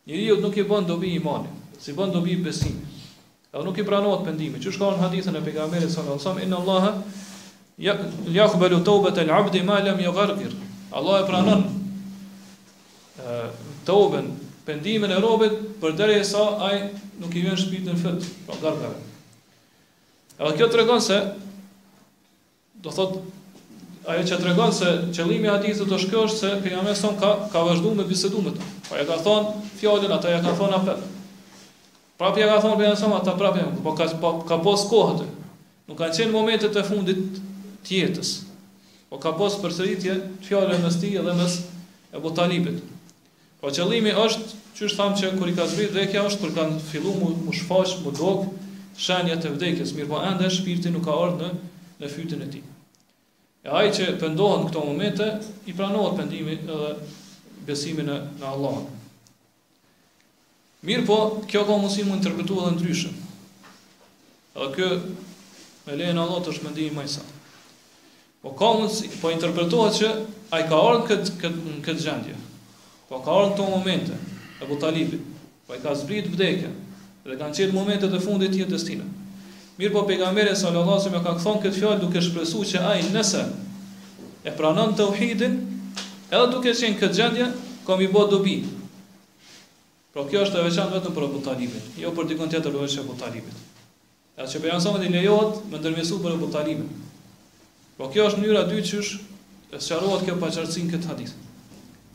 Njeriu 0.08 0.38
nuk 0.40 0.56
i 0.58 0.64
bën 0.64 0.86
dobi 0.88 1.10
imani, 1.20 1.50
si 1.82 1.92
bën 1.98 2.14
dobi 2.14 2.38
besimi. 2.46 2.86
Edhe 3.52 3.64
nuk 3.68 3.78
i 3.78 3.84
pranohet 3.88 4.24
pendimi. 4.30 4.62
Që 4.64 4.72
shkon 4.78 4.98
hadithën 5.04 5.36
e 5.36 5.42
pejgamberit 5.44 5.92
sallallahu 5.92 6.24
alajhi 6.24 6.24
wasallam, 6.24 6.46
inna 6.48 6.60
Allaha 6.64 8.22
yaqbalu 8.38 8.80
tawbata 8.88 9.24
e 9.26 9.26
l'abdi 9.28 9.62
ma 9.64 9.82
lam 9.84 10.00
yughargir. 10.04 10.56
Allah 10.96 11.20
e 11.20 11.26
pranon 11.28 11.66
tawben 13.84 14.32
pendimin 14.66 15.12
e 15.12 15.20
robit 15.20 15.52
për 15.84 16.00
sa, 16.24 16.46
ai 16.70 16.90
nuk 17.20 17.36
i 17.36 17.44
vjen 17.44 17.56
shpirtin 17.60 18.00
fyt. 18.06 18.24
Po 18.48 18.56
dhargare. 18.64 19.04
Edhe 20.38 20.58
kjo 20.60 20.68
të 20.68 20.80
regon 20.82 21.00
se, 21.02 21.16
do 22.84 22.92
thot, 22.92 23.14
ajo 24.12 24.24
që 24.28 24.40
të 24.42 24.48
regon 24.50 24.74
se 24.76 24.90
qëllimi 25.16 25.48
hadithit 25.48 25.92
është 25.98 26.10
kjo 26.12 26.24
është 26.30 26.40
se 26.42 26.50
për 26.66 26.76
nga 26.76 26.82
meson 26.88 27.16
ka, 27.22 27.30
ka 27.54 27.62
vazhdu 27.64 27.94
me 28.00 28.04
bisedu 28.10 28.42
me 28.48 28.52
të. 28.58 28.68
Pa 28.90 28.90
po 28.90 28.98
e 29.02 29.06
ka 29.12 29.18
thonë 29.28 29.54
fjallin, 29.80 30.14
ata 30.18 30.34
e 30.36 30.42
ka 30.48 30.52
thonë 30.60 30.80
apet. 30.82 31.06
Prapë 32.20 32.44
e 32.44 32.50
ka 32.50 32.58
thonë 32.66 32.78
për 32.82 32.84
nga 32.84 32.90
meson, 32.98 33.14
ata 33.16 33.38
prapë 33.40 33.64
e 33.64 33.70
po 33.86 33.96
ka, 33.98 34.10
po, 34.20 34.34
ka 34.50 34.60
pos 34.66 34.84
kohët 34.92 35.24
e. 35.24 35.30
Nuk 35.88 36.00
kanë 36.02 36.18
qenë 36.20 36.36
momentet 36.36 36.76
e 36.76 36.84
fundit 36.88 37.24
të 37.88 38.00
jetës. 38.02 38.34
Po 39.14 39.20
ka 39.24 39.32
pos 39.40 39.56
për 39.64 39.76
sëritje 39.78 40.18
të 40.20 40.50
fjodin 40.50 40.84
mes 40.84 41.00
ti 41.02 41.14
edhe 41.20 41.36
mes 41.40 41.58
e 42.12 42.22
botanipit. 42.24 42.84
Po 43.64 43.72
qëllimi 43.72 44.12
është, 44.26 44.56
që 44.76 44.86
është 44.90 45.00
thamë 45.02 45.20
që 45.22 45.34
kër 45.40 45.50
i 45.54 45.58
ka 45.62 45.70
zbrit 45.72 45.96
dhe 45.96 46.06
është 46.28 46.42
për 46.44 46.56
kanë 46.60 46.84
fillu 46.92 47.16
mu, 47.22 47.32
mu 47.48 47.56
shfaq, 47.56 47.96
mu 48.06 48.12
dokë, 48.14 48.66
shenja 49.00 49.36
të 49.40 49.50
vdekjes, 49.56 49.92
mirë 49.96 50.10
po 50.10 50.22
ende 50.24 50.48
shpirti 50.52 50.92
nuk 50.92 51.04
ka 51.08 51.16
ardhë 51.26 51.40
në, 51.42 51.50
në 52.02 52.12
fytin 52.12 52.44
e 52.46 52.50
ti. 52.54 52.62
E 53.66 53.72
ajë 53.76 53.94
që 53.98 54.08
pëndohën 54.22 54.62
në 54.64 54.70
këto 54.70 54.84
momente, 54.86 55.28
i 55.68 55.74
pranohët 55.76 56.18
pëndimi 56.20 56.56
edhe 56.56 56.96
besimi 57.68 58.06
në, 58.06 58.20
në 58.40 58.50
Allah. 58.52 58.78
Mirë 60.86 61.06
po, 61.08 61.18
kjo 61.50 61.64
ka 61.68 61.80
mësi 61.82 62.06
më 62.08 62.20
interpretu 62.20 62.60
edhe 62.62 62.82
dryshën. 62.84 63.16
Edhe 64.56 64.72
kjo 64.78 64.90
me 65.86 65.96
lejën 66.00 66.18
Allah 66.24 66.40
të 66.44 66.56
shmëndimi 66.60 66.96
majsa. 66.96 67.24
Po 68.46 68.54
ka 68.60 68.72
mësi, 68.80 69.10
po 69.20 69.32
interpretohet 69.34 70.00
që 70.00 70.10
ai 70.56 70.64
ka 70.70 70.80
ardhur 70.80 71.10
në 71.10 71.26
këtë, 71.26 71.34
këtë, 71.44 71.76
këtë 71.90 72.06
gjendje. 72.08 72.38
Po 73.10 73.20
ka 73.26 73.36
ardhur 73.42 73.56
në 73.56 73.60
këto 73.60 73.72
momente, 73.76 74.20
e 74.64 75.20
bu 75.20 75.24
Po 75.66 75.74
ai 75.74 75.80
ka 75.82 75.96
zbrit 75.98 76.28
vdekjen, 76.30 76.76
dhe 77.26 77.36
kanë 77.40 77.58
qenë 77.58 77.74
momentet 77.74 78.12
e 78.14 78.20
fundit 78.22 78.52
të 78.54 78.60
jetës 78.64 78.84
tina. 78.86 79.06
Mirë 79.80 79.92
po 79.96 80.04
pejgamberi 80.08 80.52
sallallahu 80.56 80.94
alajhi 80.94 81.10
wasallam 81.10 81.24
ka 81.26 81.40
thonë 81.44 81.62
këtë 81.64 81.78
fjalë 81.82 81.98
duke 82.04 82.22
shpresuar 82.24 82.68
që 82.70 82.82
ai 82.86 83.08
nëse 83.10 83.42
e 84.48 84.52
pranon 84.56 84.94
tauhidin, 85.00 85.56
edhe 86.30 86.50
duke 86.54 86.70
qenë 86.78 87.00
këtë 87.02 87.18
gjendje, 87.18 87.48
ka 87.88 87.98
mi 88.00 88.08
bë 88.14 88.26
dobi. 88.32 88.56
Por 90.16 90.28
kjo 90.30 90.44
është 90.46 90.62
e 90.62 90.68
veçantë 90.70 90.96
vetëm 91.00 91.16
për 91.18 91.26
Abu 91.28 91.42
Talibin, 91.44 91.90
jo 92.04 92.12
për 92.16 92.28
dikon 92.30 92.54
tjetër 92.54 92.70
të 92.76 92.84
veçë 92.86 93.02
Abu 93.02 93.18
Talibit. 93.20 93.58
atë 94.38 94.52
që 94.52 94.60
bejan 94.62 94.82
sa 94.84 94.92
më 94.94 95.00
dhe 95.02 95.10
lejohet 95.12 95.60
me 95.72 95.78
ndërmjesu 95.82 96.18
për 96.22 96.38
Abu 96.38 96.48
Talibin. 96.54 96.88
Por 97.98 98.10
kjo 98.14 98.30
është 98.30 98.42
njëra 98.46 98.62
dy 98.70 98.80
qysh 98.84 99.18
e 99.76 99.80
sëqarohet 99.82 100.26
kjo 100.30 100.36
paqartësinë 100.42 100.92
këtë 100.94 101.10
hadith. 101.12 101.34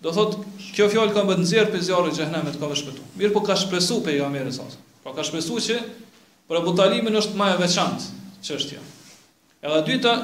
do 0.00 0.12
thot 0.16 0.38
kjo 0.72 0.88
fjal 0.88 1.12
ka 1.12 1.20
më 1.28 1.36
të 1.36 1.40
nxjerr 1.44 1.66
pe 1.74 1.78
zjarrit 1.84 2.16
e 2.16 2.24
xhenemit 2.24 2.56
ka 2.56 2.64
vështëtu. 2.70 3.02
Mirë 3.20 3.34
po 3.36 3.44
ka 3.44 3.58
shpresu 3.60 4.00
pejgamberi 4.06 4.52
sa. 4.56 4.64
Po 5.04 5.12
ka 5.12 5.20
shpresu 5.24 5.60
që 5.68 5.76
për 6.48 6.64
butalimin 6.64 7.12
është 7.20 7.36
më 7.36 7.52
e 7.56 7.56
veçantë 7.60 8.38
çështja. 8.46 8.80
Edhe 9.68 9.80
dyta 9.84 10.14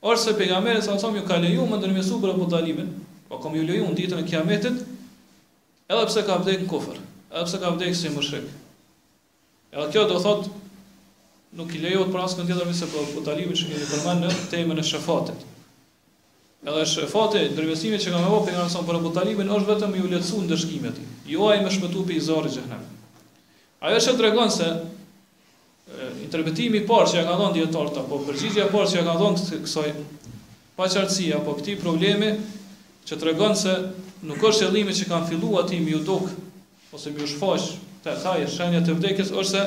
Ose 0.00 0.32
pejgamberi 0.38 0.80
sa 0.82 0.96
sam 0.98 1.12
ju 1.16 1.22
ka 1.28 1.36
leju 1.36 1.66
më 1.68 1.76
ndërmjet 1.78 2.08
për 2.20 2.30
apo 2.32 2.46
dalimin, 2.48 2.86
pa 3.28 3.36
po 3.36 3.42
kom 3.44 3.56
ju 3.56 3.66
leju 3.68 3.88
ditën 3.96 4.22
e 4.22 4.26
kiametit, 4.28 4.78
edhe 5.92 6.06
pse 6.08 6.22
ka 6.24 6.38
vdekur 6.40 6.68
kufër, 6.72 7.00
edhe 7.32 7.44
pse 7.46 7.60
ka 7.60 7.68
vdekur 7.74 7.98
si 7.98 8.12
mushrik. 8.14 8.46
Edhe 9.72 9.90
kjo 9.92 10.06
do 10.08 10.16
thot 10.24 10.48
nuk 11.52 11.74
i 11.76 11.82
lejohet 11.84 12.08
për 12.14 12.22
askën 12.24 12.48
tjetër 12.48 12.68
mëse 12.70 12.88
për 12.88 12.96
po, 12.96 13.04
po 13.18 13.26
dalimin 13.28 13.58
që 13.58 13.68
i 13.76 13.82
përmend 13.92 14.24
në 14.24 14.32
temën 14.54 14.80
e 14.80 14.86
shefatit. 14.92 15.44
Edhe 16.64 16.86
shefati 16.94 17.44
ndërmjetësimi 17.52 18.00
që 18.00 18.14
ka 18.14 18.22
më 18.24 18.32
vop 18.32 18.48
pejgamberi 18.48 18.72
sa 18.72 18.86
për 18.88 19.12
dalimin 19.20 19.52
është 19.58 19.70
vetëm 19.74 20.00
ju 20.00 20.08
leju 20.14 20.40
ndëshkimi 20.48 20.94
atij. 20.94 21.12
Juaj 21.34 21.60
më 21.66 21.74
shpëtu 21.76 22.06
pe 22.08 22.16
i 22.16 22.20
zorrit 22.24 22.56
xhenem. 22.56 22.88
Ajo 23.84 24.00
është 24.00 24.16
tregon 24.20 24.48
se 24.52 24.72
interpretimi 26.22 26.80
i 26.80 26.84
parë 26.86 27.10
që 27.10 27.18
ja 27.20 27.24
ka 27.26 27.34
dhënë 27.40 27.56
dietarët 27.56 27.98
apo 28.02 28.18
përgjigjja 28.28 28.66
e 28.68 28.72
parë 28.72 28.88
që 28.92 28.98
ja 29.00 29.04
ka 29.08 29.14
dhënë 29.18 29.60
kësaj 29.66 29.86
paqartësia 30.78 31.38
apo 31.40 31.54
këtij 31.58 31.78
problemi 31.80 32.30
që 33.08 33.18
tregon 33.22 33.56
se 33.58 33.74
nuk 34.28 34.42
është 34.50 34.68
qëllimi 34.68 34.94
që 34.96 35.08
kanë 35.10 35.30
filluar 35.32 35.66
ti 35.68 35.80
mi 35.82 35.96
duk 36.06 36.28
ose 36.94 37.10
mi 37.14 37.24
u 37.26 37.30
shfaq 37.30 37.66
te 38.04 38.12
ata 38.14 38.36
të 38.38 38.50
shenjat 38.54 38.88
e 38.92 38.96
vdekjes 38.98 39.32
ose 39.40 39.62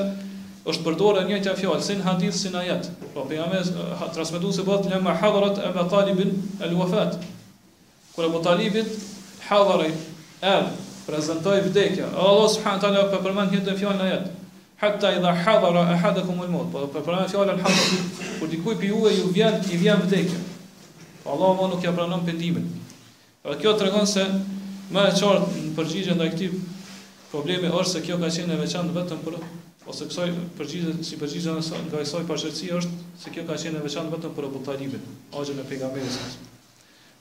është, 0.64 0.84
përdorë 0.86 1.26
një 1.28 1.42
tjetër 1.44 1.58
fjalë 1.60 1.84
sin 1.90 2.02
hadith 2.06 2.38
sin 2.40 2.56
ayat 2.56 2.88
po 3.14 3.26
pejgamberi 3.28 3.92
ha 4.00 4.08
transmetuesi 4.16 4.64
bot 4.68 4.88
lema 4.92 5.16
hadrat 5.20 5.60
aba 5.68 5.84
talibin 5.92 6.32
al 6.64 6.74
wafat 6.80 7.18
kur 8.16 8.30
abu 8.30 8.40
talibit 8.46 8.88
hadhari 9.50 9.92
al 10.46 10.70
prezantoi 11.08 11.60
vdekja 11.68 12.14
allah 12.16 12.48
subhanahu 12.56 12.82
taala 12.86 13.10
po 13.12 13.20
përmend 13.28 13.52
një 13.60 13.76
fjalë 13.80 14.08
ajet 14.08 14.32
hatta 14.84 15.12
idha 15.16 15.32
hadara 15.34 15.82
ahadukum 15.96 16.42
al-maut 16.46 16.72
po 16.72 16.88
po 16.92 17.00
pranoj 17.02 17.30
fjalën 17.32 17.58
e 17.58 17.64
hadhit 17.64 18.04
kur 18.40 18.48
dikujt 18.54 18.84
i 18.84 18.92
juaj 18.92 19.16
ju 19.20 19.28
vjen 19.36 19.56
i 19.72 19.78
vjen 19.78 20.00
vdekja 20.04 20.40
po, 21.24 21.30
Allahu 21.30 21.64
më 21.64 21.68
nuk 21.74 21.84
ja 21.86 21.92
pranon 21.96 22.26
pendimin 22.28 22.68
dhe 23.44 23.58
kjo 23.62 23.74
tregon 23.80 24.08
se 24.08 24.24
më 24.94 25.06
e 25.10 25.14
çort 25.20 25.48
në 25.58 25.74
përgjigje 25.78 26.18
ndaj 26.20 26.30
këtij 26.34 26.50
problemi 27.34 27.70
është 27.70 27.92
se 27.94 28.02
kjo 28.08 28.18
ka 28.24 28.30
qenë 28.36 28.58
e 28.58 28.62
veçantë 28.64 28.96
vetëm 29.00 29.24
për 29.26 29.40
ose 29.92 30.06
kësaj 30.10 30.30
përgjigje 30.58 30.98
si 31.08 31.20
përgjigje 31.22 31.58
në 31.60 31.84
kësaj 31.94 32.06
soi 32.12 32.72
është 32.80 32.92
se 33.24 33.34
kjo 33.34 33.44
ka 33.50 33.58
qenë 33.64 33.80
e 33.82 33.86
veçantë 33.88 34.16
vetëm 34.18 34.36
për 34.38 34.50
obutalimin 34.52 35.08
ajo 35.32 35.58
në 35.60 35.70
pejgamberin 35.70 36.42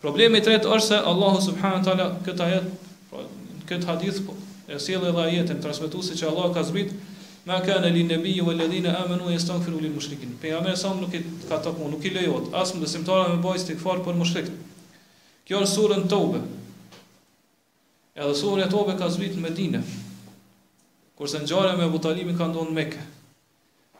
Problemi 0.02 0.38
i 0.38 0.42
tretë 0.42 0.66
është 0.66 0.88
se 0.88 0.96
Allahu 1.06 1.38
subhanahu 1.42 1.78
wa 1.78 1.84
taala 1.86 2.04
këtë 2.26 2.42
ajet, 2.44 2.64
po, 3.10 3.20
këtë 3.70 3.86
hadith 3.86 4.16
po, 4.26 4.32
e 4.66 4.74
sjell 4.82 5.04
edhe 5.06 5.22
ajetin 5.24 5.60
transmetuesi 5.62 6.16
që 6.18 6.26
Allah 6.26 6.48
ka 6.56 6.62
zbritur 6.66 6.98
ma 7.44 7.60
kana 7.62 7.86
li 7.88 8.04
nabiy 8.06 8.42
wal 8.46 8.56
ladina 8.58 8.92
amanu 9.04 9.30
yastaghfiru 9.32 9.80
lil 9.82 9.90
mushrikin 9.94 10.36
pejgamberi 10.42 10.76
sa 10.76 10.92
nuk 10.94 11.14
e 11.14 11.22
ka 11.48 11.58
tokun 11.58 11.90
nuk 11.90 12.04
i 12.04 12.10
lejohet 12.14 12.54
as 12.54 12.70
besimtarëve 12.78 13.34
me 13.36 13.42
bojë 13.42 13.58
të 13.58 13.60
istighfar 13.62 14.02
për 14.06 14.16
mushrik. 14.18 14.46
kjo 15.44 15.58
është 15.58 15.74
sura 15.74 15.96
tobe 16.08 16.38
edhe 18.14 18.34
sura 18.38 18.68
tobe 18.70 18.94
ka 18.98 19.08
zbritur 19.10 19.42
në 19.42 19.46
Medinë 19.48 19.80
kurse 21.18 21.38
ngjarja 21.42 21.74
me 21.80 21.88
Butalimin 21.90 22.38
ka 22.38 22.46
ndonë 22.52 22.70
në 22.70 22.74
Mekë 22.76 23.00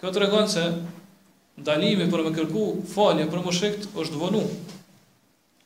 kjo 0.00 0.12
tregon 0.14 0.46
se 0.48 0.68
ndalimi 1.58 2.06
për 2.12 2.22
me 2.24 2.30
kërku 2.38 2.62
falje 2.94 3.26
për 3.26 3.42
mushrikët 3.46 3.90
është 3.98 4.22
vonu 4.22 4.44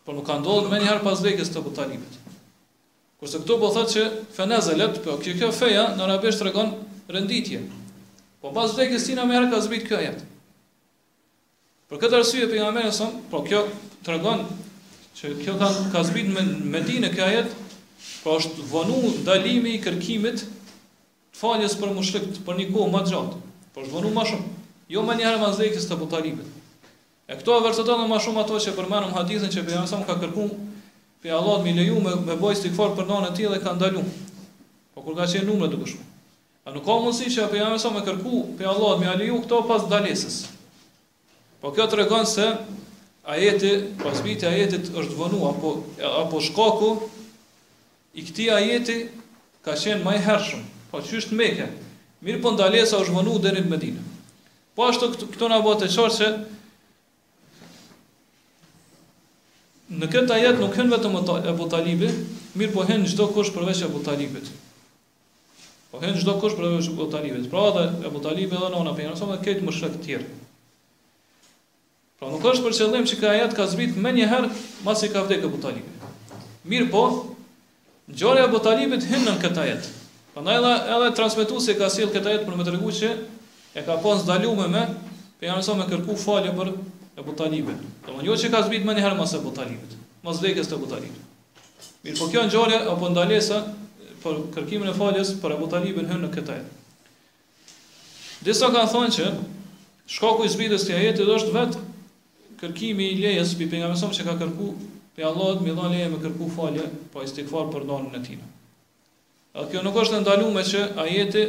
por 0.05 0.15
nuk 0.16 0.24
ka 0.31 0.40
ndodhur 0.40 0.73
më 0.73 0.81
një 0.81 0.89
herë 0.90 1.05
pas 1.05 1.20
vdekjes 1.20 1.53
të 1.53 1.61
Abu 1.61 1.77
Talibit 1.77 2.16
kurse 3.20 3.43
këtu 3.44 3.61
po 3.65 3.69
thotë 3.77 3.93
që 3.98 4.09
fenezelet 4.40 5.03
po 5.05 5.20
kjo 5.20 5.36
kjo 5.43 5.53
feja 5.61 5.89
në 5.98 6.05
arabisht 6.09 6.40
tregon 6.40 6.73
renditje. 7.09 7.62
Po 8.43 8.53
pas 8.53 8.73
vdekjes 8.74 9.07
sina 9.07 9.24
më 9.27 9.49
ka 9.51 9.61
zbrit 9.65 9.87
kjo 9.89 9.99
ajet. 9.99 10.23
Për 11.87 12.01
këtë 12.03 12.19
arsye 12.19 12.49
pejgamberi 12.51 12.91
son, 12.93 13.20
po 13.31 13.43
kjo 13.47 13.62
tregon 14.07 14.43
që 15.19 15.35
kjo 15.43 15.55
ka 15.61 15.69
ka 15.95 16.03
zbrit 16.07 16.28
me 16.35 16.43
me 16.74 16.83
dinë 16.83 17.12
kjo 17.15 17.24
ajet, 17.28 17.53
po 18.24 18.37
është 18.41 18.66
vonu 18.70 18.99
ndalimi 19.23 19.77
i 19.77 19.81
kërkimit 19.83 20.43
të 20.43 21.39
faljes 21.41 21.77
për 21.78 21.95
mushrik 21.95 22.27
për 22.47 22.59
një 22.61 22.69
kohë 22.74 22.93
më 22.95 23.03
gjatë. 23.12 23.41
Po 23.74 23.85
është 23.87 23.93
vonu 23.95 24.12
më 24.16 24.27
shumë, 24.27 24.57
jo 24.95 25.03
më 25.05 25.16
një 25.20 25.27
herë 25.28 25.43
më 25.45 25.53
zëjtë 25.59 25.87
të 25.89 26.01
butalimit. 26.03 26.51
E 27.27 27.35
këto 27.41 27.55
e 27.59 27.62
vërtetojnë 27.66 28.11
më 28.11 28.19
shumë 28.23 28.43
ato 28.45 28.59
që 28.62 28.74
përmendëm 28.78 29.15
hadithin 29.16 29.51
që 29.55 29.62
pejgamberi 29.66 29.91
son 29.91 30.07
ka 30.11 30.19
kërkuar 30.23 30.57
Pe 31.27 31.31
Allah 31.33 31.62
më 31.65 31.73
lejo 31.74 31.97
me 32.05 32.12
me 32.27 32.35
bojë 32.39 32.59
sikfar 32.61 32.93
për 32.95 33.09
nonën 33.09 33.33
e 33.33 33.37
tij 33.37 33.47
dhe 33.51 33.57
ka 33.65 33.73
ndaluar. 33.74 34.05
Po 34.95 35.01
kur 35.07 35.15
ka 35.19 35.24
qenë 35.27 35.49
numra 35.49 35.70
shumë. 35.91 36.12
A 36.67 36.73
nuk 36.75 36.83
ka 36.83 36.97
mundësi 36.99 37.31
që 37.31 37.45
e 37.47 37.51
përgjame 37.55 37.79
sa 37.79 37.93
me 37.95 38.01
kërku 38.03 38.39
pe 38.59 38.67
Allah 38.67 38.97
me 38.99 39.07
aliju 39.07 39.37
këto 39.45 39.61
pas 39.71 39.85
dalesës. 39.91 40.41
Po 41.63 41.71
kjo 41.71 41.85
të 41.93 42.07
se 42.31 42.47
ajeti, 43.35 43.71
pas 44.03 44.19
vit 44.27 44.43
ajetit 44.49 44.89
është 44.91 45.15
vënu, 45.21 45.41
apo, 45.53 45.71
apo 46.27 46.43
shkaku 46.49 46.89
i 48.19 48.25
këti 48.27 48.49
ajeti 48.57 48.99
ka 49.67 49.79
qenë 49.79 50.03
më 50.03 50.17
i 50.19 50.25
hershëm. 50.27 50.67
Po 50.91 50.99
që 51.07 51.21
është 51.23 51.39
meke, 51.39 51.71
mirë 52.27 52.43
po 52.43 52.55
dalesa 52.59 52.99
është 53.03 53.15
vënu 53.21 53.39
dhe 53.47 53.55
një 53.63 53.65
medinë. 53.71 54.03
Po 54.77 54.91
ashtë 54.91 55.13
këto 55.39 55.47
nga 55.53 55.63
bëte 55.63 55.87
qarë 55.95 56.15
që 56.19 56.35
në 60.03 60.07
këtë 60.11 60.33
ajet 60.35 60.59
nuk 60.61 60.75
hyn 60.75 60.91
vetëm 60.91 61.15
e 61.23 61.53
botalibit, 61.63 62.19
mirë 62.59 62.75
po 62.75 62.83
hënë 62.91 63.07
në 63.07 63.13
gjdo 63.15 63.31
kosh 63.39 63.55
përveqë 63.55 63.87
e 63.87 63.95
botalibit. 63.95 64.55
Po 65.91 66.01
hen 66.03 66.17
çdo 66.19 66.35
kush 66.41 66.57
për 66.59 66.67
Abu 66.67 67.05
Talibin. 67.11 67.45
Pra 67.51 67.67
edhe 67.71 67.83
Abu 68.09 68.21
Talib 68.23 68.53
edhe 68.53 68.71
nëna 68.71 68.95
pejgamberi 68.97 69.19
sa 69.21 69.29
më 69.31 69.37
këtë 69.45 69.67
mushrik 69.67 69.93
të 69.97 70.01
tjerë. 70.07 70.27
Pra 72.19 72.31
nuk 72.33 72.47
është 72.51 72.65
për 72.65 72.75
qëllim 72.79 73.07
që 73.07 73.19
ka 73.21 73.29
ajet 73.35 73.55
ka 73.57 73.67
zbrit 73.75 73.95
më 74.03 74.13
një 74.17 74.27
herë 74.33 74.51
pasi 74.87 75.11
ka 75.15 75.23
vdekur 75.27 75.53
Abu 75.53 75.61
Talib. 75.63 76.33
Mirë 76.67 76.89
po, 76.91 77.05
ngjarja 78.11 78.47
e 78.47 78.49
Abu 78.49 78.61
Talibit 78.65 79.07
hyn 79.11 79.23
në 79.29 79.37
këtë 79.45 79.63
ajet. 79.67 79.91
Prandaj 80.35 80.57
edhe 80.59 80.73
edhe 80.97 81.13
transmetuesi 81.21 81.77
ka 81.79 81.91
sill 81.93 82.11
këtë 82.17 82.33
ajet 82.33 82.49
për 82.49 82.59
më 82.61 82.67
tregu 82.73 82.93
që 82.99 83.13
e 83.79 83.87
ka 83.87 83.99
pas 84.05 84.25
ndalume 84.27 84.67
me 84.73 84.83
pejgamberi 85.41 85.69
sa 85.69 85.77
më 85.79 85.87
kërku 85.93 86.19
falje 86.19 86.51
për 86.59 86.75
Abu 87.23 87.37
Talibin. 87.39 87.79
Domthonjë 88.05 88.27
jo 88.33 88.41
që 88.43 88.51
ka 88.53 88.65
zbrit 88.67 88.83
më 88.89 88.99
një 88.99 89.07
herë 89.07 89.23
pas 89.23 89.39
Abu 89.39 89.55
Mos 90.27 90.43
pas 90.43 90.49
të 90.69 90.73
Abu 90.81 90.87
Talibit. 90.91 91.25
po 92.19 92.27
kjo 92.31 92.43
ngjarje 92.47 92.79
apo 92.91 93.07
ndalesa 93.13 93.57
për 94.27 94.39
kërkimin 94.55 94.90
e 94.90 94.94
faljes 94.97 95.35
për 95.43 95.55
Abu 95.57 95.69
Talibin 95.70 96.09
hënë 96.11 96.27
në 96.27 96.31
këtë 96.35 96.55
ajet. 96.55 96.73
Disa 98.47 98.69
kanë 98.74 98.90
thënë 98.90 99.15
që 99.16 99.28
shkaku 100.16 100.47
i 100.47 100.51
zbritjes 100.53 100.86
së 100.86 100.97
ajetit 100.98 101.31
është 101.36 101.55
vetë 101.55 101.82
kërkimi 102.62 103.11
i 103.12 103.19
lejes 103.23 103.55
bi 103.59 103.69
pejgamberin 103.70 104.15
që 104.19 104.27
ka 104.28 104.36
kërku 104.43 104.70
pe 105.16 105.24
Allahut 105.24 105.62
më 105.65 105.74
dhon 105.77 105.93
leje 105.94 106.09
me 106.12 106.19
kërku 106.23 106.51
falje, 106.53 106.85
po 107.12 107.23
istighfar 107.24 107.70
për 107.73 107.86
nonën 107.89 108.19
e 108.19 108.23
tij. 108.27 108.39
Edhe 109.57 109.70
kjo 109.73 109.85
nuk 109.86 109.97
është 110.03 110.19
ndaluar 110.24 110.53
me 110.55 110.65
që 110.69 110.82
ajeti 111.07 111.47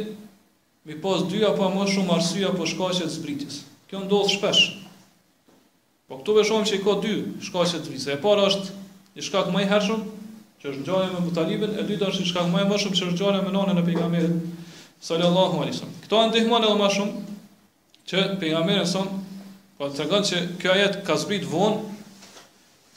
mi 0.88 0.94
pas 1.04 1.24
dy 1.28 1.42
apo 1.44 1.66
më 1.74 1.88
shumë 1.94 2.14
arsye 2.14 2.46
apo 2.52 2.66
shkaqe 2.70 3.02
të 3.04 3.14
zbritjes. 3.18 3.62
Kjo 3.90 4.02
ndodh 4.06 4.30
shpesh. 4.36 4.62
Po 6.08 6.16
këtu 6.20 6.38
veshojmë 6.38 6.68
që 6.70 6.78
i 6.78 6.82
ka 6.86 6.96
dy 7.04 7.14
shkaqe 7.50 7.74
të 7.82 7.88
zbritjes. 7.90 8.08
E 8.14 8.18
para 8.22 8.48
është 8.48 8.72
një 9.18 9.24
shkak 9.26 9.50
më 9.52 9.66
i 9.66 9.68
hershëm, 9.68 10.06
që 10.62 10.72
është 10.72 10.80
ngjarja 10.82 11.10
me 11.14 11.20
Mutalibin, 11.22 11.74
e 11.78 11.84
dyta 11.86 12.08
është 12.10 12.24
çka 12.32 12.42
më 12.50 12.64
e 12.64 12.66
mëshëm 12.72 12.94
që 12.98 13.06
është 13.08 13.16
ngjarja 13.16 13.42
me 13.46 13.52
nonën 13.54 13.78
e 13.78 13.82
pejgamberit 13.86 14.38
sallallahu 15.06 15.60
alaihi 15.60 15.76
wasallam. 15.76 15.98
Këto 16.06 16.22
ndihmon 16.32 16.64
edhe 16.66 16.78
më 16.80 16.88
shumë 16.96 17.20
që 18.10 18.24
pejgamberi 18.40 18.86
son 18.86 19.20
po 19.78 19.86
tregon 19.94 20.26
se 20.26 20.40
kjo 20.58 20.72
ajet 20.74 20.96
ka 21.06 21.14
zbrit 21.22 21.46
von 21.46 21.78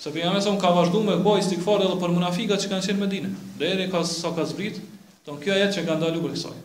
se 0.01 0.09
pejgamberi 0.15 0.41
son 0.41 0.57
ka 0.57 0.71
vazhduar 0.73 1.05
me 1.05 1.19
bojë 1.21 1.43
istighfar 1.43 1.85
edhe 1.85 1.99
për 2.01 2.15
munafikat 2.17 2.65
që 2.65 2.71
kanë 2.73 2.88
qenë 2.88 2.97
në 2.97 3.05
Medinë. 3.05 3.29
Deri 3.61 3.85
ka 3.93 4.01
sa 4.09 4.33
ka 4.33 4.47
zbrit, 4.49 4.81
don 5.29 5.38
kjo 5.43 5.53
ajet 5.53 5.77
që 5.77 5.85
ka 5.85 5.99
ndaluar 6.01 6.25
për 6.25 6.33
kësaj. 6.39 6.57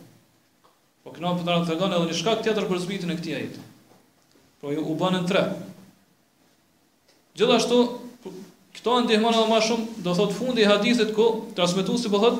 Po 1.05 1.13
këna 1.13 1.35
po 1.37 1.45
tregon 1.69 1.93
edhe 1.93 2.09
një 2.09 2.17
shkak 2.23 2.41
tjetër 2.47 2.65
për 2.71 2.81
zbritjen 2.87 3.13
e 3.13 3.19
këtij 3.21 3.37
ajeti. 3.43 3.67
Po 4.65 4.73
ju 4.73 4.81
u 4.89 4.97
bënën 4.97 5.29
tre. 5.29 5.45
Gjithashtu 7.37 7.85
Kto 8.77 8.99
ndihmon 9.09 9.33
edhe 9.33 9.49
më 9.49 9.59
shumë, 9.65 9.85
do 10.05 10.13
thot 10.13 10.33
fundi 10.37 10.61
i 10.63 10.67
hadithit 10.69 11.09
ku 11.17 11.25
transmetuesi 11.57 12.11
po 12.13 12.21
thot 12.21 12.37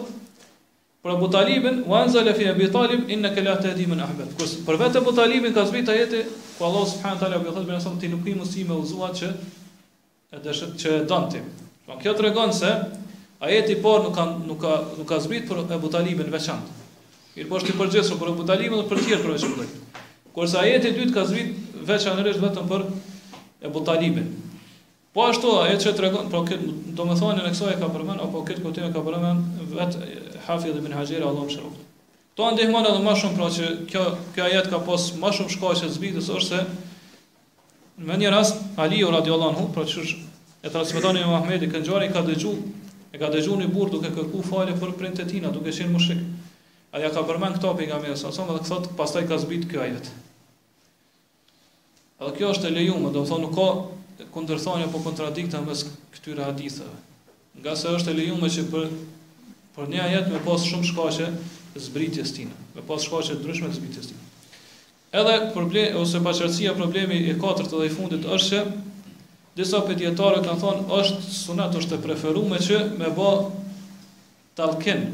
për 1.05 1.15
Abu 1.15 1.30
Talibin, 1.34 1.80
wa 1.89 2.03
anzal 2.05 2.30
fi 2.38 2.45
Abi 2.51 2.68
Talib 2.73 3.09
innaka 3.09 3.41
la 3.41 3.55
tahdi 3.57 3.88
man 3.89 4.01
ahbab. 4.05 4.30
Kus 4.38 4.53
për 4.68 4.77
vetë 4.84 5.01
Abu 5.01 5.14
Talibin 5.18 5.53
ka 5.55 5.65
zbrit 5.65 5.89
ajeti 5.89 6.22
ku 6.57 6.68
Allah 6.69 6.85
subhanahu 6.93 7.22
taala 7.23 7.41
i 7.41 7.49
thot 7.57 7.65
me 7.65 7.76
asht 7.77 7.97
ti 8.01 8.11
nuk 8.14 8.27
i 8.30 8.35
mos 8.38 8.53
i 8.61 8.68
me 8.69 8.77
uzuat 8.77 9.18
që 9.18 9.31
e 10.38 10.41
dësh 10.45 10.61
që 10.81 10.93
e 11.01 11.03
don 11.09 11.26
ti. 11.31 11.41
Po 11.88 11.97
kjo 12.03 12.14
tregon 12.22 12.53
se 12.53 12.69
ajeti 13.47 13.73
i 13.73 13.81
parë 13.81 14.03
nuk 14.05 14.14
ka 14.19 14.26
nuk 14.45 14.59
ka 14.61 14.73
nuk 14.99 15.07
ka 15.09 15.22
zbrit 15.26 15.49
për 15.49 15.65
Abu 15.80 15.89
Talibin 15.93 16.30
veçantë. 16.34 16.69
Mir 17.38 17.49
po 17.49 17.57
është 17.59 17.73
i 17.73 17.80
përgjithshëm 17.81 18.22
për 18.22 18.35
Abu 18.35 18.45
Talibin 18.49 18.77
dhe 18.84 18.89
për 18.93 19.01
të 19.03 19.09
tjerë 19.09 19.23
për 19.26 19.38
veçanë. 19.39 19.69
Kurse 20.38 20.61
ajeti 20.61 20.93
i 20.93 20.97
dytë 20.99 21.18
ka 21.18 21.26
zbrit 21.31 21.81
veçanërisht 21.93 22.43
vetëm 22.45 22.69
për 22.69 22.89
Abu 23.72 23.85
Talibin. 23.89 24.35
Po 25.18 25.23
ashtu 25.26 25.49
ajo 25.49 25.77
që 25.81 25.91
tregon, 25.98 26.27
po 26.30 26.44
do 26.45 27.06
të 27.10 27.15
thonë 27.18 27.41
në 27.41 27.45
kësaj 27.49 27.77
ka 27.81 27.88
përmend 27.89 28.22
apo 28.22 28.44
këtë 28.45 28.61
kotë 28.61 28.89
ka 28.94 29.02
përmend 29.02 29.64
vet 29.73 29.95
Hafiz 30.45 30.76
ibn 30.77 30.94
Hajir 30.94 31.23
Allahu 31.26 31.48
më 31.48 31.56
shërof. 31.56 31.80
To 32.38 32.49
ndihmon 32.53 32.85
edhe 32.85 32.99
më 33.02 33.15
shumë 33.23 33.35
pra 33.39 33.48
që 33.56 33.69
kjo 33.89 34.03
kjo 34.35 34.45
ajet 34.45 34.69
ka 34.69 34.77
pas 34.85 35.07
më 35.23 35.31
shumë 35.39 35.56
shkaqe 35.56 35.89
zbitës 35.95 36.30
ose 36.38 36.60
në 38.06 38.19
një 38.22 38.35
rast 38.38 38.61
Ali 38.85 39.02
radiuallahu 39.02 39.56
anhu, 39.56 39.65
pra 39.73 39.88
çu 39.89 40.06
e 40.06 40.69
transmeton 40.69 41.18
i 41.18 41.26
Muhamedi 41.26 41.72
kanë 41.73 42.14
ka 42.14 42.22
dëgju, 42.30 42.53
e 43.10 43.18
ka 43.18 43.31
dëgju 43.34 43.57
në 43.64 43.72
burr 43.73 43.89
duke 43.98 44.14
kërku 44.14 44.45
falë 44.52 44.77
për 44.77 44.94
printetina, 45.02 45.49
duke 45.49 45.73
qenë 45.73 45.95
mushrik. 45.98 46.22
Ai 46.94 47.02
ka 47.10 47.26
përmend 47.26 47.57
këto 47.57 47.73
pejgamberi 47.81 48.14
sa 48.22 48.30
sa 48.30 48.45
më 48.53 48.61
thot 48.69 48.94
pastaj 48.94 49.26
ka 49.34 49.41
zbit 49.41 49.65
kjo 49.73 49.81
ajet. 49.81 50.14
Edhe 52.22 52.35
kjo 52.38 52.53
është 52.53 52.69
e 52.69 52.77
lejuar, 52.77 53.10
do 53.10 53.18
të 53.26 53.30
thonë 53.34 53.48
nuk 53.49 53.57
ka 53.57 53.69
kundërthani 54.34 54.84
apo 54.88 54.99
kontradikta 55.03 55.60
mes 55.61 55.85
këtyre 56.15 56.48
haditheve. 56.48 56.95
Nga 57.61 57.76
se 57.77 57.94
është 57.98 58.14
e 58.14 58.18
lejume 58.18 58.49
që 58.53 58.64
për, 58.72 58.88
për 59.76 59.91
një 59.94 60.02
ajet 60.03 60.31
me 60.34 60.41
pas 60.45 60.64
shumë 60.65 60.85
shkaqe 60.91 61.30
zbritjes 61.77 62.31
tina, 62.34 62.53
me 62.76 62.84
pas 62.85 63.03
shkashe 63.06 63.38
ndryshme 63.39 63.69
zbritjes 63.73 64.10
tina. 64.11 64.23
Edhe 65.19 65.35
problemi 65.53 65.98
ose 66.02 66.22
pashërësia 66.26 66.73
problemi 66.77 67.22
e 67.31 67.35
katërt 67.41 67.73
dhe 67.73 67.88
i 67.89 67.94
fundit 67.94 68.26
është 68.26 68.48
që 68.49 68.64
disa 69.57 69.80
pediatare 69.88 70.41
kanë 70.45 70.61
thonë 70.64 70.88
është 70.99 71.31
sunet 71.44 71.77
është 71.80 71.98
e 71.98 72.03
preferu 72.03 72.44
me 72.49 72.60
që 72.61 72.81
me 72.99 73.11
ba 73.18 73.31
talkin, 74.57 75.07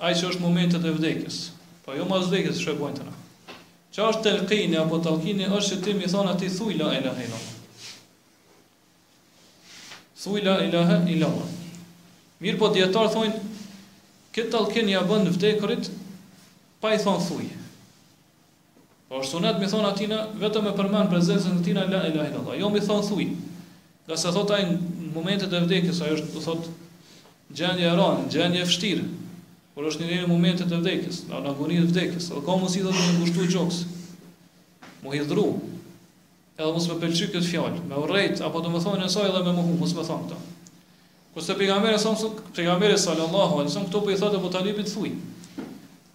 ai 0.00 0.14
që 0.16 0.30
është 0.32 0.44
momentet 0.44 0.84
e 0.88 0.92
vdekjes, 0.96 1.40
pa 1.84 1.90
po 1.90 1.98
jo 1.98 2.06
mas 2.08 2.28
vdekjes 2.30 2.60
shë 2.62 2.76
e 2.76 2.80
bojnë 2.80 3.00
të 3.00 3.06
na. 3.08 3.14
është 4.08 4.22
telkini 4.26 4.76
apo 4.80 4.96
tallkini 5.04 5.48
është 5.48 5.76
që 5.76 5.80
ti 6.00 6.12
thonë 6.16 6.32
ati 6.34 6.48
thuj 6.56 6.76
la 6.80 6.92
Thuj 10.24 10.42
la 10.44 10.60
ilahe 10.64 10.96
illa 11.16 11.28
Allah. 11.32 11.48
Mirë 12.44 12.58
po 12.60 12.68
djetarë 12.74 13.08
thujnë, 13.14 13.38
këtë 14.36 14.50
talken 14.52 14.88
një 14.90 15.00
bënë 15.08 15.24
në 15.26 15.32
vdekërit, 15.36 15.88
pa 16.82 16.90
i 16.92 16.98
thonë 17.00 17.24
thuj. 17.26 17.46
Po 19.08 19.22
është 19.22 19.30
sunet 19.32 19.60
mi 19.62 19.68
thonë 19.72 19.88
atina, 19.90 20.18
vetëm 20.42 20.68
e 20.70 20.74
përmanë 20.76 21.10
prezencën 21.12 21.56
në 21.56 21.64
tina 21.68 21.86
la 21.88 22.02
ilahe 22.10 22.36
Allah. 22.36 22.58
Jo 22.60 22.68
mi 22.74 22.82
thonë 22.84 23.06
thuj. 23.08 23.26
Dhe 24.10 24.20
se 24.20 24.32
thot 24.36 24.52
ajnë 24.58 24.76
në 24.76 25.10
momentet 25.16 25.56
e 25.56 25.64
vdekës, 25.64 26.02
ajo 26.04 26.18
është 26.20 26.30
të 26.36 26.44
thotë 26.48 26.76
gjenje 27.60 27.88
e 27.88 27.96
ranë, 28.02 28.28
gjenje 28.34 28.60
e 28.64 28.68
fështirë, 28.68 29.08
por 29.74 29.88
është 29.88 30.04
një 30.10 30.20
një 30.20 30.28
momentet 30.30 30.72
e 30.76 30.82
vdekës, 30.84 31.24
në 31.32 31.40
agonit 31.52 31.80
e 31.80 31.88
vdekës, 31.90 32.28
dhe 32.34 32.44
ka 32.46 32.58
mësi 32.62 32.84
dhe 32.84 32.92
të 32.94 33.06
në 33.06 33.18
gushtu 33.22 33.48
i 33.48 33.68
mu 35.00 35.14
hidru, 35.16 35.46
edhe 36.60 36.76
mos 36.76 36.86
më 36.90 36.96
pëlqy 37.02 37.26
këtë 37.32 37.48
fjalë, 37.50 37.82
me 37.88 37.98
urrejt 38.04 38.40
apo 38.44 38.60
do 38.64 38.72
të 38.74 38.80
thonë 38.84 39.08
se 39.12 39.24
edhe 39.28 39.40
me 39.46 39.54
mohu, 39.56 39.76
mos 39.80 39.94
më 39.96 40.04
thon 40.06 40.24
këtë. 40.26 40.40
Kur 41.34 41.44
se 41.46 41.54
pejgamberi 41.58 41.98
sa 42.02 42.12
pejgamberi 42.56 42.96
sallallahu 42.98 43.60
alaihi 43.60 43.70
wasallam 43.70 43.88
këtu 43.88 44.02
po 44.06 44.10
i 44.14 44.18
thotë 44.20 44.38
Abu 44.40 44.50
Talibit 44.54 44.90
thuj. 44.90 45.12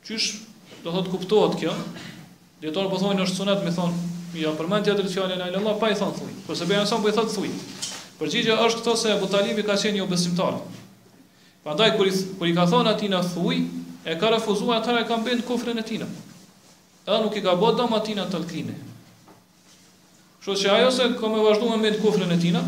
Qysh 0.06 0.42
do 0.84 0.92
thotë 0.94 1.14
kuptohet 1.16 1.58
kjo? 1.62 1.74
Dietor 2.62 2.90
po 2.92 3.00
thonë 3.02 3.26
është 3.26 3.40
sunet 3.42 3.66
më 3.66 3.74
thon, 3.78 3.94
ja 4.38 4.54
përmendja 4.60 4.96
të 5.00 5.08
fjalën 5.12 5.40
la 5.42 5.50
Allah 5.56 5.78
pa 5.82 5.90
i 5.94 5.98
thon 6.00 6.14
thuj. 6.20 6.30
Kur 6.46 6.60
se 6.60 6.68
pejgamberi 6.68 6.92
sa 6.92 7.00
po 7.02 7.10
i 7.10 7.16
thotë 7.16 7.34
thuj. 7.34 7.54
Përgjigjja 8.20 8.60
është 8.68 8.84
këtë 8.84 8.98
se 9.06 9.14
Abu 9.16 9.32
Talibi 9.34 9.66
ka 9.68 9.80
qenë 9.82 10.04
jo 10.04 10.10
besimtar. 10.12 10.60
Prandaj 11.66 11.96
kur 11.98 12.12
i 12.12 12.14
kur 12.40 12.52
i 12.52 12.54
ka 12.56 12.68
thon 12.70 12.92
atin 12.92 13.16
na 13.16 13.24
thuj, 13.26 13.64
e 14.06 14.20
ka 14.22 14.36
refuzuar 14.36 14.84
atë 14.84 15.00
e 15.02 15.08
ka 15.10 15.22
bënë 15.26 15.48
kufrën 15.48 15.80
e 15.82 15.86
tij. 15.88 16.04
Edhe 17.06 17.22
nuk 17.24 17.36
i 17.40 17.42
ka 17.46 17.56
bërë 17.62 17.80
domatin 17.84 18.22
atë 18.22 18.36
tallkine. 18.36 18.76
Kështu 20.46 20.62
që 20.62 20.72
ajo 20.78 20.90
se 20.94 21.06
ka 21.18 21.30
me 21.34 21.40
vazhdu 21.42 21.66
me 21.72 21.78
mirë 21.82 21.98
kufrën 22.04 22.30
e 22.30 22.36
tina, 22.38 22.60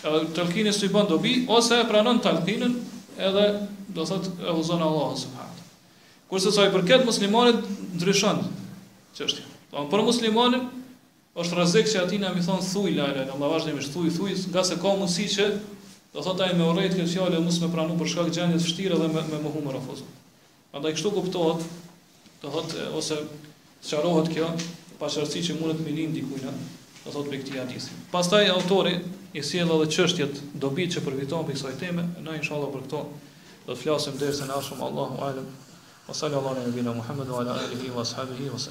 edhe 0.00 0.20
talkinës 0.32 0.78
të 0.80 0.88
i 0.88 1.00
dobi, 1.10 1.32
ose 1.52 1.76
e 1.76 1.84
pranën 1.90 2.22
talkinën, 2.24 2.76
edhe 3.20 3.42
do 3.92 4.06
thot 4.08 4.30
e 4.40 4.54
huzon 4.56 4.80
Allah, 4.80 5.10
subhanët. 5.20 5.60
Kurse 6.32 6.48
sa 6.56 6.64
i 6.64 6.72
përket 6.72 7.04
muslimonit, 7.04 7.58
ndryshën 8.00 8.40
që 9.18 9.26
është. 9.26 9.44
Po, 9.74 9.84
për 9.92 10.06
muslimonit, 10.08 10.72
është 11.36 11.58
rrezik 11.60 11.92
që 11.92 12.00
atina 12.06 12.32
mi 12.32 12.40
thonë 12.48 12.64
thuj, 12.70 12.88
lajle, 12.96 13.26
në 13.28 13.36
më 13.42 13.52
vazhdim 13.54 13.82
ishtë 13.84 13.92
thuj, 13.92 14.08
thuj, 14.16 14.32
nga 14.54 14.64
se 14.70 14.80
ka 14.80 14.96
mundësi 15.02 15.28
që 15.36 15.50
do 16.16 16.24
thot 16.24 16.40
ai 16.46 16.54
me 16.56 16.64
urrejt 16.72 16.96
këtë 16.96 17.12
fjallë, 17.12 17.36
e 17.36 17.44
musë 17.44 17.66
me 17.66 17.74
pranu 17.76 17.98
për 18.00 18.10
shkak 18.14 18.32
gjendjes 18.38 18.70
fështirë 18.70 19.02
dhe 19.04 19.12
me, 19.18 19.28
me 19.36 19.44
më 19.44 19.52
humër 19.60 19.80
Andaj 20.72 20.96
kështu 20.96 21.12
kuptohet, 21.18 21.64
do 22.40 22.48
thotë 22.56 22.88
ose 22.96 23.20
sharohet 23.84 24.32
kjo, 24.32 24.48
pasardhsi 25.02 25.42
që 25.42 25.56
mund 25.58 25.80
të 25.80 25.86
milin 25.86 26.12
dikujt, 26.14 26.46
do 27.02 27.10
thotë 27.10 27.32
me 27.34 27.40
këtë 27.42 27.56
hadith. 27.58 27.88
Pastaj 28.14 28.44
autori 28.54 28.92
i 29.34 29.42
sjell 29.42 29.72
edhe 29.76 29.88
çështjet 29.96 30.40
dobit 30.64 30.94
që 30.94 31.02
përfiton 31.08 31.48
për 31.48 31.56
kësaj 31.58 31.74
teme, 31.82 32.04
në 32.22 32.38
inshallah 32.40 32.70
për 32.76 32.84
këto 32.86 33.02
do 33.66 33.76
të 33.76 33.80
flasim 33.82 34.18
derisa 34.22 34.46
na 34.50 34.60
shum 34.62 34.82
Allahu 34.90 35.22
alem. 35.30 35.50
Sallallahu 36.12 36.52
alaihi 36.54 36.72
wa 36.72 36.74
sallam 36.76 36.96
Muhammadu 37.00 37.36
ala 37.40 37.58
alihi 37.64 37.92
wa 37.98 38.04
ashabihi 38.06 38.52
wa 38.54 38.68